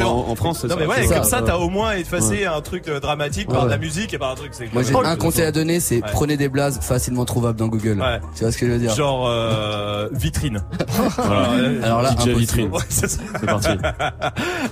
En, 0.00 0.30
en, 0.30 0.34
France, 0.34 0.64
non, 0.64 0.76
mais 0.78 0.86
ouais, 0.86 1.06
comme 1.06 1.24
ça, 1.24 1.42
t'as 1.42 1.56
au 1.56 1.68
moins 1.68 1.92
effacé 1.92 2.44
un 2.46 2.60
truc 2.60 2.88
dramatique 2.88 3.48
par 3.48 3.66
la 3.66 3.78
musique 3.78 4.14
et 4.14 4.18
par 4.18 4.32
un 4.32 4.34
truc. 4.34 4.52
Moi 4.72 4.82
j'ai 4.82 4.94
un 4.94 5.16
conseil 5.16 5.44
à 5.44 5.52
donner, 5.52 5.80
c'est 5.80 6.00
prenez 6.00 6.36
des 6.36 6.48
blasts 6.48 6.82
facilement 6.82 7.24
trouvables 7.24 7.58
dans 7.58 7.68
Google. 7.68 8.02
Tu 8.34 8.42
vois 8.42 8.52
ce 8.52 8.58
que 8.58 8.66
je 8.66 8.72
veux 8.72 8.78
dire? 8.78 8.94
Genre 8.94 9.28
euh, 9.28 9.79
euh, 9.80 10.08
vitrine. 10.12 10.62
Voilà. 11.16 11.48
Alors 11.82 12.02
là, 12.02 12.10
DJ 12.10 12.12
impossible. 12.12 12.38
vitrine. 12.38 12.70
Ouais, 12.70 12.80
c'est 12.88 13.08
ça. 13.08 13.20
C'est 13.38 13.46
parti. 13.46 13.68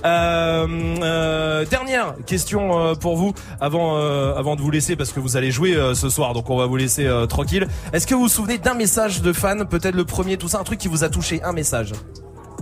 Euh, 0.05 0.67
euh, 1.01 1.65
dernière 1.65 2.13
question 2.25 2.95
pour 2.95 3.17
vous 3.17 3.33
avant 3.59 3.97
euh, 3.97 4.33
avant 4.35 4.55
de 4.55 4.61
vous 4.61 4.71
laisser 4.71 4.95
parce 4.95 5.11
que 5.11 5.19
vous 5.19 5.35
allez 5.37 5.51
jouer 5.51 5.75
euh, 5.75 5.93
ce 5.93 6.09
soir 6.09 6.33
donc 6.33 6.49
on 6.49 6.57
va 6.57 6.65
vous 6.67 6.77
laisser 6.77 7.05
euh, 7.05 7.25
tranquille. 7.25 7.67
Est-ce 7.93 8.07
que 8.07 8.15
vous 8.15 8.21
vous 8.21 8.27
souvenez 8.29 8.57
d'un 8.57 8.73
message 8.75 9.21
de 9.21 9.33
fan 9.33 9.65
peut-être 9.67 9.95
le 9.95 10.05
premier 10.05 10.37
tout 10.37 10.47
ça 10.47 10.59
un 10.59 10.63
truc 10.63 10.79
qui 10.79 10.87
vous 10.87 11.03
a 11.03 11.09
touché 11.09 11.41
un 11.43 11.51
message? 11.53 11.93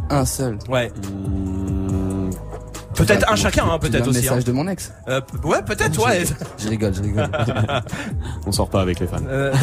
Un 0.09 0.25
seul. 0.25 0.57
Ouais. 0.69 0.91
Peut-être 2.97 3.31
un 3.31 3.35
chacun 3.35 3.65
hein, 3.69 3.79
peut-être 3.79 4.05
Un 4.05 4.09
aussi. 4.09 4.19
message 4.21 4.41
hein. 4.43 4.45
de 4.45 4.51
mon 4.51 4.67
ex. 4.67 4.91
Euh, 5.07 5.21
ouais 5.43 5.61
peut-être 5.63 6.03
ouais. 6.05 6.23
Je 6.57 6.67
rigole, 6.69 6.93
je 6.93 7.01
rigole. 7.01 7.29
On 8.45 8.51
sort 8.51 8.69
pas 8.69 8.81
avec 8.81 8.99
les 8.99 9.07
fans. 9.07 9.17
Euh, 9.27 9.53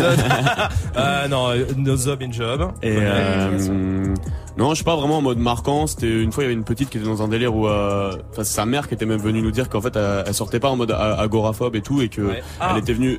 euh, 0.97 1.28
non, 1.28 1.51
euh, 1.51 1.64
no 1.76 1.97
job 1.97 2.22
in 2.22 2.30
job. 2.32 2.70
Et 2.82 2.97
euh, 2.99 4.14
non, 4.57 4.70
je 4.70 4.74
suis 4.76 4.85
pas 4.85 4.97
vraiment 4.97 5.18
en 5.18 5.22
mode 5.22 5.39
marquant. 5.39 5.87
C'était 5.87 6.22
une 6.22 6.32
fois 6.32 6.45
il 6.45 6.47
y 6.47 6.51
avait 6.51 6.55
une 6.55 6.64
petite 6.64 6.91
qui 6.91 6.99
était 6.99 7.07
dans 7.07 7.22
un 7.22 7.28
délire 7.28 7.55
où, 7.55 7.66
euh, 7.66 8.12
enfin 8.30 8.45
c'est 8.45 8.55
sa 8.55 8.66
mère 8.66 8.89
qui 8.89 8.95
était 8.95 9.07
même 9.07 9.20
venue 9.20 9.43
nous 9.43 9.51
dire 9.51 9.68
qu'en 9.68 9.80
fait 9.80 9.97
elle, 9.97 10.24
elle 10.26 10.35
sortait 10.35 10.61
pas 10.61 10.70
en 10.70 10.76
mode 10.76 10.93
agoraphobe 10.93 11.76
et 11.76 11.82
tout 11.82 12.01
et 12.03 12.09
que 12.09 12.22
Ouais. 12.22 12.43
Ah. 12.61 12.70
elle 12.72 12.78
était 12.82 12.93
venue 12.95 13.18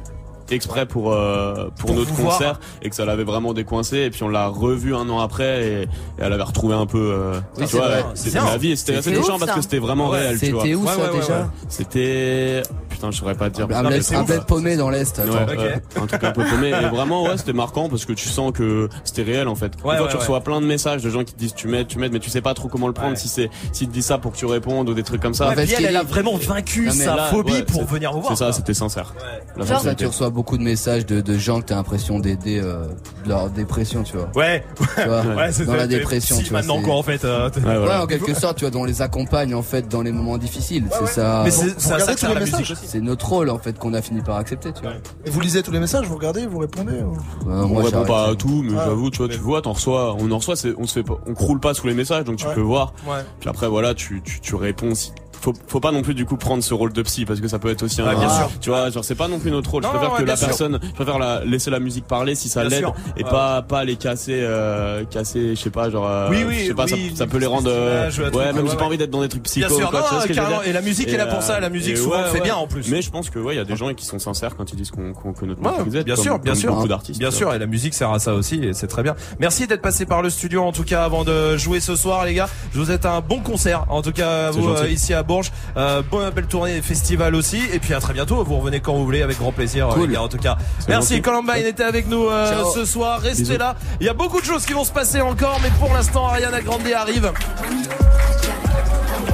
exprès 0.51 0.85
pour 0.85 1.11
euh, 1.13 1.69
pour, 1.77 1.87
Pour 1.87 1.95
notre 1.95 2.11
voir. 2.13 2.33
concert 2.33 2.59
et 2.81 2.89
que 2.89 2.95
ça 2.95 3.05
l'avait 3.05 3.23
vraiment 3.23 3.53
décoincé. 3.53 3.97
Et 3.99 4.09
puis 4.09 4.23
on 4.23 4.29
l'a 4.29 4.47
revu 4.47 4.95
un 4.95 5.09
an 5.09 5.19
après 5.19 5.63
et, 5.65 5.81
et 5.83 5.87
elle 6.19 6.33
avait 6.33 6.43
retrouvé 6.43 6.75
un 6.75 6.85
peu 6.85 7.11
euh, 7.13 7.39
Oui, 7.57 7.65
tu 7.67 7.75
vois 7.77 7.87
c'était 8.13 8.39
la 8.39 8.57
vie 8.57 8.71
et 8.71 8.75
c'était 8.75 8.95
assez 8.97 9.13
touchant 9.13 9.39
parce 9.39 9.51
que 9.53 9.61
c'était 9.61 9.79
vraiment 9.79 10.09
réel 10.09 10.39
tu 10.39 10.51
vois. 10.51 10.61
C'était 10.63 10.75
où 10.75 10.81
Ouais, 10.81 10.87
ça 10.87 10.97
ouais, 10.97 11.09
ouais, 11.09 11.19
déjà. 11.19 11.39
ouais. 11.39 11.45
c'était 11.69 12.63
putain 12.95 13.11
je 13.11 13.17
saurais 13.17 13.35
pas 13.35 13.49
te 13.49 13.55
dire 13.55 13.65
Un 13.65 13.83
mais 13.83 14.13
un 14.15 14.23
bled 14.23 14.45
paumé 14.45 14.75
dans 14.77 14.89
l'Est. 14.89 15.17
Ouais, 15.19 15.25
Ok. 15.53 15.57
ouais, 15.59 15.81
un 16.01 16.07
truc 16.07 16.23
un 16.23 16.31
peu 16.31 16.43
paumé. 16.45 16.69
Et 16.69 16.87
vraiment, 16.89 17.23
ouais, 17.23 17.37
c'était 17.37 17.53
marquant 17.53 17.89
parce 17.89 18.05
que 18.05 18.13
tu 18.13 18.27
sens 18.29 18.51
que 18.51 18.89
c'était 19.03 19.23
réel 19.23 19.47
en 19.47 19.55
fait. 19.55 19.73
Ouais, 19.75 19.81
fois, 19.81 19.91
ouais, 19.93 19.97
tu 20.09 20.15
ouais. 20.15 20.19
reçois 20.21 20.41
plein 20.41 20.61
de 20.61 20.65
messages 20.65 21.01
de 21.03 21.09
gens 21.09 21.23
qui 21.23 21.33
te 21.33 21.39
disent 21.39 21.53
tu 21.55 21.67
m'aides, 21.67 21.87
tu 21.87 21.99
m'aides, 21.99 22.11
mais 22.13 22.19
tu 22.19 22.29
sais 22.29 22.41
pas 22.41 22.53
trop 22.53 22.67
comment 22.67 22.87
le 22.87 22.93
prendre. 22.93 23.11
Ouais. 23.11 23.15
Si 23.15 23.27
c'est, 23.27 23.49
s'ils 23.71 23.87
te 23.89 23.93
disent 23.93 24.05
ça 24.05 24.17
pour 24.17 24.31
que 24.31 24.37
tu 24.37 24.45
répondes 24.45 24.89
ou 24.89 24.93
des 24.93 25.03
trucs 25.03 25.21
comme 25.21 25.33
ça. 25.33 25.49
Ouais, 25.49 25.55
fait, 25.55 25.63
puis 25.63 25.71
ce 25.73 25.79
elle, 25.79 25.85
elle 25.87 25.97
a 25.97 26.03
vraiment 26.03 26.35
vaincu 26.37 26.89
sa 26.91 27.15
là, 27.15 27.23
phobie 27.25 27.51
ouais, 27.53 27.63
pour 27.63 27.81
c'est- 27.81 27.87
venir 27.93 28.11
vous 28.13 28.21
voir. 28.21 28.35
C'est 28.37 28.43
ça, 28.43 28.51
c'était 28.51 28.73
sincère. 28.73 29.13
Genre, 29.57 29.81
ça, 29.81 29.95
tu 29.95 30.05
reçois 30.05 30.29
beaucoup 30.29 30.57
de 30.57 30.63
messages 30.63 31.05
de, 31.05 31.21
de 31.21 31.37
gens 31.37 31.59
que 31.61 31.65
t'as 31.65 31.75
l'impression 31.75 32.19
d'aider 32.19 32.59
euh, 32.63 32.85
de 33.23 33.29
leur 33.29 33.49
dépression, 33.49 34.03
tu 34.03 34.17
vois. 34.17 34.29
Ouais, 34.35 34.63
Tu 34.95 35.07
vois, 35.07 35.21
ouais, 35.35 35.51
c'est 35.51 35.65
dans 35.65 35.71
ça, 35.73 35.77
la 35.77 35.87
dépression, 35.87 36.37
tu 36.37 36.49
vois. 36.49 36.59
maintenant 36.59 36.81
quoi 36.81 36.95
en 36.95 37.03
fait. 37.03 37.23
euh, 37.25 37.49
Ouais, 37.65 37.95
en 37.95 38.07
quelque 38.07 38.33
sorte, 38.33 38.57
tu 38.57 38.65
vois, 38.65 38.79
on 38.79 38.85
les 38.85 39.01
accompagne 39.01 39.53
en 39.55 39.61
fait 39.61 39.87
dans 39.87 40.01
les 40.01 40.11
moments 40.11 40.37
difficiles. 40.37 40.85
c'est 40.91 41.07
ça. 41.07 41.41
Mais 41.45 41.51
c'est 41.51 41.79
ça, 41.79 41.95
regardez 42.27 42.45
ça 42.45 42.57
tous 42.57 42.63
C'est 42.85 43.01
notre 43.01 43.27
rôle 43.27 43.49
en 43.49 43.57
fait 43.59 43.77
qu'on 43.79 43.93
a 43.93 44.01
fini 44.01 44.21
par 44.21 44.37
accepter, 44.37 44.71
tu 44.73 44.81
vois. 44.81 44.93
Et 45.25 45.29
vous 45.29 45.39
lisez 45.41 45.63
tous 45.63 45.71
les 45.71 45.79
messages, 45.79 46.07
vous 46.07 46.15
regardez, 46.15 46.45
vous 46.45 46.59
répondez 46.59 47.01
ou- 47.01 47.17
on 47.49 47.67
moi, 47.67 47.83
répond 47.83 48.05
pas 48.05 48.29
à 48.29 48.35
tout, 48.35 48.61
mais 48.63 48.73
Ah. 48.77 48.83
j'avoue, 48.85 49.09
tu 49.09 49.17
vois, 49.19 49.27
tu 49.29 49.37
vois, 49.39 49.61
t'en 49.61 49.73
reçois, 49.73 50.15
on 50.19 50.31
en 50.31 50.37
reçoit, 50.37 50.55
on 50.77 50.85
se 50.87 50.93
fait 50.93 51.03
pas, 51.03 51.17
on 51.27 51.33
croule 51.33 51.59
pas 51.59 51.73
sous 51.73 51.87
les 51.87 51.93
messages, 51.93 52.23
donc 52.23 52.37
tu 52.37 52.45
Ouais. 52.47 52.53
peux 52.53 52.61
voir. 52.61 52.93
Ouais. 53.07 53.23
Puis 53.39 53.49
après, 53.49 53.67
voilà, 53.67 53.93
tu, 53.93 54.21
tu, 54.23 54.39
tu 54.39 54.55
réponds 54.55 54.93
si, 54.95 55.11
faut, 55.45 55.53
faut 55.67 55.79
pas 55.79 55.91
non 55.91 56.01
plus 56.01 56.13
du 56.13 56.25
coup 56.25 56.35
prendre 56.37 56.63
ce 56.63 56.73
rôle 56.73 56.91
de 56.91 57.01
psy 57.03 57.25
parce 57.25 57.39
que 57.39 57.47
ça 57.47 57.59
peut 57.59 57.69
être 57.69 57.83
aussi 57.83 58.01
un 58.01 58.05
Ouais, 58.07 58.15
bien 58.15 58.29
sûr. 58.29 58.49
tu 58.59 58.69
vois 58.69 58.89
genre 58.89 59.05
c'est 59.05 59.15
pas 59.15 59.27
non 59.27 59.39
plus 59.39 59.51
notre 59.51 59.69
rôle 59.71 59.83
Non, 59.83 59.89
je 59.93 59.97
préfère 59.97 60.13
ouais, 60.15 60.19
que 60.21 60.25
la 60.25 60.35
sûr. 60.35 60.47
personne 60.47 60.79
je 60.83 60.91
préfère 60.93 61.19
la, 61.19 61.45
laisser 61.45 61.69
la 61.71 61.79
musique 61.79 62.05
parler 62.07 62.35
si 62.35 62.49
ça 62.49 62.63
l'aide 62.63 62.85
et 63.17 63.23
Ouais. 63.23 63.29
pas 63.29 63.61
pas 63.61 63.83
les 63.83 63.95
casser 63.95 64.39
euh, 64.41 65.03
casser 65.05 65.55
je 65.55 65.61
sais 65.61 65.69
pas 65.69 65.89
genre 65.89 66.07
euh, 66.07 66.29
Oui, 66.31 66.43
oui, 66.47 66.55
je 66.61 66.65
sais 66.67 66.73
pas 66.73 66.85
oui, 66.85 67.09
ça, 67.11 67.17
ça 67.19 67.27
peut 67.27 67.37
les 67.37 67.45
rendre 67.45 67.69
euh, 67.69 68.09
ouais 68.11 68.53
même 68.53 68.63
ouais, 68.65 68.69
j'ai 68.71 68.77
pas 68.77 68.85
envie 68.85 68.97
d'être 68.97 69.09
dans 69.11 69.21
des 69.21 69.29
trucs 69.29 69.43
psycho 69.43 69.67
Bien 69.67 69.77
sûr, 69.77 69.89
quoi, 69.91 70.01
non, 70.35 70.61
Et 70.65 70.73
la 70.73 70.81
musique 70.81 71.07
est 71.09 71.17
là 71.17 71.27
pour 71.27 71.41
ça, 71.41 71.59
la 71.59 71.69
musique 71.69 71.97
souvent 71.97 72.23
fait 72.23 72.33
ouais. 72.39 72.41
bien 72.41 72.55
en 72.55 72.67
plus. 72.67 72.89
mais 72.89 73.01
je 73.01 73.09
pense 73.11 73.29
que 73.29 73.39
ouais 73.39 73.53
il 73.53 73.57
y 73.57 73.61
a 73.61 73.65
des 73.65 73.75
gens 73.75 73.93
qui 73.93 74.05
sont 74.05 74.19
sincères 74.19 74.55
quand 74.55 74.71
ils 74.71 74.75
disent 74.75 74.91
qu'on 74.91 75.13
qu'on- 75.13 75.33
que 75.33 75.45
notre 75.45 75.61
bien 76.03 76.15
sûr, 76.15 76.39
bien 76.39 76.55
sûr. 76.55 76.73
beaucoup 76.73 76.87
d'artistes 76.87 77.19
Bien 77.19 77.31
sûr, 77.31 77.53
et 77.53 77.59
la 77.59 77.65
musique 77.67 77.93
sert 77.93 78.11
à 78.11 78.19
ça 78.19 78.33
aussi, 78.33 78.63
et 78.63 78.73
c'est 78.73 78.87
très 78.87 79.03
bien. 79.03 79.15
Merci 79.39 79.67
d'être 79.67 79.81
passé 79.81 80.05
par 80.05 80.21
le 80.21 80.29
studio, 80.29 80.63
en 80.63 80.71
tout 80.71 80.83
cas, 80.83 81.03
avant 81.03 81.23
de 81.23 81.57
jouer 81.57 81.79
ce 81.79 81.95
soir, 81.95 82.25
les 82.25 82.33
gars. 82.33 82.47
Je 82.73 82.79
vous 82.79 82.85
souhaite 82.85 83.05
un 83.05 83.21
bon 83.21 83.39
concert, 83.39 83.85
en 83.89 84.01
tout 84.01 84.11
cas, 84.11 84.51
vous, 84.51 84.69
euh, 84.69 84.87
ici 84.89 85.13
à 85.13 85.23
Bourges. 85.35 85.51
Euh, 85.77 86.01
bonne 86.09 86.29
belle 86.31 86.45
tournée, 86.47 86.81
festival 86.81 87.35
aussi, 87.35 87.61
et 87.73 87.79
puis 87.79 87.93
à 87.93 87.99
très 87.99 88.13
bientôt. 88.13 88.43
Vous 88.43 88.57
revenez 88.57 88.79
quand 88.79 88.93
vous 88.93 89.03
voulez, 89.05 89.21
avec 89.21 89.37
grand 89.37 89.51
plaisir, 89.51 89.87
Cool. 89.89 90.07
les 90.09 90.13
gars, 90.15 90.21
en 90.23 90.27
tout 90.27 90.37
cas. 90.37 90.57
Merci. 90.87 91.21
Columbine 91.21 91.65
était 91.65 91.83
avec 91.83 92.07
nous 92.07 92.27
euh, 92.27 92.63
ce 92.73 92.85
soir. 92.85 93.19
Restez 93.19 93.43
Bisous. 93.43 93.57
là. 93.57 93.75
Il 93.99 94.05
y 94.05 94.09
a 94.09 94.13
beaucoup 94.13 94.39
de 94.39 94.45
choses 94.45 94.65
qui 94.65 94.73
vont 94.73 94.83
se 94.85 94.91
passer 94.91 95.21
encore, 95.21 95.59
mais 95.61 95.69
pour 95.79 95.93
l'instant, 95.93 96.27
Ariana 96.27 96.61
Grande 96.61 96.81
arrive. 96.95 97.31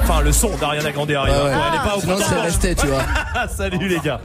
Enfin, 0.03 0.21
le 0.21 0.31
son 0.31 0.49
d'Ariana 0.57 0.91
Grande 0.91 1.11
arrive. 1.11 1.33
Ouais, 1.33 1.39
ouais. 1.41 1.49
Ouais, 1.49 1.61
elle 1.69 1.75
est 1.79 1.89
pas 1.89 1.97
au 1.97 2.01
Sinon, 2.01 2.17
c'est 2.17 2.39
resté, 2.39 2.75
tu 2.75 2.87
vois. 2.87 3.03
Salut 3.55 3.87
les 3.87 3.99
gars. 3.99 4.19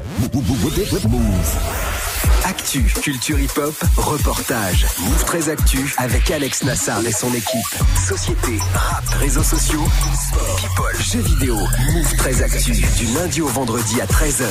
Actu, 2.48 2.84
culture 3.02 3.40
hip-hop, 3.40 3.74
reportage. 3.96 4.86
Move 5.00 5.24
très 5.24 5.48
Actu 5.48 5.92
avec 5.98 6.30
Alex 6.30 6.62
Nassar 6.62 7.04
et 7.04 7.10
son 7.10 7.34
équipe. 7.34 7.74
Société, 8.06 8.60
rap, 8.72 9.04
réseaux 9.18 9.42
sociaux, 9.42 9.82
sport, 10.14 10.56
people, 10.56 11.02
jeux 11.02 11.22
vidéo. 11.22 11.56
Move 11.92 12.16
très 12.16 12.42
Actu 12.42 12.70
du 12.70 13.06
lundi 13.14 13.42
au 13.42 13.48
vendredi 13.48 14.00
à 14.00 14.06
13h. 14.06 14.46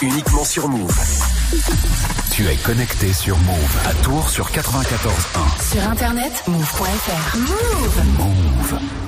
Uniquement 0.00 0.44
sur 0.46 0.66
Move. 0.68 0.98
Tu 2.32 2.46
es 2.48 2.56
connecté 2.56 3.12
sur 3.12 3.36
Move 3.36 3.76
à 3.86 3.92
Tours 4.02 4.30
sur 4.30 4.48
94.1. 4.48 5.72
Sur 5.72 5.90
internet, 5.90 6.32
move.fr. 6.48 7.36
Move. 7.36 8.02
Move. 8.18 9.05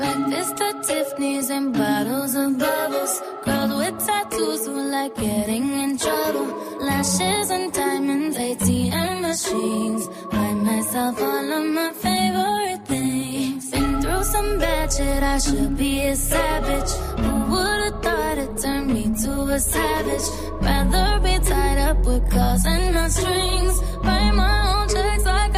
Breakfast 0.00 0.60
at 0.62 0.82
Tiffany's 0.82 1.50
and 1.50 1.74
bottles 1.74 2.34
of 2.34 2.58
bubbles. 2.58 3.14
Girls 3.44 3.72
with 3.80 4.06
tattoos 4.06 4.66
who 4.66 4.90
like 4.96 5.14
getting 5.14 5.66
in 5.82 5.98
trouble. 5.98 6.48
Lashes 6.80 7.50
and 7.50 7.70
diamonds, 7.70 8.38
ATM 8.38 9.20
machines. 9.20 10.08
Buy 10.32 10.54
myself 10.54 11.20
all 11.20 11.52
of 11.58 11.66
my 11.78 11.92
favorite 11.92 12.82
things. 12.86 13.70
Been 13.70 14.00
through 14.00 14.24
some 14.24 14.58
bad 14.58 14.90
shit, 14.90 15.22
I 15.22 15.38
should 15.38 15.76
be 15.76 15.92
a 16.06 16.16
savage. 16.16 16.92
Who 17.22 17.32
would've 17.52 18.02
thought 18.02 18.38
it 18.38 18.56
turned 18.56 18.94
me 18.94 19.04
to 19.24 19.32
a 19.56 19.60
savage? 19.60 20.26
Rather 20.62 21.20
be 21.24 21.34
tied 21.44 21.78
up 21.88 21.98
with 22.06 22.24
calls 22.30 22.64
and 22.64 22.94
not 22.94 23.10
strings. 23.10 23.76
Write 24.02 24.32
my 24.32 24.56
own 24.72 24.88
checks 24.88 25.24
like 25.26 25.49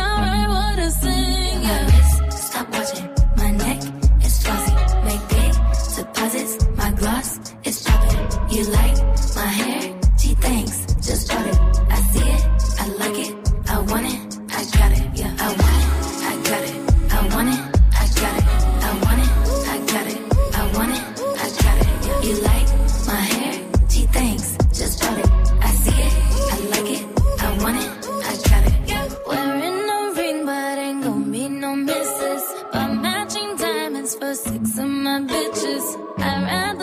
gloss 7.02 7.30
is 7.64 7.82
popping. 7.82 8.24
You 8.54 8.62
like 8.78 8.96
my 9.34 9.48
hair? 9.60 9.80
Gee, 10.20 10.34
thanks. 10.46 10.76
Just 11.06 11.28
bought 11.28 11.46
it. 11.52 11.58
I 11.90 11.98
see 12.12 12.28
it. 12.36 12.42
I 12.82 12.86
like 13.02 13.18
it. 13.26 13.32
I 13.74 13.76
want 13.90 14.06
it. 14.14 14.18
I 14.58 14.62
got 14.78 14.90
it. 14.98 15.04
Yeah, 15.20 15.44
I 15.46 15.48
want 15.60 15.78
it. 15.80 15.86
I 16.30 16.34
got 16.48 16.62
it. 16.70 16.76
I 17.16 17.20
want 17.34 17.48
it. 17.54 17.60
I 18.02 18.06
got 18.22 18.34
it. 18.40 18.46
I 18.88 18.90
want 19.04 19.20
it. 19.24 19.30
I 19.74 19.76
got 19.92 20.06
it. 20.12 20.20
I 20.60 20.62
want 20.76 20.92
it. 20.98 21.04
I 21.44 21.48
got 21.62 21.76
it. 21.84 22.24
You 22.26 22.34
like 22.50 22.68
my 23.10 23.20
hair? 23.32 23.52
Gee, 23.90 24.06
thanks. 24.18 24.46
Just 24.78 24.94
bought 25.00 25.18
it. 25.22 25.30
I 25.68 25.70
see 25.82 25.98
it. 26.06 26.14
I 26.54 26.56
like 26.74 26.90
it. 26.96 27.04
I 27.46 27.48
want 27.62 27.76
it. 27.84 27.90
I 28.30 28.34
got 28.50 28.62
it. 28.70 28.76
Yeah. 28.90 29.04
Wearing 29.26 29.80
a 29.96 30.00
ring, 30.18 30.38
but 30.46 30.78
ain't 30.86 31.02
gon' 31.02 31.32
be 31.32 31.48
no 31.48 31.74
misses. 31.74 32.44
But 32.72 32.88
matching 33.06 33.56
diamonds 33.56 34.14
for 34.14 34.34
six 34.34 34.78
of 34.78 34.90
my 35.06 35.18
bitches. 35.32 35.86
I'd 36.18 36.42
rather 36.52 36.81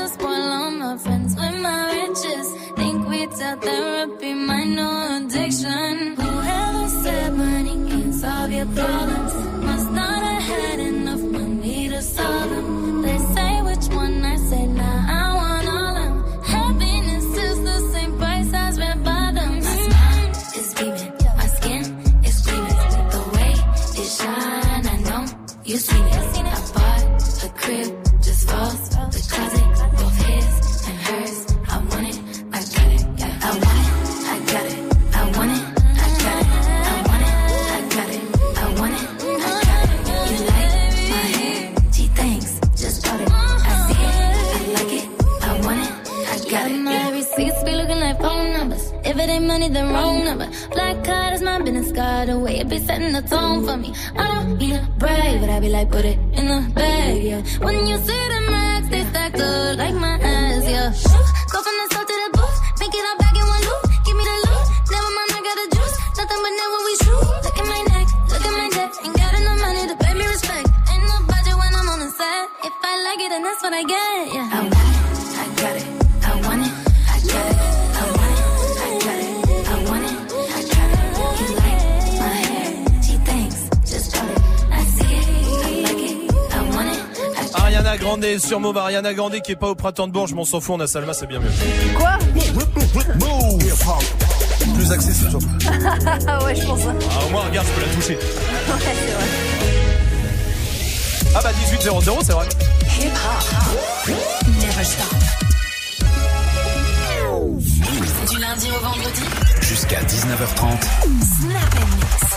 Think 3.40 3.62
we 3.62 3.68
tell 3.68 3.74
therapy, 3.74 4.34
my 4.34 4.64
no 4.66 5.18
addiction. 5.18 5.99
Sky, 52.00 52.26
the 52.26 52.40
way 52.40 52.60
it 52.60 52.70
be 52.70 52.80
setting 52.80 53.12
the 53.12 53.22
tone 53.22 53.66
for 53.66 53.78
me. 53.78 53.94
I 54.16 54.26
don't 54.34 54.58
need 54.58 54.76
a 54.76 54.84
brag, 54.98 55.42
but 55.42 55.50
I 55.50 55.60
be 55.60 55.70
like, 55.70 55.90
put 55.92 56.06
it 56.06 56.18
in 56.40 56.46
the 56.54 56.62
bag, 56.74 57.24
yeah. 57.24 57.42
When 57.66 57.76
you 57.88 57.98
see 58.08 58.24
the 58.34 58.42
max, 58.52 58.88
they 58.90 59.04
stacked 59.10 59.42
up 59.42 59.78
like 59.78 59.96
my 59.96 60.16
ass, 60.34 60.64
yeah. 60.74 60.90
Go 61.52 61.58
from 61.66 61.76
the 61.82 61.88
Grande 88.10 88.40
sur 88.40 88.60
Move, 88.60 88.76
Ariana 88.76 89.14
Grande 89.14 89.40
qui 89.40 89.52
est 89.52 89.56
pas 89.56 89.68
au 89.68 89.76
printemps 89.76 90.08
de 90.08 90.12
Bourges, 90.12 90.34
on 90.36 90.44
s'en 90.44 90.60
fout, 90.60 90.74
on 90.76 90.80
a 90.80 90.88
Salma, 90.88 91.14
c'est 91.14 91.28
bien 91.28 91.40
mieux. 91.40 91.52
Quoi 91.96 92.18
Plus 94.74 94.92
accessible 94.92 95.30
surtout. 95.30 95.46
Ouais, 96.44 96.56
je 96.56 96.66
pense. 96.66 96.86
Ouais, 96.86 96.94
Ah, 97.12 97.26
au 97.28 97.30
moins, 97.30 97.44
regarde, 97.44 97.68
je 97.68 97.74
peux 97.80 97.82
la 97.88 97.94
toucher. 97.94 98.18
c'est 98.20 98.72
vrai. 98.74 99.26
Ah 101.36 101.40
bah 101.44 101.52
18.00, 101.52 102.18
c'est 102.26 102.32
vrai. 102.32 102.48
Hip 103.00 103.12
hop. 103.14 104.16
Never 104.60 104.84
stop. 104.84 105.16
Du 108.28 108.40
lundi 108.40 108.70
au 108.76 108.80
vendredi. 108.84 109.22
Jusqu'à 109.62 110.02
19h30. 110.02 110.82
Snap 110.82 111.76
and 111.76 111.96
mix. 111.96 112.29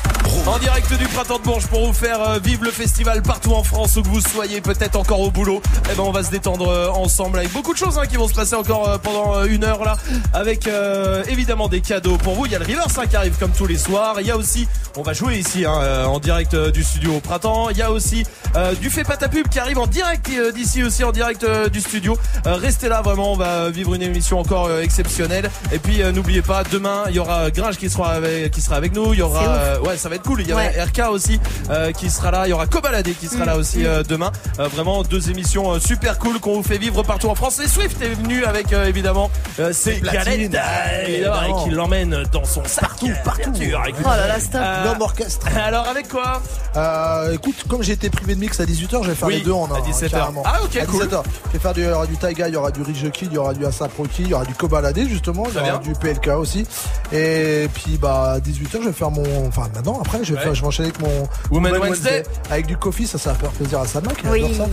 En 0.46 0.58
direct 0.58 0.92
du 0.98 1.06
printemps 1.06 1.38
de 1.38 1.44
Bourges 1.44 1.66
pour 1.68 1.86
vous 1.86 1.92
faire 1.92 2.20
euh, 2.20 2.38
vivre 2.38 2.64
le 2.64 2.70
festival 2.70 3.22
partout 3.22 3.52
en 3.52 3.62
France 3.62 3.96
où 3.96 4.02
que 4.02 4.08
vous 4.08 4.20
soyez 4.20 4.60
peut-être 4.60 4.96
encore 4.96 5.20
au 5.20 5.30
boulot. 5.30 5.62
Eh 5.90 5.94
ben 5.94 6.02
on 6.02 6.10
va 6.10 6.24
se 6.24 6.30
détendre 6.30 6.68
euh, 6.68 6.90
ensemble 6.90 7.38
avec 7.38 7.52
beaucoup 7.52 7.72
de 7.72 7.78
choses 7.78 7.96
hein, 7.96 8.06
qui 8.06 8.16
vont 8.16 8.26
se 8.26 8.34
passer 8.34 8.54
encore 8.56 8.88
euh, 8.88 8.98
pendant 8.98 9.44
une 9.44 9.62
heure 9.62 9.84
là, 9.84 9.96
avec 10.34 10.66
euh, 10.66 11.22
évidemment 11.28 11.68
des 11.68 11.80
cadeaux 11.80 12.18
pour 12.18 12.34
vous. 12.34 12.46
Il 12.46 12.52
y 12.52 12.54
a 12.56 12.58
le 12.58 12.64
Reverse 12.64 12.98
hein, 12.98 13.06
qui 13.08 13.14
arrive 13.16 13.36
comme 13.38 13.52
tous 13.52 13.66
les 13.66 13.78
soirs. 13.78 14.16
Il 14.20 14.26
y 14.26 14.30
a 14.30 14.36
aussi, 14.36 14.66
on 14.96 15.02
va 15.02 15.12
jouer 15.12 15.36
ici 15.36 15.64
hein, 15.64 15.78
euh, 15.80 16.04
en 16.06 16.18
direct 16.18 16.56
du 16.56 16.82
studio 16.82 17.16
au 17.16 17.20
printemps. 17.20 17.70
Il 17.70 17.76
y 17.76 17.82
a 17.82 17.92
aussi 17.92 18.24
euh, 18.56 18.74
du 18.74 18.90
fait 18.90 19.04
pas 19.04 19.16
ta 19.16 19.28
pub 19.28 19.48
qui 19.48 19.60
arrive 19.60 19.78
en 19.78 19.86
direct 19.86 20.28
d'ici 20.54 20.82
aussi 20.82 21.04
en 21.04 21.12
direct 21.12 21.46
du 21.70 21.80
studio. 21.80 22.18
Euh, 22.46 22.56
restez 22.56 22.88
là 22.88 23.00
vraiment, 23.00 23.32
on 23.32 23.36
va 23.36 23.70
vivre 23.70 23.94
une 23.94 24.02
émission 24.02 24.40
encore 24.40 24.70
exceptionnelle. 24.80 25.50
Et 25.72 25.78
puis 25.78 26.02
euh, 26.02 26.10
n'oubliez 26.10 26.42
pas, 26.42 26.64
demain 26.64 27.04
il 27.08 27.14
y 27.14 27.18
aura 27.20 27.50
Gringe 27.50 27.76
qui 27.76 27.88
sera 27.88 28.12
avec, 28.12 28.50
qui 28.50 28.60
sera 28.60 28.76
avec 28.76 28.92
nous. 28.94 29.14
Il 29.14 29.20
y 29.20 29.22
aura, 29.22 29.44
euh, 29.46 29.80
ouais 29.80 29.96
ça 29.96 30.08
va 30.08 30.16
être 30.16 30.21
cool. 30.22 30.40
Il 30.42 30.48
y 30.48 30.52
aura 30.52 30.62
Ouais. 30.62 30.84
RK 30.84 31.10
aussi 31.10 31.40
euh, 31.70 31.92
qui 31.92 32.08
sera 32.10 32.30
là. 32.30 32.46
Il 32.46 32.50
y 32.50 32.52
aura 32.52 32.66
Cobaladé 32.66 33.12
qui 33.12 33.26
sera 33.28 33.44
Mm, 33.44 33.46
là 33.46 33.56
aussi 33.56 33.84
euh, 33.86 34.02
demain. 34.02 34.30
Euh, 34.60 34.68
vraiment 34.68 35.02
deux 35.02 35.30
émissions 35.30 35.72
euh, 35.72 35.78
super 35.80 36.18
cool 36.18 36.38
qu'on 36.40 36.54
vous 36.54 36.62
fait 36.62 36.78
vivre 36.78 37.02
partout 37.02 37.28
en 37.28 37.34
France. 37.34 37.58
Et 37.60 37.68
Swift 37.68 38.00
est 38.02 38.14
venu 38.14 38.44
avec 38.44 38.72
euh, 38.72 38.86
évidemment 38.86 39.30
euh, 39.58 39.72
ses 39.72 40.00
galettes 40.00 40.54
euh, 40.54 41.46
et 41.48 41.64
qui 41.64 41.70
l'emmène 41.70 42.24
dans 42.32 42.44
son 42.44 42.62
sac. 42.64 42.82
Partout, 42.84 43.10
partout. 43.24 43.52
Oh 43.56 44.06
là 44.06 44.26
là, 44.26 44.38
stop. 44.40 44.60
L'homme 44.84 45.00
orchestre. 45.02 45.46
Alors 45.56 45.86
avec 45.88 46.08
quoi? 46.08 46.40
Euh, 46.76 47.32
écoute, 47.34 47.64
comme 47.68 47.82
j'ai 47.82 47.92
été 47.92 48.08
privé 48.10 48.34
de 48.34 48.40
mix 48.40 48.58
à 48.60 48.64
18h, 48.64 49.02
je 49.02 49.08
vais 49.10 49.14
faire 49.14 49.28
Oui, 49.28 49.34
les 49.34 49.40
deux 49.40 49.52
en 49.52 49.70
un. 49.70 49.76
à 49.76 49.80
17h. 49.80 50.10
carrément. 50.10 50.42
Ah, 50.46 50.60
ok, 50.64 50.76
à 50.76 50.86
cool. 50.86 51.04
17h. 51.04 51.22
Je 51.48 51.52
vais 51.52 51.58
faire 51.58 51.74
du, 51.74 51.80
il 51.82 51.86
y 51.88 51.90
aura 51.92 52.06
du 52.06 52.16
Taiga, 52.16 52.48
il 52.48 52.54
y 52.54 52.56
aura 52.56 52.70
du 52.70 52.82
Rich 52.82 53.10
Kid, 53.12 53.28
il 53.30 53.34
y 53.34 53.38
aura 53.38 53.52
du 53.54 53.66
Asap 53.66 53.90
Rocky, 53.96 54.22
il 54.22 54.28
y 54.28 54.34
aura 54.34 54.44
du 54.44 54.54
Kobalade 54.54 54.98
justement, 55.08 55.44
il 55.48 55.54
y 55.54 55.58
aura 55.58 55.78
bien. 55.78 55.78
du 55.78 55.92
PLK 55.92 56.28
aussi. 56.38 56.66
Et 57.12 57.68
puis 57.74 57.98
bah 57.98 58.34
à 58.36 58.38
18h, 58.38 58.80
je 58.82 58.86
vais 58.88 58.92
faire 58.92 59.10
mon, 59.10 59.46
enfin 59.48 59.68
maintenant 59.74 59.98
après, 60.00 60.11
je 60.22 60.32
vais 60.32 60.38
Ouais. 60.38 60.44
faire, 60.44 60.54
je 60.54 60.60
vais 60.60 60.66
enchaîner 60.66 60.88
avec 60.90 61.00
mon 61.00 61.28
Woman 61.50 61.72
Wednesday. 61.78 62.22
avec 62.50 62.66
du 62.66 62.76
coffee, 62.76 63.06
ça, 63.06 63.16
ça 63.18 63.32
va 63.32 63.38
faire 63.38 63.50
plaisir 63.50 63.80
à 63.80 63.86
Salma 63.86 64.12
qui 64.14 64.26
Oui. 64.28 64.44
adore 64.44 64.56
ça. 64.56 64.66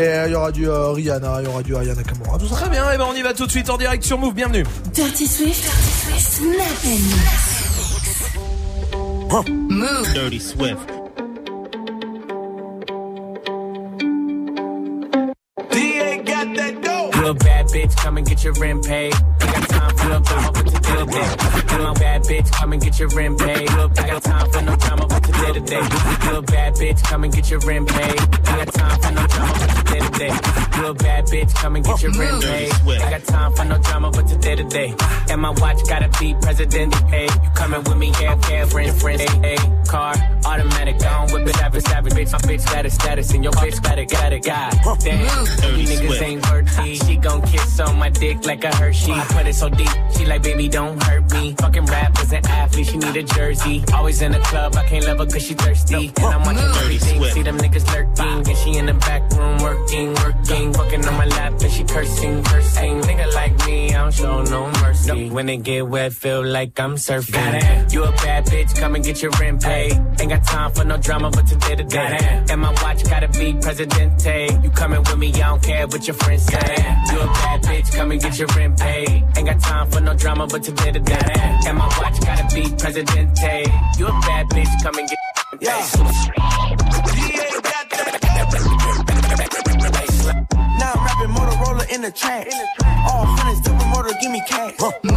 Et 0.00 0.06
euh, 0.06 0.26
il 0.28 0.32
y 0.32 0.34
aura 0.34 0.52
du 0.52 0.68
euh, 0.68 0.90
Rihanna, 0.90 1.36
il 1.40 1.44
y 1.44 1.48
aura 1.48 1.62
du 1.62 1.74
Ayana 1.76 2.02
Kamura, 2.02 2.38
tout 2.38 2.48
ça. 2.48 2.56
Très 2.56 2.68
bien, 2.70 2.90
et 2.92 2.98
ben 2.98 3.06
on 3.10 3.14
y 3.14 3.22
va 3.22 3.32
tout 3.34 3.46
de 3.46 3.50
suite 3.50 3.70
en 3.70 3.76
direct 3.78 4.04
sur 4.04 4.18
Move. 4.18 4.34
Bienvenue. 4.34 4.64
Dirty 4.92 5.26
Swift. 5.26 5.64
Snap 6.18 6.84
and 6.84 6.90
mix. 6.90 7.62
Move. 9.70 10.12
Dirty 10.14 10.40
Swift. 10.40 11.01
Little 17.32 17.48
bad 17.48 17.66
bitch, 17.68 17.96
come 17.96 18.18
and 18.18 18.26
get 18.26 18.44
your 18.44 18.52
rent 18.52 18.84
paid. 18.84 19.14
I 19.14 19.46
got 19.46 19.68
time 19.70 19.96
for 19.96 20.08
no 20.08 20.20
drama, 20.20 20.52
but 20.52 20.66
today 20.66 20.98
today. 20.98 21.78
Little 21.78 21.94
bad 21.94 22.22
bitch, 22.24 22.52
come 22.52 22.72
and 22.74 22.82
get 22.82 22.98
your 22.98 23.08
rent 23.08 23.38
paid. 23.38 23.72
Look, 23.72 23.98
I 23.98 24.06
got 24.06 24.22
time 24.22 24.50
for 24.50 24.60
no 24.60 24.76
drama, 24.76 25.06
but 25.08 25.24
today 25.24 25.52
today. 25.54 25.80
Little 26.26 26.42
bad 26.42 26.74
bitch, 26.74 27.02
come 27.04 27.24
and 27.24 27.32
get 27.32 27.50
your 27.50 27.60
rent 27.60 27.88
paid. 27.88 28.20
I 28.20 28.64
got 28.64 28.74
time 28.74 29.00
for 29.00 29.12
no 29.12 29.26
drama, 29.28 29.54
but 29.58 30.12
today 30.12 30.71
today. 30.72 30.80
Little 30.80 30.94
bad 30.94 31.26
bitch, 31.26 31.54
come 31.54 31.76
and 31.76 31.84
get 31.84 32.02
your 32.02 32.12
rent 32.12 32.42
paid. 32.42 32.72
I 32.72 33.10
got 33.10 33.24
time 33.24 33.52
for 33.52 33.64
no 33.64 33.78
drama, 33.78 34.10
but 34.10 34.26
today 34.26 34.56
today. 34.56 34.94
And 35.30 35.40
my 35.40 35.50
watch 35.50 35.78
gotta 35.88 36.08
be 36.18 36.34
president. 36.40 36.94
Hey, 37.08 37.24
you 37.24 37.50
coming 37.54 37.82
with 37.84 37.96
me? 37.96 38.12
Yeah, 38.20 38.38
yeah, 38.50 38.64
friend, 38.66 39.00
friend. 39.00 39.20
Hey, 39.20 39.56
hey, 39.56 39.84
car, 39.86 40.14
automatic, 40.44 40.98
don't 40.98 41.32
whip 41.32 41.46
it, 41.46 41.56
savage, 41.56 41.84
savage, 41.84 42.12
bitch. 42.12 42.32
My 42.32 42.38
bitch 42.38 42.60
status, 42.60 42.94
status, 42.94 43.32
and 43.32 43.44
your 43.44 43.52
bitch 43.54 43.82
got 43.82 43.98
it, 43.98 44.10
got 44.10 44.32
it, 44.32 44.44
God 44.44 44.72
damn. 45.00 45.46
You 45.78 45.86
niggas 45.86 46.22
ain't 46.22 46.50
worthy. 46.50 46.94
She 46.96 47.16
gon' 47.16 47.42
kiss 47.42 47.80
on 47.80 47.98
my 47.98 48.08
dick 48.08 48.44
like 48.44 48.64
a 48.64 48.74
Hershey. 48.76 49.12
I 49.12 49.24
put 49.26 49.46
it 49.46 49.54
so 49.54 49.68
deep, 49.68 49.88
she 50.16 50.24
like, 50.26 50.42
baby, 50.42 50.68
don't 50.68 51.02
hurt 51.02 51.30
me. 51.32 51.54
Fucking 51.58 51.86
rap 51.86 52.18
as 52.18 52.32
an 52.32 52.46
athlete, 52.46 52.86
she 52.86 52.96
need 52.98 53.16
a 53.16 53.22
jersey. 53.22 53.84
Always 53.92 54.22
in 54.22 54.32
the 54.32 54.40
club, 54.40 54.76
I 54.76 54.84
can't 54.86 55.04
love 55.04 55.18
her 55.18 55.26
cause 55.26 55.42
she 55.42 55.54
thirsty. 55.54 56.12
And 56.16 56.26
I'm 56.26 56.42
watching 56.42 56.82
everything, 56.82 57.24
see 57.24 57.42
them 57.42 57.58
niggas 57.58 57.86
lurking. 57.92 58.48
And 58.48 58.58
she 58.58 58.76
in 58.76 58.86
the 58.86 58.94
back 58.94 59.30
room 59.32 59.58
working, 59.58 60.14
working. 60.14 60.61
Fucking 60.70 61.04
on 61.06 61.14
my 61.16 61.24
lap 61.24 61.52
and 61.60 61.72
she 61.72 61.82
cursing, 61.84 62.44
cursing. 62.44 63.00
Nigga 63.00 63.34
like 63.34 63.66
me, 63.66 63.94
I 63.94 64.02
don't 64.02 64.14
show 64.14 64.42
no 64.42 64.70
mercy. 64.82 65.30
When 65.30 65.48
it 65.48 65.62
get 65.64 65.88
wet, 65.88 66.12
feel 66.12 66.44
like 66.44 66.78
I'm 66.78 66.96
surfing. 66.96 67.92
You 67.92 68.04
a 68.04 68.12
bad 68.12 68.46
bitch, 68.46 68.78
come 68.78 68.94
and 68.94 69.04
get 69.04 69.22
your 69.22 69.32
rent 69.40 69.62
paid. 69.62 69.92
Ain't 70.20 70.30
got 70.30 70.44
time 70.44 70.70
for 70.72 70.84
no 70.84 70.96
drama, 70.98 71.30
but 71.30 71.46
today 71.46 71.74
to 71.76 71.84
day. 71.84 72.44
And 72.50 72.60
my 72.60 72.70
watch 72.82 73.02
gotta 73.04 73.28
be 73.28 73.54
Presidente. 73.54 74.60
You 74.62 74.70
coming 74.70 75.00
with 75.00 75.18
me, 75.18 75.32
I 75.34 75.48
don't 75.48 75.62
care 75.62 75.86
what 75.86 76.06
your 76.06 76.14
friends 76.14 76.44
say. 76.44 76.76
You 77.10 77.20
a 77.20 77.26
bad 77.26 77.62
bitch, 77.62 77.94
come 77.96 78.12
and 78.12 78.20
get 78.20 78.38
your 78.38 78.48
rent 78.56 78.78
paid. 78.78 79.24
Ain't 79.36 79.46
got 79.46 79.60
time 79.60 79.90
for 79.90 80.00
no 80.00 80.14
drama, 80.14 80.46
but 80.46 80.62
today 80.62 80.92
to 80.92 81.00
day. 81.00 81.58
And 81.66 81.78
my 81.78 81.86
watch 81.98 82.20
gotta 82.20 82.46
be 82.54 82.62
Presidente. 82.76 83.64
You 83.98 84.06
a 84.06 84.12
bad 84.12 84.46
bitch, 84.50 84.82
come 84.82 84.98
and 84.98 85.08
get 85.08 85.18
DA 85.58 85.66
got 85.68 87.11
the 92.12 92.18
trash. 92.18 92.46
All 93.08 93.24
hundreds, 93.24 93.60
double 93.60 93.86
motor, 93.86 94.14
give 94.20 94.30
me 94.30 94.42
cash. 94.48 94.74
I 94.80 95.11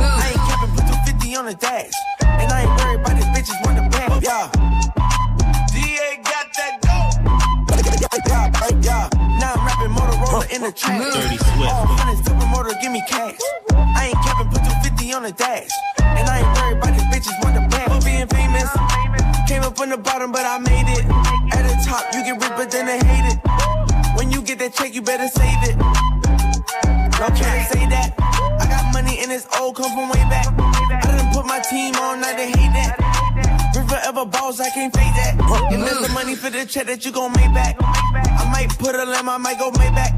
that 36.85 37.03
you 37.03 37.11
gon' 37.11 37.31
make 37.33 37.53
back. 37.53 37.75
I 37.81 38.49
might 38.51 38.69
put 38.77 38.95
a 38.95 39.05
limb, 39.05 39.27
I 39.29 39.37
might 39.37 39.57
go 39.57 39.71
make 39.71 39.91
Maybach. 39.93 40.13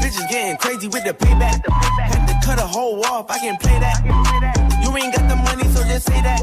Bitches 0.00 0.28
getting 0.30 0.56
crazy 0.56 0.88
with 0.88 1.04
the 1.04 1.12
payback. 1.12 1.60
Had 1.68 2.26
to 2.26 2.46
cut 2.46 2.58
a 2.58 2.66
hole 2.66 3.04
off, 3.06 3.30
I 3.30 3.38
can 3.38 3.56
play 3.58 3.78
that. 3.78 4.00
You 4.82 4.96
ain't 4.96 5.14
got 5.14 5.28
the 5.28 5.36
money, 5.36 5.64
so 5.74 5.82
just 5.84 6.06
say 6.06 6.20
that. 6.22 6.42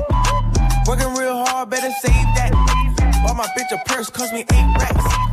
Working 0.88 1.14
real 1.16 1.46
hard, 1.46 1.70
better 1.70 1.92
save 2.02 2.14
that. 2.38 2.52
Bought 3.24 3.38
my 3.38 3.48
bitch 3.58 3.72
a 3.72 3.84
purse, 3.86 4.10
cost 4.10 4.34
me 4.34 4.42
eight 4.42 4.78
racks. 4.78 5.29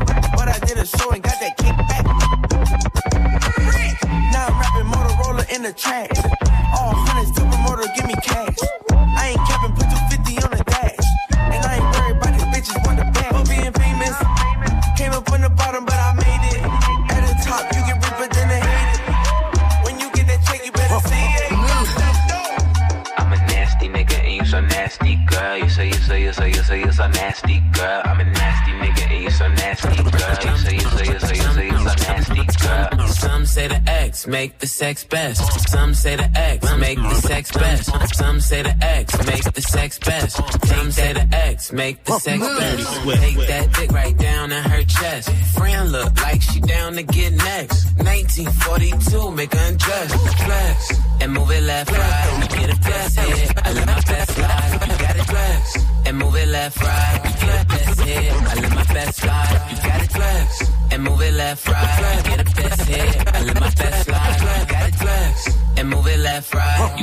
Make 34.27 34.59
the 34.59 34.67
sex 34.67 35.05
best. 35.05 35.71
Some 35.71 35.95
say 35.95 36.17
the 36.17 36.31
X 36.35 36.77
make 36.79 36.99
the 36.99 37.15
sex 37.15 37.53
best. 37.53 38.15
Some 38.15 38.41
say 38.41 38.63
the 38.63 38.77
X 38.81 39.27
make 39.27 39.45
the 39.53 39.63
sex 39.63 39.99
best. 39.99 40.37
Some 40.67 40.91
say 40.91 41.13
the 41.13 41.29
X 41.33 41.73
make 41.73 42.05
the 42.05 42.13
sex 42.19 42.41
best. 42.41 42.87
Take 43.21 43.37
that 43.49 43.73
dick 43.75 43.91
right 43.93 44.17
down 44.17 44.53
in 44.53 44.63
her 44.63 44.83
chest. 44.85 45.31
Friend 45.57 45.93
look 45.93 46.21
like 46.23 46.43
she 46.43 46.61
down 46.61 46.95
to 46.95 47.03
get 47.03 47.33
next. 47.33 47.85
1942, 47.97 49.31
make 49.33 49.53
her 49.53 49.69
undress. 49.69 50.13
Flex 50.45 51.01
and 51.21 51.33
move 51.33 51.51
it 51.51 51.63
left, 51.63 51.91
right. 51.91 52.49
Get 52.51 52.77
a 52.77 52.81
best 52.81 53.19
hit. 53.19 53.67
I 53.67 53.73
live 53.73 53.87
my 53.87 54.01
best 54.01 54.39
life. 54.39 54.73
You 54.73 54.99
got 55.05 55.17
it 55.17 55.27
flex 55.27 55.85
and 56.07 56.19
move 56.19 56.37
it 56.37 56.49
left, 56.49 56.81
right. 56.81 57.21
Get 57.41 57.63
a 57.63 57.67
best 57.67 58.01
hit. 58.01 58.33
I 58.33 58.55
live 58.55 58.66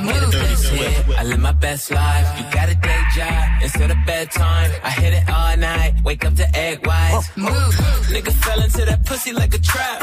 get 0.04 0.24
a. 0.24 1.20
I 1.20 1.24
live 1.24 1.40
my 1.40 1.52
best 1.54 1.92
life. 1.92 2.28
You 2.38 2.44
got 2.54 2.70
a 2.70 2.76
day 2.76 3.02
job 3.16 3.44
instead 3.62 3.92
of 3.92 3.98
bedtime. 4.06 4.72
I 4.84 4.90
hit 4.90 5.14
it 5.14 5.30
all 5.30 5.58
night. 5.58 5.94
Wake 6.04 6.26
up 6.26 6.36
to 6.36 6.48
egg 6.56 6.86
whites. 6.86 7.30
Oh, 7.38 7.42
move. 7.42 7.74
Nigga 8.14 8.32
fell 8.32 8.62
into 8.62 8.86
that 8.86 9.06
pussy 9.06 9.32
like 9.32 9.54
a 9.54 9.60
trap. 9.60 10.00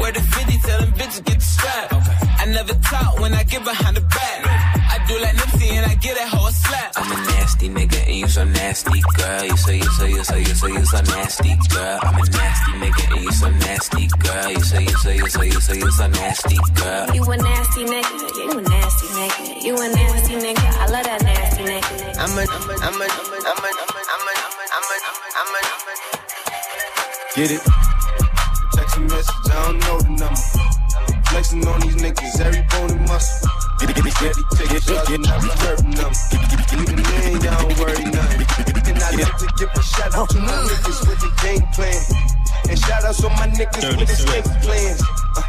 Where 0.00 0.12
the 0.12 0.20
50 0.20 0.58
tell 0.66 0.80
them 0.80 0.92
bitches 0.92 1.24
get 1.24 1.38
the 1.38 1.44
strap. 1.44 1.92
I 2.40 2.46
never 2.46 2.74
talk 2.74 3.20
when 3.20 3.32
I 3.34 3.42
get 3.44 3.64
behind 3.64 3.96
the 3.96 4.02
back. 4.02 4.39
So 8.40 8.46
nasty 8.46 9.02
girl. 9.18 9.44
You 9.44 9.56
so, 9.56 9.70
you 9.70 9.84
so, 9.84 10.04
you 10.06 10.24
so, 10.24 10.36
you 10.36 10.54
so, 10.54 10.66
you 10.66 10.84
so 10.86 11.00
nasty 11.12 11.56
girl. 11.68 11.98
I'm 12.02 12.14
a 12.14 12.24
nasty 12.30 12.72
nigga 12.80 13.12
and 13.12 13.24
you 13.24 13.32
so 13.32 13.50
nasty 13.50 14.06
girl. 14.18 14.50
You 14.50 14.60
so, 14.60 14.78
you 14.78 14.96
so, 14.96 15.10
you 15.10 15.28
so, 15.28 15.42
you 15.42 15.60
so, 15.60 15.72
you 15.74 15.90
so 15.90 16.06
nasty 16.06 16.56
girl. 16.74 17.14
You 17.14 17.22
a 17.22 17.36
nasty 17.36 17.84
nigga, 17.84 18.34
you 18.36 18.50
a 18.58 18.62
nasty 18.62 19.06
nigga, 19.08 19.62
you 19.62 19.74
a 19.74 19.88
nasty 19.88 20.34
nigga. 20.36 20.66
I 20.80 20.86
love 20.86 21.04
that 21.04 21.22
nasty 21.22 21.64
nigga. 21.64 22.16
I'm 22.16 22.32
a, 22.32 22.40
I'm 22.40 22.70
a, 22.70 22.76
I'm 22.80 23.00
a, 23.00 23.04
I'm 23.04 23.20
a, 23.20 23.40
I'm 23.40 23.60
a, 23.60 23.70
I'm 23.70 24.24
a, 24.24 24.44
I'm 24.72 24.88
a, 24.88 24.98
I'm 25.36 25.52
a, 25.52 25.68
I'm 25.68 25.84
a. 25.84 26.00
Get 27.36 27.50
it? 27.50 27.89
Niggas 43.60 43.98
with 43.98 44.10
escape 44.10 44.44
plans. 44.62 45.02
Uh, 45.36 45.42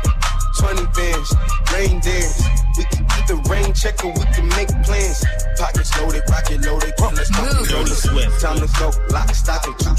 20 0.60 0.86
bands, 0.96 1.30
rain 1.74 2.00
dance. 2.02 2.44
We 2.78 2.84
can 2.86 3.06
keep 3.08 3.26
the 3.28 3.38
rain 3.50 3.74
check 3.74 4.04
or 4.04 4.12
we 4.12 4.26
can 4.36 4.48
make 4.50 4.70
plans. 4.84 5.24
Pockets 5.58 5.92
loaded, 5.98 6.24
rocket 6.30 6.62
loaded. 6.66 6.94
Come, 6.98 7.16
let's 7.16 7.30
go. 7.30 7.44
Dirty 7.66 7.92
Swift. 7.92 8.42
Time 8.42 8.60
to 8.60 8.70
go. 8.80 8.92
Lock, 9.12 9.30
stock, 9.34 9.66
and 9.68 9.80
two 9.80 9.91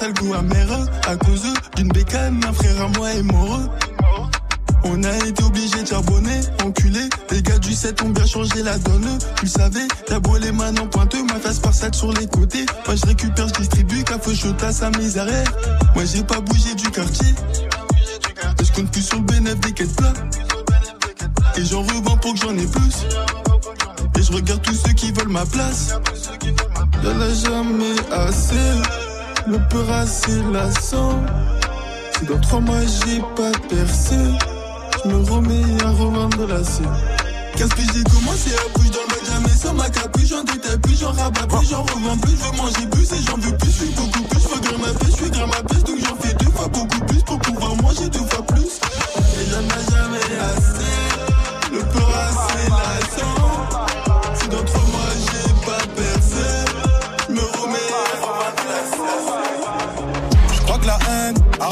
sale 0.00 0.14
goût 0.14 0.34
amer 0.34 0.66
à 1.06 1.16
cause 1.16 1.42
d'une 1.76 1.88
bécane, 1.88 2.40
un 2.48 2.52
frère 2.52 2.82
à 2.82 2.88
moi 2.98 3.12
est 3.12 3.22
mort. 3.22 3.60
On 4.84 5.02
a 5.04 5.14
été 5.26 5.44
obligé 5.44 5.82
de 5.82 5.86
charbonner, 5.86 6.40
enculé. 6.64 7.00
Les 7.30 7.42
gars 7.42 7.58
du 7.58 7.74
7 7.74 8.00
ont 8.02 8.08
bien 8.08 8.24
changé 8.24 8.62
la 8.62 8.78
donne. 8.78 9.18
Tu 9.36 9.44
le 9.44 9.50
savais, 9.50 9.86
t'as 10.06 10.18
beau 10.18 10.38
les 10.38 10.52
mains 10.52 10.74
en 10.78 10.86
pointeux, 10.86 11.22
ma 11.24 11.34
face 11.34 11.58
par 11.58 11.74
sac 11.74 11.94
sur 11.94 12.12
les 12.14 12.26
côtés. 12.26 12.64
Moi 12.86 12.96
je 12.96 13.06
récupère, 13.06 13.48
je 13.48 13.60
distribue, 13.60 14.02
café 14.02 14.34
chaud 14.34 14.54
à 14.62 14.72
sa 14.72 14.90
misère. 14.90 15.26
Moi 15.94 16.04
j'ai 16.06 16.22
pas 16.22 16.40
bougé 16.40 16.74
du 16.74 16.90
quartier. 16.90 17.34
Et 18.58 18.64
je 18.64 18.72
compte 18.72 18.90
plus 18.90 19.02
sur 19.02 19.18
le 19.18 19.24
bénéfice 19.24 19.60
des 19.60 19.72
quêtes 19.72 19.96
plats. 19.96 20.14
Et 21.56 21.64
j'en 21.64 21.82
revends 21.82 22.16
pour 22.16 22.32
que 22.32 22.40
j'en 22.40 22.56
ai 22.56 22.66
plus. 22.66 23.06
Et 24.18 24.22
je 24.22 24.32
regarde 24.32 24.62
tous 24.62 24.74
ceux 24.74 24.92
qui 24.94 25.12
veulent 25.12 25.28
ma 25.28 25.44
place. 25.44 25.94
Y'en 27.04 27.20
a 27.20 27.34
jamais 27.34 27.96
assez. 28.12 29.09
Le 29.46 29.58
peur 29.68 29.90
assez 29.90 30.42
lassant. 30.52 31.20
Si 32.18 32.26
dans 32.26 32.40
trois 32.40 32.60
mois 32.60 32.80
j'ai 32.82 33.20
pas 33.36 33.52
percé, 33.68 34.16
je 35.02 35.08
me 35.08 35.30
remets 35.30 35.82
à 35.84 35.90
revendre 35.90 36.46
la 36.46 36.62
scène. 36.62 36.86
Qu'est-ce 37.56 37.74
que 37.74 37.82
j'ai 37.92 38.04
commencé 38.04 38.50
à 38.54 38.78
bouger 38.78 38.90
dans 38.90 39.00
le 39.08 39.26
jamais 39.26 39.56
sans 39.56 39.74
ma 39.74 39.88
capuche, 39.88 40.28
j'en 40.28 40.44
détaille 40.44 40.78
plus, 40.78 40.98
j'en 41.00 41.12
rabats 41.12 41.46
plus, 41.46 41.68
j'en 41.68 41.82
revends 41.82 42.16
plus, 42.18 42.32
je 42.32 42.44
veux 42.44 42.56
manger 42.56 42.86
plus 42.90 43.12
et 43.12 43.22
j'en 43.26 43.36
veux 43.36 43.56
plus, 43.56 43.70
je 43.70 43.84
suis 43.84 43.94
beaucoup 43.94 44.22
plus, 44.22 44.40
je 44.40 44.48
veux 44.48 44.60
grimper 44.60 44.80
ma 44.80 45.06
je 45.06 45.12
suis 45.12 45.30
grimper 45.30 45.56
ma 45.56 45.62
pêche, 45.68 45.84
donc 45.84 45.98
j'en 45.98 46.16
fais 46.16 46.34
deux 46.34 46.50
fois 46.52 46.68
beaucoup 46.68 47.00
plus 47.06 47.22
pour 47.22 47.38
pouvoir 47.38 47.76
manger 47.82 48.08
deux 48.08 48.26
fois 48.30 48.46
plus. 48.46 48.80
Et 49.40 49.50
j'en 49.50 49.60
ai 49.60 49.82
jamais 49.90 50.38
assez, 50.40 51.09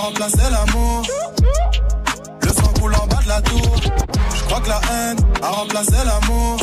remplacé 0.08 0.38
l'amour. 0.50 1.02
Le 2.40 2.48
sang 2.48 2.72
coule 2.80 2.94
en 2.94 3.06
bas 3.06 3.20
de 3.22 3.28
la 3.28 3.42
tour. 3.42 3.76
Je 4.34 4.42
crois 4.44 4.60
que 4.60 4.68
la 4.68 4.80
haine 4.90 5.18
a 5.42 5.50
remplacé 5.50 5.96
l'amour. 6.06 6.56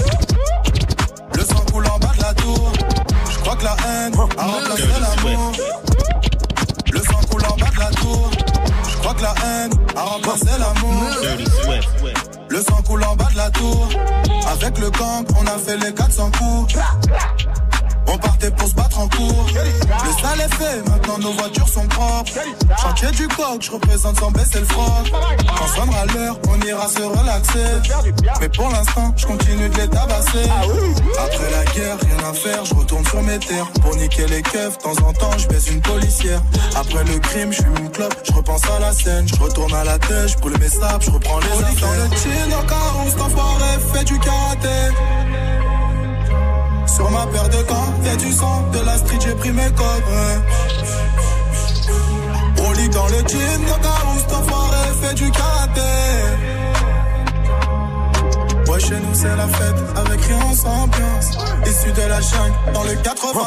Le 1.35 1.43
sang 1.43 1.63
coule 1.71 1.85
en 1.85 1.99
bas 1.99 2.11
de 2.17 2.21
la 2.23 2.33
tour. 2.33 2.73
Je 3.29 3.37
crois 3.39 3.55
que 3.55 3.63
la 3.63 3.75
haine 3.85 4.13
a 4.37 4.45
remplacé 4.45 4.87
l'amour. 5.03 5.51
Le 6.91 6.99
sang 6.99 7.21
coule 7.29 7.45
en 7.45 7.55
bas 7.57 7.71
de 7.75 7.79
la 7.79 7.91
tour. 7.91 8.31
Je 8.89 8.97
crois 8.97 9.13
que 9.13 9.21
la 9.21 9.35
haine 9.45 9.71
a 9.95 10.01
remplacé 10.01 10.51
l'amour. 10.59 11.03
Le 12.49 12.61
sang 12.61 12.81
coule 12.87 13.03
en 13.03 13.15
bas 13.15 13.27
de 13.31 13.37
la 13.37 13.49
tour. 13.51 13.89
Avec 14.51 14.79
le 14.79 14.89
gang, 14.89 15.25
on 15.39 15.45
a 15.45 15.57
fait 15.59 15.77
les 15.77 15.93
400 15.93 16.31
coups. 16.31 16.75
On 18.07 18.17
partait 18.17 18.51
pour 18.51 18.67
se 18.67 18.73
battre 18.73 18.99
en 18.99 19.07
cours. 19.07 19.45
Le 19.53 20.21
sale 20.21 20.41
est 20.41 20.55
fait, 20.55 20.89
maintenant 20.89 21.17
nos 21.19 21.33
voitures 21.33 21.67
sont 21.67 21.87
propres. 21.87 22.31
Chantier 22.81 23.11
du 23.11 23.27
coq, 23.27 23.61
je 23.61 23.71
représente 23.71 24.19
sans 24.19 24.31
baisser 24.31 24.59
le 24.59 24.65
froc. 24.65 25.11
Quand 25.57 25.67
sonnera 25.67 26.05
l'heure, 26.05 26.39
on 26.49 26.59
ira 26.65 26.87
se 26.87 27.01
relaxer. 27.01 27.91
Mais 28.39 28.49
pour 28.49 28.69
l'instant, 28.69 29.13
je 29.17 29.25
continue 29.25 29.69
de 29.69 29.77
les 29.77 29.87
tabasser. 29.87 30.49
Après 31.19 31.51
la 31.51 31.65
guerre, 31.73 31.97
rien 31.99 32.29
à 32.29 32.33
faire, 32.33 32.65
je 32.65 32.73
retourne 32.75 33.05
sur 33.05 33.21
mes 33.21 33.39
terres. 33.39 33.67
Pour 33.81 33.95
niquer 33.95 34.27
les 34.27 34.41
keufs, 34.41 34.77
de 34.77 34.83
temps 34.83 35.07
en 35.07 35.13
temps, 35.13 35.37
je 35.37 35.47
baisse 35.47 35.69
une 35.69 35.81
policière. 35.81 36.41
Après 36.75 37.03
le 37.03 37.19
crime, 37.19 37.51
je 37.51 37.61
fume 37.61 37.77
une 37.77 37.91
clope, 37.91 38.15
je 38.23 38.31
repense 38.33 38.61
à 38.65 38.79
la 38.79 38.93
scène. 38.93 39.27
Je 39.27 39.35
retourne 39.35 39.73
à 39.73 39.83
la 39.83 39.97
tête, 39.99 40.27
je 40.27 40.37
brûle 40.37 40.57
mes 40.59 40.69
sables, 40.69 41.03
je 41.03 41.11
reprends 41.11 41.39
les 41.39 41.63
affaires. 41.63 41.89
Dans 41.89 42.03
le 42.03 42.15
chin, 42.15 42.47
dans 42.49 42.67
40, 42.67 43.21
enfoiré, 43.21 43.79
fait 43.93 44.03
du 44.03 44.19
karaté. 44.19 44.69
Sur 46.95 47.11
ma 47.11 47.25
paire 47.27 47.49
de 47.49 47.61
gants, 47.63 47.93
y'a 48.05 48.15
du 48.15 48.31
sang, 48.31 48.63
de 48.71 48.79
la 48.79 48.97
street, 48.97 49.19
j'ai 49.21 49.35
pris 49.35 49.51
mes 49.51 49.69
codes. 49.71 50.03
On 52.65 52.71
lit 52.71 52.87
dans 52.87 53.07
le 53.07 53.17
jean, 53.27 53.61
le 53.63 53.83
carousse, 53.83 54.33
enfoiré, 54.33 54.77
fait 55.01 55.13
du 55.15 55.29
karaté. 55.29 55.81
Ouais, 58.71 58.79
chez 58.79 58.95
nous 58.95 59.13
c'est 59.13 59.35
la 59.35 59.47
fête, 59.47 59.75
avec 59.97 60.21
rien 60.21 60.53
sans 60.53 60.83
ambiance. 60.83 61.37
Issu 61.65 61.91
de 61.91 62.07
la 62.07 62.21
jungle, 62.21 62.55
dans 62.73 62.83
le 62.83 62.95
80. 62.95 63.41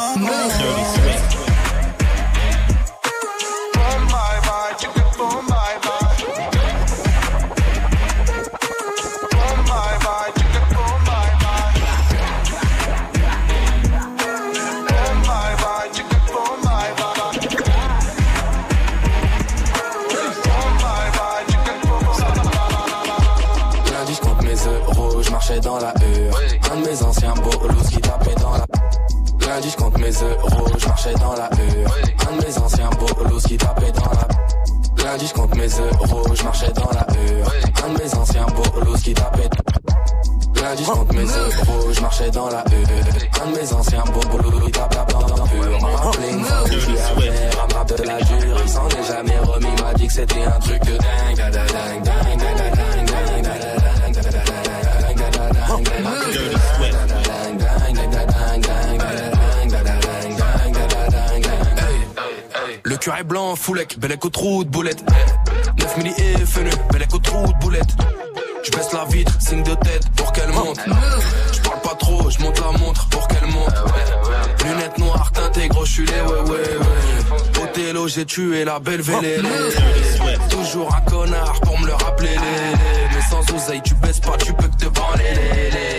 Lundi, 29.59 29.75
compte 29.75 29.97
mes 29.97 30.11
euros, 30.11 30.67
je 30.77 30.87
marchais 30.87 31.13
dans 31.15 31.33
la 31.33 31.49
hure. 31.51 31.91
Un 32.29 32.37
de 32.37 32.45
mes 32.45 32.57
anciens 32.59 32.89
bolos 32.91 33.43
qui 33.45 33.57
tapait 33.57 33.91
dans 33.91 34.05
la. 34.05 35.03
Lundi, 35.03 35.29
compte 35.35 35.53
mes 35.53 35.67
euros, 35.67 36.23
je 36.33 36.43
marchais 36.43 36.71
dans 36.71 36.89
la 36.93 37.05
hure. 37.13 37.51
Un 37.83 37.93
de 37.93 38.01
mes 38.01 38.15
anciens 38.15 38.45
bolos 38.45 39.01
qui 39.03 39.13
tapait. 39.13 39.49
Lundi, 40.61 40.83
compte 40.85 41.11
mes 41.11 41.25
euros, 41.25 41.91
je 41.91 41.99
marchais 41.99 42.31
dans 42.31 42.47
la 42.47 42.63
hure. 42.71 43.43
Un 43.43 43.51
de 43.51 43.57
mes 43.57 43.73
anciens 43.73 44.03
bolos 44.13 44.65
qui 44.65 44.71
tapait 44.71 44.95
dans 45.11 45.19
la 45.19 45.35
fois 45.35 46.63
que 46.63 46.79
je 46.79 47.95
de 47.97 48.03
la 48.03 48.21
dure. 48.21 48.61
Il 48.63 48.69
s'en 48.69 48.87
est 48.87 49.07
jamais 49.09 49.39
remis, 49.39 49.81
m'a 49.81 49.93
dit 49.95 50.07
que 50.07 50.13
c'était 50.13 50.43
un 50.43 50.59
truc 50.61 50.79
de 50.85 50.97
dingue. 50.97 51.35
Dingue, 51.35 51.51
dingue, 51.51 51.73
dingue, 51.73 52.03
dingue, 52.03 52.37
dingue, 52.37 52.73
dingue, 56.31 56.58
Le 62.89 62.97
cœur 62.97 63.17
est 63.17 63.23
blanc, 63.23 63.55
foulec, 63.55 63.99
bellec 63.99 64.25
au 64.25 64.31
trou 64.31 64.63
de 64.63 64.69
boulette. 64.71 65.03
9 65.77 65.97
milli 65.97 66.09
et 66.09 66.43
fenu, 66.43 66.71
bellec 66.91 67.13
au 67.13 67.19
trou 67.19 67.45
de 67.45 67.59
boulette. 67.59 67.91
Je 68.63 68.71
baisse 68.71 68.91
la 68.93 69.05
vitre, 69.05 69.31
signe 69.39 69.61
de 69.61 69.75
tête 69.75 70.09
pour 70.15 70.31
qu'elle 70.31 70.49
monte. 70.49 70.79
Je 71.53 71.59
parle 71.61 71.81
pas 71.81 71.93
trop, 71.99 72.31
je 72.31 72.39
monte 72.39 72.59
la 72.59 72.79
montre 72.79 73.07
pour 73.09 73.27
qu'elle 73.27 73.45
monte. 73.45 73.75
Lunettes 74.65 74.97
noires 74.97 75.31
teintées, 75.31 75.67
gros, 75.67 75.85
je 75.85 75.91
suis 75.91 76.05
les 76.07 76.13
ouais 76.13 76.41
ouais 76.49 76.49
ouais. 76.49 77.63
Othello, 77.63 78.07
j'ai 78.07 78.25
tué 78.25 78.65
la 78.65 78.79
belle 78.79 79.01
vélé. 79.01 79.37
Toujours 80.49 80.89
un 80.95 81.01
connard 81.01 81.61
pour 81.61 81.79
me 81.79 81.85
le 81.85 81.93
rappeler. 81.93 82.37
Mais 83.13 83.21
sans 83.29 83.53
oseille, 83.53 83.83
tu 83.83 83.93
baisses 83.93 84.19
pas, 84.19 84.35
tu 84.43 84.51
peux 84.53 84.67
que 84.67 84.77
te 84.77 84.85
branler. 84.87 85.98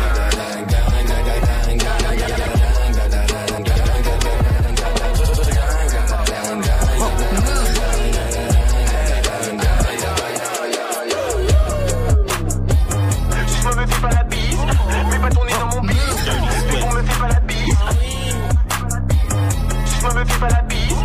Je 20.01 20.07
me 20.07 20.25
fais 20.25 20.39
pas 20.39 20.49
la 20.49 20.61
bise, 20.63 20.95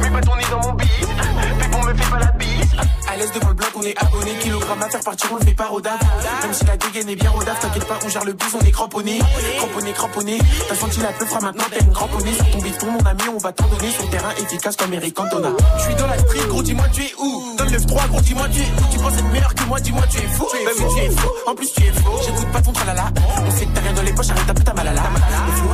mets 0.00 0.10
pas 0.10 0.20
ton 0.20 0.36
nez 0.36 0.44
dans 0.48 0.60
mon 0.60 0.72
bise. 0.74 0.88
Mais 1.58 1.76
on 1.76 1.82
me 1.82 1.94
fait 1.94 2.10
pas 2.10 2.18
la 2.20 2.32
bise. 2.32 2.70
À 3.08 3.16
l'aise 3.16 3.32
devant 3.32 3.48
le 3.48 3.54
bloc, 3.54 3.70
on 3.74 3.82
est 3.82 3.98
abonné. 4.00 4.30
Kilogramme 4.40 4.82
à 4.82 4.88
faire 4.88 5.00
partir, 5.00 5.30
on 5.32 5.36
le 5.36 5.44
fait 5.44 5.54
pas 5.54 5.66
rodave. 5.66 5.98
Même 6.42 6.54
si 6.54 6.64
la 6.64 6.76
dégaine 6.76 7.08
est 7.08 7.16
bien 7.16 7.30
rodave, 7.30 7.58
t'inquiète 7.60 7.86
pas, 7.86 7.98
on 8.04 8.08
gère 8.08 8.24
le 8.24 8.32
bus, 8.32 8.48
on 8.54 8.64
est 8.64 8.70
cramponné. 8.70 9.18
Cramponné, 9.58 9.92
cramponné. 9.92 10.38
T'as 10.68 10.74
senti 10.76 11.00
la 11.00 11.12
peu 11.12 11.26
fera 11.26 11.40
maintenant, 11.40 11.64
t'es 11.70 11.80
une 11.80 11.92
cramponnée. 11.92 12.34
Sur 12.34 12.50
ton 12.50 12.58
bifton, 12.58 12.90
mon 12.92 13.06
ami, 13.06 13.22
on 13.34 13.38
va 13.38 13.52
t'en 13.52 13.66
donner. 13.66 13.90
Sur 13.90 14.08
terrain 14.10 14.30
efficace 14.38 14.76
comme 14.76 14.94
Eric 14.94 15.14
Cantona. 15.14 15.48
Je 15.78 15.82
suis 15.82 15.94
dans 15.96 16.06
la 16.06 16.18
street, 16.18 16.46
gros, 16.48 16.62
dis-moi, 16.62 16.86
tu 16.92 17.02
es 17.02 17.14
où? 17.18 17.56
Donne 17.58 17.72
le 17.72 17.80
3 17.80 18.06
gros, 18.06 18.20
dis-moi, 18.20 18.48
tu 18.52 18.60
es 18.60 18.64
où? 18.64 18.92
Tu 18.92 18.98
penses 18.98 19.14
être 19.14 19.32
meilleur 19.32 19.54
que 19.54 19.64
moi, 19.64 19.80
dis-moi, 19.80 20.02
tu 20.10 20.18
es 20.18 20.28
fou. 20.28 20.46
Bah 20.52 20.70
oui, 20.78 20.84
tu 20.94 21.00
es 21.00 21.10
fou. 21.10 21.28
En 21.46 21.54
plus, 21.54 21.72
tu 21.72 21.82
es 21.82 21.92
faux. 21.92 22.20
J'écoute 22.24 22.52
pas 22.52 22.60
ton 22.62 22.72
tralala. 22.72 23.10
On 23.46 23.50
sait 23.50 23.66
que 23.66 23.74
t'as 23.74 23.80
rien 23.80 23.92
dans 23.92 24.02
les 24.02 24.12
poches, 24.12 24.30
arrête 24.30 24.46
ta 24.46 24.54
putain 24.54 24.74
malala. 24.74 25.02
Le 25.46 25.52
flow 25.52 25.73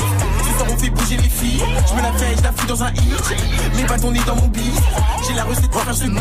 Fait 0.81 0.89
bouger 0.89 1.17
les 1.17 1.29
filles. 1.29 1.61
Je 1.87 1.93
me 1.93 2.01
la 2.01 2.11
fais, 2.13 2.35
je 2.35 2.41
la 2.41 2.51
fous 2.51 2.65
dans 2.65 2.83
un 2.83 2.91
hit. 2.93 3.87
Pas 3.87 3.99
ton 3.99 4.11
nez 4.11 4.21
dans 4.25 4.35
mon 4.35 4.47
bis. 4.47 4.81
J'ai 5.27 5.33
la 5.35 5.43
recette 5.43 5.69
pour 5.69 5.81
faire 5.83 5.93
ce 5.93 6.05
beat. 6.05 6.17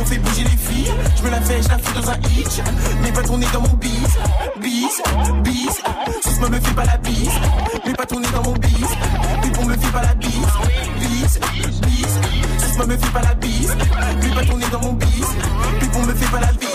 On 0.00 0.04
fait 0.04 0.18
bouger 0.18 0.42
les 0.42 0.56
filles. 0.56 0.92
Je 1.16 1.22
me 1.22 1.30
la 1.30 1.40
fais, 1.40 1.62
je 1.62 1.68
la 1.68 1.78
fous 1.78 1.94
dans 1.94 2.10
un 2.10 2.16
hit. 2.16 2.62
Pas 3.14 3.22
ton 3.22 3.38
nez 3.38 3.46
dans 3.52 3.60
mon 3.60 3.74
bis. 3.74 4.18
Bis, 4.60 5.02
bis. 5.44 5.82
Ce 6.24 6.48
me 6.48 6.58
fait 6.58 6.74
pas 6.74 6.84
la 6.84 6.96
bise. 6.96 7.30
Pas 7.96 8.06
ton 8.06 8.18
nez 8.18 8.28
dans 8.34 8.42
mon 8.42 8.54
bis. 8.54 8.70
Puis 9.40 9.52
on 9.60 9.64
me 9.66 9.76
fait 9.76 9.92
pas 9.92 10.02
la 10.02 10.14
bise. 10.14 10.30
Bis, 10.98 11.38
bis. 11.82 12.18
Ce 12.76 12.84
me 12.84 12.96
fait 12.96 13.12
pas 13.12 13.22
la 13.22 13.34
bise. 13.34 13.76
Pas 14.34 14.44
ton 14.46 14.56
nez 14.56 14.66
dans 14.72 14.80
mon 14.80 14.94
bis. 14.94 15.28
Puis 15.78 15.88
on 15.94 16.06
me 16.06 16.14
fait 16.14 16.30
pas 16.32 16.40
la 16.40 16.52
bise. 16.54 16.68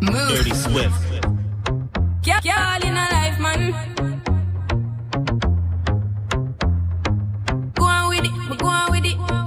Dirty 0.00 0.54
Swift. 0.54 1.12
Girl 2.22 2.38
in 2.44 2.51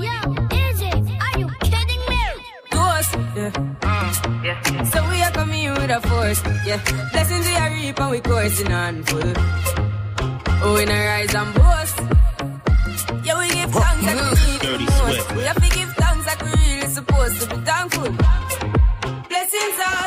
yeah. 0.01 0.23
Is 0.51 0.81
it? 0.81 1.21
Are 1.21 1.39
you 1.39 1.47
kidding 1.61 2.03
me? 2.09 2.23
Those 2.71 3.09
mm, 3.15 4.43
Yeah. 4.43 4.83
So 4.83 5.09
we 5.09 5.21
are 5.21 5.31
coming 5.31 5.59
here 5.59 5.73
with 5.73 5.89
a 5.89 6.01
force, 6.01 6.41
yeah. 6.65 6.79
Blessings 7.11 7.45
we 7.47 7.55
are 7.55 7.71
reaping, 7.71 8.09
we 8.09 8.19
coursing 8.21 8.71
on 8.71 9.03
full. 9.03 9.33
Oh, 10.67 10.77
in 10.77 10.89
a 10.89 11.05
rise 11.05 11.33
and 11.35 11.53
boast. 11.53 11.97
Yeah, 13.23 13.37
we 13.39 13.49
give 13.49 13.71
thanks 13.71 14.03
like 14.05 14.15
we 14.15 14.51
need 14.51 14.61
Dirty 14.61 14.83
it 14.83 14.89
most. 14.89 15.01
Swift. 15.01 15.35
We 15.35 15.43
have 15.43 15.61
to 15.61 15.69
give 15.77 15.93
thanks 15.93 16.25
like 16.27 16.41
we 16.43 16.51
really 16.51 16.87
supposed 16.87 17.41
to 17.41 17.47
be 17.55 17.57
thankful. 17.65 18.09
Blessings 19.29 19.79
all 19.87 20.04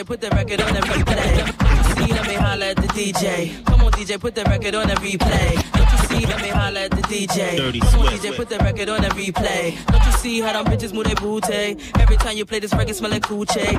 DJ, 0.00 0.06
put 0.06 0.20
the 0.20 0.30
record 0.30 0.60
on 0.60 0.72
the 0.72 0.80
replay. 0.80 1.26
Don't 1.64 1.92
you 1.92 1.98
see? 1.98 2.12
Let 2.12 2.26
me 2.26 2.34
holler 2.34 2.66
at 2.66 2.80
the 2.80 2.86
DJ. 2.92 3.64
Come 3.64 3.80
on, 3.82 3.92
DJ, 3.92 4.20
put 4.20 4.34
the 4.34 4.44
record 4.44 4.74
on 4.74 4.88
the 4.88 4.94
replay. 4.96 5.72
Don't 5.72 5.92
you 5.92 5.98
see? 6.08 6.26
Let 6.26 6.42
me 6.42 6.48
holler 6.48 6.80
at 6.80 6.90
the 6.90 7.02
DJ. 7.02 7.56
Dirty 7.56 7.80
Come 7.80 8.00
on. 8.00 8.06
DJ, 8.06 8.36
put 8.36 8.48
the 8.48 8.58
record 8.58 8.88
on 8.88 9.02
the 9.02 9.08
replay. 9.08 9.86
Don't 9.86 10.04
you 10.04 10.12
see 10.12 10.40
how 10.40 10.52
them 10.52 10.64
bitches 10.72 10.92
move 10.92 11.04
their 11.04 11.16
booty? 11.16 11.76
Every 11.98 12.16
time 12.16 12.36
you 12.36 12.46
play 12.46 12.60
this 12.60 12.72
record, 12.72 12.94
smell 12.94 13.10
like 13.10 13.22
coochie. 13.22 13.72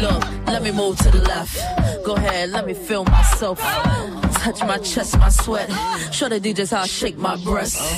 Look, 0.00 0.46
let 0.46 0.62
me 0.62 0.72
move 0.72 0.98
to 0.98 1.10
the 1.10 1.22
left. 1.22 1.56
Go 2.04 2.16
ahead, 2.16 2.50
let 2.50 2.66
me 2.66 2.74
feel 2.74 3.04
myself. 3.04 3.60
Touch 3.60 4.60
my 4.62 4.78
chest, 4.78 5.18
my 5.18 5.28
sweat. 5.28 5.68
Show 6.12 6.28
the 6.28 6.40
DJs 6.40 6.70
how 6.70 6.82
I 6.82 6.86
shake 6.86 7.18
my 7.18 7.36
breasts. 7.44 7.96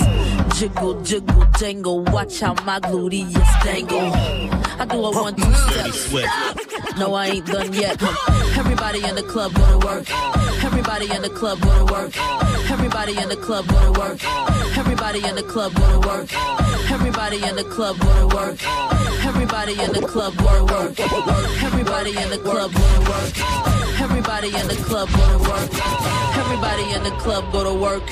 Jiggle, 0.58 1.00
jiggle, 1.02 1.46
jangle. 1.58 2.02
Watch 2.04 2.40
how 2.40 2.54
my 2.64 2.80
gluteus 2.80 3.64
dangle. 3.64 4.12
I 4.78 4.84
do 4.84 5.04
a 5.04 5.10
one, 5.10 5.34
two 5.36 5.42
Dirty 5.42 5.92
step. 5.92 6.71
Swift. 6.92 7.08
No, 7.08 7.14
I 7.14 7.26
ain't 7.28 7.46
done 7.46 7.72
yet. 7.72 8.02
Everybody 8.56 9.04
in 9.04 9.14
the 9.14 9.22
club 9.22 9.54
go 9.54 9.78
to 9.78 9.86
work. 9.86 10.04
Everybody 10.64 11.10
in 11.10 11.22
the 11.22 11.30
club 11.30 11.60
go 11.60 11.86
to 11.86 11.92
work. 11.92 12.12
Everybody 12.70 13.18
in 13.18 13.28
the 13.28 13.36
club 13.36 13.66
go 13.66 13.92
to 13.92 14.00
work. 14.00 14.24
Everybody 14.76 15.24
in 15.24 15.34
the 15.34 15.42
club 15.42 15.74
go 15.74 16.00
to 16.00 16.06
work. 16.06 16.32
Everybody 16.90 17.42
in 17.42 17.56
the 17.56 17.64
club 17.64 17.98
go 17.98 18.28
to 18.28 18.36
work. 18.36 18.58
Everybody 19.24 19.80
in 19.80 19.92
the 19.92 20.06
club 20.06 20.36
go 20.36 20.58
to 20.58 20.64
work. 20.72 21.00
Everybody 21.62 22.16
in 22.16 22.30
the 22.30 22.38
club 22.38 22.72
go 22.72 22.86
to 22.94 23.10
work. 23.10 23.32
Everybody 24.00 24.48
in 24.48 24.68
the 24.68 24.76
club 24.76 25.08
go 25.10 25.38
to 25.38 25.50
work. 25.50 25.70
Everybody 26.36 26.92
in 26.94 27.02
the 27.04 27.10
club 27.22 27.52
go 27.52 27.64
to 27.64 27.74
work. 27.74 28.02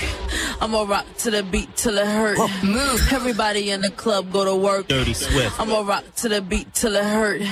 I'ma 0.62 0.82
rock 0.82 1.06
to 1.18 1.30
the 1.30 1.42
beat 1.42 1.74
till 1.76 1.98
it 1.98 2.06
hurt. 2.06 2.38
Move. 2.62 3.12
Everybody 3.12 3.70
in 3.70 3.80
the 3.80 3.90
club 3.90 4.30
go 4.32 4.44
to 4.44 4.54
work. 4.54 4.88
Dirty 4.88 5.14
Swift. 5.14 5.58
I'ma 5.58 5.80
rock 5.80 6.04
to 6.16 6.28
the 6.28 6.42
beat 6.42 6.72
till 6.74 6.96
it 6.96 7.04
hurt. 7.04 7.42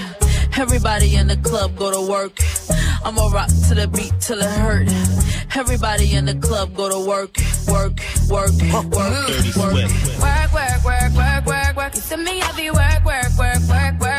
Everybody 0.59 1.15
in 1.15 1.29
the 1.29 1.37
club 1.37 1.77
go 1.77 1.93
to 1.93 2.11
work. 2.11 2.37
I'ma 3.05 3.29
rock 3.29 3.47
to 3.69 3.75
the 3.77 3.87
beat 3.87 4.13
till 4.19 4.41
it 4.41 4.51
hurt. 4.59 4.89
Everybody 5.55 6.17
in 6.17 6.25
the 6.25 6.35
club 6.35 6.75
go 6.75 6.89
to 6.89 6.99
work, 6.99 7.31
work, 7.69 8.01
work, 8.29 8.51
work, 8.75 8.91
Dirty 8.91 9.55
work. 9.55 9.71
Swift. 9.71 10.21
Work, 10.21 10.53
work, 10.53 10.85
work, 10.85 11.13
work, 11.15 11.47
work, 11.47 11.77
work. 11.77 11.95
You 11.95 12.01
see 12.01 12.17
me 12.17 12.41
heavy 12.41 12.71
work, 12.73 13.05
work, 13.05 13.31
work, 13.39 13.63
work, 13.71 14.01
work, 14.01 14.18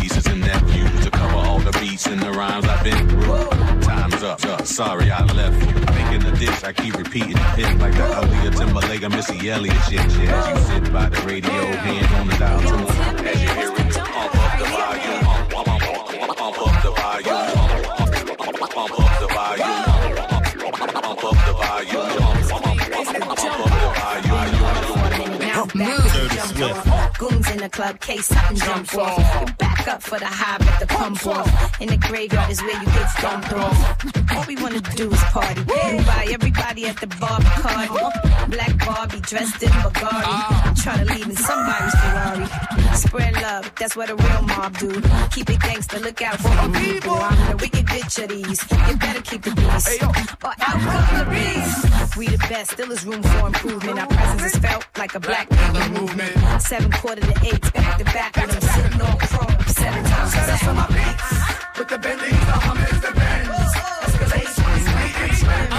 Nieces 0.00 0.26
and 0.26 0.40
nephews 0.40 1.04
to 1.04 1.10
cover 1.10 1.34
all 1.34 1.58
the 1.58 1.72
beats 1.80 2.06
and 2.06 2.20
the 2.20 2.30
rhymes 2.30 2.64
I've 2.66 2.84
been 2.84 3.08
through. 3.08 3.80
Time's 3.82 4.22
up. 4.22 4.44
up. 4.44 4.66
Sorry 4.66 5.10
I 5.10 5.24
left 5.32 5.60
you. 5.66 5.74
Making 5.94 6.30
the 6.30 6.36
diss, 6.38 6.64
I 6.64 6.72
keep 6.72 6.94
repeating 6.94 7.32
the 7.32 7.48
hit 7.56 7.78
like 7.78 7.92
the 7.94 8.00
Aaliyah 8.00 8.56
Timberlake 8.56 9.02
and 9.02 9.14
Missy 9.14 9.50
Elliott 9.50 9.76
shit. 9.88 10.00
shit. 10.12 10.28
As 10.28 10.48
you 10.48 10.56
sit 10.66 10.92
by 10.92 11.08
the 11.08 11.20
radio, 11.26 11.50
hand 11.50 12.14
on 12.14 12.26
the 12.28 12.36
dial 12.36 12.60
tune. 12.60 13.26
As 13.26 13.42
you 13.42 13.48
hear 13.48 13.72
it, 13.72 13.94
pump 13.94 14.34
up 14.34 14.58
the 14.58 14.64
volume. 14.64 15.24
Pump, 15.24 15.66
pump, 15.66 15.82
pump, 15.82 16.36
pump 16.38 16.66
up 16.66 16.82
the 16.82 16.90
volume. 16.90 17.57
Goons 26.58 27.48
in 27.52 27.58
the 27.58 27.68
club, 27.70 28.00
case 28.00 28.26
something 28.26 28.56
jump 28.56 28.94
off. 28.96 29.48
You 29.48 29.54
back 29.54 29.86
up 29.86 30.02
for 30.02 30.18
the 30.18 30.26
high, 30.26 30.58
but 30.58 30.80
the 30.80 30.86
pump 30.86 31.24
off. 31.26 31.80
In 31.80 31.88
the 31.88 31.96
graveyard 31.96 32.50
is 32.50 32.60
where 32.60 32.80
you 32.80 32.86
get 32.86 33.08
stumped 33.10 33.52
off. 33.52 34.17
All 34.38 34.44
we 34.46 34.54
wanna 34.54 34.80
do 34.80 35.10
is 35.10 35.22
party. 35.34 35.62
You 35.66 36.34
everybody 36.34 36.86
at 36.86 36.96
the 37.00 37.08
bar 37.18 37.40
card. 37.58 37.88
Black 38.52 38.78
Barbie 38.86 39.20
dressed 39.20 39.60
in 39.64 39.68
Bugatti. 39.68 40.66
I'm 40.66 40.74
trying 40.76 41.04
to 41.04 41.12
leave 41.12 41.28
in 41.28 41.34
somebody's 41.34 41.94
Ferrari. 42.00 42.46
Spread 42.94 43.34
love, 43.42 43.72
that's 43.80 43.96
what 43.96 44.10
a 44.10 44.14
real 44.14 44.42
mob 44.42 44.78
do. 44.78 45.02
Keep 45.32 45.50
it 45.50 45.60
gangster, 45.60 45.98
look 45.98 46.22
out 46.22 46.38
for 46.38 46.50
the 46.50 46.78
people. 46.78 47.14
I'm 47.14 47.50
the 47.50 47.56
wicked 47.56 47.86
bitch 47.86 48.22
of 48.22 48.28
these. 48.28 48.62
You 48.88 48.96
better 48.98 49.22
keep 49.22 49.42
the 49.42 49.50
peace. 49.50 50.02
Or 50.02 50.06
out 50.06 50.58
come 50.60 51.18
the 51.18 51.30
beast. 51.34 52.16
We 52.16 52.28
the 52.28 52.38
best, 52.38 52.70
still 52.70 52.92
is 52.92 53.04
room 53.04 53.22
for 53.24 53.48
improvement. 53.48 53.98
Our 53.98 54.06
presence 54.06 54.54
is 54.54 54.60
felt 54.60 54.86
like 54.96 55.16
a 55.16 55.20
black 55.20 55.50
people 55.50 56.00
movement. 56.00 56.62
Seven 56.62 56.92
quarter 56.92 57.22
to 57.22 57.34
eight, 57.44 57.72
back 57.74 57.98
to 57.98 58.04
back, 58.04 58.38
and 58.38 58.52
I'm 58.52 58.60
sitting 58.60 59.00
on 59.02 59.18
chrome 59.18 59.66
seven 59.66 60.04
times. 60.04 60.32
That's 60.32 60.62
for 60.62 60.74
my 60.74 60.86
beats. 60.86 61.78
With 61.78 61.88
the 61.88 61.98
Bentleys, 61.98 62.30
the 62.30 62.58
Hummers, 62.66 63.00
the 63.00 63.12
Benz. 63.18 63.97
Bang. 65.48 65.77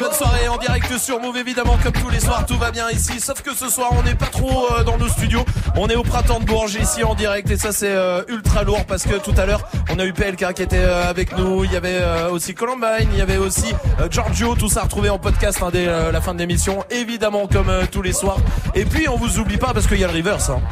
Bonne 0.00 0.12
soirée 0.14 0.48
en 0.48 0.56
direct 0.56 0.96
sur 0.96 1.20
Move 1.20 1.36
évidemment 1.36 1.76
comme 1.82 1.92
tous 1.92 2.08
les 2.08 2.20
soirs 2.20 2.46
tout 2.46 2.56
va 2.56 2.70
bien 2.70 2.88
ici. 2.90 3.20
Sauf 3.20 3.42
que 3.42 3.54
ce 3.54 3.68
soir 3.68 3.90
on 3.92 4.02
n'est 4.02 4.14
pas 4.14 4.26
trop 4.26 4.66
euh, 4.72 4.82
dans 4.82 4.96
nos 4.96 5.08
studios. 5.08 5.44
On 5.76 5.88
est 5.88 5.94
au 5.94 6.02
printemps 6.02 6.40
de 6.40 6.46
Bourges 6.46 6.74
ici 6.74 7.04
en 7.04 7.14
direct. 7.14 7.50
Et 7.50 7.58
ça 7.58 7.70
c'est 7.70 7.92
euh, 7.92 8.22
ultra 8.28 8.62
lourd 8.62 8.86
parce 8.86 9.02
que 9.02 9.16
tout 9.16 9.34
à 9.36 9.44
l'heure 9.44 9.68
on 9.90 9.98
a 9.98 10.06
eu 10.06 10.14
PLK 10.14 10.54
qui 10.54 10.62
était 10.62 10.78
euh, 10.78 11.10
avec 11.10 11.36
nous. 11.36 11.64
Il 11.64 11.72
y 11.72 11.76
avait 11.76 11.98
euh, 12.00 12.30
aussi 12.30 12.54
Columbine 12.54 13.10
il 13.12 13.18
y 13.18 13.20
avait 13.20 13.36
aussi 13.36 13.74
euh, 14.00 14.08
Giorgio. 14.10 14.54
Tout 14.54 14.70
ça 14.70 14.82
retrouvé 14.82 15.10
en 15.10 15.18
podcast 15.18 15.62
hein, 15.62 15.68
dès 15.70 15.86
euh, 15.86 16.10
la 16.10 16.22
fin 16.22 16.32
de 16.32 16.38
l'émission. 16.38 16.82
Évidemment 16.90 17.46
comme 17.46 17.70
tous 17.92 18.02
les 18.02 18.14
soirs. 18.14 18.38
Et 18.74 18.86
puis 18.86 19.06
on 19.06 19.16
vous 19.16 19.38
oublie 19.38 19.58
pas 19.58 19.74
parce 19.74 19.86
qu'il 19.86 20.00
y 20.00 20.04
a 20.04 20.08
le 20.08 20.16
reverse 20.16 20.48
hein. 20.48 20.62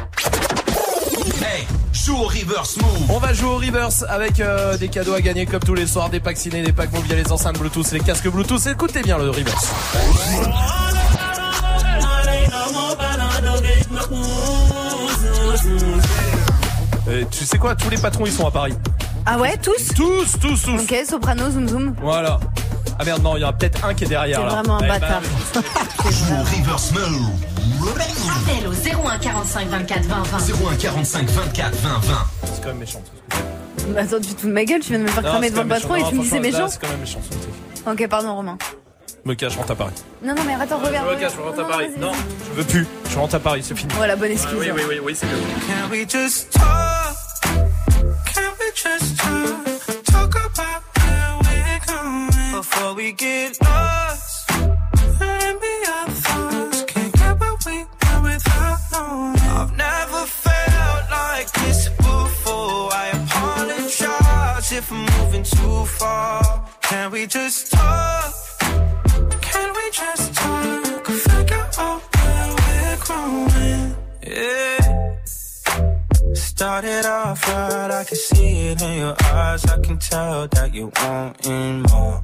Hey, 1.43 1.67
joue 2.05 2.15
au 2.15 2.23
reverse 2.23 2.77
move. 2.77 3.09
On 3.09 3.19
va 3.19 3.33
jouer 3.33 3.49
au 3.49 3.57
reverse 3.57 4.05
avec 4.07 4.39
euh, 4.39 4.77
des 4.77 4.87
cadeaux 4.87 5.13
à 5.13 5.21
gagner 5.21 5.45
comme 5.45 5.59
tous 5.59 5.73
les 5.73 5.87
soirs, 5.87 6.09
des 6.09 6.19
packs 6.19 6.37
ciné, 6.37 6.61
des 6.61 6.71
packs 6.71 6.91
via 6.91 7.15
les 7.15 7.31
enceintes 7.31 7.57
Bluetooth, 7.57 7.91
les 7.91 7.99
casques 7.99 8.29
Bluetooth. 8.29 8.67
Écoutez 8.67 9.01
bien 9.01 9.17
le 9.17 9.29
reverse. 9.29 9.71
Euh, 17.07 17.23
tu 17.31 17.43
sais 17.43 17.57
quoi, 17.57 17.75
tous 17.75 17.89
les 17.89 17.97
patrons 17.97 18.25
ils 18.25 18.31
sont 18.31 18.47
à 18.47 18.51
Paris. 18.51 18.73
Ah 19.25 19.37
ouais, 19.37 19.57
tous? 19.57 19.93
Tous, 19.95 20.39
tous, 20.39 20.61
tous. 20.61 20.81
Ok, 20.81 20.95
soprano, 21.07 21.49
zoom 21.51 21.67
zoom. 21.67 21.95
Voilà. 22.01 22.39
Ah 22.99 23.05
merde, 23.05 23.21
non, 23.23 23.37
il 23.37 23.41
y 23.41 23.45
en 23.45 23.49
a 23.49 23.53
peut-être 23.53 23.83
un 23.85 23.93
qui 23.93 24.03
est 24.03 24.07
derrière 24.07 24.39
C'est 24.39 24.45
là. 24.45 24.49
vraiment 24.61 24.77
un 24.77 24.83
Eh 24.83 24.87
bâtard. 24.87 25.21
ben, 25.53 25.61
Joue 26.11 26.33
au 26.33 26.43
reverse 26.43 26.91
move. 26.91 27.29
Appel 28.29 28.67
au 28.67 29.07
01 29.07 29.17
45 29.19 29.67
24 29.69 30.03
20 30.05 30.23
20. 30.23 30.37
01 30.71 30.75
45 30.75 31.29
24 31.29 31.75
20 31.75 31.89
20. 31.99 32.17
C'est 32.45 32.61
quand 32.61 32.67
même 32.69 32.77
méchant. 32.77 33.01
Bah 33.93 34.01
attends, 34.01 34.17
tu 34.21 34.33
te 34.35 34.41
fous 34.41 34.47
de 34.47 34.51
ma 34.53 34.65
gueule, 34.65 34.81
tu 34.81 34.89
viens 34.89 34.99
de 34.99 35.03
me 35.03 35.07
faire 35.09 35.23
Non, 35.23 35.29
cramer 35.29 35.47
c'est 35.47 35.51
devant 35.53 35.63
le 35.63 35.69
quand 35.69 35.73
même 35.75 35.81
patron 35.81 35.95
et 35.95 35.99
méchant. 35.99 36.09
tu 36.09 36.15
me 36.15 36.21
dis 36.21 36.29
c'est 36.29 36.35
franchement, 36.39 36.59
là, 36.59 36.65
méchant 36.65 36.67
C'est 36.69 36.81
quand 36.81 36.89
même 36.91 36.99
méchant 36.99 37.19
ce 37.23 37.29
truc. 37.29 38.01
Ok, 38.03 38.07
pardon 38.09 38.35
Romain. 38.35 38.57
Me 39.25 39.33
cache, 39.35 39.53
je 39.53 39.57
rentre 39.57 39.71
à 39.71 39.75
Paris. 39.75 39.93
Non, 40.23 40.35
non, 40.35 40.43
mais 40.45 40.53
attends, 40.53 40.77
reviens. 40.77 41.03
Je 41.09 41.15
me 41.15 41.19
cache, 41.19 41.31
je 41.35 41.41
rentre 41.41 41.59
à 41.59 41.67
Paris. 41.67 41.87
Non, 41.99 42.11
je 42.55 42.61
veux 42.61 42.67
plus. 42.67 42.87
Je 43.11 43.17
rentre 43.17 43.35
à 43.35 43.39
Paris, 43.39 43.63
c'est 43.63 43.75
fini. 43.77 43.91
Voilà, 43.95 44.15
bonne 44.15 44.31
excuse. 44.31 44.57
Oui, 44.59 44.67
oui, 44.73 44.81
oui, 44.87 44.99
oui, 45.03 45.15
c'est 45.15 45.25
mieux. 45.25 45.33
Can 45.67 45.89
we 45.91 46.05
just 46.09 46.51
talk? 46.51 47.15
Can 48.33 48.51
we 48.59 48.71
just 48.75 49.17
talk? 49.17 50.03
Talk 50.05 50.35
about 50.35 50.68
before 52.59 52.93
we 52.93 53.13
get 53.13 53.57
lost. 53.61 54.51
Maybe 55.19 55.73
our 55.95 56.09
thoughts 56.25 56.83
can't 56.91 57.13
get 57.13 57.39
where 57.39 57.57
we 57.65 57.77
are 58.07 58.21
without 58.27 58.79
knowing. 58.91 59.39
I've 59.59 59.73
never 59.87 60.23
felt 60.43 61.03
like 61.19 61.49
this 61.61 61.87
before. 61.87 62.89
I 63.03 63.05
apologize 63.19 64.71
if 64.73 64.91
I'm 64.91 65.05
moving 65.15 65.43
too 65.43 65.85
far. 65.99 66.67
Can 66.81 67.11
we 67.11 67.27
just 67.27 67.71
talk? 67.71 68.33
Can 69.49 69.67
we 69.77 69.85
just 70.01 70.33
talk? 70.33 71.05
Figure 71.27 71.67
out 71.85 72.01
where 72.15 72.47
we're 72.59 72.97
growing. 73.05 73.95
Yeah. 74.35 75.15
Started 76.33 77.05
off 77.05 77.47
right, 77.47 77.91
I 78.01 78.03
can 78.03 78.17
see 78.17 78.51
it 78.71 78.81
in 78.81 78.97
your 79.03 79.15
eyes. 79.23 79.63
I 79.65 79.79
can 79.79 79.97
tell 79.97 80.47
that 80.49 80.73
you 80.73 80.91
want 80.97 81.47
more. 81.89 82.23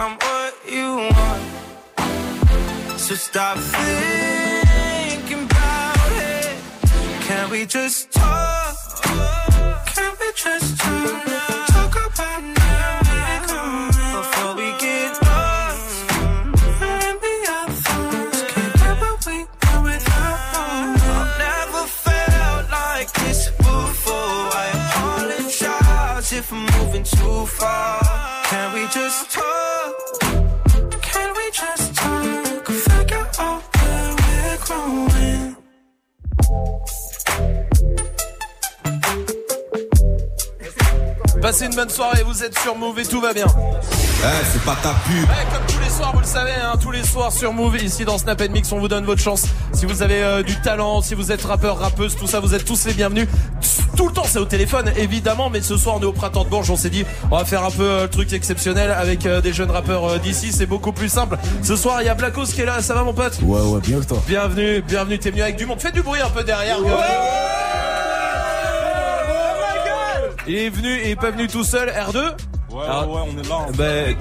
and 0.00 0.12
I'm 0.12 0.18
what 0.18 0.54
you 0.68 0.96
want. 0.96 1.42
So 2.98 3.14
stop 3.14 3.58
thinking 3.58 5.44
about 5.44 6.12
it. 6.12 6.56
Can 7.22 7.50
we 7.50 7.66
just 7.66 8.12
talk? 8.12 8.76
Can 9.94 10.12
we 10.20 10.32
just 10.34 10.78
talk? 10.78 11.26
Talk 11.68 12.14
about 12.14 12.59
bonne 41.80 41.88
soirée, 41.88 42.22
vous 42.26 42.44
êtes 42.44 42.58
sur 42.58 42.76
Move 42.76 42.98
et 42.98 43.06
tout 43.06 43.22
va 43.22 43.32
bien. 43.32 43.46
Eh, 43.46 44.44
c'est 44.52 44.62
pas 44.64 44.76
ta 44.82 44.90
pub. 45.06 45.22
Ouais, 45.22 45.46
comme 45.50 45.64
tous 45.66 45.82
les 45.82 45.88
soirs, 45.88 46.12
vous 46.12 46.20
le 46.20 46.26
savez, 46.26 46.52
hein, 46.62 46.74
tous 46.78 46.90
les 46.90 47.02
soirs 47.02 47.32
sur 47.32 47.54
Move, 47.54 47.82
ici 47.82 48.04
dans 48.04 48.18
Snap 48.18 48.38
Mix, 48.50 48.70
on 48.72 48.78
vous 48.78 48.88
donne 48.88 49.06
votre 49.06 49.22
chance. 49.22 49.46
Si 49.72 49.86
vous 49.86 50.02
avez 50.02 50.22
euh, 50.22 50.42
du 50.42 50.60
talent, 50.60 51.00
si 51.00 51.14
vous 51.14 51.32
êtes 51.32 51.42
rappeur, 51.42 51.78
rappeuse, 51.78 52.16
tout 52.16 52.26
ça, 52.26 52.38
vous 52.38 52.54
êtes 52.54 52.66
tous 52.66 52.84
les 52.84 52.92
bienvenus. 52.92 53.28
Tout 53.96 54.08
le 54.08 54.12
temps, 54.12 54.26
c'est 54.26 54.38
au 54.38 54.44
téléphone, 54.44 54.92
évidemment, 54.94 55.48
mais 55.48 55.62
ce 55.62 55.78
soir, 55.78 55.96
on 55.96 56.02
est 56.02 56.04
au 56.04 56.12
printemps 56.12 56.44
de 56.44 56.50
Bourges. 56.50 56.70
On 56.70 56.76
s'est 56.76 56.90
dit, 56.90 57.06
on 57.30 57.38
va 57.38 57.46
faire 57.46 57.64
un 57.64 57.70
peu 57.70 57.82
euh, 57.82 58.02
le 58.02 58.10
truc 58.10 58.30
exceptionnel 58.34 58.90
avec 58.90 59.24
euh, 59.24 59.40
des 59.40 59.54
jeunes 59.54 59.70
rappeurs 59.70 60.04
euh, 60.04 60.18
d'ici. 60.18 60.52
C'est 60.52 60.66
beaucoup 60.66 60.92
plus 60.92 61.08
simple. 61.08 61.38
Ce 61.62 61.76
soir, 61.76 62.02
il 62.02 62.04
y 62.04 62.10
a 62.10 62.14
Blackos 62.14 62.44
qui 62.44 62.60
est 62.60 62.66
là. 62.66 62.82
Ça 62.82 62.92
va, 62.92 63.04
mon 63.04 63.14
pote? 63.14 63.38
Ouais, 63.42 63.58
ouais, 63.58 63.80
bien 63.80 64.00
que 64.00 64.04
toi. 64.04 64.22
Bienvenue, 64.28 64.82
bienvenue. 64.82 65.18
T'es 65.18 65.30
venu 65.30 65.40
avec 65.40 65.56
du 65.56 65.64
monde. 65.64 65.80
Fais 65.80 65.92
du 65.92 66.02
bruit 66.02 66.20
un 66.20 66.28
peu 66.28 66.44
derrière. 66.44 66.76
Il 70.46 70.54
est 70.56 70.68
venu 70.70 70.88
et 70.88 71.06
il 71.06 71.10
est 71.10 71.16
pas 71.16 71.30
venu 71.30 71.46
tout 71.48 71.64
seul. 71.64 71.88
R2 71.90 72.18
Ouais, 72.72 72.84
Alors, 72.84 73.10
ouais, 73.12 73.20
on 73.34 73.36
est 73.42 73.48
là. 73.48 73.66
hein. 73.68 73.72
Ben, 73.76 74.16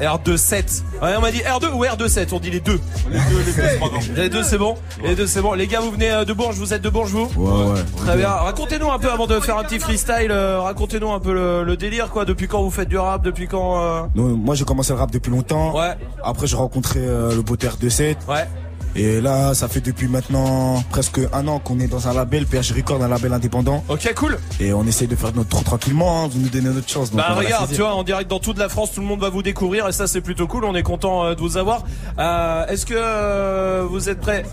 R27. 0.00 0.82
Ouais, 1.02 1.14
on 1.16 1.20
m'a 1.20 1.32
dit 1.32 1.38
R2 1.40 1.72
ou 1.72 1.84
R27. 1.84 2.28
On 2.32 2.38
dit 2.38 2.50
les 2.50 2.60
deux. 2.60 2.80
Les 3.10 3.18
deux, 3.18 3.38
les 3.38 3.52
deux, 3.52 3.62
c'est 3.68 3.80
pas 3.80 3.88
grave. 3.88 4.08
Les 4.14 4.28
deux, 4.28 4.42
c'est 4.44 4.58
bon. 4.58 4.76
Les 5.02 5.14
deux, 5.16 5.26
c'est 5.26 5.40
bon. 5.40 5.52
Les 5.54 5.66
gars, 5.66 5.80
vous 5.80 5.90
venez 5.90 6.10
euh, 6.10 6.24
de 6.24 6.32
Bourges. 6.32 6.54
Vous 6.56 6.72
êtes 6.72 6.82
de 6.82 6.88
Bourges, 6.88 7.10
vous 7.10 7.28
Ouais, 7.36 7.72
ouais. 7.72 7.80
Très 7.96 8.16
bien. 8.16 8.28
Racontez-nous 8.28 8.90
un 8.92 8.98
peu 9.00 9.10
avant 9.10 9.26
de 9.26 9.40
faire 9.40 9.58
un 9.58 9.64
petit 9.64 9.80
freestyle. 9.80 10.30
euh, 10.30 10.60
Racontez-nous 10.60 11.10
un 11.10 11.18
peu 11.18 11.32
le, 11.34 11.64
le 11.64 11.76
délire, 11.76 12.10
quoi. 12.10 12.24
Depuis 12.24 12.46
quand 12.46 12.62
vous 12.62 12.70
faites 12.70 12.88
du 12.88 12.96
rap 12.98 13.22
Depuis 13.24 13.48
quand 13.48 13.82
euh, 13.82 14.02
Non, 14.14 14.28
moi 14.36 14.54
j'ai 14.54 14.64
commencé 14.64 14.92
le 14.92 15.00
rap 15.00 15.10
depuis 15.10 15.30
longtemps. 15.32 15.76
Ouais. 15.76 15.94
Après 16.22 16.46
j'ai 16.46 16.56
rencontré 16.56 17.00
euh, 17.02 17.34
le 17.34 17.42
beau 17.42 17.56
de 17.56 17.88
7 17.88 18.18
Ouais. 18.28 18.46
Et 18.94 19.20
là, 19.20 19.54
ça 19.54 19.68
fait 19.68 19.80
depuis 19.80 20.06
maintenant 20.06 20.82
presque 20.90 21.18
un 21.32 21.48
an 21.48 21.58
qu'on 21.58 21.80
est 21.80 21.86
dans 21.86 22.08
un 22.08 22.14
label, 22.14 22.46
PH 22.46 22.72
Record, 22.72 23.02
un 23.02 23.08
label 23.08 23.32
indépendant. 23.32 23.82
Ok, 23.88 24.12
cool. 24.14 24.38
Et 24.60 24.72
on 24.72 24.84
essaye 24.86 25.08
de 25.08 25.16
faire 25.16 25.34
notre 25.34 25.48
trou 25.48 25.64
tranquillement, 25.64 26.24
hein. 26.24 26.28
vous 26.30 26.38
nous 26.40 26.48
donnez 26.48 26.68
notre 26.68 26.88
chance. 26.88 27.10
donc 27.10 27.18
Bah 27.18 27.34
regarde, 27.34 27.70
tu 27.70 27.80
vois, 27.80 27.94
en 27.94 28.02
direct 28.02 28.28
dans 28.28 28.38
toute 28.38 28.58
la 28.58 28.68
France, 28.68 28.92
tout 28.92 29.00
le 29.00 29.06
monde 29.06 29.20
va 29.20 29.30
vous 29.30 29.42
découvrir 29.42 29.88
et 29.88 29.92
ça 29.92 30.06
c'est 30.06 30.20
plutôt 30.20 30.46
cool. 30.46 30.64
On 30.64 30.74
est 30.74 30.82
content 30.82 31.24
euh, 31.24 31.34
de 31.34 31.40
vous 31.40 31.56
avoir. 31.56 31.84
Euh, 32.18 32.66
Est-ce 32.66 32.84
que 32.84 32.94
euh, 32.96 33.86
vous 33.88 34.08
êtes 34.10 34.20
prêts? 34.20 34.44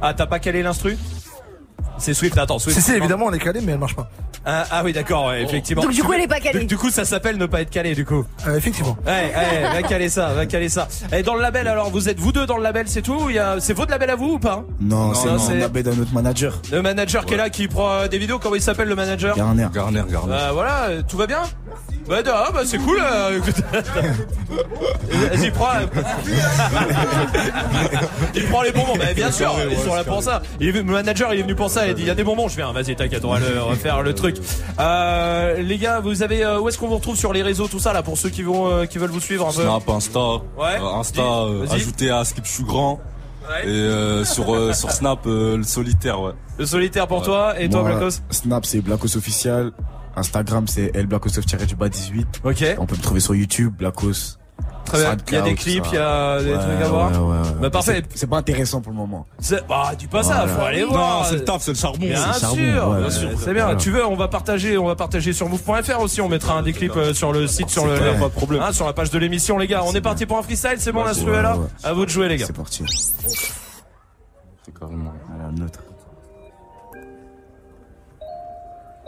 Ah, 0.00 0.14
t'as 0.14 0.26
pas 0.26 0.38
calé 0.38 0.62
l'instru? 0.62 0.96
C'est 1.98 2.14
Swift. 2.14 2.38
Attends, 2.38 2.58
Swift. 2.58 2.78
Si, 2.78 2.82
si, 2.84 2.92
évidemment, 2.92 3.26
on 3.26 3.32
est 3.32 3.38
calé, 3.38 3.60
mais 3.60 3.72
elle 3.72 3.78
marche 3.78 3.94
pas. 3.94 4.10
Ah, 4.46 4.64
ah 4.70 4.82
oui, 4.84 4.92
d'accord, 4.94 5.26
ouais, 5.26 5.42
effectivement. 5.42 5.82
Donc, 5.82 5.92
du 5.92 6.02
coup, 6.02 6.12
elle 6.14 6.22
est 6.22 6.28
pas 6.28 6.40
calée. 6.40 6.60
Du, 6.60 6.64
du 6.66 6.78
coup, 6.78 6.88
ça 6.90 7.04
s'appelle 7.04 7.36
ne 7.36 7.44
pas 7.46 7.60
être 7.60 7.68
calé, 7.70 7.94
du 7.94 8.04
coup. 8.06 8.24
Euh, 8.46 8.56
effectivement. 8.56 8.96
Ouais, 9.06 9.32
ouais, 9.34 9.82
va 9.82 9.86
caler 9.86 10.08
ça, 10.08 10.28
va 10.30 10.46
caler 10.46 10.68
ça. 10.70 10.88
Et 11.12 11.22
dans 11.22 11.34
le 11.34 11.42
label, 11.42 11.68
alors, 11.68 11.90
vous 11.90 12.08
êtes 12.08 12.18
vous 12.18 12.32
deux 12.32 12.46
dans 12.46 12.56
le 12.56 12.62
label, 12.62 12.88
c'est 12.88 13.02
tout 13.02 13.28
C'est 13.58 13.74
votre 13.74 13.90
label 13.90 14.08
à 14.10 14.16
vous 14.16 14.32
ou 14.34 14.38
pas? 14.38 14.64
Non, 14.80 15.12
c'est 15.14 15.54
le 15.54 15.60
label 15.60 15.82
d'un 15.82 15.98
autre 15.98 16.12
manager. 16.14 16.54
Le 16.72 16.80
manager 16.82 17.26
qui 17.26 17.34
est 17.34 17.36
là, 17.36 17.50
qui 17.50 17.68
prend 17.68 17.90
euh, 17.90 18.08
des 18.08 18.18
vidéos, 18.18 18.38
comment 18.38 18.56
il 18.56 18.62
s'appelle 18.62 18.88
le 18.88 18.94
manager? 18.94 19.36
Garner. 19.36 19.66
Garner, 19.74 20.02
Garner. 20.10 20.28
Bah 20.32 20.50
voilà, 20.52 20.84
euh, 20.88 21.02
tout 21.06 21.16
va 21.18 21.26
bien 21.26 21.42
Bah, 22.08 22.16
ah, 22.26 22.48
bah 22.52 22.60
c'est 22.64 22.78
cool. 22.78 22.98
euh, 23.00 23.38
écoute. 23.38 23.62
Vas-y, 25.10 25.50
prends. 25.50 25.68
il 28.34 28.44
prend 28.46 28.62
les 28.62 28.72
bonbons. 28.72 28.96
Bah 28.96 29.12
bien 29.14 29.30
sûr, 29.30 29.54
ils 29.70 29.78
sont 29.78 29.94
là 29.94 30.04
pour 30.04 30.22
ça. 30.22 30.42
Il 30.60 30.68
est 30.68 30.72
venu- 30.72 30.86
le 30.88 30.92
manager, 30.94 31.32
il 31.34 31.40
est 31.40 31.42
venu 31.42 31.54
pour 31.54 31.70
ça. 31.70 31.86
Il 31.86 31.94
dit 31.94 32.02
il 32.02 32.08
y 32.08 32.10
a 32.10 32.14
des 32.14 32.24
bonbons. 32.24 32.48
Je 32.48 32.56
viens. 32.56 32.72
Vas-y, 32.72 32.96
t'inquiète, 32.96 33.24
on 33.24 33.32
va 33.32 33.38
le- 33.38 33.62
on 33.64 33.70
va 33.70 33.76
faire 33.76 34.02
le 34.02 34.14
truc. 34.14 34.29
Euh, 34.78 35.62
les 35.62 35.78
gars, 35.78 36.00
vous 36.00 36.22
avez 36.22 36.44
euh, 36.44 36.60
où 36.60 36.68
est-ce 36.68 36.78
qu'on 36.78 36.88
vous 36.88 36.96
retrouve 36.96 37.16
sur 37.16 37.32
les 37.32 37.42
réseaux, 37.42 37.68
tout 37.68 37.78
ça 37.78 37.92
là, 37.92 38.02
pour 38.02 38.16
ceux 38.18 38.28
qui 38.30 38.42
vont, 38.42 38.70
euh, 38.70 38.86
qui 38.86 38.98
veulent 38.98 39.10
vous 39.10 39.20
suivre 39.20 39.46
un 39.46 39.52
peu? 39.52 39.62
Snap, 39.62 39.88
Insta. 39.88 40.20
Ouais. 40.58 40.78
Euh, 40.80 40.94
Insta, 40.98 41.22
euh, 41.22 41.66
ajouté 41.70 42.10
à 42.10 42.24
Skip 42.24 42.44
Je 42.44 42.50
suis 42.50 42.64
grand. 42.64 43.00
Ouais. 43.48 43.66
Et 43.66 43.68
euh, 43.68 44.24
sur, 44.24 44.54
euh, 44.54 44.72
sur 44.74 44.90
Snap, 44.90 45.26
euh, 45.26 45.56
le 45.56 45.62
solitaire, 45.62 46.20
ouais. 46.20 46.32
Le 46.58 46.66
solitaire 46.66 47.06
pour 47.06 47.22
toi 47.22 47.60
et 47.60 47.68
toi, 47.68 47.82
Blackos. 47.82 48.20
Snap 48.30 48.66
c'est 48.66 48.80
Blackos 48.80 49.16
officiel. 49.16 49.72
Instagram 50.16 50.66
c'est 50.66 50.90
El 50.94 51.06
Blackos 51.06 51.30
du 51.66 51.76
bas 51.76 51.88
18. 51.88 52.40
Ok. 52.44 52.64
On 52.78 52.86
peut 52.86 52.96
me 52.96 53.02
trouver 53.02 53.20
sur 53.20 53.34
YouTube, 53.34 53.74
Blackos. 53.76 54.39
Très 54.90 54.98
bien. 55.02 55.16
Il 55.28 55.34
y 55.34 55.36
a 55.36 55.42
des 55.42 55.54
clips, 55.54 55.84
il 55.92 55.94
y 55.94 55.98
a 55.98 56.42
des 56.42 56.50
Ouais, 56.52 56.58
trucs 56.58 56.82
à 56.84 56.88
voir. 56.88 57.10
ouais, 57.12 57.18
ouais, 57.18 57.24
ouais. 57.38 57.54
Bah 57.60 57.70
parfait. 57.70 58.02
C'est- 58.14 58.26
pas 58.26 58.38
intéressant 58.38 58.80
pour 58.80 58.92
le 58.92 58.98
moment. 58.98 59.26
Bah, 59.68 59.92
dis 59.98 60.06
pas 60.06 60.22
ça, 60.22 60.46
faut 60.48 60.62
aller 60.62 60.82
Non, 60.82 60.88
voir. 60.88 61.26
c'est 61.26 61.36
le 61.36 61.44
taf, 61.44 61.62
c'est 61.62 61.70
le 61.72 61.76
charbon. 61.76 61.98
Bien 62.00 62.32
sûr, 62.32 62.88
ouais, 62.88 63.00
bien 63.00 63.10
sûr, 63.10 63.28
c'est 63.38 63.54
bien. 63.54 63.74
Tu 63.76 63.90
veux, 63.90 64.04
on 64.04 64.16
va 64.16 64.28
partager, 64.28 64.76
on 64.78 64.86
va 64.86 64.96
partager 64.96 65.32
sur 65.32 65.48
move.fr 65.48 66.00
aussi. 66.00 66.20
On 66.20 66.28
mettra 66.28 66.54
un 66.54 66.62
des 66.62 66.72
clips 66.72 66.96
euh, 66.96 67.14
sur 67.14 67.32
le 67.32 67.46
site, 67.46 67.70
sur 67.70 67.86
le, 67.86 67.94
pas 67.98 68.24
de 68.26 68.28
problème. 68.28 68.62
Hein, 68.62 68.72
sur 68.72 68.86
la 68.86 68.92
page 68.92 69.10
de 69.10 69.18
l'émission, 69.18 69.58
les 69.58 69.66
gars. 69.66 69.82
On 69.84 69.92
est 69.92 70.00
parti 70.00 70.26
pour 70.26 70.38
un 70.38 70.42
freestyle, 70.42 70.76
c'est 70.78 70.92
bon, 70.92 71.04
l'instru 71.04 71.30
là. 71.32 71.56
À 71.84 71.92
vous 71.92 72.04
de 72.04 72.10
jouer, 72.10 72.28
les 72.28 72.36
gars. 72.36 72.46
C'est 72.46 72.56
parti. 72.56 72.84
C'est 74.64 74.78
carrément. 74.78 75.12
Voilà, 75.28 75.50
un 75.50 75.64
autre. 75.64 75.80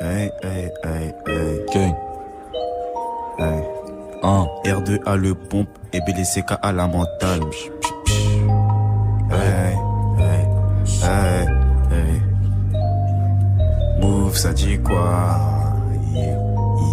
Hey, 0.01 0.31
hey, 0.43 0.71
hey, 0.85 1.13
hey. 1.29 1.61
Gang. 1.73 1.95
hey. 3.39 3.63
1. 4.23 4.47
R2 4.65 5.01
à 5.07 5.17
le 5.17 5.35
pompe 5.35 5.69
et 5.93 6.01
BDCK 6.01 6.55
à 6.63 6.73
la 6.73 6.87
mentale. 6.87 7.41
Hey, 9.31 9.75
hey, 10.19 10.47
ça 14.35 14.53
dit 14.53 14.79
quoi? 14.83 15.39
Yeah, 16.13 16.37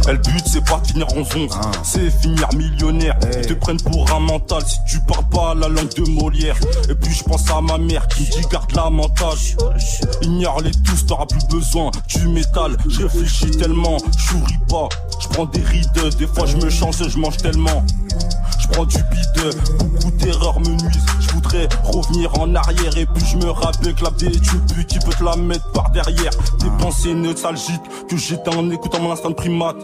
Bah. 0.07 0.13
Elle 0.13 0.17
but, 0.19 0.43
c'est 0.45 0.63
pas 0.63 0.81
finir 0.85 1.07
en 1.09 1.23
zonze. 1.23 1.59
C'est 1.83 2.09
finir 2.09 2.47
millionnaire. 2.55 3.17
Ils 3.37 3.45
te 3.45 3.53
prennent 3.53 3.81
pour 3.81 4.09
un 4.11 4.19
mental 4.19 4.63
si 4.65 4.77
tu 4.89 4.99
parles 5.01 5.27
pas 5.29 5.53
la 5.53 5.67
langue 5.67 5.93
de 5.95 6.09
Molière. 6.09 6.55
Et 6.89 6.95
puis 6.95 7.13
je 7.13 7.23
pense 7.23 7.49
à 7.51 7.61
ma 7.61 7.77
mère 7.77 8.07
qui 8.07 8.23
dit 8.23 8.41
garde 8.49 8.71
la 8.73 8.89
mentale. 8.89 9.37
Ignore-les 10.21 10.71
tous, 10.85 11.05
t'auras 11.05 11.25
plus 11.25 11.45
besoin 11.49 11.91
du 12.07 12.27
métal. 12.29 12.77
Je 12.89 13.03
réfléchis 13.03 13.51
tellement, 13.51 13.97
je 14.17 14.23
souris 14.23 14.59
pas. 14.69 14.89
Je 15.19 15.27
prends 15.27 15.45
des 15.45 15.61
rides, 15.61 16.17
des 16.17 16.27
fois 16.27 16.45
je 16.45 16.57
me 16.57 16.69
chance 16.69 17.01
et 17.01 17.09
je 17.09 17.17
mange 17.17 17.37
tellement. 17.37 17.83
Je 18.59 18.67
prends 18.69 18.85
du 18.85 18.97
bide, 18.97 19.55
beaucoup 19.77 20.11
d'erreurs 20.11 20.59
me 20.59 20.69
nuisent. 20.69 21.05
Je 21.19 21.29
voudrais 21.31 21.67
revenir 21.83 22.39
en 22.39 22.53
arrière 22.55 22.97
et 22.97 23.05
puis 23.05 23.25
je 23.25 23.37
me 23.37 23.51
rappelle 23.51 23.93
que 23.93 24.03
la 24.03 24.11
pute 24.11 24.87
qui 24.87 24.99
peut 24.99 25.13
te 25.13 25.23
la 25.23 25.35
mettre 25.35 25.69
par 25.71 25.89
derrière. 25.91 26.31
Des 26.59 26.69
pensées 26.79 27.13
nostalgiques 27.13 27.81
que 28.09 28.17
j'étais 28.17 28.55
en 28.55 28.69
écoutant 28.71 29.01
mon 29.01 29.11
instinct 29.11 29.29
de 29.29 29.35
primate. 29.35 29.77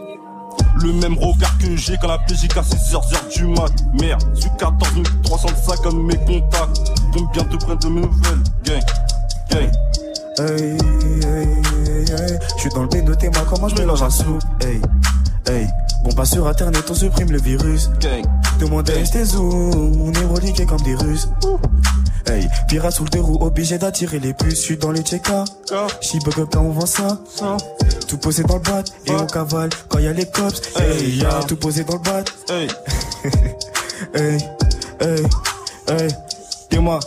Le 0.82 0.94
même 0.94 1.18
regard 1.18 1.58
que 1.58 1.76
j'ai 1.76 1.98
quand 1.98 2.08
la 2.08 2.18
PJK 2.18 2.58
à 2.58 2.62
6h 2.62 3.38
du 3.38 3.48
mat. 3.48 3.72
Merde, 4.00 4.24
suis 4.34 4.50
14 4.58 5.04
305 5.24 5.82
comme 5.82 6.06
mes 6.06 6.18
contacts. 6.18 6.82
Combien 7.14 7.44
te 7.44 7.58
prennent 7.58 7.78
de 7.78 7.88
mes 7.88 8.02
nouvelles, 8.02 8.44
gang, 8.64 8.82
gang. 9.50 9.72
Hey, 10.40 10.50
hey, 10.50 11.48
hey, 12.10 12.40
Je 12.56 12.62
suis 12.62 12.70
dans 12.72 12.84
le 12.84 12.88
bain 12.88 13.04
de 13.04 13.14
tes 13.14 13.30
mains, 13.30 13.46
comment 13.50 13.68
je 13.68 13.76
mélange 13.76 14.02
un 14.02 14.10
sou? 14.10 14.40
Hey, 14.62 14.82
hey. 15.48 15.68
Bon, 16.04 16.12
pas 16.12 16.26
sur 16.26 16.48
internet, 16.48 16.84
on 16.90 16.94
supprime 16.94 17.32
le 17.32 17.40
virus. 17.40 17.90
Gang. 18.00 18.26
Demande 18.60 18.90
à 18.90 18.94
tes 18.94 19.36
on 19.36 20.12
est 20.12 20.26
reliqués 20.26 20.66
comme 20.66 20.82
des 20.82 20.96
Russes. 20.96 21.30
Hey, 22.26 22.48
pirate 22.68 22.94
sous 22.94 23.04
le 23.04 23.10
deux 23.10 23.22
roues, 23.22 23.38
obligé 23.42 23.78
d'attirer 23.78 24.20
les 24.20 24.34
puces. 24.34 24.62
Suis 24.62 24.78
dans 24.78 24.92
les 24.92 25.02
check-up. 25.02 25.48
J'suis 26.02 26.20
bug 26.20 26.40
up 26.40 26.50
quand 26.52 26.62
on 26.62 26.72
vend 26.72 26.86
ça. 26.86 27.20
Tout 28.08 28.18
posé 28.18 28.44
dans 28.44 28.56
le 28.56 28.62
bat 28.62 28.84
et 29.06 29.12
on 29.12 29.26
cavale 29.26 29.70
quand 29.90 30.00
y 30.00 30.08
a 30.08 30.14
les 30.14 30.26
cops. 30.26 30.62
Hey, 30.78 31.18
ya, 31.18 31.40
tout 31.48 31.58
posé 31.58 31.84
dans 31.84 31.96
le 31.96 32.00
bat. 32.00 32.24
Hey, 32.50 32.68
hey, 34.16 34.38
hey, 35.00 35.24
hey. 35.90 36.08
Dis-moi, 36.70 37.00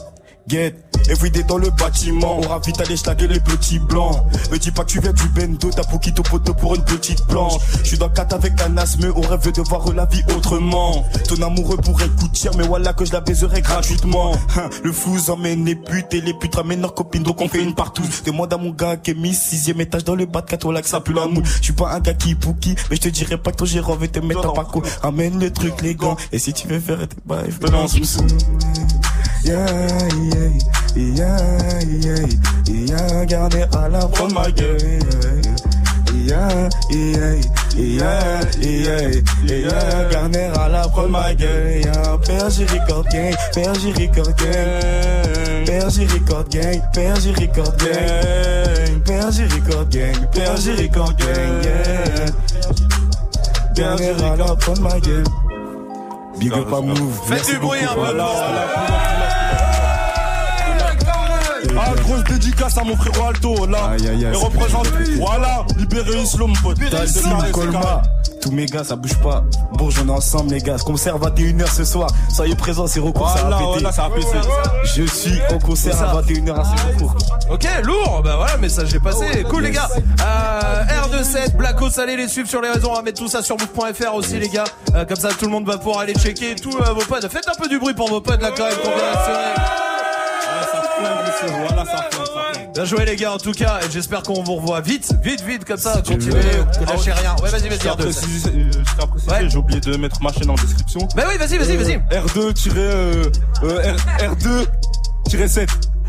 get. 0.48 0.74
Everyday 1.08 1.44
dans 1.44 1.58
le 1.58 1.70
bâtiment, 1.70 2.40
on 2.40 2.58
vite 2.58 2.80
aller 2.80 2.96
schlaguer 2.96 3.28
les 3.28 3.38
petits 3.38 3.78
blancs. 3.78 4.16
Me 4.50 4.58
dis 4.58 4.72
pas 4.72 4.82
que 4.82 4.90
tu 4.90 5.00
viens 5.00 5.12
du 5.12 5.28
bendo, 5.28 5.70
t'as 5.70 5.84
pour 5.84 6.00
ton 6.00 6.22
poteau 6.22 6.52
pour 6.54 6.74
une 6.74 6.82
petite 6.82 7.24
planche. 7.26 7.60
Je 7.82 7.88
suis 7.88 7.98
dans 7.98 8.08
le 8.08 8.12
4 8.12 8.34
avec 8.34 8.60
un 8.62 8.76
asthme, 8.76 9.12
on 9.14 9.20
rêve 9.20 9.52
de 9.52 9.62
voir 9.62 9.92
la 9.92 10.06
vie 10.06 10.22
autrement. 10.36 11.04
Ton 11.28 11.40
amoureux 11.42 11.76
pourrait 11.76 12.08
coûter 12.08 12.50
mais 12.58 12.66
voilà 12.66 12.92
que 12.92 13.04
je 13.04 13.12
la 13.12 13.20
baiserai 13.20 13.60
gratuitement. 13.60 14.32
Hein, 14.56 14.68
le 14.82 14.92
fou 14.92 15.16
emmène 15.30 15.64
les 15.64 15.76
putes 15.76 16.12
et 16.12 16.20
les 16.20 16.34
putes 16.34 16.56
ramènent 16.56 16.80
leurs 16.80 16.94
copines, 16.94 17.22
donc 17.22 17.40
on 17.40 17.48
fait 17.48 17.62
une 17.62 17.74
partout. 17.74 18.02
Demande 18.24 18.52
à 18.52 18.56
mon 18.56 18.70
gars 18.70 18.96
qui 18.96 19.12
est 19.12 19.14
mis 19.14 19.34
sixième 19.34 19.80
étage 19.80 20.04
dans 20.04 20.16
le 20.16 20.26
bas 20.26 20.40
de 20.40 20.46
4 20.46 20.72
là 20.72 20.82
que 20.82 20.88
ça 20.88 21.00
pue 21.00 21.12
la 21.12 21.26
mou. 21.26 21.40
Je 21.44 21.64
suis 21.64 21.72
pas 21.72 21.92
un 21.92 22.00
gars 22.00 22.14
qui 22.14 22.34
pouki, 22.34 22.74
mais 22.90 22.96
je 22.96 23.02
te 23.02 23.08
dirais 23.08 23.38
pas 23.38 23.52
que 23.52 23.58
ton 23.58 23.64
gérant 23.64 23.94
veut 23.94 24.08
te 24.08 24.18
mettre 24.18 24.48
en 24.48 24.52
paco. 24.52 24.82
Ramène 25.02 25.38
le 25.38 25.52
truc, 25.52 25.80
les 25.82 25.94
gants, 25.94 26.16
et 26.32 26.38
si 26.38 26.52
tu 26.52 26.66
veux 26.66 26.80
faire 26.80 26.98
tes 26.98 27.16
bails, 27.24 27.52
balance 27.60 27.96
Yeah, 29.46 29.64
yeah, 30.32 30.50
yeah, 30.96 32.26
yeah, 32.66 33.24
garder 33.26 33.64
à 33.72 33.88
la 33.88 34.00
gueule. 34.50 34.98
Yeah, 36.12 36.68
yeah, 36.90 37.34
yeah, 37.76 38.40
yeah, 38.58 39.10
yeah, 39.44 40.52
à 40.52 40.68
la 40.68 41.34
gueule. 41.34 41.80
Yeah, 41.80 42.18
Père, 42.26 42.50
j'ai 42.50 42.66
record 42.66 43.04
gang, 43.12 43.36
Père, 43.54 43.72
gang. 43.72 45.64
Père, 45.64 45.90
j'ai 45.90 46.06
record 46.06 46.48
gang, 46.48 46.82
Père, 46.92 47.14
j'ai 47.20 47.30
record 47.30 47.76
gang. 47.76 49.00
Père, 49.04 49.30
j'ai 49.30 49.44
record 49.44 49.88
gang, 49.88 50.26
Père, 50.32 50.56
j'ai 50.56 50.72
record 50.72 51.14
gang. 51.18 51.62
yeah. 51.62 52.26
À 53.78 53.96
la 54.82 55.00
gueule. 55.00 55.24
Big 56.40 56.52
up 56.52 56.72
à 56.72 56.80
move. 56.80 57.14
Faites 57.28 57.46
du 57.46 57.58
bruit 57.58 57.78
un 57.84 57.94
peu. 57.94 59.25
Ah, 61.78 61.92
grosse 62.02 62.24
dédicace 62.24 62.78
à 62.78 62.84
mon 62.84 62.96
frérot 62.96 63.28
Alto, 63.28 63.66
là. 63.66 63.90
Aïe, 63.92 64.08
aïe, 64.08 64.24
aïe, 64.26 64.32
Il 64.32 64.38
c'est 64.38 64.44
représente, 64.44 64.86
voilà, 65.18 65.64
libérer 65.76 66.22
Islo, 66.22 66.46
mon 66.46 66.54
pote. 66.54 66.78
Tassim, 66.90 67.30
Colma. 67.52 68.02
Tous 68.40 68.50
mes 68.52 68.66
gars, 68.66 68.84
ça 68.84 68.96
bouge 68.96 69.14
pas. 69.22 69.42
Bon, 69.72 69.90
j'en 69.90 70.06
ai 70.06 70.10
ensemble, 70.10 70.52
les 70.54 70.60
gars. 70.60 70.78
Ce 70.78 70.84
concert 70.84 71.18
va 71.18 71.30
21h 71.30 71.66
ce 71.74 71.84
soir. 71.84 72.08
Soyez 72.32 72.54
présents, 72.54 72.86
c'est 72.86 73.00
recours, 73.00 73.28
ça 73.28 73.40
Voilà, 73.40 73.56
va 73.56 73.58
péter. 73.58 73.72
voilà, 73.72 73.92
ça 73.92 74.02
va 74.08 74.14
péter. 74.14 74.38
Je 74.94 75.02
suis 75.04 75.38
au 75.54 75.58
concert 75.58 76.00
à 76.02 76.22
21h 76.22 76.54
à 76.54 76.64
ce 76.64 76.86
recours. 76.94 77.14
Ok, 77.50 77.66
lourd, 77.82 78.22
bah 78.24 78.36
voilà, 78.36 78.56
message 78.58 78.94
est 78.94 79.00
passé. 79.00 79.42
Cool 79.50 79.64
les 79.64 79.70
gars. 79.72 79.88
Euh, 80.24 80.84
R27, 80.84 81.56
Blacko, 81.56 81.88
allez 81.98 82.16
les 82.16 82.28
suivre 82.28 82.48
sur 82.48 82.60
les 82.60 82.70
réseaux. 82.70 82.90
On 82.90 82.94
va 82.94 83.02
mettre 83.02 83.20
tout 83.20 83.28
ça 83.28 83.42
sur 83.42 83.56
move.fr 83.56 84.14
aussi 84.14 84.38
les 84.38 84.48
gars. 84.48 84.64
Euh, 84.94 85.04
comme 85.04 85.16
ça 85.16 85.28
tout 85.30 85.44
le 85.46 85.50
monde 85.50 85.66
va 85.66 85.78
pouvoir 85.78 86.00
aller 86.00 86.14
checker 86.14 86.54
tous 86.54 86.76
euh, 86.76 86.92
vos 86.92 87.04
potes. 87.04 87.28
Faites 87.28 87.48
un 87.48 87.60
peu 87.60 87.68
du 87.68 87.78
bruit 87.78 87.94
pour 87.94 88.08
vos 88.08 88.20
potes 88.20 88.40
là 88.42 88.50
quand 88.56 88.64
même. 88.64 88.76
qu'on 88.76 89.95
va 91.02 91.24
assurer. 91.24 91.66
Voilà, 91.66 91.84
ça 91.84 91.96
flingue, 91.96 92.12
ça 92.12 92.52
flingue. 92.52 92.72
Bien 92.74 92.84
joué 92.84 93.04
les 93.04 93.16
gars 93.16 93.32
en 93.32 93.38
tout 93.38 93.52
cas. 93.52 93.80
Et 93.86 93.90
j'espère 93.90 94.22
qu'on 94.22 94.42
vous 94.42 94.56
revoit 94.56 94.80
vite, 94.80 95.14
vite, 95.22 95.42
vite 95.42 95.64
comme 95.64 95.76
ça. 95.76 96.02
Continuez, 96.06 96.40
lâchez 96.88 97.12
rien. 97.12 97.36
Ouais 97.42 97.50
vas-y, 97.50 97.68
vas-y 97.68 97.72
Je 97.72 97.76
tiens 97.76 97.92
à 97.92 97.96
R2. 97.96 98.02
préciser, 98.02 98.50
euh, 98.50 98.70
je 98.72 99.06
préciser, 99.06 99.50
j'ai 99.50 99.58
oublié 99.58 99.80
de 99.80 99.96
mettre 99.96 100.22
ma 100.22 100.32
chaîne 100.32 100.50
en 100.50 100.54
description. 100.54 101.08
Bah 101.16 101.24
oui, 101.28 101.38
vas-y, 101.38 101.58
vas-y, 101.58 101.76
vas-y. 101.76 101.96
R2 101.96 102.52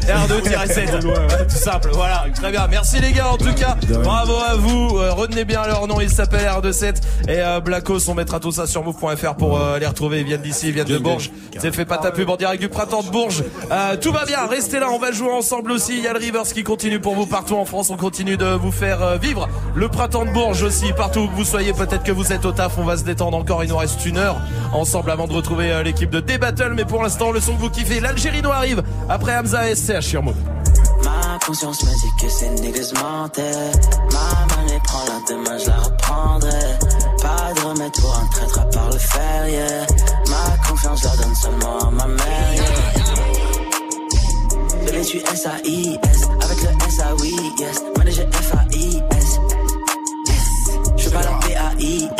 euh, 0.07 0.11
euh, 0.11 0.15
R, 0.15 0.27
2 0.27 0.41
7 0.67 0.89
R2-7. 0.89 1.47
Tout 1.47 1.55
simple, 1.55 1.89
voilà, 1.93 2.25
très 2.33 2.51
bien. 2.51 2.67
Merci 2.69 2.99
les 2.99 3.11
gars 3.11 3.29
en 3.29 3.37
tout 3.37 3.53
cas. 3.53 3.75
Bravo 4.03 4.33
à 4.35 4.55
vous. 4.55 4.97
Euh, 4.97 5.11
retenez 5.13 5.45
bien 5.45 5.65
leur 5.65 5.87
nom, 5.87 5.99
ils 5.99 6.09
s'appellent 6.09 6.47
R27 6.47 6.95
et 7.27 7.39
euh, 7.39 7.59
Blackos. 7.59 8.09
On 8.09 8.13
mettra 8.13 8.39
tout 8.39 8.51
ça 8.51 8.67
sur 8.67 8.83
move.fr 8.83 9.35
pour 9.35 9.59
euh, 9.59 9.79
les 9.79 9.87
retrouver. 9.87 10.21
Ils 10.21 10.25
viennent 10.25 10.41
d'ici, 10.41 10.67
ils 10.67 10.73
viennent 10.73 10.87
de 10.87 10.97
Bourges. 10.97 11.31
C'est 11.57 11.73
fait 11.73 11.85
pas 11.85 11.97
ta 11.97 12.11
pub 12.11 12.29
en 12.29 12.35
direct 12.35 12.61
du 12.61 12.69
printemps 12.69 13.03
de 13.03 13.09
Bourges. 13.09 13.43
Euh, 13.71 13.97
tout 13.97 14.11
va 14.11 14.25
bien, 14.25 14.45
restez 14.47 14.79
là, 14.79 14.87
on 14.91 14.99
va 14.99 15.11
jouer 15.11 15.31
ensemble 15.31 15.71
aussi. 15.71 15.97
Il 15.97 16.03
y 16.03 16.07
a 16.07 16.13
le 16.13 16.19
Rivers 16.19 16.43
qui 16.43 16.63
continue 16.63 16.99
pour 16.99 17.15
vous 17.15 17.25
partout 17.25 17.55
en 17.55 17.65
France. 17.65 17.89
On 17.89 17.97
continue 17.97 18.37
de 18.37 18.45
vous 18.45 18.71
faire 18.71 19.01
euh, 19.01 19.17
vivre 19.17 19.47
le 19.75 19.89
printemps 19.89 20.25
de 20.25 20.31
Bourges 20.31 20.63
aussi. 20.63 20.93
Partout 20.93 21.21
où 21.21 21.27
que 21.27 21.35
vous 21.35 21.43
soyez, 21.43 21.73
peut-être 21.73 22.03
que 22.03 22.11
vous 22.11 22.31
êtes 22.31 22.45
au 22.45 22.51
taf, 22.51 22.77
on 22.77 22.83
va 22.83 22.97
se 22.97 23.03
détendre 23.03 23.37
encore. 23.37 23.63
Il 23.63 23.69
nous 23.69 23.77
reste 23.77 24.05
une 24.05 24.17
heure 24.17 24.37
ensemble 24.73 25.11
avant 25.11 25.27
de 25.27 25.33
retrouver 25.33 25.81
l'équipe 25.83 26.09
de 26.09 26.19
D-Battle. 26.19 26.73
Mais 26.75 26.85
pour 26.85 27.03
l'instant, 27.03 27.31
le 27.31 27.39
son 27.39 27.55
que 27.55 27.61
vous 27.61 27.69
kiffez, 27.69 27.99
l'Algérie 27.99 28.41
nous 28.41 28.51
arrive 28.51 28.83
après 29.09 29.35
Hamza 29.37 29.69
et 29.69 29.75
Ma 29.89 31.39
conscience 31.45 31.81
me 31.85 31.91
dit 31.91 32.11
que 32.21 32.29
ces 32.29 32.49
niggas. 32.49 32.91
Ma 32.93 33.23
monnaie 33.31 34.79
prend 34.83 35.05
la 35.05 35.19
demain, 35.29 35.57
je 35.57 35.67
la 35.67 35.77
reprendrai. 35.77 36.77
Pas 37.21 37.53
de 37.53 37.61
remède 37.61 37.93
pour 37.93 38.13
un 38.17 38.25
traître 38.27 38.59
à 38.59 38.65
part 38.65 38.89
le 38.91 38.97
fer, 38.97 39.47
yeah. 39.47 39.87
Ma 40.27 40.57
confiance, 40.67 40.99
je 40.99 41.05
la 41.05 41.15
donne 41.15 41.35
seulement 41.35 41.79
à 41.79 41.91
ma 41.91 42.05
mère, 42.05 42.53
yeah. 42.53 42.63
Bébé, 44.85 45.05
tu 45.05 45.17
S-A-I-S. 45.19 46.21
Avec 46.41 46.61
le 46.63 46.69
S-A-Oui, 46.87 47.35
yes. 47.57 47.81
Manager 47.97 48.27
F-A-I-S. 48.33 49.39
Je 50.97 51.09
pas 51.09 51.21
la 51.21 51.31
P-A-I-S. 51.47 52.16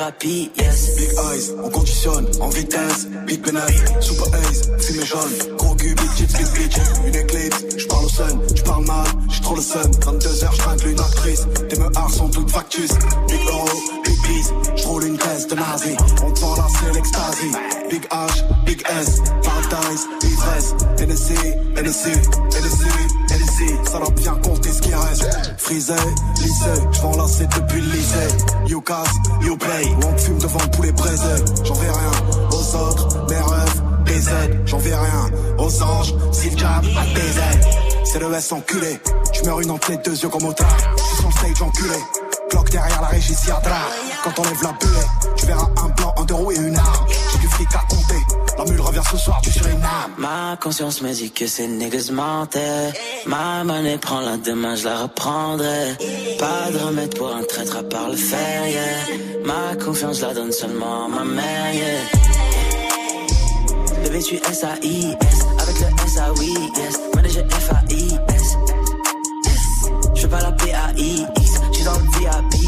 Thérapie, 0.00 0.50
yes. 0.56 0.96
Big 0.96 1.12
eyes, 1.12 1.52
on 1.62 1.70
conditionne 1.70 2.26
en 2.40 2.48
vitesse. 2.48 3.06
Big 3.26 3.42
penalty, 3.42 3.78
super 4.00 4.34
ace, 4.34 4.70
fumée 4.78 5.04
jaune. 5.04 5.56
Gros 5.58 5.74
cul, 5.74 5.94
big 5.94 6.10
chips, 6.16 6.32
big 6.32 6.46
bitch. 6.54 6.76
Une 7.06 7.14
éclipse, 7.14 7.64
j'parle 7.76 8.04
au 8.04 8.08
sun, 8.08 8.40
j'parle 8.54 8.86
mal, 8.86 9.06
j'ai 9.28 9.40
trop 9.42 9.56
le 9.56 9.62
sun. 9.62 9.90
22 10.04 10.44
heures, 10.44 10.52
j'tringle 10.54 10.88
une 10.88 11.00
actrice. 11.00 11.46
Tes 11.68 11.78
meurs 11.78 12.10
sont 12.10 12.28
toutes 12.30 12.50
factus. 12.50 12.90
Big 13.28 13.40
euro, 13.48 13.68
big 14.04 14.22
peace, 14.22 14.52
j'roule 14.76 15.04
une 15.04 15.18
caisse 15.18 15.46
de 15.46 15.54
nazi. 15.54 15.94
On 16.24 16.30
te 16.32 16.40
là, 16.40 16.66
c'est 16.78 16.94
l'extasie. 16.94 17.52
Big 17.90 18.04
H, 18.10 18.64
big 18.64 18.82
S, 19.00 19.20
paradise, 19.42 20.06
ivresse. 20.22 20.74
NSC, 20.98 21.34
NSC, 21.76 22.06
NSC, 22.08 22.84
Ça 23.84 23.98
doit 23.98 24.10
bien 24.10 24.34
compter 24.42 24.72
ce 24.72 24.80
qui 24.80 24.94
reste. 24.94 25.28
Frisé, 25.58 25.94
lycée, 26.36 26.80
j'vends 26.92 27.12
depuis 27.12 27.80
le 27.80 27.92
lycée. 27.92 28.28
You 28.66 28.80
casse, 28.80 29.12
you 29.42 29.56
play. 29.56 29.88
On 30.06 30.18
fume 30.18 30.38
devant 30.38 30.60
le 30.62 30.70
poulet 30.70 30.92
braisé. 30.92 31.44
J'en 31.64 31.74
vais 31.74 31.90
rien 31.90 32.12
aux 32.52 32.76
autres, 32.76 33.26
mes 33.28 33.36
rêves, 33.36 33.82
des 34.04 34.28
aides. 34.28 34.60
J'en 34.66 34.78
vais 34.78 34.94
rien 34.94 35.30
aux 35.58 35.82
anges, 35.82 36.14
s'ils 36.32 36.58
jab 36.58 36.84
à 36.84 37.14
des 37.14 37.20
aides. 37.20 37.66
C'est 38.04 38.18
le 38.18 38.32
S 38.32 38.52
enculé. 38.52 39.00
J'meurs 39.32 39.60
une 39.60 39.70
entrée 39.70 39.98
deux 40.04 40.16
yeux 40.16 40.28
comme 40.28 40.44
au 40.44 40.52
tard. 40.52 40.76
J'suis 40.96 41.16
sur 41.16 41.28
le 41.28 41.32
stage 41.34 41.62
enculé. 41.62 41.98
Cloque 42.50 42.70
derrière 42.70 43.00
la 43.02 43.08
régie 43.08 43.34
Siadra. 43.34 43.82
Quand 44.24 44.38
on 44.38 44.42
lève 44.42 44.62
la 44.62 44.72
bulle, 44.72 45.36
tu 45.36 45.46
verras 45.46 45.68
un 45.76 45.88
blanc, 45.90 46.14
un 46.16 46.24
deux 46.24 46.34
roues 46.34 46.52
et 46.52 46.56
une 46.56 46.76
arme. 46.76 47.06
J'ai 47.32 47.38
du 47.38 47.48
fric 47.48 47.68
à 47.74 47.78
compter. 47.88 47.99
Ma 50.18 50.56
conscience 50.60 51.00
me 51.02 51.12
dit 51.12 51.30
que 51.30 51.46
ces 51.46 51.66
niggas 51.66 52.10
mentaient. 52.12 52.92
Ma 53.26 53.64
monnaie 53.64 53.96
prend 53.98 54.20
la 54.20 54.36
demain, 54.36 54.74
je 54.76 54.84
la 54.84 54.98
reprendrai. 55.02 55.96
Pas 56.38 56.70
de 56.70 56.78
remède 56.78 57.16
pour 57.16 57.34
un 57.34 57.42
traître 57.42 57.76
à 57.78 57.82
part 57.82 58.08
le 58.10 58.16
fer, 58.16 58.66
yeah. 58.68 58.82
Ma 59.44 59.76
confiance, 59.82 60.20
la 60.20 60.34
donne 60.34 60.52
seulement 60.52 61.06
à 61.06 61.08
ma 61.08 61.24
mère, 61.24 61.74
yeah. 61.74 62.00
Bébé, 64.04 64.22
tu 64.22 64.36
S-A-I-S. 64.36 65.46
Avec 65.58 65.80
le 65.80 65.86
S-A-Oui, 66.06 66.54
yes. 66.76 67.00
Manager 67.14 67.44
F-A-I-S. 67.50 68.56
Je 70.14 70.18
suis 70.20 70.28
pas 70.28 70.40
la 70.42 70.52
P-A-I-X. 70.52 71.50
Je 71.70 71.76
suis 71.76 71.84
dans 71.84 71.94
le 71.94 72.00
VIP, 72.18 72.59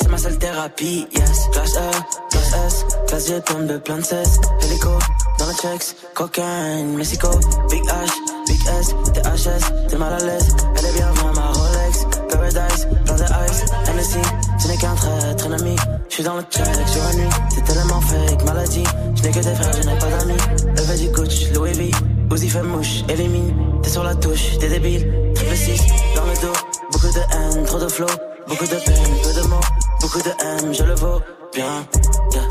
c'est 0.00 0.08
ma 0.08 0.18
seule 0.18 0.38
thérapie, 0.38 1.06
yes. 1.14 1.48
Clash 1.52 1.76
A, 1.76 1.90
clash 2.30 2.66
S, 2.66 2.86
classe 3.06 3.28
je 3.28 3.38
tombe 3.40 3.66
de 3.66 3.78
plein 3.78 3.98
de 3.98 4.04
cesse. 4.04 4.38
Helico, 4.62 4.90
dans 5.38 5.46
le 5.46 5.54
checks, 5.54 5.96
cocaine, 6.14 6.96
Mexico, 6.96 7.28
Big 7.70 7.82
H, 7.82 8.10
Big 8.46 8.60
S, 8.80 8.94
THS, 9.14 9.72
t'es 9.88 9.96
mal 9.96 10.12
à 10.12 10.18
l'aise. 10.18 10.54
Elle 10.76 10.86
est 10.86 10.92
bien 10.92 11.08
avant 11.08 11.32
ma 11.32 11.48
Rolex, 11.52 12.06
Paradise, 12.28 12.88
plein 13.04 13.14
de 13.16 13.22
ice, 13.22 13.64
Hennessy, 13.88 14.18
ce 14.58 14.68
n'est 14.68 14.76
qu'un 14.76 14.94
trait, 14.94 15.34
très 15.36 15.52
ami. 15.52 15.76
J'suis 16.08 16.24
dans 16.24 16.36
le 16.36 16.42
check, 16.42 16.64
jour 16.64 17.02
et 17.12 17.16
nuit, 17.16 17.30
c'est 17.54 17.64
tellement 17.64 18.00
fake, 18.00 18.44
maladie. 18.44 18.84
J'n'ai 19.16 19.30
que 19.30 19.38
des 19.38 19.54
frères, 19.54 19.72
je 19.82 19.88
n'ai 19.88 19.98
pas 19.98 20.06
d'amis. 20.06 20.36
Levé 20.76 20.98
du 20.98 21.12
coach, 21.12 21.50
Louis 21.54 21.72
V, 21.72 21.90
Uzi 22.32 22.48
fait 22.48 22.62
mouche, 22.62 23.02
élimine. 23.08 23.80
T'es 23.82 23.90
sur 23.90 24.04
la 24.04 24.14
touche, 24.14 24.58
t'es 24.58 24.68
débile, 24.68 25.32
triple 25.34 25.56
6, 25.56 25.80
dans 26.16 26.24
le 26.26 26.40
dos, 26.40 26.58
beaucoup 26.92 27.12
de 27.12 27.20
haine, 27.34 27.64
trop 27.64 27.78
de 27.78 27.88
flow. 27.88 28.06
Beaucoup 28.48 28.64
de 28.64 28.76
peine, 28.84 29.14
peu 29.22 29.40
de 29.40 29.46
mots, 29.48 29.60
beaucoup 30.00 30.18
de 30.18 30.30
haine, 30.30 30.74
je 30.74 30.82
le 30.82 30.94
vaux 30.94 31.20
bien. 31.54 31.86
Yeah. 32.32 32.48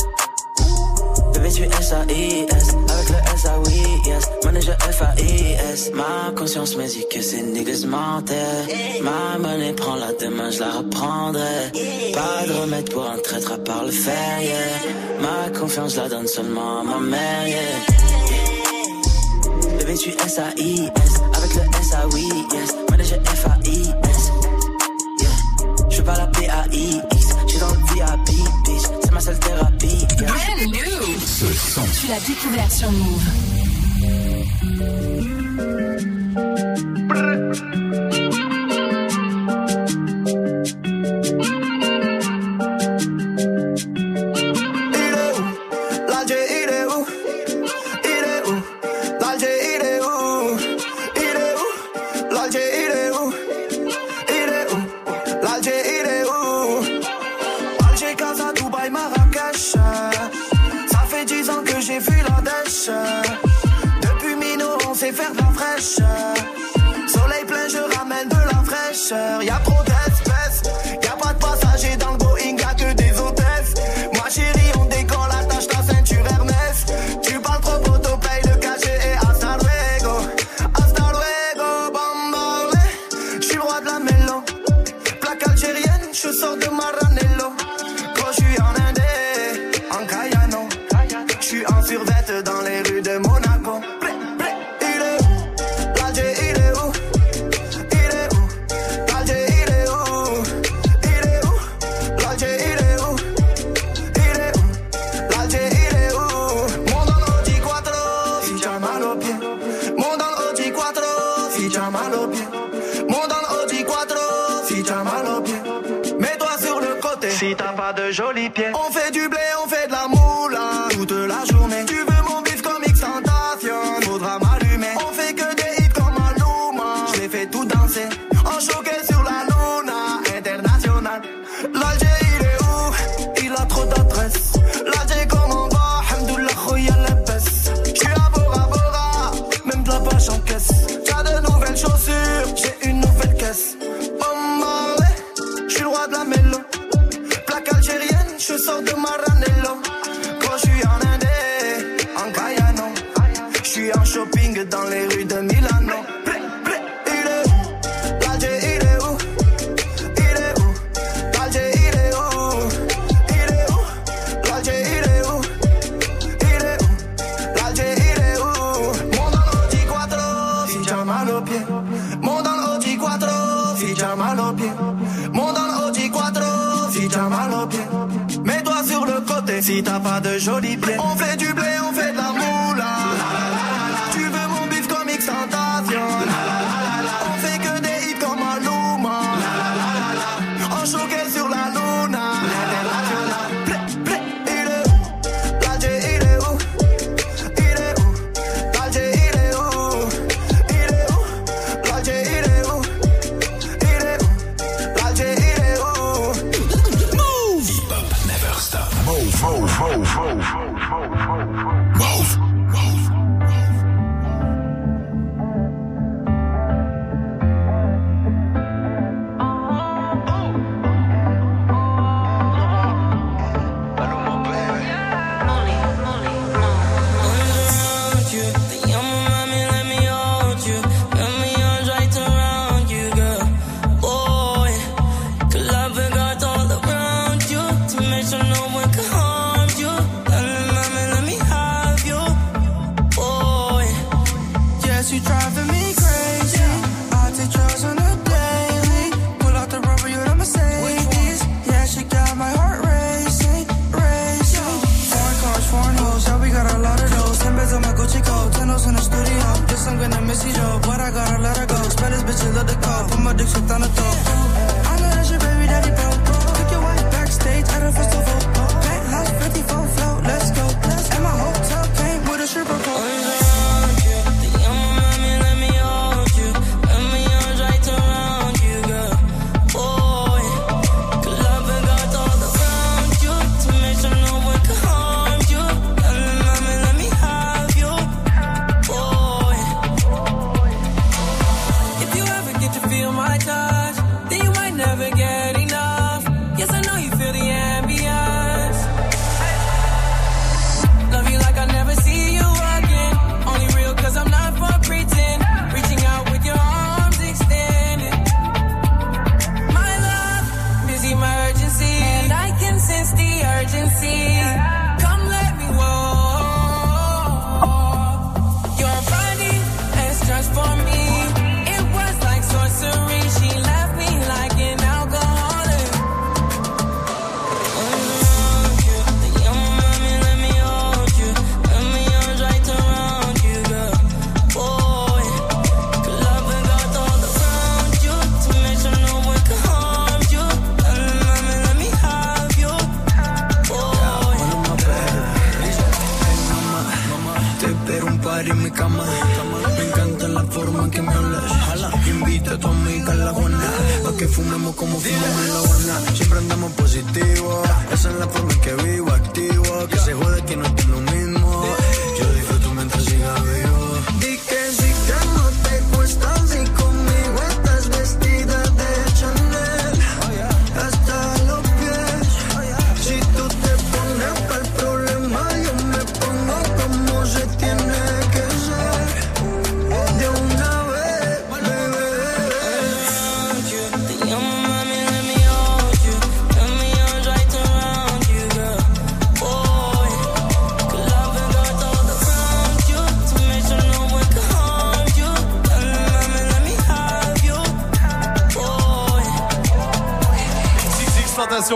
Bébé, 1.34 1.50
tu 1.52 1.64
es 1.64 1.68
S 1.68 1.94
I 2.10 2.46
S 2.50 2.76
avec 2.90 3.10
le 3.10 3.16
S-A-Oui, 3.36 4.02
yes. 4.06 4.30
Manager 4.44 4.78
F-A-I-S. 4.80 5.92
Ma 5.94 6.32
conscience 6.36 6.76
me 6.76 6.88
dit 6.88 7.06
que 7.10 7.22
c'est 7.22 7.42
niggas 7.42 7.86
mentaient. 7.88 9.02
Ma 9.02 9.38
monnaie 9.40 9.74
prend 9.74 9.96
la 9.96 10.14
demain, 10.14 10.50
je 10.52 10.60
la 10.60 10.72
reprendrai. 10.72 11.72
Pas 12.14 12.48
de 12.48 12.54
remède 12.54 12.90
pour 12.92 13.10
un 13.10 13.18
traître 13.18 13.52
à 13.54 13.58
part 13.58 13.84
le 13.86 13.92
fer, 13.92 14.42
yeah. 14.42 15.22
Ma 15.22 15.50
confiance 15.58 15.96
la 15.98 16.10
donne 16.10 16.28
seulement 16.28 16.82
à 16.82 16.84
ma 16.84 17.00
mère, 17.00 17.48
yeah. 17.48 17.60
Bébé, 19.78 19.96
tu 19.96 20.10
S-A-I-S, 20.10 21.14
avec 21.36 21.56
le 21.56 21.62
S-A-Oui, 21.80 22.30
yes. 22.54 22.76
Manager 22.90 23.20
F-A-I-S 23.26 24.32
par 26.12 26.18
la 26.18 26.28
PAIX. 26.28 27.02
Je 27.46 27.52
suis 27.52 27.60
dans 27.60 27.70
le 27.70 27.78
VIP, 27.94 28.38
bitch. 28.66 28.86
C'est 29.04 29.12
ma 29.12 29.20
seule 29.20 29.40
thérapie. 29.40 30.06
Yeah. 30.20 30.28
Brand 30.28 30.72
new. 30.72 31.20
Ce 31.26 31.46
son. 31.46 31.82
Tu 32.00 32.08
l'as 32.08 32.20
découvert 32.20 32.72
sur 32.72 32.92
Move. 32.92 33.22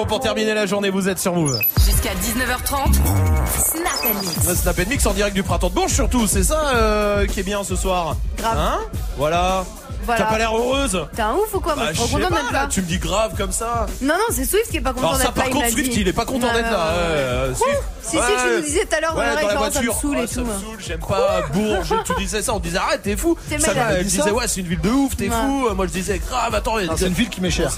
6 0.05 0.07
Tentation 0.07 0.07
pour 0.07 0.19
terminer 0.19 0.53
la 0.53 0.65
journée, 0.65 0.89
vous 0.89 1.09
êtes 1.09 1.19
sur 1.19 1.33
Move. 1.33 1.59
Jusqu'à 1.83 2.11
19h30, 2.11 2.93
Snap 2.93 3.93
and 4.05 4.19
Mix. 4.21 4.47
Le 4.47 4.55
Snap 4.55 4.77
Mix 4.87 5.05
en 5.05 5.13
direct 5.13 5.35
du 5.35 5.43
printemps 5.43 5.69
de 5.69 5.73
Bourges 5.75 5.93
surtout, 5.93 6.27
c'est 6.27 6.43
ça 6.43 6.71
euh, 6.75 7.25
qui 7.25 7.39
est 7.39 7.43
bien 7.43 7.63
ce 7.63 7.75
soir. 7.75 8.15
Grave. 8.37 8.57
Hein 8.57 8.79
Voilà. 9.17 9.65
Voilà. 10.05 10.21
T'as 10.23 10.29
pas 10.29 10.37
l'air 10.37 10.55
heureuse 10.55 11.07
T'es 11.15 11.23
un 11.23 11.33
ouf 11.33 11.51
ou 11.51 11.59
quoi 11.59 11.75
Moi 11.75 11.85
Bah, 11.85 11.91
je 11.93 11.99
suis 11.99 12.13
pas, 12.13 12.29
d'être 12.29 12.51
là, 12.51 12.67
tu 12.69 12.81
me 12.81 12.85
dis 12.85 12.99
grave 12.99 13.33
comme 13.35 13.51
ça. 13.51 13.87
Non, 14.01 14.13
non, 14.13 14.25
c'est 14.29 14.45
Swift 14.45 14.69
qui 14.69 14.77
est 14.77 14.81
pas 14.81 14.93
content 14.93 15.13
d'être 15.13 15.23
là. 15.23 15.31
par 15.31 15.49
contre 15.49 15.69
Swift 15.69 15.95
il 15.95 16.07
est 16.07 16.13
pas 16.13 16.25
content 16.25 16.53
d'être 16.53 16.69
là. 16.69 16.93
ouais, 16.93 17.01
euh, 17.01 17.55
Swift. 17.55 17.81
Si, 18.03 18.11
si, 18.11 18.17
tu 18.17 18.55
nous 18.55 18.61
disais 18.61 18.85
tout 18.85 18.95
à 18.95 19.01
l'heure, 19.01 19.17
ouais, 19.17 19.25
ouais, 19.25 19.41
dans 19.41 19.47
la 19.47 19.53
genre, 19.53 19.73
ça 19.73 19.79
me 19.81 19.85
voiture. 19.85 19.95
saoule 19.95 20.17
et 20.19 20.27
ça 20.27 20.41
tout. 20.41 20.47
me 20.47 20.53
saoule, 20.53 20.77
j'aime 20.79 20.99
pas 20.99 21.41
Bourges. 21.51 21.93
Tu 22.05 22.13
disais 22.19 22.43
ça, 22.43 22.53
on 22.53 22.59
disait 22.59 22.77
arrête, 22.77 23.01
t'es 23.01 23.17
fou. 23.17 23.35
Ça 23.57 23.71
elle 23.97 24.05
disait 24.05 24.29
ouais, 24.29 24.47
c'est 24.47 24.59
une 24.61 24.67
ville 24.67 24.81
de 24.81 24.89
ouf, 24.89 25.15
t'es 25.17 25.29
fou. 25.29 25.69
Moi 25.75 25.87
je 25.87 25.91
disais 25.91 26.19
grave, 26.19 26.53
attends, 26.53 26.75
Ah, 26.77 26.93
c'est 26.95 27.07
une 27.07 27.13
ville 27.13 27.29
qui 27.29 27.41
m'est 27.41 27.49
chère. 27.49 27.71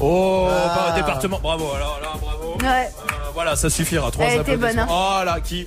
Oh, 0.00 0.48
Ah. 0.50 0.92
département. 0.96 1.38
Bravo, 1.40 1.66
alors 1.74 1.98
là, 2.02 2.08
bravo. 2.20 2.56
Ouais. 2.62 2.86
Euh, 2.88 3.30
voilà, 3.34 3.56
ça 3.56 3.68
suffira. 3.70 4.10
Trois 4.10 4.24
Elle 4.26 4.40
était 4.40 4.56
bonne, 4.56 4.70
applaudissements. 4.78 5.18
Oh 5.20 5.24
là, 5.24 5.40
qui 5.40 5.66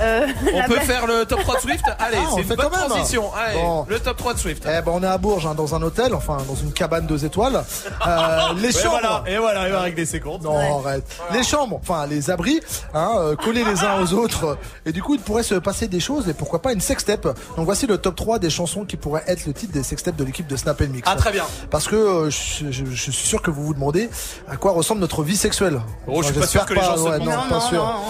Euh, 0.00 0.26
On 0.54 0.68
peut 0.68 0.80
faire 0.80 1.06
le 1.06 1.24
top 1.26 1.40
3 1.40 1.56
de 1.56 1.60
Swift 1.60 1.84
Allez, 1.98 2.16
Ah, 2.20 2.30
c'est 2.34 2.42
fait 2.44 2.54
une 2.54 2.60
bonne 2.60 2.70
transition. 2.70 3.24
Allez, 3.34 3.60
Bon. 3.60 3.86
le 3.88 3.98
top 4.00 4.16
3 4.16 4.34
de 4.34 4.38
Swift. 4.38 4.62
Eh 4.66 4.80
ben 4.82 4.92
on 4.94 5.02
est 5.02 5.06
à 5.06 5.18
Bourges 5.18 5.46
hein, 5.46 5.54
dans 5.54 5.74
un 5.74 5.82
hôtel, 5.82 6.14
enfin 6.14 6.38
dans 6.48 6.54
une 6.54 6.72
cabane 6.72 7.06
deux 7.06 7.24
étoiles. 7.24 7.62
Euh, 8.06 8.38
les 8.56 8.68
Et 8.68 8.72
chambres. 8.72 8.98
voilà, 9.00 9.22
et 9.26 9.38
voilà, 9.38 9.66
il 9.66 9.72
va 9.72 9.80
régler 9.82 10.06
ses 10.06 10.20
comptes. 10.20 10.42
Non, 10.42 10.56
arrête. 10.84 11.04
Les 11.32 11.42
chambres, 11.42 11.78
enfin 11.82 12.06
les 12.06 12.30
abris, 12.30 12.60
hein, 12.94 13.10
euh, 13.16 13.36
collés 13.36 13.64
les 13.64 13.82
uns 13.84 14.00
aux 14.02 14.12
autres. 14.14 14.56
Et 14.86 14.92
du 14.92 15.02
coup, 15.02 15.14
il 15.14 15.20
pourrait 15.20 15.42
se 15.42 15.54
passer 15.56 15.88
des 15.88 16.00
choses 16.00 16.28
et 16.28 16.34
pourquoi 16.34 16.62
pas 16.62 16.72
une 16.72 16.80
sextape. 16.80 17.24
Donc 17.56 17.64
voici 17.64 17.86
le 17.86 17.98
top 17.98 18.16
3 18.16 18.38
des 18.38 18.50
chansons 18.50 18.84
qui 18.84 18.96
pourraient 18.96 19.24
être 19.26 19.46
le 19.46 19.52
titre 19.52 19.72
des 19.72 19.82
sextapes 19.82 20.16
de 20.16 20.24
l'équipe 20.24 20.46
de 20.46 20.56
Snap 20.56 20.80
Mix. 20.80 21.08
Ah, 21.10 21.16
très 21.16 21.32
bien. 21.32 21.44
Parce 21.70 21.86
que 21.86 21.96
euh, 21.96 22.30
je, 22.30 22.70
je- 22.70 22.84
je 22.86 23.10
suis 23.10 23.12
sûr 23.28 23.42
que 23.42 23.50
vous 23.50 23.62
vous 23.64 23.74
demandez 23.74 24.08
à 24.48 24.56
quoi 24.56 24.72
ressemble 24.72 25.00
notre 25.00 25.22
vie 25.22 25.36
sexuelle. 25.36 25.80
Oh, 26.06 26.22
je 26.22 26.28
suis 26.28 26.38
pas 26.40 26.46
sûr 26.46 26.64
que 26.66 26.74
les 26.74 26.80
gens 26.80 26.96
se 26.96 27.02
ouais, 27.02 27.18
demandent. 27.18 27.26
non, 27.28 27.42
Non, 27.44 27.48
pas 27.48 27.54
non, 27.56 27.60
sûr. 27.60 28.00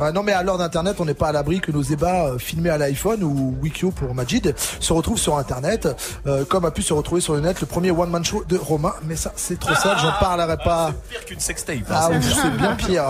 Non. 0.00 0.06
Ah, 0.06 0.12
non 0.12 0.22
mais 0.22 0.32
à 0.32 0.42
l'heure 0.42 0.58
d'internet 0.58 0.96
on 1.00 1.04
n'est 1.04 1.14
pas 1.14 1.28
à 1.28 1.32
l'abri 1.32 1.60
que 1.60 1.72
nos 1.72 1.82
ébats 1.82 2.26
euh, 2.26 2.38
filmés 2.38 2.70
à 2.70 2.78
l'iPhone 2.78 3.22
ou 3.24 3.56
Wikio 3.62 3.90
pour 3.90 4.14
Majid 4.14 4.54
se 4.80 4.92
retrouvent 4.92 5.18
sur 5.18 5.36
internet 5.38 5.88
euh, 6.26 6.44
comme 6.44 6.64
a 6.64 6.70
pu 6.70 6.82
se 6.82 6.92
retrouver 6.92 7.20
sur 7.20 7.34
le 7.34 7.40
net 7.40 7.60
le 7.60 7.66
premier 7.66 7.90
one 7.90 8.10
man 8.10 8.24
show 8.24 8.44
de 8.48 8.56
Romain 8.56 8.94
mais 9.04 9.16
ça 9.16 9.32
c'est 9.36 9.58
trop 9.58 9.74
sale 9.74 9.96
j'en 10.00 10.12
parlerai 10.20 10.56
pas 10.58 10.92
Pire 11.10 11.24
qu'une 11.24 11.40
sextape. 11.40 11.76
hein, 11.90 11.94
ah 11.94 12.08
c'est 12.10 12.14
oui 12.14 12.18
bien. 12.20 12.42
c'est 12.42 12.50
bien 12.56 12.74
pire 12.74 13.04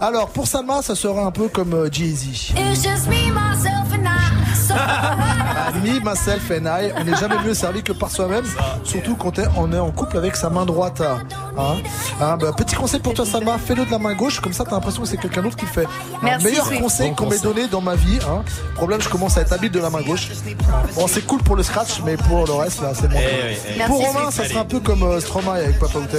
alors 0.00 0.28
pour 0.30 0.46
Salma 0.46 0.82
ça 0.82 0.94
sera 0.94 1.22
un 1.22 1.30
peu 1.30 1.48
comme 1.48 1.72
euh, 1.74 1.88
Jay-Z 1.90 2.52
Me, 5.82 6.00
myself 6.00 6.50
and 6.50 6.66
I, 6.66 6.92
on 6.98 7.04
n'est 7.04 7.16
jamais 7.16 7.38
mieux 7.44 7.54
servi 7.54 7.82
que 7.82 7.92
par 7.92 8.10
soi-même, 8.10 8.44
surtout 8.84 9.16
quand 9.16 9.38
on 9.56 9.72
est 9.72 9.78
en 9.78 9.90
couple 9.90 10.18
avec 10.18 10.36
sa 10.36 10.50
main 10.50 10.64
droite. 10.64 11.00
Hein 11.00 11.76
Hein, 12.20 12.36
bah, 12.36 12.52
petit 12.56 12.74
conseil 12.74 13.00
pour 13.00 13.14
toi, 13.14 13.26
Salma, 13.26 13.58
fais-le 13.58 13.84
de 13.84 13.90
la 13.90 13.98
main 13.98 14.14
gauche, 14.14 14.40
comme 14.40 14.52
ça 14.52 14.64
t'as 14.64 14.72
l'impression 14.72 15.02
que 15.02 15.08
c'est 15.08 15.16
quelqu'un 15.16 15.42
d'autre 15.42 15.56
qui 15.56 15.66
le 15.66 15.70
fait. 15.70 15.86
Merci, 16.22 16.46
meilleur 16.46 16.70
conseil 16.80 17.10
Bon 17.10 17.16
qu'on 17.16 17.26
m'ait 17.26 17.38
donné 17.38 17.66
dans 17.68 17.80
ma 17.80 17.94
vie. 17.94 18.18
Hein. 18.28 18.42
Problème, 18.74 19.00
je 19.00 19.08
commence 19.08 19.36
à 19.38 19.42
être 19.42 19.52
habile 19.52 19.70
de 19.70 19.80
la 19.80 19.90
main 19.90 20.02
gauche. 20.02 20.30
Bon, 20.94 21.06
c'est 21.06 21.26
cool 21.26 21.42
pour 21.42 21.56
le 21.56 21.62
scratch, 21.62 22.00
mais 22.04 22.16
pour 22.16 22.46
le 22.46 22.52
reste, 22.52 22.82
là, 22.82 22.92
c'est 22.94 23.08
bon. 23.08 23.18
Eh 23.18 23.56
eh. 23.76 23.82
Pour 23.86 23.98
Merci, 23.98 24.16
Romain, 24.18 24.30
ça 24.30 24.44
sera 24.48 24.60
un 24.60 24.64
peu 24.64 24.80
comme 24.80 25.02
euh, 25.02 25.20
Stromae 25.20 25.52
avec 25.52 25.78
Papa 25.78 25.98
Outé. 25.98 26.18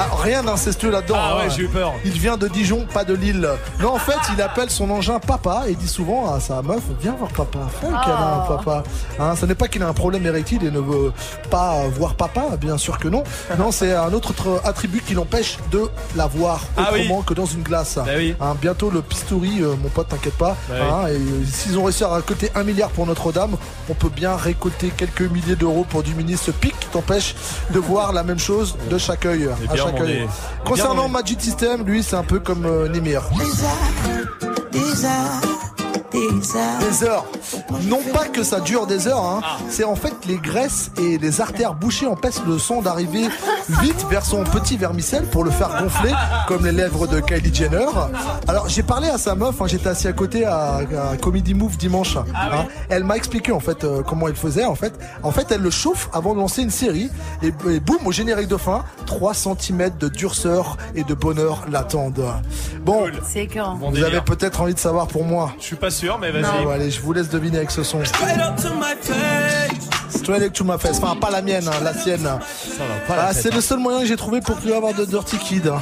Ah, 0.00 0.06
rien 0.22 0.44
d'incestueux 0.44 0.90
là-dedans. 0.90 1.16
Ah 1.18 1.36
ouais, 1.38 1.42
hein. 1.46 1.48
j'ai 1.54 1.62
eu 1.64 1.68
peur. 1.68 1.92
Il 2.04 2.12
vient 2.12 2.36
de 2.36 2.46
Dijon, 2.46 2.86
pas 2.94 3.04
de 3.04 3.14
Lille. 3.14 3.48
Non, 3.80 3.94
en 3.94 3.98
fait, 3.98 4.16
il 4.32 4.40
appelle 4.40 4.70
son 4.70 4.88
engin 4.90 5.18
papa 5.18 5.64
et 5.66 5.74
dit 5.74 5.88
souvent 5.88 6.32
à 6.32 6.38
sa 6.38 6.62
meuf 6.62 6.82
Viens 7.00 7.16
voir 7.18 7.30
papa, 7.32 7.58
fais 7.80 7.86
un 7.88 7.90
câlin 7.90 8.14
à 8.14 8.44
papa. 8.48 8.82
Hein, 9.18 9.34
ce 9.38 9.44
n'est 9.46 9.56
pas 9.56 9.66
qu'il 9.66 9.82
a 9.82 9.88
un 9.88 9.92
problème 9.92 10.24
érectile 10.24 10.64
et 10.64 10.70
ne 10.70 10.78
veut 10.78 11.12
pas 11.50 11.82
voir 11.88 12.14
papa, 12.14 12.56
bien 12.60 12.78
sûr 12.78 12.98
que 12.98 13.08
non. 13.08 13.24
Non, 13.58 13.72
c'est 13.72 13.92
un 13.94 14.12
autre 14.12 14.32
tr- 14.32 14.60
attribut 14.64 15.00
qui 15.00 15.14
l'empêche 15.14 15.58
de 15.72 15.88
la 16.16 16.26
voir 16.28 16.60
Ah 16.76 16.90
oui. 16.92 17.00
autrement 17.02 17.22
que 17.22 17.34
dans 17.34 17.46
une 17.46 17.62
glace. 17.62 17.96
Bah 17.96 18.04
oui. 18.16 18.36
Hein, 18.40 18.54
bientôt 18.60 18.90
le 18.90 19.02
pistouri, 19.02 19.62
euh, 19.62 19.74
mon 19.82 19.88
pote, 19.88 20.08
t'inquiète 20.08 20.38
pas. 20.38 20.56
Bah 20.68 20.74
Hein, 20.78 21.08
et 21.08 21.12
euh, 21.16 21.44
s'ils 21.50 21.76
ont 21.76 21.82
réussi 21.84 22.04
à 22.04 22.14
récolter 22.14 22.50
un 22.54 22.62
milliard 22.62 22.90
pour 22.90 23.04
Notre-Dame, 23.06 23.56
on 23.90 23.94
peut 23.94 24.08
bien 24.08 24.36
récolter 24.36 24.88
quelques 24.96 25.22
milliers 25.22 25.56
d'euros 25.56 25.84
pour 25.88 26.02
diminuer 26.04 26.36
ce 26.36 26.50
pic 26.52 26.78
qui 26.78 26.86
t'empêche 26.86 27.34
de 27.70 27.78
voir 27.80 28.12
la 28.12 28.22
même 28.22 28.38
chose 28.38 28.76
de 28.90 28.96
chaque 28.96 29.26
œil. 29.26 29.48
À 29.68 29.72
bien, 29.74 29.87
Concernant 30.64 31.08
Magic 31.08 31.40
System, 31.40 31.84
lui, 31.84 32.02
c'est 32.02 32.16
un 32.16 32.22
peu 32.22 32.38
comme 32.40 32.66
euh, 32.66 32.88
Nemir. 32.88 33.22
Des 34.72 35.04
heures. 37.04 37.24
Non 37.84 38.00
pas 38.12 38.26
que 38.26 38.42
ça 38.42 38.60
dure 38.60 38.86
des 38.86 39.06
heures, 39.08 39.24
hein. 39.24 39.40
c'est 39.68 39.84
en 39.84 39.94
fait 39.96 40.14
les 40.26 40.36
graisses 40.38 40.90
et 41.00 41.18
les 41.18 41.40
artères 41.40 41.74
bouchées 41.74 42.06
empêchent 42.06 42.42
le 42.46 42.58
son 42.58 42.80
d'arriver 42.82 43.28
vite 43.80 44.06
vers 44.10 44.24
son 44.24 44.44
petit 44.44 44.76
vermicelle 44.76 45.24
pour 45.24 45.44
le 45.44 45.50
faire 45.50 45.82
gonfler 45.82 46.12
comme 46.46 46.64
les 46.64 46.72
lèvres 46.72 47.06
de 47.06 47.20
Kylie 47.20 47.54
Jenner. 47.54 47.86
Alors 48.46 48.68
j'ai 48.68 48.82
parlé 48.82 49.08
à 49.08 49.18
sa 49.18 49.34
meuf, 49.34 49.60
hein, 49.60 49.66
j'étais 49.66 49.88
assis 49.88 50.08
à 50.08 50.12
côté 50.12 50.44
à, 50.44 50.76
à 51.12 51.16
Comedy 51.20 51.54
Move 51.54 51.76
dimanche. 51.76 52.16
hein. 52.16 52.24
Elle 52.88 53.04
m'a 53.04 53.16
expliqué 53.16 53.52
en 53.52 53.60
fait 53.60 53.84
euh, 53.84 54.02
comment 54.02 54.28
elle 54.28 54.36
faisait. 54.36 54.64
En 54.64 54.74
fait, 54.74 54.92
en 55.22 55.30
fait, 55.30 55.50
elle 55.52 55.60
le 55.60 55.70
chauffe 55.70 56.08
avant 56.12 56.34
de 56.34 56.38
lancer 56.40 56.62
une 56.62 56.70
série 56.70 57.10
et, 57.42 57.48
et 57.70 57.80
boum 57.80 57.98
au 58.06 58.12
générique 58.12 58.48
de 58.48 58.56
fin, 58.56 58.84
3 59.06 59.34
cm 59.34 59.90
de 59.98 60.08
durceur 60.08 60.76
et 60.94 61.04
de 61.04 61.14
bonheur 61.14 61.64
l'attendent. 61.70 62.24
Bon, 62.84 63.06
vous 63.90 63.96
avez 64.04 64.20
peut-être 64.22 64.60
envie 64.60 64.74
de 64.74 64.78
savoir 64.78 65.06
pour 65.06 65.24
moi. 65.24 65.52
Je 65.58 65.64
suis 65.64 65.76
pas 65.76 65.90
sûr, 65.98 66.18
mais 66.18 66.30
vas-y. 66.30 66.64
Bon, 66.64 66.70
allez, 66.70 66.90
je 66.90 67.00
vous 67.00 67.12
laisse 67.12 67.28
deviner 67.28 67.58
avec 67.58 67.70
ce 67.70 67.82
son. 67.82 68.00
Up 70.36 70.52
to 70.52 70.64
my 70.64 70.78
face. 70.78 70.98
Enfin, 71.02 71.16
pas 71.16 71.30
la 71.30 71.42
mienne, 71.42 71.66
hein, 71.68 71.76
la 71.82 71.94
sienne. 71.94 72.28
Ah, 73.08 73.32
c'est 73.32 73.52
le 73.54 73.60
seul 73.60 73.78
moyen 73.78 74.00
que 74.00 74.06
j'ai 74.06 74.16
trouvé 74.16 74.40
pour 74.40 74.56
plus 74.56 74.72
avoir 74.72 74.94
de 74.94 75.04
Dirty 75.04 75.38
Kid. 75.38 75.72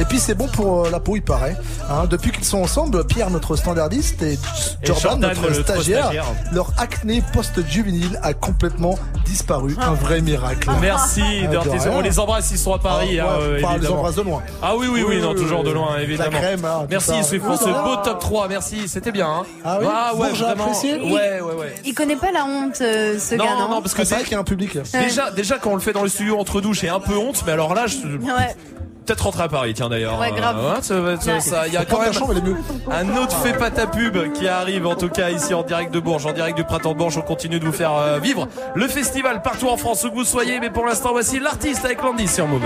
Et 0.00 0.04
puis 0.04 0.18
c'est 0.18 0.34
bon 0.34 0.48
pour 0.48 0.86
euh, 0.86 0.90
la 0.90 1.00
peau, 1.00 1.16
il 1.16 1.22
paraît. 1.22 1.54
Hein, 1.90 2.06
depuis 2.08 2.30
qu'ils 2.32 2.44
sont 2.44 2.62
ensemble, 2.62 3.04
Pierre, 3.06 3.28
notre 3.30 3.56
standardiste, 3.56 4.22
et, 4.22 4.32
Et 4.32 4.38
Jordan, 4.84 5.02
Jordan, 5.02 5.20
notre 5.28 5.48
le 5.48 5.54
stagiaire, 5.62 6.04
stagiaire. 6.06 6.24
leur 6.52 6.70
acné 6.78 7.22
post-juvénile 7.34 8.18
a 8.22 8.32
complètement 8.32 8.98
disparu. 9.26 9.76
Un 9.80 9.92
vrai 9.92 10.20
miracle. 10.22 10.70
Merci, 10.80 11.22
Ah, 11.44 11.46
Dirty. 11.48 11.88
On 11.90 12.00
les 12.00 12.18
embrasse, 12.18 12.50
ils 12.52 12.58
sont 12.58 12.72
à 12.72 12.78
Paris. 12.78 13.20
Ah, 13.20 13.26
hein, 13.34 13.38
ouais, 13.52 13.62
enfin, 13.64 13.76
les 13.78 13.86
embrasse 13.88 14.14
de 14.16 14.22
loin. 14.22 14.42
Ah 14.62 14.74
oui, 14.76 14.86
oui, 14.90 15.02
oui, 15.06 15.16
Oui, 15.16 15.22
non, 15.22 15.34
toujours 15.34 15.62
de 15.62 15.70
loin, 15.70 15.96
La 15.96 16.02
évidemment. 16.02 16.38
crème, 16.38 16.64
hein, 16.64 16.86
Merci. 16.88 17.22
Swift, 17.22 17.44
pour 17.44 17.58
ce 17.58 17.64
beau 17.66 17.96
top 18.02 18.18
3. 18.18 18.48
Merci, 18.48 18.88
c'était 18.88 19.12
bien. 19.12 19.26
Hein. 19.28 19.42
Ah 19.64 19.78
oui 19.80 19.86
ouais, 19.86 20.28
Bourges 20.28 20.42
a 20.42 20.46
vraiment. 20.46 20.64
apprécié 20.64 20.94
Ouais, 20.96 21.40
ouais, 21.42 21.54
ouais. 21.54 21.74
Il 21.84 21.94
connaît 21.94 22.16
pas 22.16 22.32
la 22.32 22.44
honte, 22.46 22.80
euh, 22.80 23.18
ce 23.18 23.34
Non, 23.34 23.44
gars, 23.44 23.50
non 23.58 23.68
non, 23.68 23.80
parce 23.92 23.94
que 23.94 24.02
Ah, 24.02 24.04
c'est 24.04 24.14
vrai 24.14 24.24
qu'il 24.24 24.32
y 24.32 24.36
a 24.36 24.40
un 24.40 24.44
public. 24.44 24.78
déjà, 24.92 25.30
déjà, 25.30 25.58
quand 25.58 25.70
on 25.72 25.74
le 25.74 25.80
fait 25.80 25.92
dans 25.92 26.02
le 26.02 26.08
studio 26.08 26.38
entre 26.38 26.60
douches, 26.60 26.80
j'ai 26.80 26.88
un 26.88 27.00
peu 27.00 27.16
honte, 27.16 27.42
mais 27.46 27.52
alors 27.52 27.74
là, 27.74 27.86
je. 27.86 27.96
Ouais. 28.16 28.56
Peut-être 29.04 29.22
rentrer 29.24 29.42
à 29.42 29.48
Paris, 29.48 29.74
tiens 29.74 29.88
d'ailleurs. 29.88 30.16
Ouais, 30.20 30.30
grave. 30.30 30.56
Euh, 30.60 30.80
ça 30.80 31.00
va 31.00 31.12
être- 31.14 31.26
Ouais. 31.26 31.40
ça- 31.40 31.66
Il 31.66 31.72
y 31.72 31.76
a 31.76 31.84
quand 31.84 31.98
même 32.00 32.12
un 32.88 33.16
autre 33.16 33.36
fait 33.38 33.52
pas 33.52 33.68
ta 33.72 33.88
pub 33.88 34.32
qui 34.32 34.46
arrive 34.46 34.86
en 34.86 34.94
tout 34.94 35.08
cas 35.08 35.30
ici 35.30 35.52
en 35.54 35.64
direct 35.64 35.92
de 35.92 35.98
Bourges, 35.98 36.24
en 36.24 36.32
direct 36.32 36.56
du 36.56 36.62
printemps 36.62 36.92
de 36.92 36.98
Bourges. 36.98 37.18
On 37.18 37.22
continue 37.22 37.58
de 37.58 37.64
vous 37.64 37.72
faire 37.72 37.94
euh, 37.96 38.20
vivre 38.20 38.46
le 38.76 38.86
festival 38.86 39.42
partout 39.42 39.68
en 39.68 39.76
France 39.76 40.04
où 40.04 40.10
que 40.10 40.14
vous 40.14 40.24
soyez. 40.24 40.60
Mais 40.60 40.70
pour 40.70 40.86
l'instant, 40.86 41.10
voici 41.10 41.40
l'artiste 41.40 41.84
avec 41.84 42.00
Landy 42.00 42.28
sur 42.28 42.46
Move. 42.46 42.62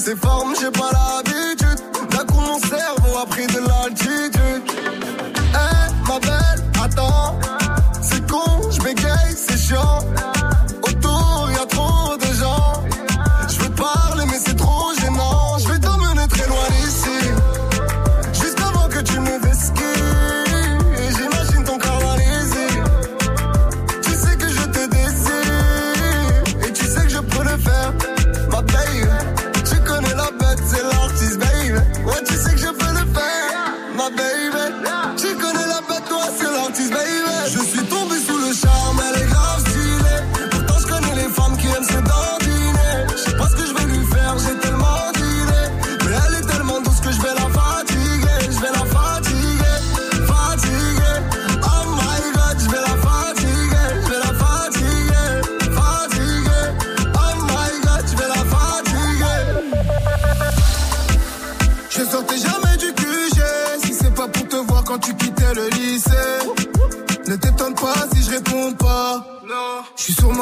Ses 0.00 0.16
formes, 0.16 0.54
j'ai 0.58 0.70
pas 0.70 0.90
l'habitude. 0.92 1.78
D'un 2.10 2.24
coup 2.24 2.40
mon 2.40 2.58
cerveau 2.58 3.18
a 3.18 3.26
pris 3.26 3.46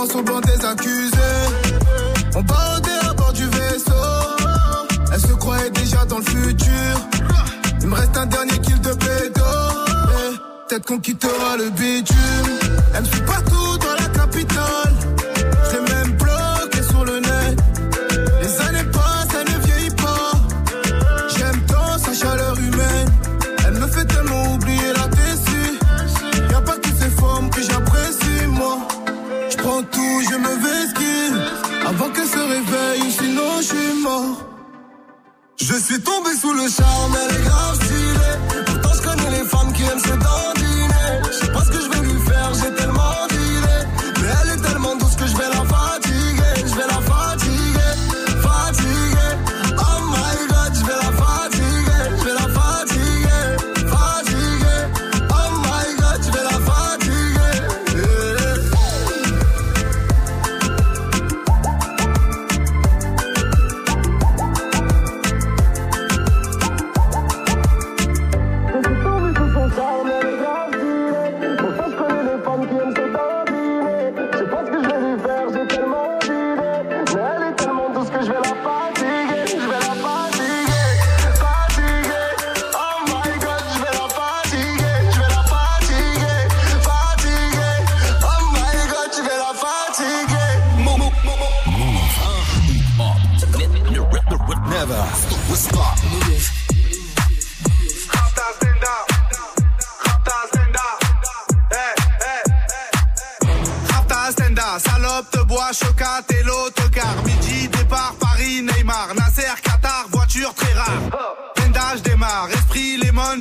Sur 0.06 0.18
le 0.18 0.22
banc 0.22 0.40
des 0.40 0.64
accusés. 0.64 1.16
On 2.36 2.42
barodait 2.42 2.90
à 3.10 3.12
bord 3.14 3.32
du 3.32 3.44
vaisseau. 3.46 3.92
Elle 5.12 5.20
se 5.20 5.32
croyait 5.32 5.70
déjà 5.70 6.04
dans 6.04 6.18
le 6.18 6.22
futur. 6.22 7.08
Il 7.80 7.88
me 7.88 7.94
reste 7.94 8.16
un 8.16 8.26
dernier 8.26 8.58
kill 8.60 8.80
de 8.80 8.90
pédo 8.90 9.42
Peut-être 10.68 10.86
qu'on 10.86 11.00
quittera 11.00 11.56
le 11.58 11.70
bitume. 11.70 12.16
Elle 12.94 13.02
me 13.02 13.06
suit 13.06 13.22
partout 13.22 13.47
suis 35.94 36.02
tombé 36.02 36.31
sous 36.39 36.52
le 36.52 36.69
charme, 36.69 37.16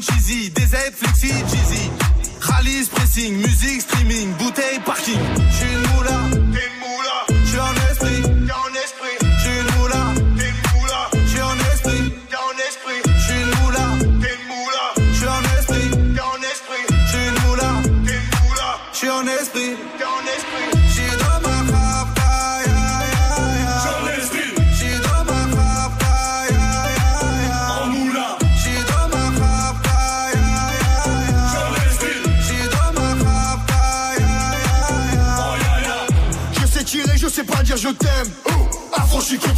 cheesy, 0.02 0.50
DZ, 0.50 0.92
flexi, 0.92 1.30
cheesy. 1.50 1.90
Rallye, 2.40 2.90
pressing, 2.90 3.38
musique, 3.38 3.82
streaming, 3.82 4.34
bouteille, 4.38 4.80
parking. 4.86 5.37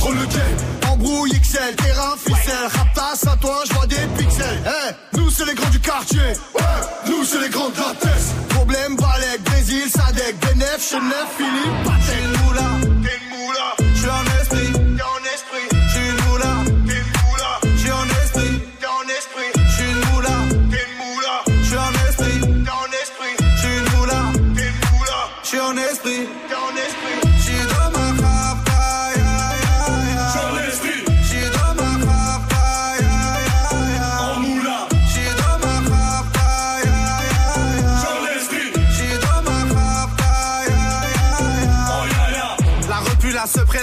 Contre 0.10 0.22
le. 0.22 0.88
Embrouille 0.90 1.32
XL, 1.32 1.76
terrain, 1.76 2.16
ficelle. 2.18 2.68
Raptas 2.74 3.32
à 3.32 3.38
toi, 3.38 3.64
je 3.68 3.74
vois 3.74 3.88
des 3.88 4.08
pixels. 4.18 4.64
Eh, 4.66 5.18
nous 5.18 5.30
c'est 5.30 5.46
les 5.46 5.54
grands 5.54 5.70
du 5.70 5.80
quartier. 5.80 6.20
Nous 7.08 7.24
c'est 7.24 7.42
les 7.42 7.50
grands 7.50 7.70
de 7.70 7.76
la. 7.76 8.34
Problème, 8.50 8.96
Balek, 8.96 9.44
Brésil, 9.44 9.84
Sadek, 9.90 10.36
Benef, 10.42 10.90
Chenef, 10.90 11.28
Philippe, 11.38 11.90
J'suis 12.02 12.39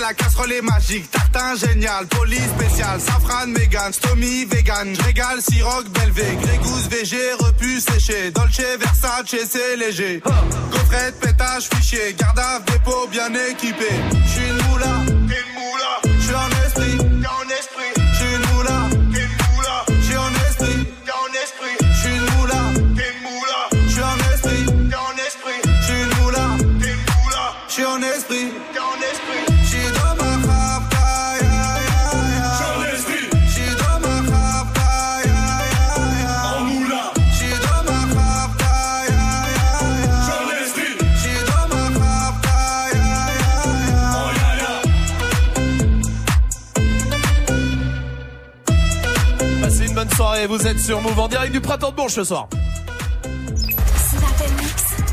la 0.06 0.14
casserole 0.14 0.52
est 0.52 0.62
magique. 0.62 1.10
Tartin 1.10 1.56
génial, 1.56 2.06
police 2.06 2.48
spécial, 2.56 3.00
safran, 3.00 3.48
mégan, 3.48 3.92
stomy, 3.92 4.44
vegan. 4.44 4.94
Régal, 5.04 5.42
siroc, 5.42 5.88
belvé, 5.88 6.36
grégousse, 6.42 6.88
VG, 6.88 7.16
repu, 7.40 7.80
séché. 7.80 8.30
Dolce, 8.30 8.78
Versace, 8.78 9.34
c'est 9.50 9.76
léger. 9.76 10.22
Gaufrette, 10.70 11.18
pétage, 11.20 11.68
fichier, 11.74 12.14
garde 12.16 12.38
à 12.38 12.60
dépôt 12.60 13.08
bien 13.10 13.30
équipé. 13.50 13.90
J'suis 14.26 14.48
une 14.48 14.62
moula, 14.68 14.94
t'es 15.06 15.40
une 15.42 15.54
moula. 15.58 16.18
J'suis 16.20 16.34
en 16.34 16.50
esprit, 16.64 16.98
t'es 16.98 17.26
en 17.26 17.48
esprit. 17.58 17.95
Soirée, 50.36 50.46
vous 50.46 50.66
êtes 50.66 50.80
sur 50.80 51.00
Move 51.00 51.18
en 51.18 51.28
direct 51.28 51.52
du 51.52 51.60
Printemps 51.60 51.90
de 51.90 51.96
Bourges 51.96 52.12
ce 52.12 52.24
soir. 52.24 52.48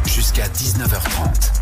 Jusqu'à 0.06 0.48
19h30. 0.48 1.53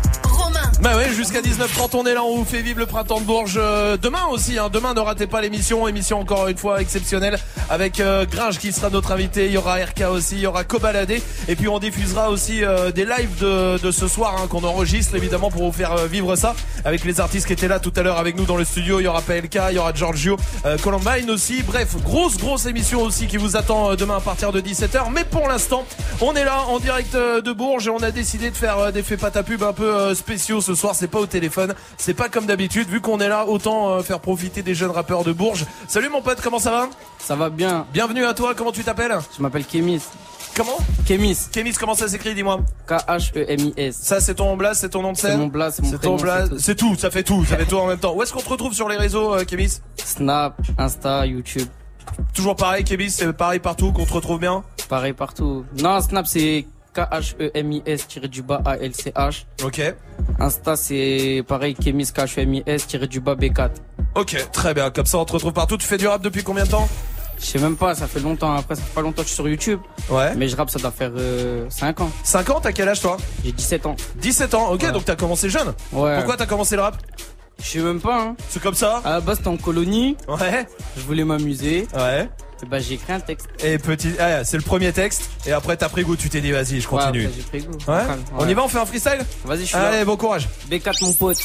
Bah 0.82 0.96
ouais, 0.96 1.14
jusqu'à 1.14 1.40
19h30 1.40 1.90
on 1.94 2.06
est 2.06 2.14
là, 2.14 2.24
on 2.24 2.38
vous 2.38 2.44
fait 2.44 2.60
vivre 2.60 2.80
le 2.80 2.86
printemps 2.86 3.20
de 3.20 3.24
Bourges 3.24 3.54
euh, 3.56 3.96
demain 3.96 4.26
aussi. 4.32 4.58
Hein. 4.58 4.68
Demain 4.68 4.94
ne 4.94 4.98
ratez 4.98 5.28
pas 5.28 5.40
l'émission, 5.40 5.86
émission 5.86 6.18
encore 6.18 6.48
une 6.48 6.56
fois 6.56 6.80
exceptionnelle 6.80 7.38
avec 7.70 8.00
euh, 8.00 8.26
Gringe 8.26 8.58
qui 8.58 8.72
sera 8.72 8.90
notre 8.90 9.12
invité. 9.12 9.46
Il 9.46 9.52
y 9.52 9.56
aura 9.56 9.76
RK 9.76 10.02
aussi, 10.10 10.34
il 10.34 10.40
y 10.40 10.46
aura 10.48 10.64
Kobalade 10.64 11.12
et 11.12 11.56
puis 11.56 11.68
on 11.68 11.78
diffusera 11.78 12.30
aussi 12.30 12.64
euh, 12.64 12.90
des 12.90 13.04
lives 13.04 13.38
de, 13.40 13.78
de 13.78 13.90
ce 13.92 14.08
soir 14.08 14.40
hein, 14.42 14.48
qu'on 14.48 14.64
enregistre 14.64 15.14
évidemment 15.14 15.52
pour 15.52 15.62
vous 15.62 15.70
faire 15.70 15.92
euh, 15.92 16.06
vivre 16.08 16.34
ça 16.34 16.56
avec 16.84 17.04
les 17.04 17.20
artistes 17.20 17.46
qui 17.46 17.52
étaient 17.52 17.68
là 17.68 17.78
tout 17.78 17.92
à 17.94 18.02
l'heure 18.02 18.18
avec 18.18 18.36
nous 18.36 18.44
dans 18.44 18.56
le 18.56 18.64
studio. 18.64 18.98
Il 18.98 19.04
y 19.04 19.06
aura 19.06 19.22
PLK, 19.22 19.60
il 19.70 19.76
y 19.76 19.78
aura 19.78 19.94
Giorgio, 19.94 20.36
euh, 20.66 20.76
Columbine 20.78 21.30
aussi. 21.30 21.62
Bref, 21.62 21.94
grosse 22.02 22.38
grosse 22.38 22.66
émission 22.66 23.02
aussi 23.02 23.28
qui 23.28 23.36
vous 23.36 23.56
attend 23.56 23.94
demain 23.94 24.16
à 24.16 24.20
partir 24.20 24.50
de 24.50 24.60
17h. 24.60 25.12
Mais 25.14 25.22
pour 25.22 25.46
l'instant, 25.46 25.86
on 26.20 26.34
est 26.34 26.44
là 26.44 26.64
en 26.68 26.80
direct 26.80 27.14
de 27.14 27.52
Bourges 27.52 27.86
et 27.86 27.90
on 27.90 28.02
a 28.02 28.10
décidé 28.10 28.50
de 28.50 28.56
faire 28.56 28.92
des 28.92 29.04
faits 29.04 29.20
pas 29.20 29.30
ta 29.30 29.44
pub 29.44 29.62
un 29.62 29.72
peu 29.72 30.12
spéciaux 30.16 30.60
soir. 30.74 30.94
C'est 30.94 31.08
pas 31.08 31.18
au 31.20 31.26
téléphone, 31.26 31.74
c'est 31.96 32.14
pas 32.14 32.28
comme 32.28 32.46
d'habitude. 32.46 32.88
Vu 32.88 33.00
qu'on 33.00 33.18
est 33.20 33.28
là, 33.28 33.46
autant 33.46 33.90
euh, 33.90 34.02
faire 34.02 34.20
profiter 34.20 34.62
des 34.62 34.74
jeunes 34.74 34.90
rappeurs 34.90 35.24
de 35.24 35.32
Bourges. 35.32 35.66
Salut 35.88 36.08
mon 36.08 36.22
pote, 36.22 36.40
comment 36.42 36.58
ça 36.58 36.70
va? 36.70 36.88
Ça 37.18 37.36
va 37.36 37.50
bien. 37.50 37.86
Bienvenue 37.92 38.24
à 38.24 38.34
toi. 38.34 38.54
Comment 38.54 38.72
tu 38.72 38.84
t'appelles? 38.84 39.16
Je 39.36 39.42
m'appelle 39.42 39.64
Kémis. 39.64 40.02
Comment? 40.54 40.76
Kémis. 41.06 41.38
Kémis, 41.50 41.72
comment 41.72 41.94
ça 41.94 42.08
s'écrit 42.08 42.34
Dis-moi? 42.34 42.60
K-H-E-M-I-S. 42.86 43.96
Ça 44.02 44.20
c'est 44.20 44.34
ton 44.34 44.54
blast, 44.56 44.82
c'est 44.82 44.90
ton 44.90 45.02
nom 45.02 45.12
de 45.12 45.16
scène? 45.16 45.32
C'est 45.32 45.36
mon 45.38 45.46
blast, 45.46 45.76
c'est 45.76 45.82
mon 45.82 45.90
C'est 45.90 45.98
ton 45.98 46.16
prénom, 46.16 46.22
blast, 46.22 46.52
c'est 46.58 46.74
tout. 46.74 46.88
c'est 46.90 46.94
tout, 46.96 47.00
ça 47.00 47.10
fait 47.10 47.22
tout, 47.22 47.44
ça 47.44 47.56
fait 47.56 47.64
tout 47.64 47.76
en 47.78 47.86
même 47.86 47.98
temps. 47.98 48.14
Où 48.14 48.22
est-ce 48.22 48.32
qu'on 48.32 48.40
te 48.42 48.48
retrouve 48.48 48.74
sur 48.74 48.88
les 48.88 48.96
réseaux, 48.96 49.34
euh, 49.34 49.44
Kémis? 49.44 49.80
Snap, 50.04 50.60
Insta, 50.78 51.24
YouTube. 51.26 51.68
Toujours 52.34 52.56
pareil, 52.56 52.84
Kémis, 52.84 53.10
c'est 53.10 53.32
pareil 53.32 53.60
partout, 53.60 53.92
qu'on 53.92 54.04
te 54.04 54.12
retrouve 54.12 54.38
bien? 54.40 54.62
Pareil 54.90 55.14
partout. 55.14 55.64
Non, 55.80 56.00
Snap 56.02 56.26
c'est 56.26 56.66
K-H-E-M-I-S 56.94 58.06
tiré 58.08 58.28
du 58.28 58.42
bas 58.42 58.60
A-L-C-H. 58.64 59.44
Ok. 59.64 59.80
Insta 60.38 60.76
c'est 60.76 61.42
pareil 61.46 61.74
Kémis 61.74 62.06
K-H-E-M-I-S 62.12 62.86
tiré 62.86 63.06
du 63.06 63.20
bas 63.20 63.34
B4. 63.34 63.70
Ok, 64.14 64.36
très 64.52 64.74
bien, 64.74 64.90
comme 64.90 65.06
ça 65.06 65.18
on 65.18 65.24
te 65.24 65.32
retrouve 65.32 65.52
partout. 65.52 65.76
Tu 65.76 65.86
fais 65.86 65.96
du 65.98 66.06
rap 66.06 66.22
depuis 66.22 66.42
combien 66.42 66.64
de 66.64 66.68
temps? 66.70 66.88
Je 67.38 67.46
sais 67.46 67.58
même 67.58 67.76
pas, 67.76 67.94
ça 67.94 68.06
fait 68.06 68.20
longtemps. 68.20 68.54
Après, 68.54 68.76
ça 68.76 68.82
fait 68.82 68.94
pas 68.94 69.00
longtemps 69.00 69.22
que 69.22 69.28
je 69.28 69.28
suis 69.28 69.34
sur 69.36 69.48
YouTube. 69.48 69.80
Ouais. 70.10 70.32
Mais 70.36 70.46
je 70.48 70.54
rappe, 70.54 70.70
ça 70.70 70.78
doit 70.78 70.92
faire 70.92 71.10
euh, 71.16 71.66
5 71.70 72.00
ans. 72.02 72.10
5 72.22 72.50
ans, 72.50 72.60
t'as 72.60 72.70
quel 72.72 72.88
âge 72.88 73.00
toi? 73.00 73.16
J'ai 73.44 73.50
17 73.50 73.86
ans. 73.86 73.96
17 74.16 74.54
ans, 74.54 74.70
ok, 74.70 74.82
Ouais. 74.82 74.92
donc 74.92 75.04
t'as 75.04 75.16
commencé 75.16 75.48
jeune 75.50 75.72
Ouais. 75.92 76.16
Pourquoi 76.16 76.36
t'as 76.36 76.46
commencé 76.46 76.76
le 76.76 76.82
rap? 76.82 76.96
Je 77.60 77.64
sais 77.68 77.78
même 77.80 78.00
pas, 78.00 78.20
hein. 78.22 78.36
C'est 78.48 78.62
comme 78.62 78.74
ça 78.74 79.00
À 79.04 79.10
la 79.14 79.20
base, 79.20 79.38
c'était 79.38 79.48
en 79.48 79.56
colonie. 79.56 80.16
Ouais. 80.28 80.66
Je 80.96 81.02
voulais 81.02 81.24
m'amuser. 81.24 81.88
Ouais. 81.96 82.28
Bah, 82.68 82.78
j'ai 82.78 82.94
écrit 82.94 83.12
un 83.12 83.20
texte. 83.20 83.48
Et 83.64 83.76
petit, 83.76 84.12
ah, 84.18 84.44
c'est 84.44 84.56
le 84.56 84.62
premier 84.62 84.92
texte. 84.92 85.28
Et 85.46 85.52
après 85.52 85.76
t'as 85.76 85.88
pris 85.88 86.04
goût, 86.04 86.16
tu 86.16 86.30
t'es 86.30 86.40
dit 86.40 86.52
vas-y, 86.52 86.80
je 86.80 86.88
continue. 86.88 87.20
Ouais, 87.20 87.26
après, 87.26 87.36
j'ai 87.36 87.42
pris 87.42 87.60
goût. 87.70 87.76
Ouais. 87.90 88.02
On 88.38 88.48
y 88.48 88.54
va, 88.54 88.64
on 88.64 88.68
fait 88.68 88.78
un 88.78 88.86
freestyle 88.86 89.18
Vas-y, 89.44 89.60
je 89.60 89.64
suis 89.66 89.76
Allez, 89.76 89.98
là. 89.98 90.04
bon 90.04 90.16
courage. 90.16 90.48
B4 90.70 91.04
mon 91.04 91.12
pote. 91.12 91.38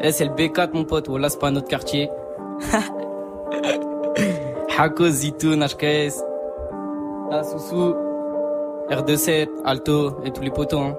Eh, 0.00 0.12
c'est 0.12 0.26
le 0.26 0.30
B4 0.32 0.70
mon 0.74 0.84
pote. 0.84 1.08
Voilà, 1.08 1.28
c'est 1.30 1.38
pas 1.40 1.48
un 1.48 1.56
autre 1.56 1.68
quartier. 1.68 2.08
Hako, 4.78 5.08
Zitoun, 5.08 5.64
HKS. 5.66 6.22
La 7.30 7.42
Soussou. 7.42 7.94
R27, 8.90 9.48
Alto 9.64 10.20
et 10.24 10.30
tous 10.30 10.42
les 10.42 10.50
potos. 10.50 10.80
Hein. 10.80 10.96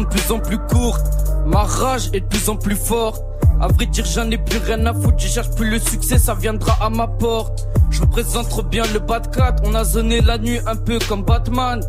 De 0.00 0.06
plus 0.06 0.30
en 0.30 0.38
plus 0.38 0.58
courtes. 0.58 1.06
Ma 1.46 1.62
rage 1.62 2.10
est 2.12 2.20
de 2.20 2.26
plus 2.26 2.48
en 2.48 2.56
plus 2.56 2.76
forte. 2.76 3.24
À 3.60 3.68
vrai 3.68 3.86
dire, 3.86 4.04
j'en 4.06 4.30
ai 4.30 4.38
plus 4.38 4.58
rien 4.58 4.86
à 4.86 4.94
foutre. 4.94 5.18
Je 5.18 5.28
cherche 5.28 5.50
plus 5.50 5.68
le 5.68 5.78
succès, 5.78 6.18
ça 6.18 6.34
viendra 6.34 6.78
à 6.80 6.88
ma 6.88 7.06
porte. 7.06 7.66
Je 7.90 8.00
représente 8.00 8.48
trop 8.48 8.62
bien 8.62 8.84
le 8.92 9.00
de 9.00 9.26
4. 9.34 9.62
On 9.64 9.74
a 9.74 9.84
zoné 9.84 10.20
la 10.20 10.38
nuit 10.38 10.60
un 10.66 10.76
peu 10.76 10.98
comme 11.08 11.22
Batman. 11.22 11.80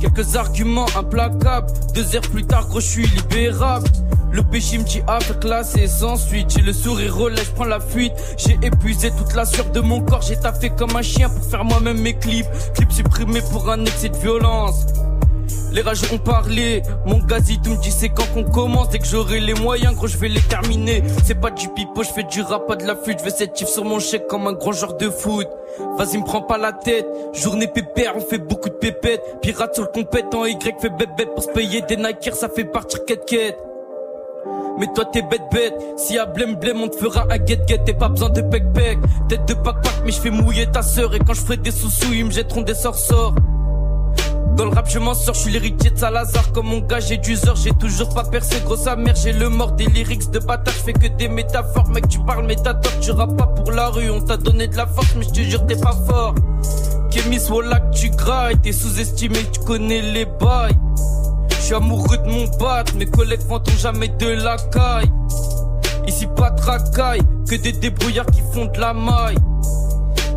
Quelques 0.00 0.36
arguments 0.36 0.86
implacables. 0.96 1.68
Deux 1.94 2.16
heures 2.16 2.22
plus 2.22 2.46
tard, 2.46 2.66
gros, 2.68 2.80
je 2.80 2.86
suis 2.86 3.06
libérable. 3.06 3.86
Le 4.32 4.42
péché 4.42 4.78
me 4.78 4.84
dit 4.84 5.02
affaire 5.06 5.38
classée 5.38 5.86
sans 5.86 6.16
suite. 6.16 6.50
J'ai 6.50 6.62
le 6.62 6.72
sourire 6.72 7.14
relais, 7.14 7.44
je 7.44 7.50
prends 7.50 7.64
la 7.64 7.80
fuite. 7.80 8.12
J'ai 8.36 8.58
épuisé 8.62 9.10
toute 9.10 9.34
la 9.34 9.44
sueur 9.44 9.70
de 9.70 9.80
mon 9.80 10.00
corps. 10.00 10.22
J'ai 10.22 10.36
taffé 10.36 10.70
comme 10.70 10.96
un 10.96 11.02
chien 11.02 11.28
pour 11.28 11.44
faire 11.44 11.64
moi-même 11.64 12.00
mes 12.00 12.14
clips. 12.14 12.46
Clips 12.74 12.92
supprimés 12.92 13.42
pour 13.52 13.70
un 13.70 13.84
excès 13.84 14.08
de 14.08 14.16
violence. 14.16 14.86
Les 15.72 15.82
rages 15.82 16.02
ont 16.12 16.18
parlé, 16.18 16.82
mon 17.06 17.18
gazito 17.18 17.70
me 17.70 17.76
dit 17.76 17.92
c'est 17.92 18.08
quand 18.08 18.26
qu'on 18.34 18.42
commence. 18.42 18.88
Dès 18.88 18.98
que 18.98 19.06
j'aurai 19.06 19.38
les 19.38 19.54
moyens 19.54 19.94
gros 19.94 20.08
je 20.08 20.16
vais 20.16 20.28
les 20.28 20.40
terminer. 20.40 21.02
C'est 21.24 21.40
pas 21.40 21.50
du 21.50 21.68
pipeau, 21.68 22.02
je 22.02 22.10
fais 22.10 22.24
du 22.24 22.42
rap, 22.42 22.66
pas 22.66 22.74
de 22.74 22.84
la 22.84 22.96
flûte. 22.96 23.18
Je 23.20 23.24
vais 23.24 23.30
cette 23.30 23.56
sur 23.56 23.84
mon 23.84 24.00
chèque 24.00 24.26
comme 24.26 24.48
un 24.48 24.52
grand 24.52 24.72
joueur 24.72 24.94
de 24.94 25.08
foot. 25.08 25.46
Vas-y 25.96 26.18
me 26.18 26.24
prends 26.24 26.42
pas 26.42 26.58
la 26.58 26.72
tête, 26.72 27.06
journée 27.32 27.68
pépère, 27.68 28.14
on 28.16 28.20
fait 28.20 28.38
beaucoup 28.38 28.68
de 28.68 28.74
pépettes. 28.74 29.22
Pirate 29.42 29.74
sur 29.74 29.84
le 29.84 29.90
compète 29.90 30.34
en 30.34 30.44
Y 30.44 30.58
fait 30.80 30.90
bébé 30.90 31.26
pour 31.34 31.44
se 31.44 31.48
payer 31.50 31.82
des 31.82 31.96
Nike 31.96 32.30
ça 32.34 32.48
fait 32.48 32.64
partir 32.64 33.04
quête 33.04 33.24
quête. 33.24 33.56
Mais 34.78 34.86
toi 34.94 35.04
t'es 35.04 35.22
bête 35.22 35.42
bête, 35.52 35.74
si 35.96 36.14
y'a 36.14 36.26
blême 36.26 36.56
blême 36.56 36.80
on 36.80 36.88
te 36.88 36.96
fera 36.96 37.26
un 37.30 37.46
get 37.46 37.60
get 37.68 37.78
T'es 37.84 37.92
pas 37.92 38.08
besoin 38.08 38.30
de 38.30 38.40
pec 38.40 38.72
pec, 38.72 38.98
tête 39.28 39.46
de 39.46 39.54
pack 39.54 39.82
pack 39.82 39.92
mais 40.04 40.10
je 40.10 40.20
fais 40.20 40.30
mouiller 40.30 40.66
ta 40.66 40.82
sœur. 40.82 41.14
Et 41.14 41.20
quand 41.20 41.34
je 41.34 41.42
ferai 41.42 41.58
des 41.58 41.70
sous-sous 41.70 42.12
ils 42.12 42.24
me 42.24 42.30
jetteront 42.30 42.62
des 42.62 42.74
sorts 42.74 42.96
dans 44.60 44.66
le 44.66 44.74
rap 44.74 44.90
je 44.90 44.98
m'en 44.98 45.14
sors, 45.14 45.34
je 45.34 45.40
suis 45.40 45.52
l'héritier 45.52 45.88
de 45.88 45.98
Salazar 45.98 46.52
Comme 46.52 46.66
mon 46.66 46.80
gars 46.80 47.00
j'ai 47.00 47.16
du 47.16 47.34
zor, 47.34 47.56
j'ai 47.56 47.72
toujours 47.72 48.12
pas 48.12 48.24
percé 48.24 48.60
Gros 48.60 48.76
sa 48.76 48.94
mère, 48.94 49.16
j'ai 49.16 49.32
le 49.32 49.48
mort 49.48 49.72
des 49.72 49.86
lyrics 49.86 50.30
de 50.30 50.38
bâtard 50.38 50.74
Je 50.74 50.82
fais 50.82 50.92
que 50.92 51.06
des 51.16 51.28
métaphores, 51.28 51.88
mec 51.88 52.06
tu 52.08 52.18
parles 52.20 52.44
mais 52.46 52.56
t'as 52.56 52.74
tort 52.74 52.92
Tu 53.00 53.10
rappes 53.10 53.38
pas 53.38 53.46
pour 53.46 53.72
la 53.72 53.88
rue, 53.88 54.10
on 54.10 54.20
t'a 54.20 54.36
donné 54.36 54.68
de 54.68 54.76
la 54.76 54.86
force 54.86 55.14
Mais 55.16 55.24
je 55.24 55.30
te 55.30 55.40
jure 55.40 55.64
t'es 55.64 55.76
pas 55.76 55.96
fort 56.06 56.34
Kémis, 57.10 57.40
voilà 57.48 57.80
que 57.80 57.96
tu 57.96 58.10
grailles. 58.10 58.56
T'es 58.58 58.70
sous-estimé, 58.70 59.38
tu 59.50 59.60
connais 59.60 60.00
les 60.00 60.26
bails. 60.26 60.78
Je 61.48 61.56
suis 61.56 61.74
amoureux 61.74 62.18
de 62.18 62.30
mon 62.30 62.46
bat, 62.58 62.84
mes 62.96 63.06
collègues 63.06 63.40
font 63.48 63.60
jamais 63.78 64.08
de 64.08 64.28
la 64.28 64.56
caille. 64.56 65.10
Ici 66.06 66.28
pas 66.36 66.50
de 66.50 66.60
racaille, 66.60 67.22
que 67.48 67.56
des 67.56 67.72
débrouillards 67.72 68.26
qui 68.26 68.42
font 68.52 68.66
de 68.66 68.78
la 68.78 68.94
maille. 68.94 69.38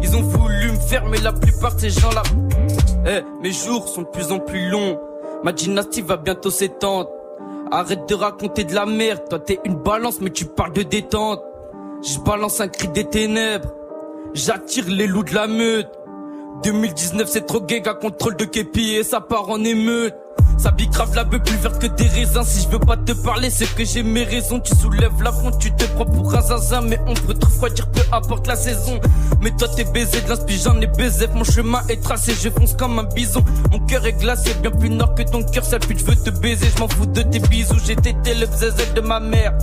Ils 0.04 0.16
ont 0.16 0.22
voulu 0.22 0.72
me 0.72 0.78
faire, 0.78 1.06
la 1.10 1.32
plupart 1.32 1.80
ces 1.80 1.90
gens-là. 1.90 2.24
Eh, 3.08 3.22
mes 3.42 3.52
jours 3.52 3.88
sont 3.88 4.02
de 4.04 4.08
plus 4.08 4.32
en 4.32 4.40
plus 4.40 4.70
longs. 4.70 5.00
Ma 5.44 5.52
dynastie 5.54 6.02
va 6.02 6.18
bientôt 6.18 6.52
s'étendre. 6.52 7.10
Arrête 7.72 8.08
de 8.08 8.14
raconter 8.14 8.66
de 8.66 8.76
la 8.76 8.86
merde. 8.86 9.24
Toi, 9.30 9.40
t'es 9.40 9.60
une 9.66 9.76
balance, 9.76 10.22
mais 10.22 10.30
tu 10.30 10.46
parles 10.46 10.74
de 10.74 10.84
détente. 10.84 11.42
Je 12.04 12.20
balance 12.20 12.60
un 12.60 12.68
cri 12.68 12.90
des 12.90 13.06
ténèbres. 13.06 13.70
J'attire 14.34 14.86
les 14.90 15.08
loups 15.08 15.24
de 15.24 15.34
la 15.34 15.48
meute. 15.48 15.90
2019, 16.64 17.28
c'est 17.28 17.46
trop 17.46 17.62
gay, 17.62 17.82
gars, 17.82 17.94
contrôle 17.94 18.36
de 18.36 18.46
képi 18.46 18.96
et 18.96 19.04
ça 19.04 19.22
part 19.22 19.50
en 19.50 19.64
émeute. 19.64 20.16
Ça 20.58 20.72
bicrave 20.72 21.16
la 21.16 21.24
beuh 21.24 21.40
plus 21.40 21.58
verte 21.58 21.80
que 21.80 21.88
des 21.88 22.08
raisins. 22.08 22.44
Si 22.46 22.64
je 22.64 22.70
veux 22.70 22.80
pas 22.80 22.98
te 22.98 23.12
parler, 23.12 23.50
c'est 23.50 23.74
que 23.76 23.84
j'ai 23.84 24.04
mes 24.04 24.24
raisons. 24.24 24.60
Tu 24.60 24.76
soulèves 24.76 25.22
la 25.22 25.32
fronte, 25.32 25.60
tu 25.60 25.72
te 25.72 25.86
prends 25.96 26.06
pour 26.06 26.34
un 26.36 26.42
zinzin. 26.42 26.82
Mais 26.82 27.00
on 27.08 27.14
peut 27.14 27.34
te 27.34 27.46
refroidir, 27.46 27.88
peu 27.88 28.02
importe 28.12 28.48
la 28.48 28.56
saison. 28.56 29.00
Mais 29.42 29.52
toi, 29.52 29.68
t'es 29.76 29.84
baisé 29.84 30.22
de 30.22 30.30
l'inspi, 30.30 30.58
j'en 30.64 30.80
ai 30.80 30.88
baisé. 30.88 31.28
Mon 31.34 31.44
chemin 31.44 31.82
est 31.90 32.02
tracé, 32.02 32.34
je 32.42 32.50
fonce 32.50 32.74
comme 32.74 33.00
un 33.00 33.04
bison. 33.04 33.44
Mon 33.72 33.80
cœur 33.80 34.06
est 34.06 34.14
glacé, 34.14 34.54
bien 34.62 34.72
plus 34.72 34.90
nord 34.90 35.16
que 35.16 35.24
ton 35.24 35.44
cœur. 35.44 35.66
Sale 35.66 35.80
pute, 35.82 36.00
je 36.00 36.06
veux 36.06 36.16
te 36.16 36.30
baiser, 36.30 36.68
je 36.76 36.80
m'en 36.80 36.88
fous 36.88 37.06
de 37.06 37.22
tes 37.22 37.40
bisous. 37.40 37.80
J'ai 37.86 37.96
tété 37.96 38.36
le 38.36 38.46
bzz 38.46 38.94
de 38.96 39.02
ma 39.02 39.20
mère. 39.20 39.54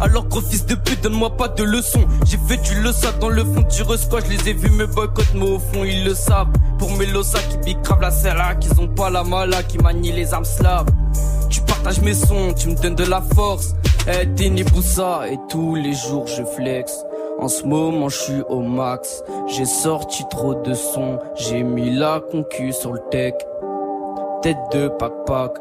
Alors, 0.00 0.26
gros 0.26 0.40
fils 0.40 0.66
de 0.66 0.74
pute, 0.74 1.02
donne-moi 1.02 1.36
pas 1.36 1.48
de 1.48 1.62
leçons. 1.62 2.04
J'ai 2.26 2.38
fait 2.48 2.58
du 2.58 2.80
leçon 2.82 3.08
dans 3.20 3.28
le 3.28 3.44
fond 3.44 3.62
du 3.62 3.84
quoi 4.08 4.20
Je 4.20 4.30
les 4.30 4.50
ai 4.50 4.52
vus 4.52 4.70
me 4.70 4.86
boycott, 4.86 5.26
mais 5.34 5.48
au 5.48 5.58
fond, 5.58 5.84
ils 5.84 6.04
le 6.04 6.14
savent. 6.14 6.48
Pour 6.78 6.96
mes 6.96 7.06
lossas 7.06 7.42
qui 7.50 7.58
bicravent 7.58 8.00
la 8.00 8.10
serra, 8.10 8.54
qu'ils 8.56 8.78
ont 8.80 8.88
pas 8.88 9.08
la 9.10 9.24
mala, 9.24 9.62
qui 9.62 9.78
manient 9.78 10.12
les 10.12 10.33
Tu 11.48 11.60
partages 11.60 12.00
mes 12.00 12.12
sons, 12.12 12.54
tu 12.58 12.68
me 12.68 12.74
donnes 12.74 12.96
de 12.96 13.04
la 13.04 13.20
force. 13.20 13.76
Eh, 14.08 14.26
t'es 14.34 14.48
Niboussa, 14.48 15.28
et 15.30 15.38
tous 15.48 15.76
les 15.76 15.92
jours 15.92 16.26
je 16.26 16.42
flex. 16.42 17.04
En 17.38 17.46
ce 17.46 17.64
moment, 17.64 18.08
je 18.08 18.18
suis 18.18 18.42
au 18.48 18.60
max. 18.60 19.22
J'ai 19.46 19.64
sorti 19.64 20.24
trop 20.30 20.54
de 20.54 20.74
sons, 20.74 21.20
j'ai 21.36 21.62
mis 21.62 21.94
la 21.94 22.20
concu 22.20 22.72
sur 22.72 22.92
le 22.94 23.00
tech. 23.12 23.34
Tête 24.42 24.56
de 24.72 24.88
pac-pac, 24.88 25.52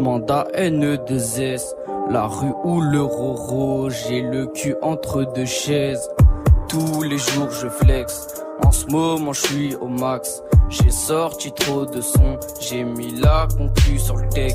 mandat 0.00 0.48
NE2S. 0.56 1.74
La 2.10 2.26
rue 2.26 2.54
ou 2.64 2.80
le 2.80 3.02
roro, 3.02 3.90
j'ai 3.90 4.22
le 4.22 4.46
cul 4.46 4.74
entre 4.82 5.22
deux 5.34 5.46
chaises. 5.46 6.10
Tous 6.68 7.02
les 7.02 7.18
jours 7.18 7.50
je 7.50 7.68
flex. 7.68 8.45
En 8.64 8.72
ce 8.72 8.86
moment, 8.86 9.32
je 9.32 9.40
suis 9.40 9.74
au 9.76 9.88
max. 9.88 10.42
J'ai 10.68 10.90
sorti 10.90 11.52
trop 11.52 11.86
de 11.86 12.00
sons, 12.00 12.38
j'ai 12.60 12.82
mis 12.82 13.12
la 13.20 13.46
concu 13.56 13.98
sur 13.98 14.16
le 14.16 14.28
tech. 14.28 14.54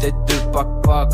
Tête 0.00 0.14
de 0.26 0.52
pac-pac, 0.52 1.10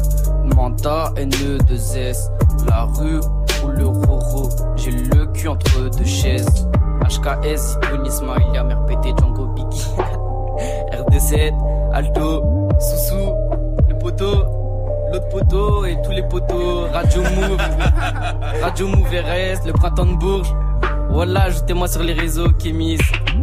Manta 0.55 1.13
NE2S. 1.17 2.31
La 2.67 2.85
rue 2.85 3.21
ou 3.65 3.69
le 3.69 3.87
roro, 3.87 4.51
j'ai 4.77 4.91
le 4.91 5.27
cul 5.27 5.49
entre 5.49 5.91
deux 5.97 6.05
chaises. 6.05 6.69
HKS, 7.03 7.79
Tony 7.81 8.11
Smiley, 8.11 8.63
mère 8.65 8.85
pété, 8.87 9.15
Django 9.19 9.47
Biggie. 9.47 9.89
RD7, 10.93 11.55
Alto, 11.93 12.69
Soussou, 12.79 13.35
le 13.89 13.97
poteau, 13.99 14.45
l'autre 15.13 15.29
poteau 15.31 15.85
et 15.85 15.97
tous 16.03 16.11
les 16.11 16.23
poteaux. 16.25 16.87
Radio 16.93 17.23
Move, 17.23 17.59
Radio 18.63 18.89
Move 18.89 19.07
RS, 19.07 19.67
le 19.67 19.73
printemps 19.73 20.07
de 20.07 20.15
Bourges. 20.17 20.53
Voilà, 21.11 21.43
ajoutez-moi 21.45 21.89
sur 21.89 22.03
les 22.03 22.13
réseaux, 22.13 22.51
Kémis. 22.51 22.99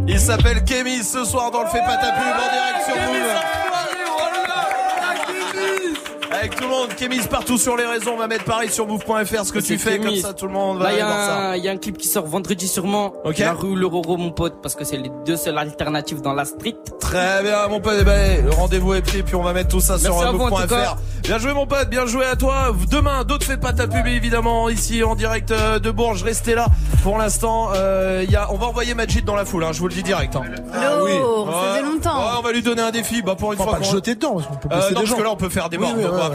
Il 0.06 0.18
s'appelle 0.18 0.64
Kémis 0.64 1.02
ce 1.02 1.24
soir 1.24 1.50
dans 1.50 1.62
le 1.62 1.68
Fait 1.68 1.80
pas 1.80 1.96
ta 1.96 2.12
pub 2.12 2.22
en 2.22 2.50
direct 2.52 2.84
sur 2.86 2.96
Move. 2.96 3.55
Avec 6.46 6.58
tout 6.60 6.64
le 6.64 6.70
monde, 6.70 6.94
Kémis 6.94 7.26
partout 7.28 7.58
sur 7.58 7.76
les 7.76 7.84
réseaux, 7.84 8.12
on 8.14 8.18
va 8.18 8.28
mettre 8.28 8.44
pareil 8.44 8.70
sur 8.70 8.86
move.fr 8.86 9.44
ce 9.44 9.52
que 9.52 9.58
tu 9.58 9.78
fais, 9.78 9.98
comme 9.98 10.14
ça 10.14 10.32
tout 10.32 10.46
le 10.46 10.52
monde 10.52 10.78
va 10.78 10.92
y, 10.92 11.00
a 11.00 11.04
voir 11.06 11.18
ça. 11.26 11.56
il 11.56 11.64
y 11.64 11.68
a 11.68 11.72
un 11.72 11.76
clip 11.76 11.98
qui 11.98 12.06
sort 12.06 12.24
vendredi 12.24 12.68
sûrement. 12.68 13.14
Ok. 13.24 13.38
La 13.38 13.52
rue, 13.52 13.74
le 13.74 13.86
Roro, 13.86 14.16
mon 14.16 14.30
pote, 14.30 14.62
parce 14.62 14.76
que 14.76 14.84
c'est 14.84 14.96
les 14.96 15.10
deux 15.24 15.36
seules 15.36 15.58
alternatives 15.58 16.20
dans 16.20 16.34
la 16.34 16.44
street. 16.44 16.76
Très 17.00 17.42
bien 17.42 17.66
mon 17.66 17.80
pote, 17.80 17.96
Eh 18.00 18.04
ben, 18.04 18.44
le 18.44 18.50
rendez-vous 18.50 18.94
est 18.94 19.02
pris 19.02 19.24
puis 19.24 19.34
on 19.34 19.42
va 19.42 19.52
mettre 19.54 19.70
tout 19.70 19.80
ça 19.80 19.94
Merci 20.00 20.06
sur 20.20 20.32
move.fr. 20.34 20.96
Bien 21.24 21.38
joué 21.38 21.52
mon 21.52 21.66
pote, 21.66 21.90
bien 21.90 22.06
joué 22.06 22.24
à 22.26 22.36
toi. 22.36 22.72
Demain, 22.92 23.24
d'autres 23.24 23.44
fait 23.46 23.56
pas 23.56 23.72
ta 23.72 23.88
pub 23.88 24.06
évidemment 24.06 24.68
ici 24.68 25.02
en 25.02 25.16
direct 25.16 25.50
euh, 25.50 25.80
de 25.80 25.90
Bourges. 25.90 26.22
Restez 26.22 26.54
là. 26.54 26.66
Pour 27.02 27.18
l'instant, 27.18 27.70
euh, 27.74 28.22
il 28.24 28.30
y 28.30 28.36
a, 28.36 28.52
on 28.52 28.56
va 28.56 28.66
envoyer 28.66 28.94
Majid 28.94 29.24
dans 29.24 29.34
la 29.34 29.44
foule. 29.44 29.64
Hein, 29.64 29.70
je 29.72 29.80
vous 29.80 29.88
le 29.88 29.94
dis 29.94 30.04
direct. 30.04 30.36
Hein. 30.36 30.42
Lourd, 30.98 31.50
ça 31.52 31.72
faisait 31.72 31.82
longtemps. 31.82 32.18
Ouais, 32.20 32.30
on 32.38 32.42
va 32.42 32.52
lui 32.52 32.62
donner 32.62 32.82
un 32.82 32.92
défi. 32.92 33.22
Bah 33.22 33.34
pour 33.36 33.52
une 33.52 33.60
On 33.60 33.64
va 33.64 33.70
fois 33.70 33.78
pas 33.80 33.84
le 33.84 33.90
jeter 33.90 34.14
dedans, 34.14 34.34
parce 34.34 34.46
qu'on 34.46 34.54
peut 34.56 34.68
Euh, 34.70 34.76
non, 34.80 34.88
des 34.88 34.94
parce 34.94 35.06
gens. 35.06 35.16
que 35.16 35.22
là 35.22 35.30
on 35.32 35.36
peut 35.36 35.48
faire 35.48 35.68
des 35.68 35.76
Oui, 35.78 35.82
morts, 35.84 35.94
oui, 35.96 36.02
donc 36.04 36.12
on 36.12 36.16
ouais, 36.16 36.20
va 36.22 36.28
ouais. 36.28 36.34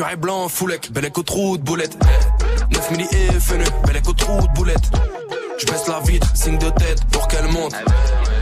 est 0.00 0.16
blanc, 0.16 0.48
foulec, 0.48 0.90
bel 0.90 1.10
au 1.14 1.22
trou 1.22 1.58
de 1.58 1.62
boulette. 1.62 1.96
9 2.72 2.90
milli 2.92 3.06
et 3.12 3.40
FNE, 3.40 3.64
bel 3.86 4.00
au 4.06 4.12
trou 4.12 4.40
de 4.40 4.52
boulette. 4.54 4.90
Je 5.58 5.66
baisse 5.66 5.86
la 5.86 6.00
vitre, 6.00 6.26
signe 6.34 6.58
de 6.58 6.70
tête 6.70 7.04
pour 7.10 7.28
qu'elle 7.28 7.46
monte. 7.48 7.74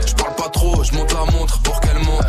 Je 0.07 0.13
parle 0.13 0.35
pas 0.35 0.49
trop, 0.49 0.83
je 0.83 0.93
monte 0.93 1.13
la 1.13 1.31
montre 1.31 1.61
pour 1.61 1.79
qu'elle 1.81 1.99
monte. 1.99 2.25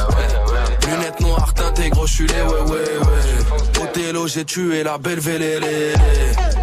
Lunettes 0.88 1.20
noires 1.20 1.54
teintées, 1.54 1.90
gros, 1.90 2.06
je 2.06 2.12
suis 2.12 2.26
les 2.26 2.42
ouais 2.42 2.70
ouais 2.70 2.70
ouais. 2.70 3.82
Othello, 3.82 4.26
j'ai 4.26 4.44
tué 4.44 4.82
la 4.82 4.98
belle 4.98 5.20
vélélé. 5.20 5.92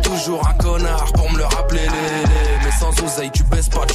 Toujours 0.04 0.46
un 0.48 0.54
connard 0.54 1.12
pour 1.14 1.32
me 1.32 1.38
le 1.38 1.46
rappeler 1.46 1.88
tu 3.34 3.44
baisses 3.44 3.70
pas. 3.70 3.86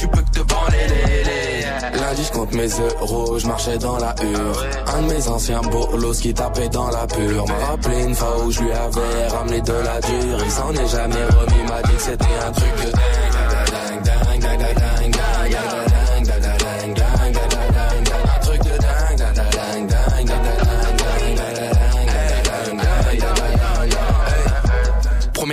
Lundi, 1.93 2.23
je 2.23 2.31
compte 2.31 2.53
mes 2.53 2.67
euros, 2.67 3.39
je 3.39 3.47
marchais 3.47 3.77
dans 3.77 3.97
la 3.97 4.15
hure. 4.21 4.65
Un 4.87 5.01
de 5.01 5.13
mes 5.13 5.27
anciens 5.27 5.61
bolos 5.61 6.19
qui 6.21 6.33
tapait 6.33 6.69
dans 6.69 6.89
la 6.89 7.07
pure. 7.07 7.45
M'a 7.47 7.65
rappelé 7.65 8.03
une 8.03 8.15
fois 8.15 8.43
où 8.43 8.51
je 8.51 8.61
lui 8.61 8.71
avais 8.71 9.27
ramené 9.27 9.61
de 9.61 9.73
la 9.73 10.01
dure. 10.01 10.39
Il 10.43 10.51
s'en 10.51 10.73
est 10.73 10.87
jamais 10.87 11.25
remis, 11.25 11.63
m'a 11.69 11.81
dit 11.83 11.95
que 11.95 12.01
c'était 12.01 12.25
un 12.47 12.51
truc 12.51 12.75
de 12.77 12.91
dingue. 12.91 14.03
dingue, 14.03 15.15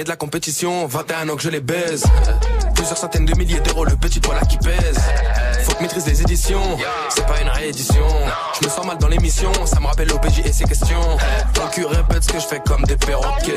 de 0.05 0.09
la 0.09 0.17
compétition, 0.17 0.87
21 0.87 1.29
ans 1.29 1.37
que 1.37 1.43
je 1.43 1.51
les 1.51 1.61
baise. 1.61 2.05
Plusieurs 2.83 2.99
centaines 2.99 3.27
de 3.27 3.39
milliers 3.39 3.61
d'euros, 3.61 3.85
le 3.85 3.95
petit 3.95 4.19
poil 4.19 4.37
là 4.37 4.45
qui 4.45 4.59
pèse. 4.59 4.99
Faut 5.63 5.73
que 5.73 5.83
maîtrise 5.83 6.05
les 6.05 6.21
éditions, 6.21 6.77
c'est 7.11 7.25
pas 7.25 7.41
une 7.41 7.49
réédition. 7.49 8.05
Je 8.61 8.67
me 8.67 8.69
sens 8.73 8.85
mal 8.85 8.99
dans 8.99 9.07
l'émission, 9.07 9.53
ça 9.67 9.79
me 9.79 9.87
rappelle 9.87 10.09
l'OPJ 10.09 10.41
et 10.45 10.53
ses 10.53 10.65
questions. 10.65 11.17
Ton 11.55 11.69
cul 11.69 11.87
répète 11.87 12.25
ce 12.25 12.33
que 12.33 12.41
je 12.41 12.45
fais 12.45 12.61
comme 12.67 12.83
des 12.83 12.97
perroquets. 12.97 13.55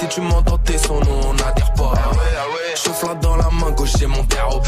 Si 0.00 0.08
tu 0.08 0.22
m'entends, 0.22 0.58
tes 0.58 0.76
son 0.76 0.98
nom, 1.02 1.20
on 1.28 1.34
n'adhère 1.34 1.72
pas. 1.74 1.92
Je 2.74 2.90
flingue 2.90 3.20
dans 3.20 3.36
la 3.36 3.48
main 3.48 3.70
gauche, 3.70 3.92
j'ai 3.96 4.06
mon 4.06 4.24
terre 4.24 4.48
au 4.48 4.60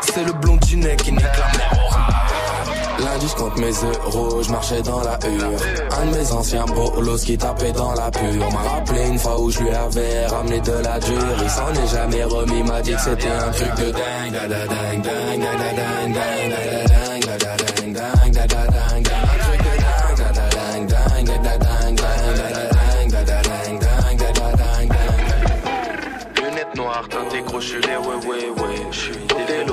C'est 0.00 0.24
le 0.24 0.32
blondinet 0.32 0.96
qui 0.96 1.12
nique 1.12 1.20
la 1.20 1.44
rat. 1.44 1.85
Lundi, 2.98 3.28
je 3.28 3.34
compte 3.34 3.56
mes 3.58 3.72
euros, 3.72 4.42
je 4.42 4.50
marchais 4.50 4.82
dans 4.82 5.00
la 5.00 5.18
hure. 5.26 5.58
Un 6.00 6.06
de 6.06 6.16
mes 6.16 6.32
anciens 6.32 6.64
bolos 6.64 7.24
qui 7.24 7.36
tapait 7.36 7.72
dans 7.72 7.92
la 7.92 8.10
pure. 8.10 8.50
M'a 8.52 8.70
rappelé 8.70 9.06
une 9.08 9.18
fois 9.18 9.40
où 9.40 9.50
je 9.50 9.60
lui 9.60 9.70
avais 9.70 10.26
ramené 10.26 10.60
de 10.60 10.72
la 10.72 10.98
dure. 10.98 11.36
Il 11.42 11.50
s'en 11.50 11.72
est 11.72 11.86
jamais 11.88 12.24
remis, 12.24 12.62
m'a 12.62 12.80
dit 12.80 12.92
que 12.92 13.00
c'était 13.00 13.28
un 13.28 13.50
truc 13.50 13.74
de 13.76 13.92
dingue. 13.92 14.06
Lunettes 26.36 26.74
noires, 26.76 27.08
teintées 27.08 27.42
crochues, 27.42 27.80
les 27.80 27.96
ouais 27.96 28.26
ouais 28.26 28.62
ouais, 28.62 28.86
je 28.90 28.98
suis 28.98 29.25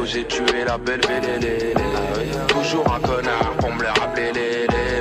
j'ai 0.05 0.25
tué 0.25 0.65
la 0.65 0.77
belle 0.77 1.01
vélélé. 1.07 1.73
Toujours 2.47 2.85
un 2.93 2.99
connard 2.99 3.53
pour 3.59 3.71
me 3.71 3.81
le 3.81 3.87
rappeler. 3.87 4.31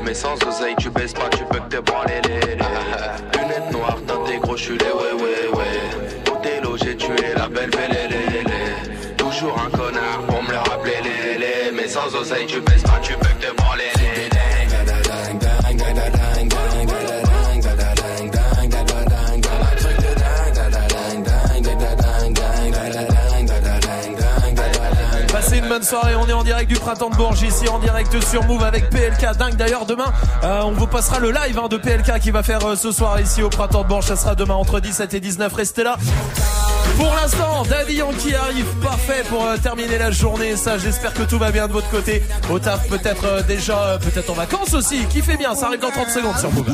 Mais 0.05 0.15
sans 0.15 0.35
oseille, 0.47 0.75
tu 0.79 0.91
baisses 0.91 1.13
pas, 1.13 1.29
tu 1.31 1.45
peux 1.45 1.59
que 1.59 1.77
te 1.77 1.81
branler 1.81 2.21
les 2.25 2.41
les. 2.41 3.39
Lunettes 3.39 3.73
noires, 3.73 3.99
teintées 4.07 4.39
gros, 4.39 4.57
je 4.57 4.63
suis 4.63 4.79
les 4.79 4.87
ouais 4.87 5.23
ouais 5.23 5.59
ouais. 5.59 6.31
Othello, 6.31 6.77
j'ai 6.79 6.97
tué 6.97 7.35
la 7.37 7.49
belle 7.49 7.71
vélélé. 7.71 8.55
Toujours 9.17 9.59
un 9.59 9.71
connard 9.77 10.23
pour 10.29 10.43
me 10.43 10.51
le 10.51 10.59
rappeler. 10.59 10.93
Mais 11.75 11.89
sans 11.89 12.15
oseille, 12.15 12.47
tu 12.47 12.61
baisses 12.61 12.83
pas, 12.83 13.01
tu 13.03 13.15
peux 13.15 13.32
soirée, 25.85 26.15
on 26.15 26.27
est 26.27 26.33
en 26.33 26.45
direct 26.45 26.71
du 26.71 26.79
printemps 26.79 27.11
de 27.11 27.17
Bourges 27.17 27.43
ici 27.43 27.69
en 27.69 27.79
direct 27.79 28.21
sur 28.25 28.45
Move 28.45 28.63
avec 28.63 28.91
PLK. 28.91 29.37
Dingue 29.39 29.57
d'ailleurs 29.57 29.87
demain, 29.87 30.13
euh, 30.45 30.63
on 30.65 30.73
vous 30.73 30.87
passera 30.87 31.19
le 31.19 31.31
live 31.31 31.59
hein, 31.59 31.69
de 31.69 31.77
PLK 31.77 32.21
qui 32.21 32.31
va 32.31 32.43
faire 32.43 32.65
euh, 32.67 32.77
ce 32.77 32.93
soir 32.93 33.21
ici 33.21 33.43
au 33.43 33.49
printemps 33.49 33.83
de 33.83 33.89
Bourges. 33.89 34.07
Ça 34.07 34.17
sera 34.17 34.35
demain 34.35 34.55
entre 34.55 34.81
17 34.81 35.15
et 35.15 35.21
19. 35.21 35.53
Restez 35.53 35.85
là. 35.85 35.97
Pour 36.97 37.15
l'instant, 37.15 37.63
Daddy 37.69 37.95
Yankee 37.95 38.35
arrive 38.35 38.67
parfait 38.83 39.25
pour 39.29 39.45
euh, 39.45 39.57
terminer 39.57 39.99
la 39.99 40.11
journée. 40.11 40.57
Ça, 40.57 40.79
j'espère 40.79 41.15
que 41.15 41.23
tout 41.23 41.39
va 41.39 41.51
bien 41.51 41.67
de 41.67 41.73
votre 41.73 41.89
côté. 41.91 42.23
Au 42.51 42.59
taf, 42.59 42.89
peut-être 42.89 43.25
euh, 43.25 43.43
déjà, 43.43 43.79
euh, 43.79 43.99
peut-être 43.99 44.31
en 44.31 44.35
vacances 44.35 44.75
aussi. 44.75 45.05
Qui 45.07 45.23
fait 45.23 45.37
bien, 45.37 45.55
ça 45.55 45.67
arrive 45.67 45.81
dans 45.81 45.91
30 45.91 46.09
secondes 46.11 46.37
sur 46.39 46.53
Move. 46.53 46.67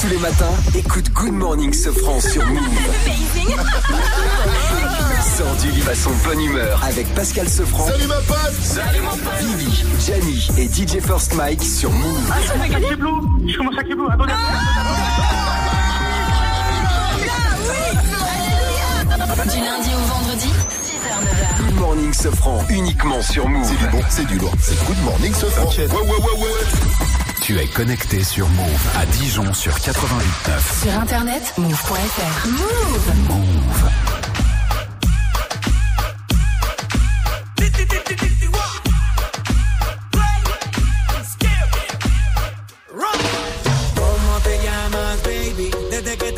Tous 0.00 0.08
les 0.08 0.18
matins, 0.18 0.54
écoute 0.74 1.10
Good 1.12 1.32
Morning 1.32 1.72
Sofran 1.72 2.20
sur 2.20 2.44
Move. 2.46 2.60
Sors 5.36 5.54
du 5.56 5.70
lit 5.70 5.82
à 5.90 5.94
son 5.94 6.10
bonne 6.24 6.40
humeur 6.40 6.82
avec 6.84 7.12
Pascal 7.14 7.48
Sefranc. 7.48 7.86
Salut 7.86 8.06
ma 8.06 8.16
pote 8.16 8.52
Salut 8.62 9.00
mon 9.00 9.16
pote 9.16 9.38
Vivi, 9.40 9.84
Gianni 10.04 10.48
et 10.58 10.66
DJ 10.66 11.00
First 11.00 11.34
Mike 11.34 11.62
sur 11.62 11.90
Move. 11.90 12.30
Ah, 12.30 12.36
je 12.44 12.52
commence 12.52 12.74
à 12.74 12.80
Kiblo 12.80 13.20
Je 13.46 13.56
commence 13.56 13.78
à 13.78 13.84
Kiblo 13.84 14.08
Attendez 14.10 14.32
Du 19.50 19.64
lundi 19.64 19.90
au 19.94 20.06
vendredi, 20.14 20.48
6h, 20.48 21.22
9h. 21.22 21.64
Good 21.66 21.80
Morning 21.80 22.12
Sofran 22.12 22.64
uniquement 22.68 23.22
sur 23.22 23.48
Move. 23.48 23.64
C'est 23.66 23.78
du 23.78 23.86
bon, 23.88 24.00
c'est 24.08 24.26
du 24.26 24.38
lourd. 24.38 24.54
C'est 24.60 24.84
Good 24.86 25.02
Morning 25.04 25.34
Sofran. 25.34 25.66
Ouais, 25.66 25.86
ouais, 25.86 26.02
ouais, 26.02 26.42
ouais. 26.42 26.50
Tu 27.42 27.58
es 27.58 27.66
connecté 27.66 28.22
sur 28.22 28.48
Move 28.50 28.86
à 29.00 29.06
Dijon 29.06 29.52
sur 29.54 29.72
88.9. 29.72 30.82
Sur 30.82 31.00
internet, 31.00 31.54
move.fr. 31.56 32.48
Move. 32.48 33.12
¿Cómo 33.28 34.19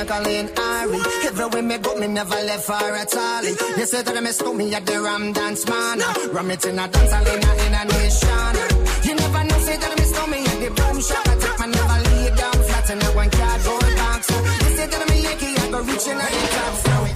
Jacqueline 0.00 0.48
Ari. 0.56 0.98
Everywhere 1.26 1.62
me 1.62 1.76
go, 1.76 1.94
me 1.96 2.06
never 2.06 2.40
left 2.48 2.68
her 2.68 2.96
at 2.96 3.14
all. 3.14 3.44
You 3.44 3.84
say 3.84 4.02
that 4.02 4.22
me 4.22 4.30
stole 4.30 4.54
me 4.54 4.74
at 4.74 4.86
the 4.86 4.98
Ram 4.98 5.34
Dance 5.34 5.68
Man. 5.68 5.98
Ram 6.32 6.50
it 6.50 6.64
in 6.64 6.78
a 6.78 6.88
dance 6.88 7.12
hall 7.12 7.26
in 7.28 7.44
a, 7.44 7.52
in 7.66 7.88
nation. 7.88 8.54
You 9.04 9.14
never 9.16 9.44
know, 9.44 9.58
say 9.58 9.76
that 9.76 9.98
me 9.98 10.04
stole 10.04 10.26
me 10.28 10.38
at 10.38 10.58
the 10.64 10.70
boom 10.72 11.02
shop. 11.02 11.28
I 11.28 11.36
take 11.36 11.58
my 11.60 11.66
never 11.66 11.98
lay 12.08 12.34
down 12.34 12.58
flat 12.64 12.90
in 12.90 13.02
a 13.02 13.08
one 13.12 13.30
cardboard 13.30 13.94
box. 14.00 14.30
You 14.30 14.76
say 14.76 14.86
that 14.86 15.08
me 15.10 15.22
Yankee, 15.22 15.60
I 15.60 15.70
go 15.70 15.80
reaching 15.82 16.16
at 16.16 16.30
the 16.32 16.46
top. 16.48 17.09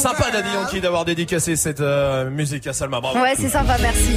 Sympa 0.00 0.30
Daddy 0.30 0.48
Yankee 0.54 0.80
d'avoir 0.80 1.04
dédicacé 1.04 1.56
cette 1.56 1.80
euh, 1.80 2.30
musique 2.30 2.66
à 2.66 2.72
Salma. 2.72 3.00
Bravo. 3.00 3.20
Ouais, 3.20 3.34
c'est 3.38 3.50
sympa, 3.50 3.76
merci. 3.82 4.16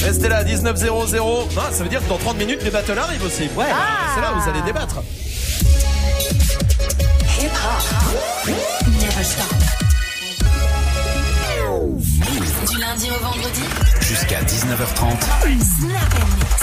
Restez 0.00 0.28
là, 0.28 0.44
19 0.44 0.76
00. 0.76 1.48
Non, 1.56 1.62
ça 1.72 1.82
veut 1.82 1.88
dire 1.88 2.00
que 2.02 2.08
dans 2.08 2.18
30 2.18 2.38
minutes, 2.38 2.62
les 2.62 2.70
battles 2.70 2.96
arrivent 2.96 3.24
aussi. 3.24 3.48
Ouais, 3.56 3.66
c'est 4.14 4.20
là 4.20 4.32
où 4.36 4.40
vous 4.40 4.48
allez 4.48 4.62
débattre. 4.62 5.02
Du 12.68 12.78
lundi 12.78 13.10
au 13.10 13.24
vendredi, 13.24 13.62
Jusqu'à 14.00 14.40
19h30. 14.42 16.61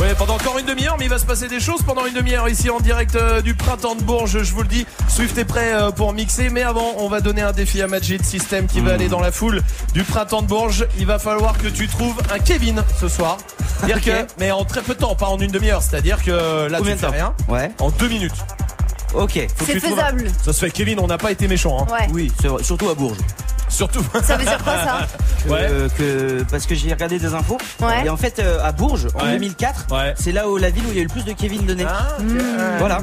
Ouais, 0.00 0.14
pendant 0.16 0.34
encore 0.36 0.58
une 0.58 0.64
demi-heure, 0.64 0.96
mais 0.98 1.04
il 1.04 1.10
va 1.10 1.18
se 1.18 1.26
passer 1.26 1.46
des 1.46 1.60
choses 1.60 1.82
pendant 1.82 2.06
une 2.06 2.14
demi-heure 2.14 2.48
ici 2.48 2.70
en 2.70 2.80
direct 2.80 3.16
euh, 3.16 3.42
du 3.42 3.54
printemps 3.54 3.94
de 3.94 4.02
Bourges. 4.02 4.42
Je 4.42 4.52
vous 4.54 4.62
le 4.62 4.68
dis, 4.68 4.86
Swift 5.08 5.36
est 5.36 5.44
prêt 5.44 5.74
euh, 5.74 5.90
pour 5.90 6.14
mixer, 6.14 6.48
mais 6.48 6.62
avant, 6.62 6.94
on 6.98 7.08
va 7.10 7.20
donner 7.20 7.42
un 7.42 7.52
défi 7.52 7.82
à 7.82 7.86
Magic 7.86 8.24
System 8.24 8.66
qui 8.66 8.80
va 8.80 8.94
aller 8.94 9.08
dans 9.08 9.20
la 9.20 9.30
foule 9.30 9.60
du 9.92 10.02
printemps 10.02 10.40
de 10.40 10.46
Bourges. 10.46 10.86
Il 10.98 11.04
va 11.04 11.18
falloir 11.18 11.58
que 11.58 11.66
tu 11.68 11.86
trouves 11.86 12.16
un 12.32 12.38
Kevin 12.38 12.82
ce 12.98 13.08
soir. 13.08 13.36
Dire 13.84 13.96
Ok. 13.96 14.04
que, 14.04 14.26
mais 14.38 14.50
en 14.52 14.64
très 14.64 14.80
peu 14.80 14.94
de 14.94 15.00
temps, 15.00 15.14
pas 15.14 15.26
en 15.28 15.38
une 15.38 15.50
demi-heure. 15.50 15.82
C'est-à-dire 15.82 16.22
que 16.24 16.66
là, 16.68 16.78
Combien 16.78 16.96
tu 16.96 17.02
de 17.02 17.06
fais 17.06 17.06
temps 17.06 17.12
rien. 17.12 17.34
Ouais. 17.48 17.70
En 17.78 17.90
deux 17.90 18.08
minutes. 18.08 18.32
Ok. 19.12 19.32
C'est 19.66 19.76
un- 19.76 19.80
faisable. 19.80 20.30
Ça 20.42 20.54
se 20.54 20.60
fait, 20.60 20.70
Kevin. 20.70 20.98
On 21.00 21.08
n'a 21.08 21.18
pas 21.18 21.30
été 21.30 21.46
méchant. 21.46 21.78
Hein. 21.82 21.92
Ouais. 21.92 22.08
Oui, 22.12 22.32
c'est 22.40 22.48
vrai, 22.48 22.62
surtout 22.62 22.88
à 22.88 22.94
Bourges. 22.94 23.18
Surtout. 23.70 24.04
Ça 24.22 24.36
veut 24.36 24.44
dire 24.44 24.62
quoi 24.62 24.74
ça 24.74 25.06
que, 25.48 25.88
que- 25.96 26.42
parce 26.50 26.66
que 26.66 26.74
j'ai 26.74 26.92
regardé 26.92 27.18
des 27.18 27.32
infos. 27.34 27.56
Ouais. 27.80 28.04
Et 28.04 28.10
en 28.10 28.16
fait, 28.16 28.38
euh, 28.38 28.58
à 28.62 28.72
Bourges, 28.72 29.08
en 29.14 29.24
Ouais. 29.24 29.32
2004, 29.32 29.86
c'est 30.16 30.32
là 30.32 30.48
où 30.48 30.56
la 30.56 30.70
ville 30.70 30.84
où 30.86 30.90
il 30.90 30.96
y 30.96 30.98
a 30.98 31.02
eu 31.02 31.06
le 31.06 31.10
plus 31.10 31.24
de 31.24 31.32
Kevin 31.32 31.64
de 31.66 31.74
nez. 31.74 31.86
Voilà. 32.78 32.98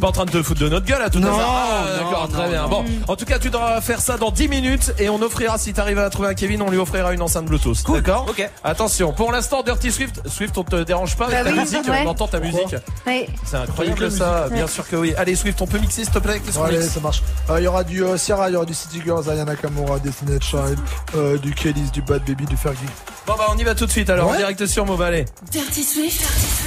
Pas 0.00 0.06
en 0.08 0.12
train 0.12 0.24
de 0.24 0.30
te 0.30 0.42
foutre 0.42 0.60
de 0.60 0.68
notre 0.68 0.86
gueule 0.86 1.02
à 1.02 1.10
tout 1.10 1.18
Non. 1.18 1.28
Ah, 1.38 1.84
non, 1.98 2.04
D'accord, 2.04 2.28
très 2.28 2.42
non, 2.44 2.48
bien. 2.48 2.62
non. 2.62 2.68
Bon, 2.68 2.84
en 3.08 3.16
tout 3.16 3.24
cas, 3.24 3.38
tu 3.38 3.50
devras 3.50 3.80
faire 3.80 4.00
ça 4.00 4.16
dans 4.16 4.30
10 4.30 4.48
minutes 4.48 4.92
et 4.98 5.08
on 5.08 5.20
offrira, 5.20 5.58
si 5.58 5.72
t'arrives 5.72 5.98
à 5.98 6.08
trouver 6.10 6.28
un 6.28 6.34
Kevin, 6.34 6.62
on 6.62 6.70
lui 6.70 6.78
offrira 6.78 7.12
une 7.12 7.22
enceinte 7.22 7.46
Bluetooth. 7.46 7.78
D'accord 7.92 8.26
Ok. 8.28 8.48
Attention, 8.64 9.12
pour 9.12 9.32
l'instant, 9.32 9.62
Dirty 9.62 9.90
Swift, 9.90 10.20
Swift, 10.28 10.56
on 10.58 10.64
te 10.64 10.82
dérange 10.84 11.16
pas 11.16 11.26
avec 11.26 11.38
Bah 11.38 11.44
ta 11.44 11.50
oui, 11.52 11.60
musique 11.60 11.88
ouais. 11.88 12.02
On 12.06 12.10
entend 12.10 12.28
ta 12.28 12.40
musique 12.40 12.76
Oui. 13.06 13.26
C'est 13.44 13.56
incroyable 13.56 14.10
ça, 14.10 14.42
musique. 14.42 14.54
bien 14.54 14.64
Ouais. 14.64 14.70
sûr 14.70 14.88
que 14.88 14.96
oui. 14.96 15.14
Allez, 15.16 15.34
Swift, 15.34 15.60
on 15.62 15.66
peut 15.66 15.78
mixer 15.78 16.04
s'il 16.04 16.12
te 16.12 16.18
plaît 16.18 16.40
Allez, 16.64 16.82
ça 16.82 17.00
marche. 17.00 17.22
Euh, 17.50 17.60
Il 17.60 17.64
y 17.64 17.66
aura 17.66 17.84
du 17.84 18.02
euh, 18.04 18.16
Sierra, 18.16 18.48
il 18.48 18.52
y 18.52 18.56
aura 18.56 18.64
du 18.66 18.74
City 18.74 19.00
Girls, 19.04 19.28
Ayana 19.30 19.54
Nakamura, 19.88 19.98
Destiny's 20.00 20.42
Child, 20.42 20.78
euh, 21.14 21.38
du 21.38 21.54
Kellys, 21.54 21.90
du 21.92 22.02
Bad 22.02 22.22
Baby, 22.26 22.44
du 22.46 22.56
Fergie. 22.56 22.78
Bon 23.26 23.34
bah 23.36 23.46
on 23.50 23.58
y 23.58 23.64
va 23.64 23.74
tout 23.74 23.86
de 23.86 23.90
suite 23.90 24.08
alors, 24.10 24.28
en 24.28 24.32
Ouais. 24.32 24.38
direct 24.38 24.66
sur 24.66 24.84
Move, 24.86 25.02
allez. 25.02 25.24
Dirty 25.50 25.82
Swift, 25.84 26.22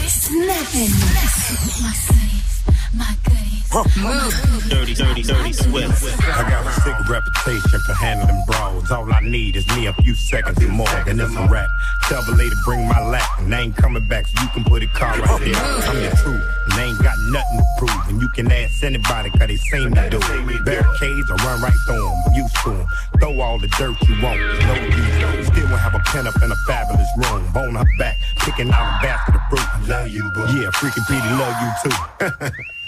Snap 0.08 0.68
Dirty, 3.72 4.94
dirty, 4.94 5.24
dirty 5.24 5.54
Swift. 5.54 6.04
I 6.28 6.44
got 6.50 6.68
a 6.68 6.72
sick 6.82 7.08
reputation 7.08 7.80
for 7.80 7.94
handling 7.94 8.44
brawls. 8.46 8.92
All 8.92 9.08
I 9.14 9.22
need 9.22 9.56
is 9.56 9.66
me 9.78 9.86
a 9.86 9.94
few 9.94 10.14
seconds 10.14 10.62
and 10.62 10.72
more, 10.72 10.92
and 11.08 11.22
it's 11.22 11.34
a 11.34 11.48
rap. 11.48 11.70
Tell 12.10 12.22
the 12.24 12.36
lady 12.36 12.56
bring 12.66 12.86
my 12.86 13.00
lap, 13.08 13.24
and 13.40 13.56
I 13.56 13.62
ain't 13.62 13.78
coming 13.78 14.06
back, 14.10 14.28
so 14.28 14.44
you 14.44 14.50
can 14.50 14.66
put 14.66 14.84
a 14.84 14.88
car 14.88 15.18
right 15.18 15.40
there. 15.40 15.56
I'm 15.56 15.96
the 16.04 16.10
truth, 16.22 16.44
and 16.68 16.74
they 16.76 16.84
ain't 16.84 17.00
got 17.00 17.16
nothing 17.32 17.60
to 17.60 17.66
prove. 17.78 18.10
And 18.10 18.22
you 18.22 18.28
can 18.36 18.52
ask 18.52 18.84
anybody, 18.84 19.30
cause 19.30 19.48
they 19.48 19.56
seen 19.56 19.92
me 19.92 20.10
do 20.10 20.20
it. 20.20 20.66
Barricades, 20.66 21.32
I 21.32 21.36
run 21.46 21.62
right 21.62 21.80
through 21.88 22.04
them, 22.04 22.36
used 22.36 22.56
to 22.66 22.72
'em. 22.72 22.88
Throw 23.22 23.40
all 23.40 23.58
the 23.58 23.70
dirt 23.80 23.96
you 24.04 24.22
want, 24.22 24.36
there's 24.36 24.66
no 24.68 24.74
use. 24.84 25.48
Still 25.48 25.68
won't 25.70 25.80
have 25.80 25.96
a 25.96 26.00
pen 26.12 26.28
up 26.28 26.36
in 26.44 26.52
a 26.52 26.60
fabulous 26.68 27.08
room. 27.16 27.48
Bone 27.54 27.76
her 27.76 27.88
back, 27.98 28.20
picking 28.40 28.70
out 28.70 29.00
a 29.00 29.02
basket 29.02 29.36
of 29.36 29.42
fruit. 29.50 29.68
I 29.76 29.80
love 29.88 30.08
you, 30.10 30.30
boo. 30.32 30.42
Yeah, 30.60 30.72
freaking 30.76 31.08
Petey 31.08 31.32
love 31.40 31.56
you 31.64 31.90
too. 31.90 32.52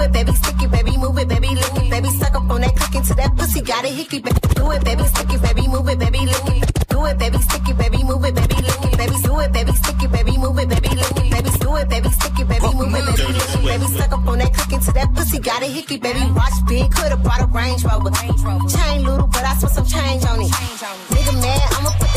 it, 0.00 0.12
baby, 0.12 0.32
stick 0.32 0.62
it, 0.62 0.70
baby, 0.70 0.96
move 0.96 1.18
it, 1.18 1.28
baby, 1.28 1.48
lick 1.48 1.76
it, 1.76 1.90
baby, 1.90 2.08
suck 2.10 2.34
up 2.34 2.50
on 2.50 2.60
that 2.60 2.74
click 2.76 2.94
into 2.94 3.14
that 3.14 3.36
pussy, 3.36 3.60
got 3.62 3.84
a 3.84 3.88
hickey, 3.88 4.20
baby. 4.20 4.40
Do 4.54 4.70
it, 4.70 4.84
baby, 4.84 5.04
stick 5.04 5.32
it, 5.32 5.42
baby, 5.42 5.68
move 5.68 5.88
it, 5.88 5.98
baby, 5.98 6.18
lick 6.26 6.46
it. 6.46 6.88
Do 6.88 7.04
it, 7.06 7.18
baby, 7.18 7.38
stick 7.38 7.68
it, 7.68 7.78
baby, 7.78 8.02
move 8.04 8.24
it, 8.24 8.34
baby, 8.34 8.54
lick 8.54 8.84
it, 8.84 8.98
baby. 8.98 9.16
Do 9.22 9.38
it, 9.40 9.52
baby, 9.52 9.72
stick 9.72 10.00
it, 10.00 10.08
baby, 10.10 10.36
move 10.38 10.58
it, 10.58 10.68
baby, 10.68 10.88
lick 10.94 11.10
it, 11.10 11.30
baby. 11.30 11.50
Do 11.60 11.76
it, 11.76 11.88
baby, 11.88 12.08
stick 12.10 12.38
it, 12.38 12.48
baby, 12.48 12.68
move 12.74 12.94
it, 12.94 13.04
baby, 13.06 13.32
lick 13.32 13.54
it, 13.54 13.64
baby, 13.64 13.86
suck 13.96 14.12
up 14.12 14.26
on 14.26 14.38
that 14.38 14.52
click 14.54 14.72
into 14.72 14.92
that 14.92 15.14
pussy, 15.14 15.38
got 15.38 15.62
a 15.62 15.66
hickey, 15.66 15.98
baby. 15.98 16.20
Watch 16.32 16.54
big, 16.68 16.90
could've 16.90 17.22
brought 17.22 17.40
a 17.40 17.46
Range 17.46 17.82
Rover. 17.84 18.10
Chain 18.10 19.04
little, 19.04 19.26
but 19.26 19.44
I 19.44 19.54
spent 19.56 19.72
some 19.72 19.86
change 19.86 20.24
on 20.24 20.40
it. 20.40 20.50
Nigga 21.10 21.34
mad, 21.40 21.68
I'ma 21.78 21.90
put 21.98 22.09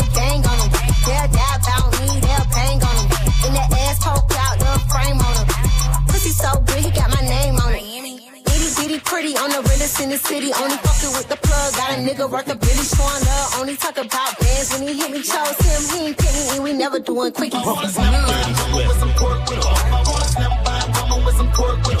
They'll 1.04 1.28
die 1.36 1.56
about 1.60 1.92
me, 2.00 2.08
they'll 2.24 2.48
bang 2.48 2.80
on 2.80 2.96
him. 2.96 3.08
In 3.44 3.52
that 3.52 3.68
ass 3.84 3.98
poke 4.00 4.32
out, 4.40 4.56
the 4.56 4.72
frame 4.88 5.20
on 5.20 5.34
him. 5.36 5.46
Pussy 6.08 6.30
so 6.30 6.50
good, 6.64 6.80
he 6.80 6.90
got 6.90 7.10
my 7.12 7.20
name 7.20 7.56
on 7.60 7.74
it. 7.74 7.84
Itty 7.84 8.68
bitty 8.80 8.98
pretty 9.00 9.36
on 9.36 9.50
the 9.50 9.60
realest 9.68 10.00
in 10.00 10.08
the 10.08 10.16
city. 10.16 10.50
Only 10.56 10.76
fucking 10.80 11.12
with 11.12 11.28
the 11.28 11.36
plug. 11.36 11.74
Got 11.76 11.90
a 11.92 12.00
nigga 12.00 12.24
worth 12.30 12.48
a 12.48 12.56
billy 12.56 12.84
showing 12.88 13.24
love. 13.28 13.60
Only 13.60 13.76
talk 13.76 13.98
about 13.98 14.38
bands 14.40 14.72
when 14.72 14.88
he 14.88 14.94
hit 14.96 15.10
me. 15.10 15.20
Chose 15.22 15.58
him, 15.60 15.80
he 15.92 16.06
ain't 16.08 16.16
pick 16.16 16.32
me, 16.32 16.44
and 16.56 16.62
we 16.64 16.72
never 16.72 16.98
doing 16.98 17.32
quickies. 17.32 17.62
Toi 21.54 21.93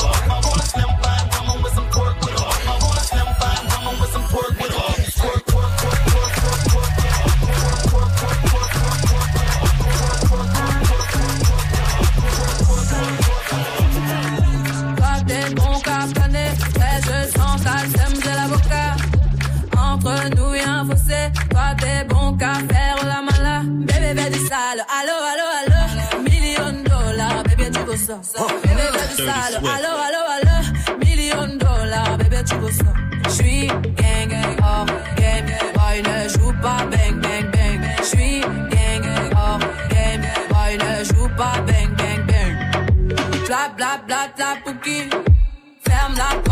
Ferme 44.44 46.14
la 46.16 46.24
porte 46.24 46.24
à 46.24 46.34
la 46.34 46.43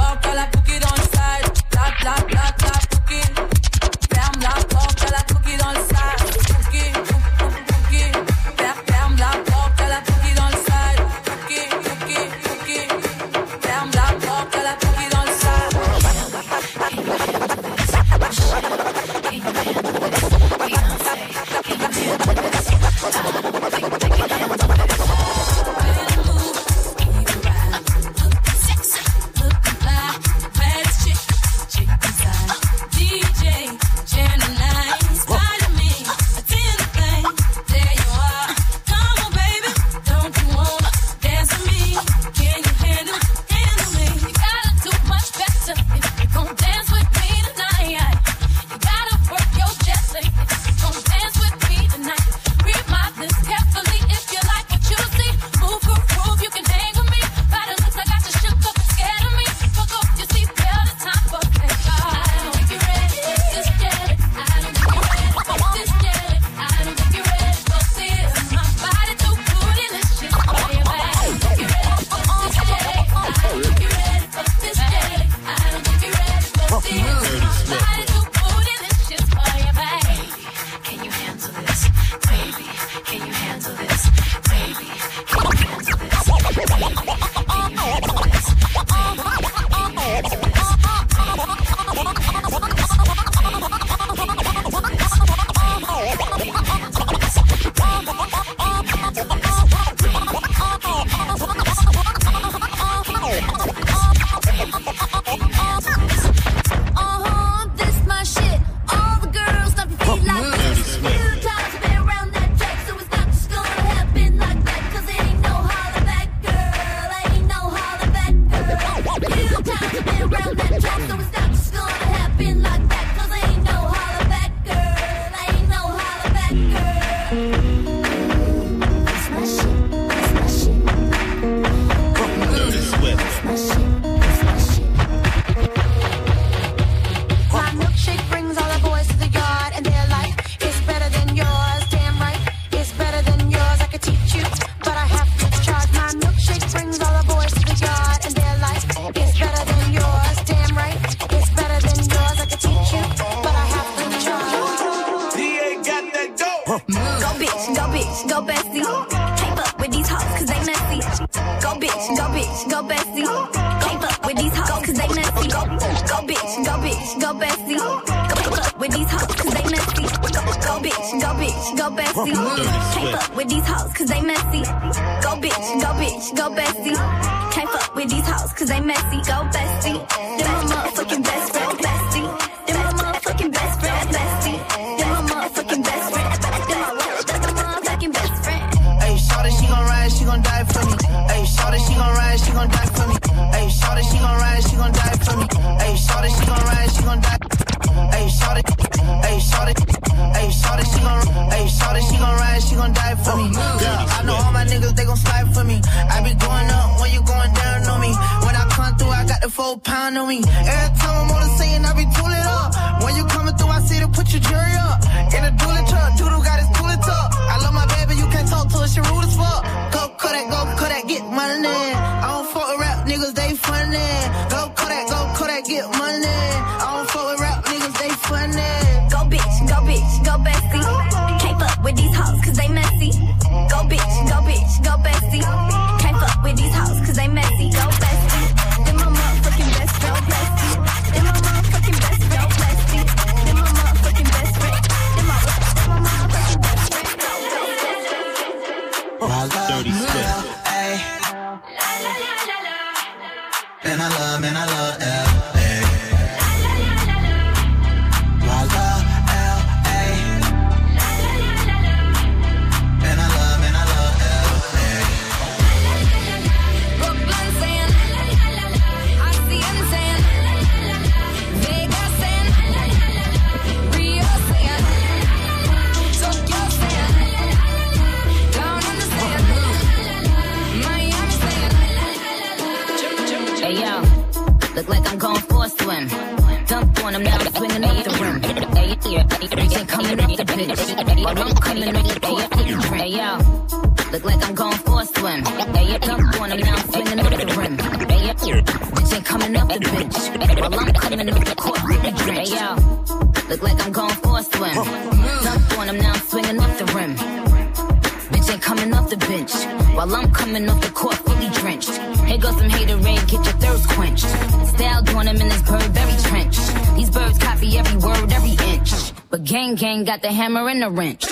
a 320.83 320.91
wrench. 320.91 321.32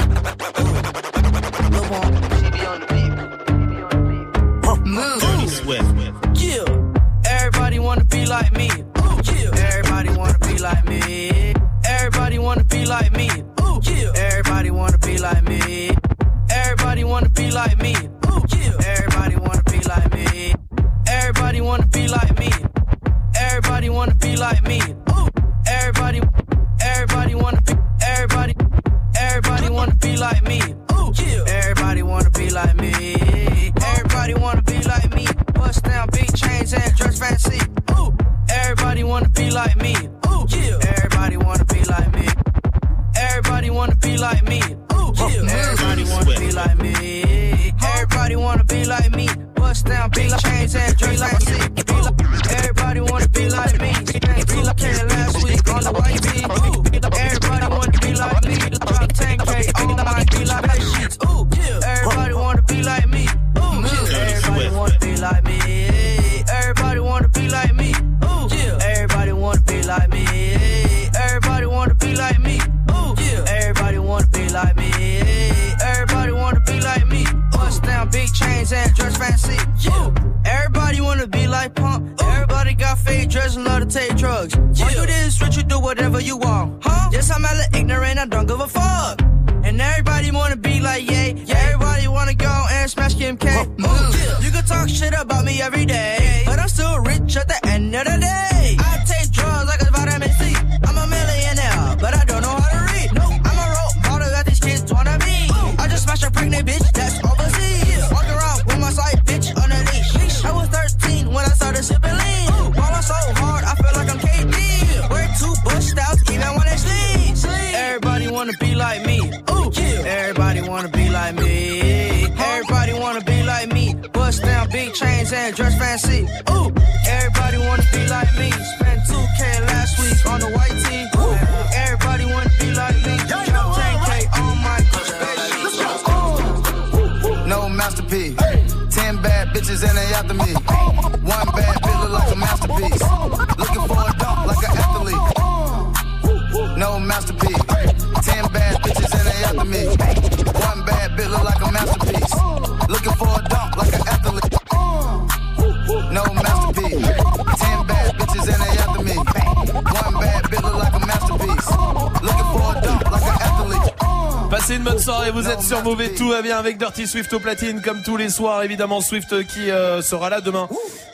avec 167.01 167.09
Swift 167.09 167.33
au 167.33 167.39
platine 167.39 167.81
comme 167.81 168.01
tous 168.03 168.15
les 168.17 168.29
soirs 168.29 168.63
évidemment 168.63 169.01
Swift 169.01 169.45
qui 169.47 169.71
euh, 169.71 170.01
sera 170.01 170.29
là 170.29 170.39
demain. 170.41 170.67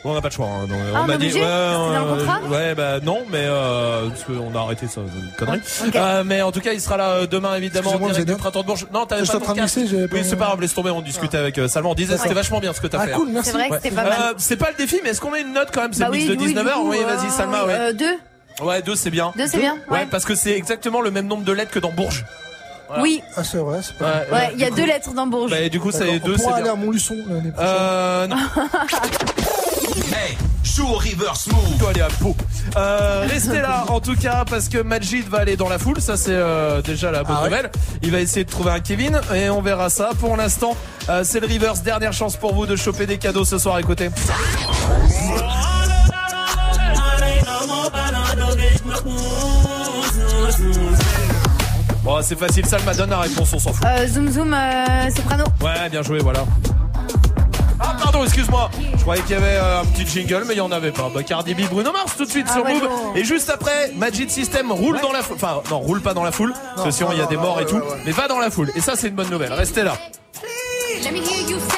Bon, 0.04 0.10
on 0.10 0.14
n'a 0.14 0.20
pas 0.20 0.28
de 0.28 0.34
choix. 0.34 0.46
hein, 0.46 0.66
donc, 0.68 0.78
Ah, 0.94 1.00
on 1.02 1.06
m'a 1.06 1.14
est 1.14 1.18
dit 1.18 1.30
le 1.30 1.40
euh, 1.42 2.48
ouais 2.50 2.74
bah 2.74 3.00
non 3.02 3.24
mais 3.30 3.40
euh, 3.42 4.08
parce 4.08 4.24
qu'on 4.24 4.54
a 4.54 4.60
arrêté 4.62 4.86
ça, 4.86 5.00
connerie. 5.38 5.60
Ok. 5.86 5.96
Euh, 5.96 6.22
mais 6.24 6.42
en 6.42 6.52
tout 6.52 6.60
cas 6.60 6.72
il 6.72 6.80
sera 6.80 6.96
là 6.96 7.08
euh, 7.10 7.26
demain 7.26 7.56
évidemment 7.56 7.92
en 7.92 7.98
direct 7.98 8.26
du 8.28 8.36
printemps 8.36 8.60
de 8.62 8.66
Bourges. 8.66 8.86
Non 8.92 9.06
t'avais 9.06 9.22
pas 9.24 9.32
ton 9.38 9.54
Oui 10.12 10.20
c'est 10.24 10.36
pas 10.36 10.46
grave 10.46 10.60
laisse 10.60 10.74
tomber 10.74 10.90
on 10.90 11.00
discutait 11.00 11.38
avec 11.38 11.58
euh, 11.58 11.68
Salman. 11.68 11.90
On 11.90 11.94
disait 11.94 12.12
Ouais. 12.14 12.18
c'était 12.20 12.34
vachement 12.34 12.60
bien 12.60 12.72
ce 12.72 12.80
que 12.80 12.86
t'as 12.86 12.98
Ah, 13.00 13.06
fait. 13.06 13.12
cool, 13.12 13.28
merci. 13.30 13.50
C'est 13.50 13.56
vrai 13.56 13.68
que 13.70 13.74
c'était 13.76 13.90
pas 13.94 14.04
mal. 14.04 14.34
c'est 14.38 14.56
pas 14.56 14.70
le 14.70 14.76
défi 14.76 15.00
mais 15.02 15.10
est-ce 15.10 15.20
qu'on 15.20 15.30
met 15.30 15.40
une 15.40 15.52
note 15.52 15.68
quand 15.72 15.82
même 15.82 15.92
c'est 15.92 16.00
Bah 16.00 16.10
le 16.10 16.16
mix 16.16 16.28
oui, 16.30 16.36
de 16.36 16.42
oui, 16.42 16.54
19h 16.54 16.64
du 16.64 16.70
coup, 16.72 16.90
Oui 16.90 16.98
vas-y 17.04 17.30
Salma 17.30 17.64
ouais. 17.64 17.94
deux. 17.94 18.14
Ouais 18.64 18.82
deux 18.82 18.96
c'est 18.96 19.10
bien. 19.10 19.32
Deux, 19.36 19.46
c'est 19.46 19.58
bien, 19.58 19.74
Ouais 19.90 19.98
ouais. 20.00 20.06
parce 20.10 20.24
que 20.24 20.34
c'est 20.34 20.50
exactement 20.52 21.00
le 21.00 21.10
même 21.12 21.26
nombre 21.26 21.44
de 21.44 21.52
lettres 21.52 21.70
que 21.70 21.78
dans 21.78 21.92
Bourges. 21.92 22.24
Voilà. 22.88 23.02
Oui. 23.02 23.22
Ah, 23.36 23.44
c'est 23.44 23.58
vrai, 23.58 23.80
c'est 23.82 23.96
pas 23.96 24.04
Ouais, 24.04 24.32
Ouais, 24.32 24.50
il 24.54 24.60
y 24.60 24.64
a 24.64 24.70
deux 24.70 24.86
lettres 24.86 25.12
dans 25.12 25.26
Bourges. 25.26 25.50
Bah, 25.50 25.68
du 25.68 25.78
coup, 25.78 25.90
c'est 25.92 26.00
D'accord, 26.10 26.26
deux, 26.28 26.34
On 26.34 26.36
c'est 26.38 26.42
pourra 26.44 26.54
aller 26.56 26.64
bien. 26.64 26.72
à 26.72 26.76
Montluçon 26.76 27.16
l'année 27.28 27.50
prochaine. 27.52 27.70
Euh, 27.76 28.26
non. 28.26 28.36
Hey, 30.10 30.36
joue 30.64 30.86
au 30.86 30.96
River 30.96 31.30
Smooth. 31.34 31.78
Toi, 31.78 31.90
allez 31.90 32.00
à 32.00 32.08
Pau. 32.08 32.34
Euh, 32.76 33.26
restez 33.28 33.60
là, 33.60 33.84
en 33.88 34.00
tout 34.00 34.14
cas, 34.16 34.44
parce 34.48 34.68
que 34.68 34.78
Majid 34.78 35.28
va 35.28 35.38
aller 35.38 35.56
dans 35.56 35.68
la 35.68 35.78
foule. 35.78 36.00
Ça, 36.00 36.16
c'est 36.16 36.30
euh, 36.32 36.80
déjà 36.82 37.10
la 37.10 37.24
bonne 37.24 37.36
Ah 37.38 37.42
ouais 37.42 37.48
nouvelle. 37.50 37.70
Il 38.02 38.10
va 38.10 38.20
essayer 38.20 38.44
de 38.44 38.50
trouver 38.50 38.70
un 38.70 38.80
Kevin 38.80 39.20
et 39.34 39.50
on 39.50 39.60
verra 39.60 39.90
ça. 39.90 40.10
Pour 40.18 40.36
l'instant, 40.36 40.76
euh, 41.08 41.22
c'est 41.24 41.40
le 41.40 41.46
Rivers. 41.46 41.74
Dernière 41.84 42.12
chance 42.12 42.36
pour 42.36 42.54
vous 42.54 42.66
de 42.66 42.76
choper 42.76 43.06
des 43.06 43.18
cadeaux 43.18 43.44
ce 43.44 43.58
soir. 43.58 43.78
Écoutez. 43.78 44.08
Bon, 52.08 52.22
c'est 52.22 52.38
facile. 52.38 52.64
Salma 52.64 52.94
donne 52.94 53.10
la 53.10 53.18
réponse. 53.18 53.52
On 53.52 53.58
s'en 53.58 53.70
fout. 53.70 53.84
Euh, 53.84 54.06
zoom 54.08 54.30
zoom 54.30 54.54
euh, 54.54 55.10
soprano. 55.14 55.44
Ouais, 55.60 55.90
bien 55.90 56.00
joué, 56.00 56.20
voilà. 56.20 56.46
Ah, 57.78 57.96
pardon, 58.02 58.24
excuse-moi. 58.24 58.70
Je 58.96 59.02
croyais 59.02 59.20
qu'il 59.24 59.32
y 59.32 59.34
avait 59.34 59.58
euh, 59.58 59.82
un 59.82 59.84
petit 59.84 60.06
jingle, 60.06 60.44
mais 60.46 60.54
il 60.54 60.56
n'y 60.56 60.62
en 60.62 60.72
avait 60.72 60.90
pas. 60.90 61.10
Bah, 61.14 61.22
Cardi 61.22 61.52
B, 61.52 61.68
Bruno 61.70 61.92
Mars 61.92 62.16
tout 62.16 62.24
de 62.24 62.30
suite 62.30 62.46
Ah 62.48 62.54
sur 62.54 62.64
ouais, 62.64 62.72
Move. 62.72 62.84
non. 62.84 63.14
Et 63.14 63.24
juste 63.24 63.50
après, 63.50 63.92
Magic 63.94 64.30
System 64.30 64.72
roule 64.72 64.98
dans 65.02 65.12
la 65.12 65.20
foule. 65.20 65.36
Enfin, 65.36 65.60
non, 65.70 65.80
roule 65.80 66.00
pas 66.00 66.14
dans 66.14 66.24
la 66.24 66.32
foule. 66.32 66.54
parce 66.76 66.88
que 66.88 66.94
sinon, 66.94 67.10
il 67.12 67.18
y 67.18 67.20
a 67.20 67.26
des 67.26 67.36
morts 67.36 67.60
et 67.60 67.66
tout. 67.66 67.78
Mais 68.06 68.12
va 68.12 68.26
dans 68.26 68.38
la 68.38 68.48
foule. 68.50 68.70
Et 68.74 68.80
ça, 68.80 68.94
c'est 68.96 69.08
une 69.08 69.14
bonne 69.14 69.28
nouvelle. 69.28 69.52
Restez 69.52 69.82
là. 69.82 69.92
Let 71.04 71.12
me 71.12 71.18
hear 71.18 71.50
you 71.50 71.58
say, 71.60 71.77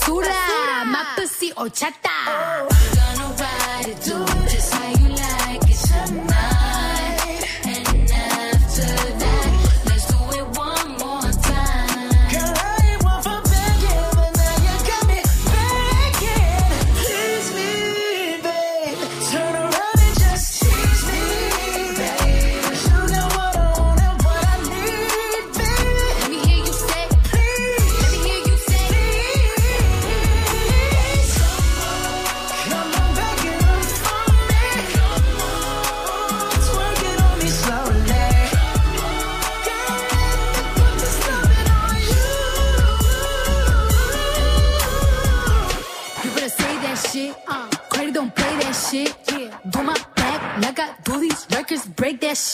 basura, 0.00 0.28
basura. 0.28 0.84
Mapasi 0.84 1.52
o 1.56 1.68
chata. 1.68 2.10
Oh. 2.28 4.29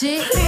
Shit. 0.06 0.45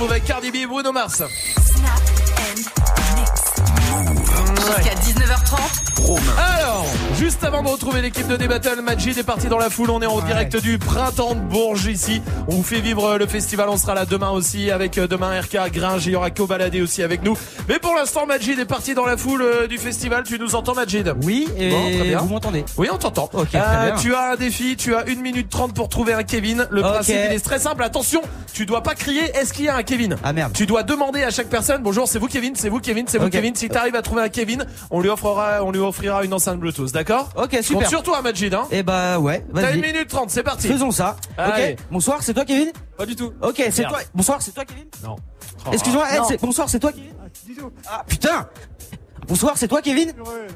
Move 0.00 0.12
avec 0.12 0.24
Cardi 0.24 0.50
B 0.50 0.56
et 0.56 0.66
Bruno 0.66 0.92
Mars. 0.92 1.22
Jusqu'à 4.56 4.94
19h30. 4.94 6.18
Alors, 6.38 6.59
juste 7.20 7.44
avant 7.44 7.62
de 7.62 7.68
retrouver 7.68 8.00
l'équipe 8.00 8.26
de 8.26 8.36
D-Battle, 8.36 8.80
Majid 8.82 9.18
est 9.18 9.22
parti 9.22 9.48
dans 9.48 9.58
la 9.58 9.68
foule. 9.68 9.90
On 9.90 10.00
est 10.00 10.06
en 10.06 10.20
direct 10.22 10.56
du 10.56 10.78
printemps 10.78 11.34
de 11.34 11.40
Bourges 11.40 11.84
ici. 11.86 12.22
On 12.48 12.56
vous 12.56 12.62
fait 12.62 12.80
vivre 12.80 13.18
le 13.18 13.26
festival. 13.26 13.68
On 13.68 13.76
sera 13.76 13.94
là 13.94 14.06
demain 14.06 14.30
aussi 14.30 14.70
avec 14.70 14.96
euh, 14.96 15.06
demain 15.06 15.38
RK 15.40 15.70
Gringe. 15.70 16.06
Il 16.06 16.12
y 16.12 16.16
aura 16.16 16.30
Cobaladé 16.30 16.80
aussi 16.80 17.02
avec 17.02 17.22
nous. 17.22 17.36
Mais 17.68 17.78
pour 17.78 17.94
l'instant, 17.94 18.24
Majid 18.26 18.58
est 18.58 18.64
parti 18.64 18.94
dans 18.94 19.04
la 19.04 19.18
foule 19.18 19.42
euh, 19.42 19.66
du 19.66 19.76
festival. 19.76 20.22
Tu 20.24 20.38
nous 20.38 20.54
entends, 20.54 20.74
Majid? 20.74 21.12
Oui, 21.22 21.46
et 21.58 21.70
Bon, 21.70 21.90
très 21.98 22.08
bien. 22.08 22.18
vous 22.20 22.28
m'entendez? 22.28 22.64
Oui, 22.78 22.88
on 22.90 22.96
t'entend. 22.96 23.28
Ok, 23.34 23.50
très 23.50 23.58
Euh, 23.60 23.96
tu 24.00 24.14
as 24.14 24.32
un 24.32 24.36
défi. 24.36 24.76
Tu 24.76 24.94
as 24.94 25.04
1 25.06 25.20
minute 25.20 25.50
30 25.50 25.74
pour 25.74 25.90
trouver 25.90 26.14
un 26.14 26.22
Kevin. 26.22 26.66
Le 26.70 26.80
principe, 26.80 27.16
il 27.28 27.34
est 27.36 27.44
très 27.44 27.58
simple. 27.58 27.82
Attention, 27.82 28.22
tu 28.54 28.64
dois 28.64 28.82
pas 28.82 28.94
crier. 28.94 29.24
Est-ce 29.36 29.52
qu'il 29.52 29.66
y 29.66 29.68
a 29.68 29.76
un 29.76 29.82
Kevin? 29.82 30.16
Ah 30.24 30.32
merde. 30.32 30.52
Tu 30.54 30.64
dois 30.64 30.82
demander 30.84 31.22
à 31.22 31.30
chaque 31.30 31.48
personne. 31.48 31.82
Bonjour, 31.82 32.08
c'est 32.08 32.18
vous 32.18 32.28
Kevin, 32.28 32.54
c'est 32.56 32.70
vous 32.70 32.80
Kevin, 32.80 33.04
c'est 33.08 33.18
vous. 33.18 33.28
Kevin. 33.28 33.54
Si 33.54 33.68
t'arrives 33.68 33.94
à 33.96 34.02
trouver 34.02 34.22
un 34.22 34.28
Kevin, 34.30 34.64
on 34.90 35.00
lui 35.00 35.10
offrira, 35.10 35.62
on 35.62 35.70
lui 35.70 35.80
offrira 35.80 36.24
une 36.24 36.32
enceinte 36.32 36.58
Bluetooth, 36.58 36.92
d'accord? 36.92 37.09
Ok, 37.36 37.48
Je 37.52 37.62
super. 37.62 37.80
compte 37.82 37.88
sur 37.88 38.02
toi, 38.02 38.22
Majid. 38.22 38.52
Hein. 38.54 38.66
Eh 38.70 38.82
bah 38.82 39.18
ouais, 39.18 39.44
T'as 39.54 39.74
une 39.74 39.80
minute 39.82 40.08
30, 40.08 40.30
c'est 40.30 40.42
parti. 40.42 40.68
Faisons 40.68 40.90
ça. 40.90 41.16
Allez. 41.36 41.72
Ok. 41.72 41.78
Bonsoir, 41.90 42.22
c'est 42.22 42.34
toi 42.34 42.44
Kevin 42.44 42.70
Pas 42.96 43.06
du 43.06 43.16
tout. 43.16 43.32
Ok, 43.42 43.62
c'est 43.70 43.84
toi. 43.84 43.98
Bonsoir, 44.14 44.40
c'est 44.42 44.52
toi 44.52 44.64
Kevin 44.64 44.84
Non. 45.04 45.16
Excuse-moi, 45.72 46.04
Oh, 46.12 46.16
non. 46.18 46.24
c'est- 46.28 46.40
bonsoir, 46.40 46.68
c'est 46.68 46.78
toi 46.78 46.92
Kevin 46.92 47.12
Ah 47.90 48.02
putain 48.06 48.48
Bonsoir, 49.28 49.52
c'est 49.56 49.68
toi 49.68 49.80
Kevin 49.82 50.12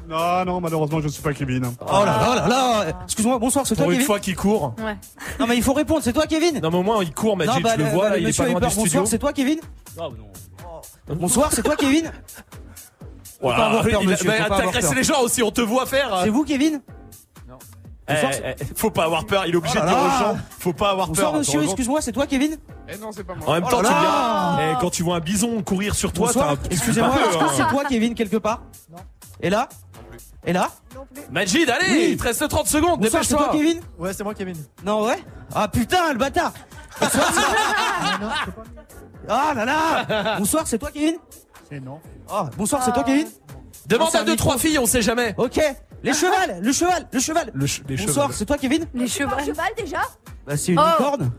Non, 0.09 0.43
non, 0.45 0.59
malheureusement, 0.59 0.99
je 0.99 1.05
ne 1.05 1.09
suis 1.11 1.21
pas 1.21 1.33
Kevin. 1.33 1.63
Oh 1.81 1.85
là 1.91 2.05
là 2.05 2.35
là 2.35 2.47
là 2.47 2.85
Excuse-moi, 3.05 3.37
bonsoir, 3.39 3.65
c'est 3.67 3.75
toi 3.75 3.85
Pour 3.85 3.91
une 3.93 4.01
fois 4.01 4.19
qu'il 4.19 4.35
court. 4.35 4.73
Ouais. 4.83 4.97
Non 5.39 5.47
mais 5.47 5.55
il 5.57 5.63
faut 5.63 5.73
répondre, 5.73 6.01
c'est 6.03 6.11
toi 6.13 6.25
Kevin 6.27 6.59
Non, 6.59 6.71
mais 6.71 6.77
au 6.77 6.83
moins 6.83 7.01
il 7.03 7.13
court, 7.13 7.37
Majid, 7.37 7.53
Non, 7.53 7.61
bah, 7.61 7.69
je 7.73 7.77
le 7.79 7.83
le- 7.85 7.89
vois, 7.91 8.03
bah, 8.05 8.09
là, 8.11 8.17
il 8.17 8.27
est 8.27 8.37
pas 8.37 8.45
loin 8.47 8.59
du 8.59 8.69
studio. 8.69 8.83
Bonsoir, 8.83 9.07
c'est 9.07 9.19
toi 9.19 9.31
Kevin 9.33 9.59
Bonsoir, 11.07 11.51
c'est 11.53 11.63
toi 11.63 11.75
Kevin 11.77 12.11
Voilà. 13.41 13.57
Faut 13.57 13.61
pas 13.61 13.67
avoir 13.67 13.83
peur, 13.83 13.99
Il 14.01 14.09
monsieur, 14.09 14.27
bah, 14.49 14.55
agressé 14.55 14.95
les 14.95 15.03
gens 15.03 15.21
aussi, 15.21 15.43
on 15.43 15.51
te 15.51 15.61
voit 15.61 15.85
faire. 15.85 16.19
C'est 16.23 16.29
vous 16.29 16.43
Kevin? 16.43 16.81
Eh, 18.07 18.13
Bonsoir, 18.13 18.31
eh, 18.59 18.63
faut 18.75 18.91
pas 18.91 19.05
avoir 19.05 19.25
peur, 19.25 19.45
il 19.47 19.53
est 19.55 19.57
obligé 19.57 19.79
Oh 19.79 19.81
de 19.81 19.87
dire 19.87 19.97
aux 19.97 20.19
gens, 20.19 20.37
faut 20.59 20.73
pas 20.73 20.91
avoir 20.91 21.07
Bonsoir 21.07 21.31
peur. 21.31 21.39
monsieur, 21.39 21.63
excuse-moi, 21.63 22.01
c'est 22.03 22.11
toi 22.11 22.27
Kevin? 22.27 22.55
Eh 22.87 22.97
non, 22.97 23.11
c'est 23.11 23.23
pas 23.23 23.33
moi. 23.33 23.49
En 23.49 23.53
même 23.53 23.63
Oh 23.65 23.69
temps, 23.71 23.79
tu 23.81 23.87
viens. 23.87 24.59
Eh, 24.59 24.75
quand 24.79 24.91
tu 24.91 25.01
vois 25.01 25.15
un 25.15 25.19
bison 25.21 25.63
courir 25.63 25.95
sur 25.95 26.13
toi, 26.13 26.29
t'as 26.31 26.51
un 26.51 26.55
excusez-moi, 26.69 27.09
peu 27.09 27.19
est-ce 27.29 27.37
que 27.39 27.49
c'est 27.55 27.63
hein. 27.63 27.67
toi 27.71 27.83
Kevin 27.89 28.13
quelque 28.13 28.37
part? 28.37 28.61
Non. 28.91 28.97
Et 29.41 29.49
là? 29.49 29.67
Et 30.45 30.53
là? 30.53 30.69
Majid, 31.31 31.67
allez, 31.67 31.91
Oui. 31.91 32.07
il 32.11 32.17
te 32.17 32.23
reste 32.23 32.47
30 32.47 32.67
secondes, 32.67 32.99
Bonsoir, 33.01 33.23
c'est 33.25 33.33
toi 33.35 33.49
Kevin? 33.51 33.81
Ouais, 33.97 34.13
c'est 34.13 34.23
moi, 34.23 34.35
Kevin. 34.35 34.55
Non, 34.85 35.03
ouais? 35.07 35.17
Ah 35.55 35.67
putain, 35.67 36.13
le 36.13 36.19
bâtard 36.19 36.53
Bonsoir, 37.01 37.31
c'est- 37.33 38.51
Ah 39.27 39.53
là 39.55 39.65
là 39.65 40.35
Bonsoir, 40.37 40.67
c'est 40.67 40.77
toi 40.77 40.91
Kevin? 40.93 41.15
C'est 41.69 41.79
non. 41.79 41.99
Ah, 42.29 42.49
bonsoir, 42.57 42.83
c'est 42.83 42.91
toi 42.93 43.03
Kevin 43.03 43.27
Demande 43.87 44.09
Ah, 44.13 44.19
à 44.19 44.23
deux, 44.23 44.35
trois 44.35 44.57
filles, 44.57 44.79
on 44.79 44.85
sait 44.85 45.01
jamais. 45.01 45.33
Ok, 45.37 45.59
les 46.03 46.13
chevals, 46.13 46.59
le 46.61 46.71
cheval, 46.71 47.07
le 47.11 47.19
cheval 47.19 47.51
Le 47.53 47.67
ch- 47.67 47.83
les 47.87 47.97
Bonsoir, 47.97 48.31
c'est 48.33 48.45
toi 48.45 48.57
Kevin 48.57 48.85
Les 48.93 49.07
chevaux. 49.07 49.29
cheval 49.39 49.71
déjà 49.77 50.01
Bah 50.45 50.55
c'est 50.57 50.71
une 50.73 50.79
Oh. 50.79 50.83
licorne 50.99 51.31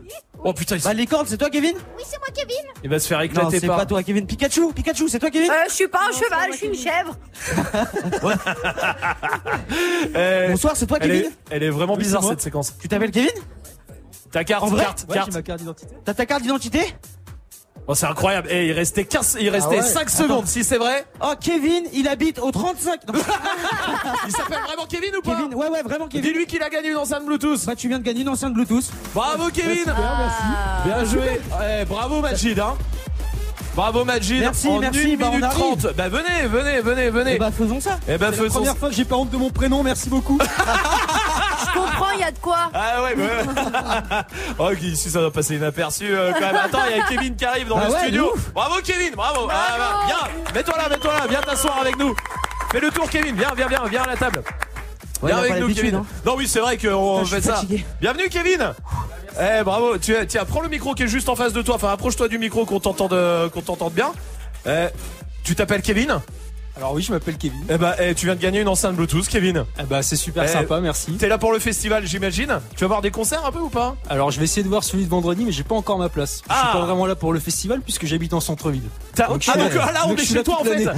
Oh 0.43 0.53
putain, 0.53 0.75
il, 0.75 0.79
s- 0.79 0.83
Bah 0.83 0.93
licorne, 0.93 1.25
c'est 1.27 1.37
toi 1.37 1.49
Kevin 1.49 1.73
Oui, 1.97 2.03
c'est 2.05 2.17
moi 2.19 2.27
Kevin. 2.33 2.55
il 2.83 2.89
va 2.89 2.99
se 2.99 3.07
faire 3.07 3.19
Non, 3.19 3.23
éclater 3.25 3.59
c'est 3.59 3.67
par. 3.67 3.77
pas 3.77 3.85
toi 3.85 4.03
Kevin. 4.03 4.25
Pikachu, 4.27 4.71
Pikachu, 4.73 5.07
c'est 5.09 5.19
toi 5.19 5.29
Kevin 5.29 5.49
Euh, 5.49 5.53
je 5.69 5.73
suis 5.73 5.87
pas 5.87 6.01
un 6.09 6.11
cheval, 6.11 6.49
je 6.51 6.57
suis 6.57 6.67
une 6.67 6.75
chèvre. 6.75 7.15
Eh, 10.15 10.47
Bonsoir, 10.51 10.75
c'est 10.75 10.87
toi 10.87 10.97
elle 11.01 11.09
Kevin 11.09 11.25
est, 11.25 11.31
elle 11.51 11.63
est 11.63 11.69
vraiment 11.69 11.95
bizarre 11.97 12.23
cette 12.23 12.41
séquence. 12.41 12.73
Tu 12.79 12.87
t'appelles 12.87 13.11
Kevin 13.11 13.29
Ta 14.31 14.43
carte, 14.43 14.63
En 14.63 14.67
vrai 14.67 14.83
carte, 14.83 15.05
Ouais, 15.09 15.15
carte. 15.15 15.33
ma 15.33 15.41
carte 15.41 15.59
d'identité. 15.59 15.95
T'as 16.03 16.13
ta 16.13 16.25
carte 16.25 16.41
d'identité 16.41 16.81
Oh, 17.89 17.95
c'est 17.95 18.05
incroyable. 18.05 18.49
Et 18.51 18.67
il 18.67 18.71
restait 18.73 19.05
15, 19.05 19.37
il 19.39 19.49
restait 19.49 19.77
ouais. 19.77 19.81
5 19.81 20.09
secondes, 20.09 20.45
si 20.47 20.63
c'est 20.65 20.77
vrai. 20.77 21.05
Oh 21.21 21.33
Kevin, 21.39 21.83
il 21.93 22.07
habite 22.09 22.37
au 22.39 22.51
35 22.51 23.07
Non. 23.07 23.13
Il 24.27 24.31
s'appelle 24.33 24.59
vraiment 24.67 24.85
Kevin 24.89 25.15
ou 25.17 25.21
pas 25.21 25.35
Kevin, 25.35 25.55
ouais 25.55 25.69
ouais, 25.69 25.83
vraiment 25.83 26.07
Kevin. 26.07 26.29
Dis-lui 26.29 26.45
qu'il 26.47 26.61
a 26.61 26.69
gagné 26.69 26.89
une 26.89 26.97
enceinte 26.97 27.25
Bluetooth. 27.25 27.65
Bah 27.65 27.75
tu 27.75 27.87
viens 27.87 27.99
de 27.99 28.03
gagner 28.03 28.21
une 28.21 28.29
enceinte 28.29 28.53
Bluetooth. 28.53 28.91
Bravo 29.13 29.49
Kevin. 29.53 29.85
Bien 30.85 31.05
joué. 31.05 31.39
Ouais, 31.59 31.85
bravo 31.85 32.19
Majid, 32.19 32.59
hein. 32.59 32.75
Bravo 33.73 34.03
Majid. 34.03 34.39
Merci, 34.39 34.67
en 34.67 34.79
merci, 34.79 35.13
1 35.13 35.17
bah, 35.17 35.25
on 35.27 35.29
minute 35.29 35.43
arrive. 35.45 35.59
30. 35.59 35.87
Bah 35.95 36.09
venez, 36.09 36.47
venez, 36.47 36.81
venez, 36.81 37.09
venez. 37.09 37.35
Et 37.35 37.37
bah 37.37 37.51
faisons 37.55 37.79
ça. 37.79 37.99
Eh 38.09 38.17
ben 38.17 38.31
C'est 38.31 38.37
la 38.37 38.43
faisons. 38.43 38.53
première 38.55 38.77
fois 38.77 38.89
que 38.89 38.95
j'ai 38.95 39.05
pas 39.05 39.15
honte 39.15 39.29
de 39.29 39.37
mon 39.37 39.49
prénom, 39.51 39.83
merci 39.83 40.09
beaucoup. 40.09 40.39
Il 42.17 42.21
y 42.21 42.23
a 42.23 42.31
de 42.31 42.39
quoi. 42.39 42.69
Ah 42.73 43.03
ouais, 43.03 43.15
bah... 43.15 44.25
oh, 44.59 44.71
ici 44.81 45.09
ça 45.09 45.19
doit 45.19 45.31
passer 45.31 45.55
inaperçu 45.55 46.05
euh, 46.09 46.31
quand 46.33 46.39
même. 46.41 46.55
Attends, 46.55 46.79
il 46.89 46.97
y 46.97 46.99
a 46.99 47.03
Kevin 47.05 47.35
qui 47.35 47.45
arrive 47.45 47.67
dans 47.67 47.77
Ah 47.77 47.85
le 47.87 47.93
ouais, 47.93 47.99
studio. 48.03 48.31
ouf. 48.33 48.51
Bravo 48.53 48.75
Kevin, 48.83 49.13
bravo. 49.15 49.47
Ah, 49.51 49.75
bah, 49.77 49.99
viens, 50.07 50.53
mets-toi 50.55 50.75
là, 50.77 50.89
mets-toi 50.89 51.13
là, 51.13 51.27
viens 51.29 51.41
t'asseoir 51.41 51.79
avec 51.81 51.97
nous. 51.97 52.15
Fais 52.71 52.79
le 52.79 52.89
tour 52.89 53.09
Kevin, 53.09 53.35
viens, 53.35 53.51
viens, 53.55 53.67
viens, 53.67 53.83
viens 53.89 54.03
à 54.03 54.07
la 54.07 54.15
table. 54.17 54.41
Ouais, 55.21 55.31
viens 55.31 55.37
avec 55.39 55.59
nous 55.59 55.73
Kevin. 55.73 55.95
hein. 55.95 56.05
Non 56.25 56.35
oui, 56.37 56.47
c'est 56.47 56.59
vrai 56.59 56.77
qu'on 56.77 57.23
fait 57.25 57.41
ça. 57.41 57.55
fatigué. 57.55 57.85
Bienvenue 58.01 58.29
Kevin. 58.29 58.73
Eh 59.39 59.63
bravo, 59.63 59.97
tu 59.99 60.15
tiens, 60.27 60.45
prends 60.45 60.61
le 60.61 60.69
micro 60.69 60.93
qui 60.95 61.03
est 61.03 61.07
juste 61.07 61.29
en 61.29 61.35
face 61.35 61.53
de 61.53 61.61
toi. 61.61 61.75
Enfin, 61.75 61.89
approche-toi 61.89 62.27
du 62.27 62.39
micro 62.39 62.65
qu'on 62.65 62.79
t'entende, 62.79 63.15
qu'on 63.51 63.61
t'entende 63.61 63.93
bien. 63.93 64.11
Eh, 64.65 64.87
tu 65.43 65.55
t'appelles 65.55 65.81
Kevin? 65.83 66.19
Alors 66.77 66.93
oui, 66.93 67.01
je 67.01 67.11
m'appelle 67.11 67.37
Kevin. 67.37 67.59
Eh 67.69 67.77
bah, 67.77 67.95
eh, 67.99 68.13
tu 68.13 68.27
viens 68.27 68.35
de 68.35 68.39
gagner 68.41 68.61
une 68.61 68.67
enceinte 68.67 68.95
Bluetooth, 68.95 69.27
Kevin. 69.27 69.65
Eh 69.79 69.83
bah 69.83 70.03
c'est 70.03 70.15
super 70.15 70.43
Eh, 70.43 70.47
sympa, 70.47 70.79
merci. 70.79 71.13
T'es 71.13 71.27
là 71.27 71.39
pour 71.39 71.51
le 71.51 71.57
festival, 71.57 72.05
j'imagine. 72.05 72.59
Tu 72.75 72.81
vas 72.83 72.87
voir 72.87 73.01
des 73.01 73.09
concerts 73.09 73.43
un 73.45 73.51
peu 73.51 73.59
ou 73.59 73.69
pas? 73.69 73.95
Alors 74.09 74.29
je 74.29 74.37
vais 74.37 74.45
essayer 74.45 74.61
de 74.63 74.67
voir 74.69 74.83
celui 74.83 75.03
de 75.05 75.09
vendredi, 75.09 75.43
mais 75.43 75.51
j'ai 75.51 75.63
pas 75.63 75.73
encore 75.75 75.97
ma 75.97 76.07
place. 76.09 76.41
Je 76.45 76.53
Ah. 76.53 76.69
suis 76.69 76.79
pas 76.79 76.85
vraiment 76.85 77.07
là 77.07 77.15
pour 77.15 77.33
le 77.33 77.39
festival 77.39 77.81
puisque 77.81 78.05
j'habite 78.05 78.33
en 78.33 78.39
centre-ville. 78.39 78.83
Ah 79.19 79.27
donc 79.29 79.43
ah, 79.47 79.57
là 79.57 80.01
on 80.05 80.09
donc, 80.09 80.21
est 80.21 80.25
chez 80.25 80.43
toi 80.43 80.59
en 80.61 80.63
fait. 80.63 80.85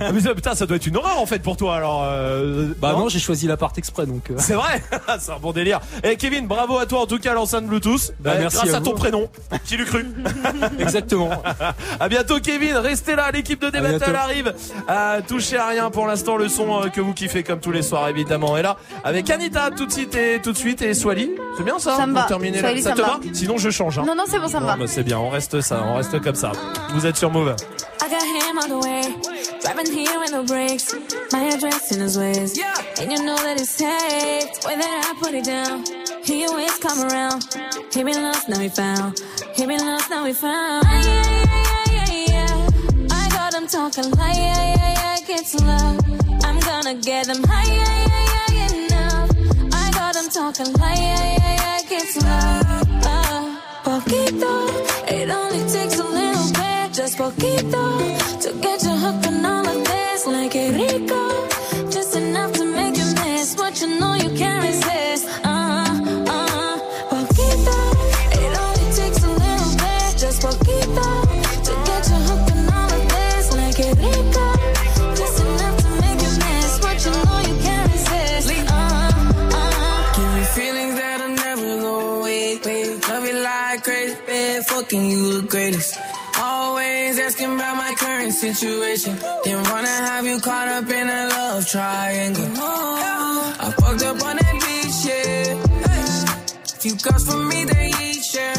Ah, 0.00 0.12
mais 0.12 0.34
putain 0.34 0.54
ça 0.54 0.66
doit 0.66 0.76
être 0.76 0.86
une 0.86 0.96
horreur 0.96 1.18
en 1.20 1.26
fait 1.26 1.38
pour 1.40 1.56
toi 1.56 1.76
alors. 1.76 2.04
euh, 2.04 2.68
Bah 2.78 2.92
non, 2.92 3.08
j'ai 3.08 3.18
choisi 3.18 3.46
l'appart 3.46 3.76
exprès 3.78 4.04
donc. 4.06 4.30
euh, 4.30 4.34
C'est 4.38 4.54
vrai, 4.54 4.82
c'est 5.18 5.32
un 5.32 5.38
bon 5.38 5.52
délire. 5.52 5.80
Et 6.04 6.16
Kevin, 6.16 6.46
bravo 6.46 6.78
à 6.78 6.86
toi 6.86 7.00
en 7.02 7.06
tout 7.06 7.18
cas 7.18 7.32
l'enceinte 7.32 7.66
Bluetooth. 7.66 8.12
Bah, 8.20 8.32
Euh, 8.34 8.40
merci 8.40 8.56
grâce 8.58 8.74
à, 8.74 8.76
à 8.76 8.80
ton 8.80 8.92
prénom. 8.94 9.28
Qui 9.64 9.76
l'eût 9.78 9.86
cru 9.86 10.06
Exactement. 10.78 11.30
À 12.00 12.08
bientôt 12.08 12.38
Kevin, 12.40 12.76
restez 12.76 13.16
là, 13.16 13.30
l'équipe 13.32 13.64
de 13.64 13.70
bientôt. 13.70 14.04
arrive. 14.14 14.52
Euh, 14.88 15.20
touchez 15.26 15.56
à 15.56 15.66
rien 15.68 15.90
pour 15.90 16.06
l'instant, 16.06 16.36
le 16.36 16.48
son 16.48 16.82
euh, 16.82 16.88
que 16.88 17.00
vous 17.00 17.12
kiffez 17.14 17.42
comme 17.42 17.60
tous 17.60 17.72
les 17.72 17.82
soirs 17.82 18.08
évidemment. 18.08 18.56
Et 18.56 18.62
là, 18.62 18.76
avec 19.04 19.28
Anita 19.30 19.70
tout 19.70 19.86
de 19.86 19.92
suite 19.92 20.14
et 20.14 20.40
tout 20.42 20.52
de 20.52 20.56
suite 20.58 20.82
et 20.82 20.94
Swally. 20.94 21.30
C'est 21.56 21.62
bien 21.64 21.78
ça 21.78 21.96
Ça 21.96 22.06
me 22.06 22.12
Pour 22.12 22.22
va. 22.22 22.28
terminer 22.28 22.58
Swally, 22.58 22.76
là. 22.76 22.82
Ça 22.82 22.88
ça 22.90 22.96
te 22.96 23.00
va 23.00 23.06
va. 23.06 23.20
Sinon 23.32 23.56
je 23.58 23.70
change. 23.70 23.98
hein. 23.98 24.04
Non, 24.06 24.14
non, 24.14 24.24
c'est 24.28 24.38
bon, 24.38 24.48
ça 24.48 24.60
me 24.60 24.66
va. 24.66 24.76
bah, 24.76 24.84
c'est 24.86 25.02
bien, 25.02 25.18
on 25.18 25.28
reste 25.30 25.60
ça, 25.60 25.82
on 25.86 25.94
reste 25.96 26.20
comme 26.20 26.34
ça. 26.34 26.52
Vous 26.94 27.06
êtes 27.06 27.16
sur 27.16 27.30
Move. 27.30 27.54
I 28.00 28.10
got 28.10 28.22
him 28.22 28.58
on 28.58 28.68
the 28.68 28.84
way, 28.84 29.02
driving 29.60 29.92
here 29.92 30.22
in 30.26 30.30
the 30.32 30.46
brakes. 30.46 30.94
My 31.32 31.48
address 31.52 31.90
in 31.92 32.00
his 32.00 32.16
ways, 32.16 32.56
yeah. 32.56 32.72
and 33.02 33.10
you 33.12 33.22
know 33.22 33.36
that 33.36 33.60
it's 33.60 33.68
safe. 33.70 34.64
Way 34.66 34.76
that 34.76 35.12
I 35.12 35.14
put 35.20 35.34
it 35.34 35.44
down, 35.44 35.84
he 36.24 36.46
always 36.46 36.78
come 36.78 37.00
around. 37.02 37.44
He 37.92 38.02
been 38.04 38.22
lost, 38.22 38.48
now 38.48 38.60
he 38.60 38.68
found. 38.70 39.20
He 39.56 39.66
been 39.66 39.84
lost, 39.84 40.08
now 40.10 40.24
he 40.24 40.32
found. 40.32 40.86
Talking 43.68 44.10
like, 44.12 44.34
yeah, 44.34 44.74
yeah, 44.76 45.18
yeah, 45.28 45.36
to 45.36 45.58
love. 45.64 46.44
I'm 46.44 46.58
gonna 46.60 46.94
get 46.94 47.26
him 47.26 47.42
high, 47.44 47.70
yeah, 47.70 48.06
yeah, 48.12 48.46
yeah, 48.56 48.86
enough. 48.86 49.30
I 49.74 49.90
got 49.92 50.16
him 50.16 50.30
talking 50.30 50.72
like, 50.74 50.96
yeah, 50.96 51.36
yeah, 51.38 51.80
yeah, 51.90 51.98
to 51.98 52.20
love. 52.24 52.64
Uh, 53.04 53.60
poquito, 53.84 54.54
it 55.12 55.28
only 55.28 55.60
takes 55.70 55.98
a 55.98 56.04
little 56.04 56.52
bit, 56.52 56.92
just 56.94 57.18
poquito, 57.18 58.40
to 58.40 58.52
get 58.62 58.82
you 58.84 58.96
hooked 59.04 59.26
on 59.26 59.44
all 59.44 59.68
of 59.68 59.84
this. 59.84 60.26
Like 60.26 60.54
it 60.54 60.72
rico, 60.72 61.90
just 61.90 62.16
enough 62.16 62.52
to 62.54 62.64
make 62.64 62.96
you 62.96 63.12
miss 63.22 63.54
what 63.56 63.80
you 63.82 64.00
know 64.00 64.14
you 64.14 64.30
can't 64.38 64.62
resist. 64.64 64.97
Fucking 84.88 85.10
you 85.10 85.42
the 85.42 85.46
greatest. 85.46 85.98
Always 86.40 87.18
asking 87.18 87.56
about 87.56 87.76
my 87.76 87.94
current 87.98 88.32
situation. 88.32 89.18
Didn't 89.44 89.68
wanna 89.68 89.86
have 89.86 90.24
you 90.24 90.40
caught 90.40 90.66
up 90.68 90.88
in 90.88 91.10
a 91.10 91.28
love 91.28 91.68
triangle. 91.68 92.48
I 92.56 93.70
fucked 93.78 94.02
up 94.04 94.22
on 94.24 94.36
that 94.40 94.54
beach, 94.64 95.04
yeah. 95.04 95.60
Few 96.80 96.96
girls 97.04 97.24
for 97.28 97.36
me, 97.36 97.66
they 97.66 97.92
each 98.00 98.24
share. 98.32 98.56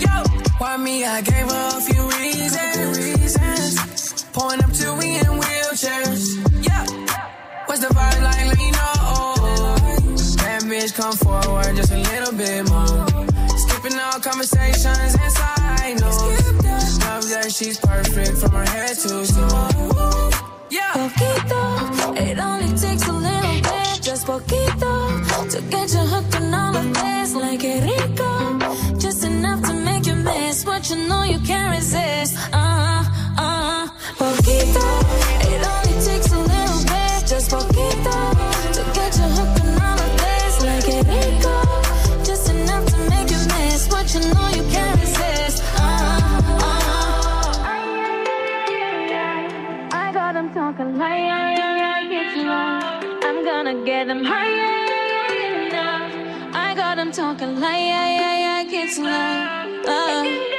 Yo, 0.00 0.24
why 0.56 0.78
me? 0.78 1.04
I 1.04 1.20
gave 1.20 1.44
her 1.44 1.68
a 1.76 1.80
few 1.82 2.08
reasons. 2.20 3.76
Pulling 4.32 4.64
up 4.64 4.72
to 4.72 4.94
we 4.94 5.18
in 5.18 5.38
wheelchairs. 5.42 6.38
Yeah. 6.66 6.86
What's 7.66 7.80
the 7.82 7.88
vibe 7.88 8.22
like? 8.22 8.46
Let 8.46 8.56
me 8.56 8.70
know. 8.70 9.34
That 10.40 10.62
bitch 10.70 10.94
come 10.94 11.12
forward 11.12 11.76
just 11.76 11.92
a 11.92 11.98
little 11.98 12.32
bit 12.32 12.66
more. 12.66 13.06
Skipping 13.58 13.98
all 13.98 14.20
conversations 14.20 15.14
and 15.20 15.32
she's 17.56 17.78
perfect 17.78 18.36
from 18.36 18.50
her 18.50 18.68
head 18.68 18.96
to 18.98 19.08
toe. 19.08 20.30
Yeah. 20.68 20.92
Poquito, 20.92 22.16
it 22.16 22.38
only 22.38 22.68
takes 22.76 23.08
a 23.08 23.12
little 23.12 23.60
bit, 23.62 24.02
just 24.02 24.26
poquito, 24.26 25.50
to 25.50 25.62
get 25.70 25.92
you 25.92 26.00
hooked 26.00 26.36
on 26.36 26.52
all 26.52 26.76
of 26.76 26.92
this. 26.92 27.34
Like 27.34 27.64
it 27.64 27.82
rico, 27.82 28.58
just 28.98 29.24
enough 29.24 29.62
to 29.68 29.72
make 29.72 30.06
you 30.06 30.16
miss 30.16 30.66
what 30.66 30.90
you 30.90 30.96
know 31.08 31.22
you 31.22 31.38
can't 31.40 31.74
resist. 31.76 32.36
Uh, 32.52 33.04
uh, 33.38 33.88
poquito, 34.18 35.45
like, 50.78 50.98
yeah, 50.98 51.56
yeah, 51.56 51.76
yeah, 51.76 52.08
get 52.08 52.36
you 52.36 52.48
on. 52.48 53.24
I'm 53.24 53.44
gonna 53.44 53.84
get 53.84 54.08
them 54.08 54.24
high, 54.24 54.48
yeah, 54.48 54.86
yeah, 54.92 55.32
yeah, 55.32 55.68
enough. 55.68 56.54
I 56.54 56.74
got 56.74 56.96
them 56.96 57.12
talking 57.12 57.58
like, 57.60 57.80
yeah, 57.80 58.08
yeah, 58.20 58.62
yeah, 58.62 58.70
get 58.70 58.96
you 58.96 59.06
on. 59.06 60.55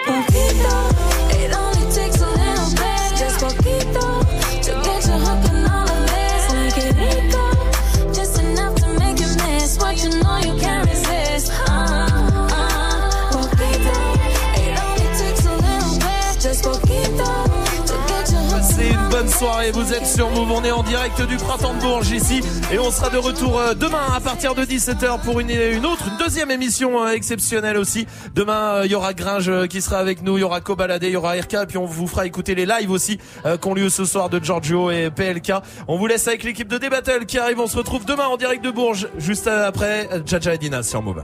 Bonne 19.39 19.49
soirée, 19.49 19.71
vous 19.71 19.93
êtes 19.93 20.07
sur 20.07 20.31
Move, 20.31 20.51
on 20.51 20.63
est 20.63 20.71
en 20.71 20.81
direct 20.81 21.21
du 21.21 21.37
printemps 21.37 21.75
de 21.75 21.79
Bourges 21.79 22.09
ici 22.09 22.41
et 22.71 22.79
on 22.79 22.89
sera 22.89 23.11
de 23.11 23.17
retour 23.17 23.59
euh, 23.59 23.75
demain 23.75 24.01
à 24.15 24.19
partir 24.19 24.55
de 24.55 24.63
17h 24.63 25.21
pour 25.21 25.39
une, 25.39 25.51
une 25.51 25.85
autre, 25.85 26.07
une 26.07 26.17
deuxième 26.17 26.49
émission 26.49 27.03
euh, 27.03 27.11
exceptionnelle 27.11 27.77
aussi. 27.77 28.07
Demain, 28.33 28.77
euh, 28.77 28.85
il 28.85 28.91
y 28.91 28.95
aura 28.95 29.13
Gringe 29.13 29.67
qui 29.67 29.81
sera 29.81 29.99
avec 29.99 30.23
nous, 30.23 30.39
il 30.39 30.41
y 30.41 30.43
aura 30.43 30.59
Cobaladé, 30.59 31.07
il 31.07 31.13
y 31.13 31.15
aura 31.15 31.33
RK 31.33 31.53
et 31.53 31.65
puis 31.67 31.77
on 31.77 31.85
vous 31.85 32.07
fera 32.07 32.25
écouter 32.25 32.55
les 32.55 32.65
lives 32.65 32.89
aussi 32.89 33.19
euh, 33.45 33.57
qui 33.57 33.67
ont 33.67 33.75
lieu 33.75 33.89
ce 33.89 34.05
soir 34.05 34.29
de 34.29 34.43
Giorgio 34.43 34.89
et 34.89 35.11
PLK. 35.11 35.53
On 35.87 35.97
vous 35.97 36.07
laisse 36.07 36.27
avec 36.27 36.43
l'équipe 36.43 36.67
de 36.67 36.79
D-Battle 36.79 37.27
qui 37.27 37.37
arrive, 37.37 37.59
on 37.59 37.67
se 37.67 37.77
retrouve 37.77 38.05
demain 38.05 38.25
en 38.25 38.37
direct 38.37 38.63
de 38.63 38.71
Bourges 38.71 39.07
juste 39.19 39.45
après 39.45 40.09
Jaja 40.25 40.55
et 40.55 40.57
Dina 40.57 40.81
sur 40.81 41.03
Move. 41.03 41.15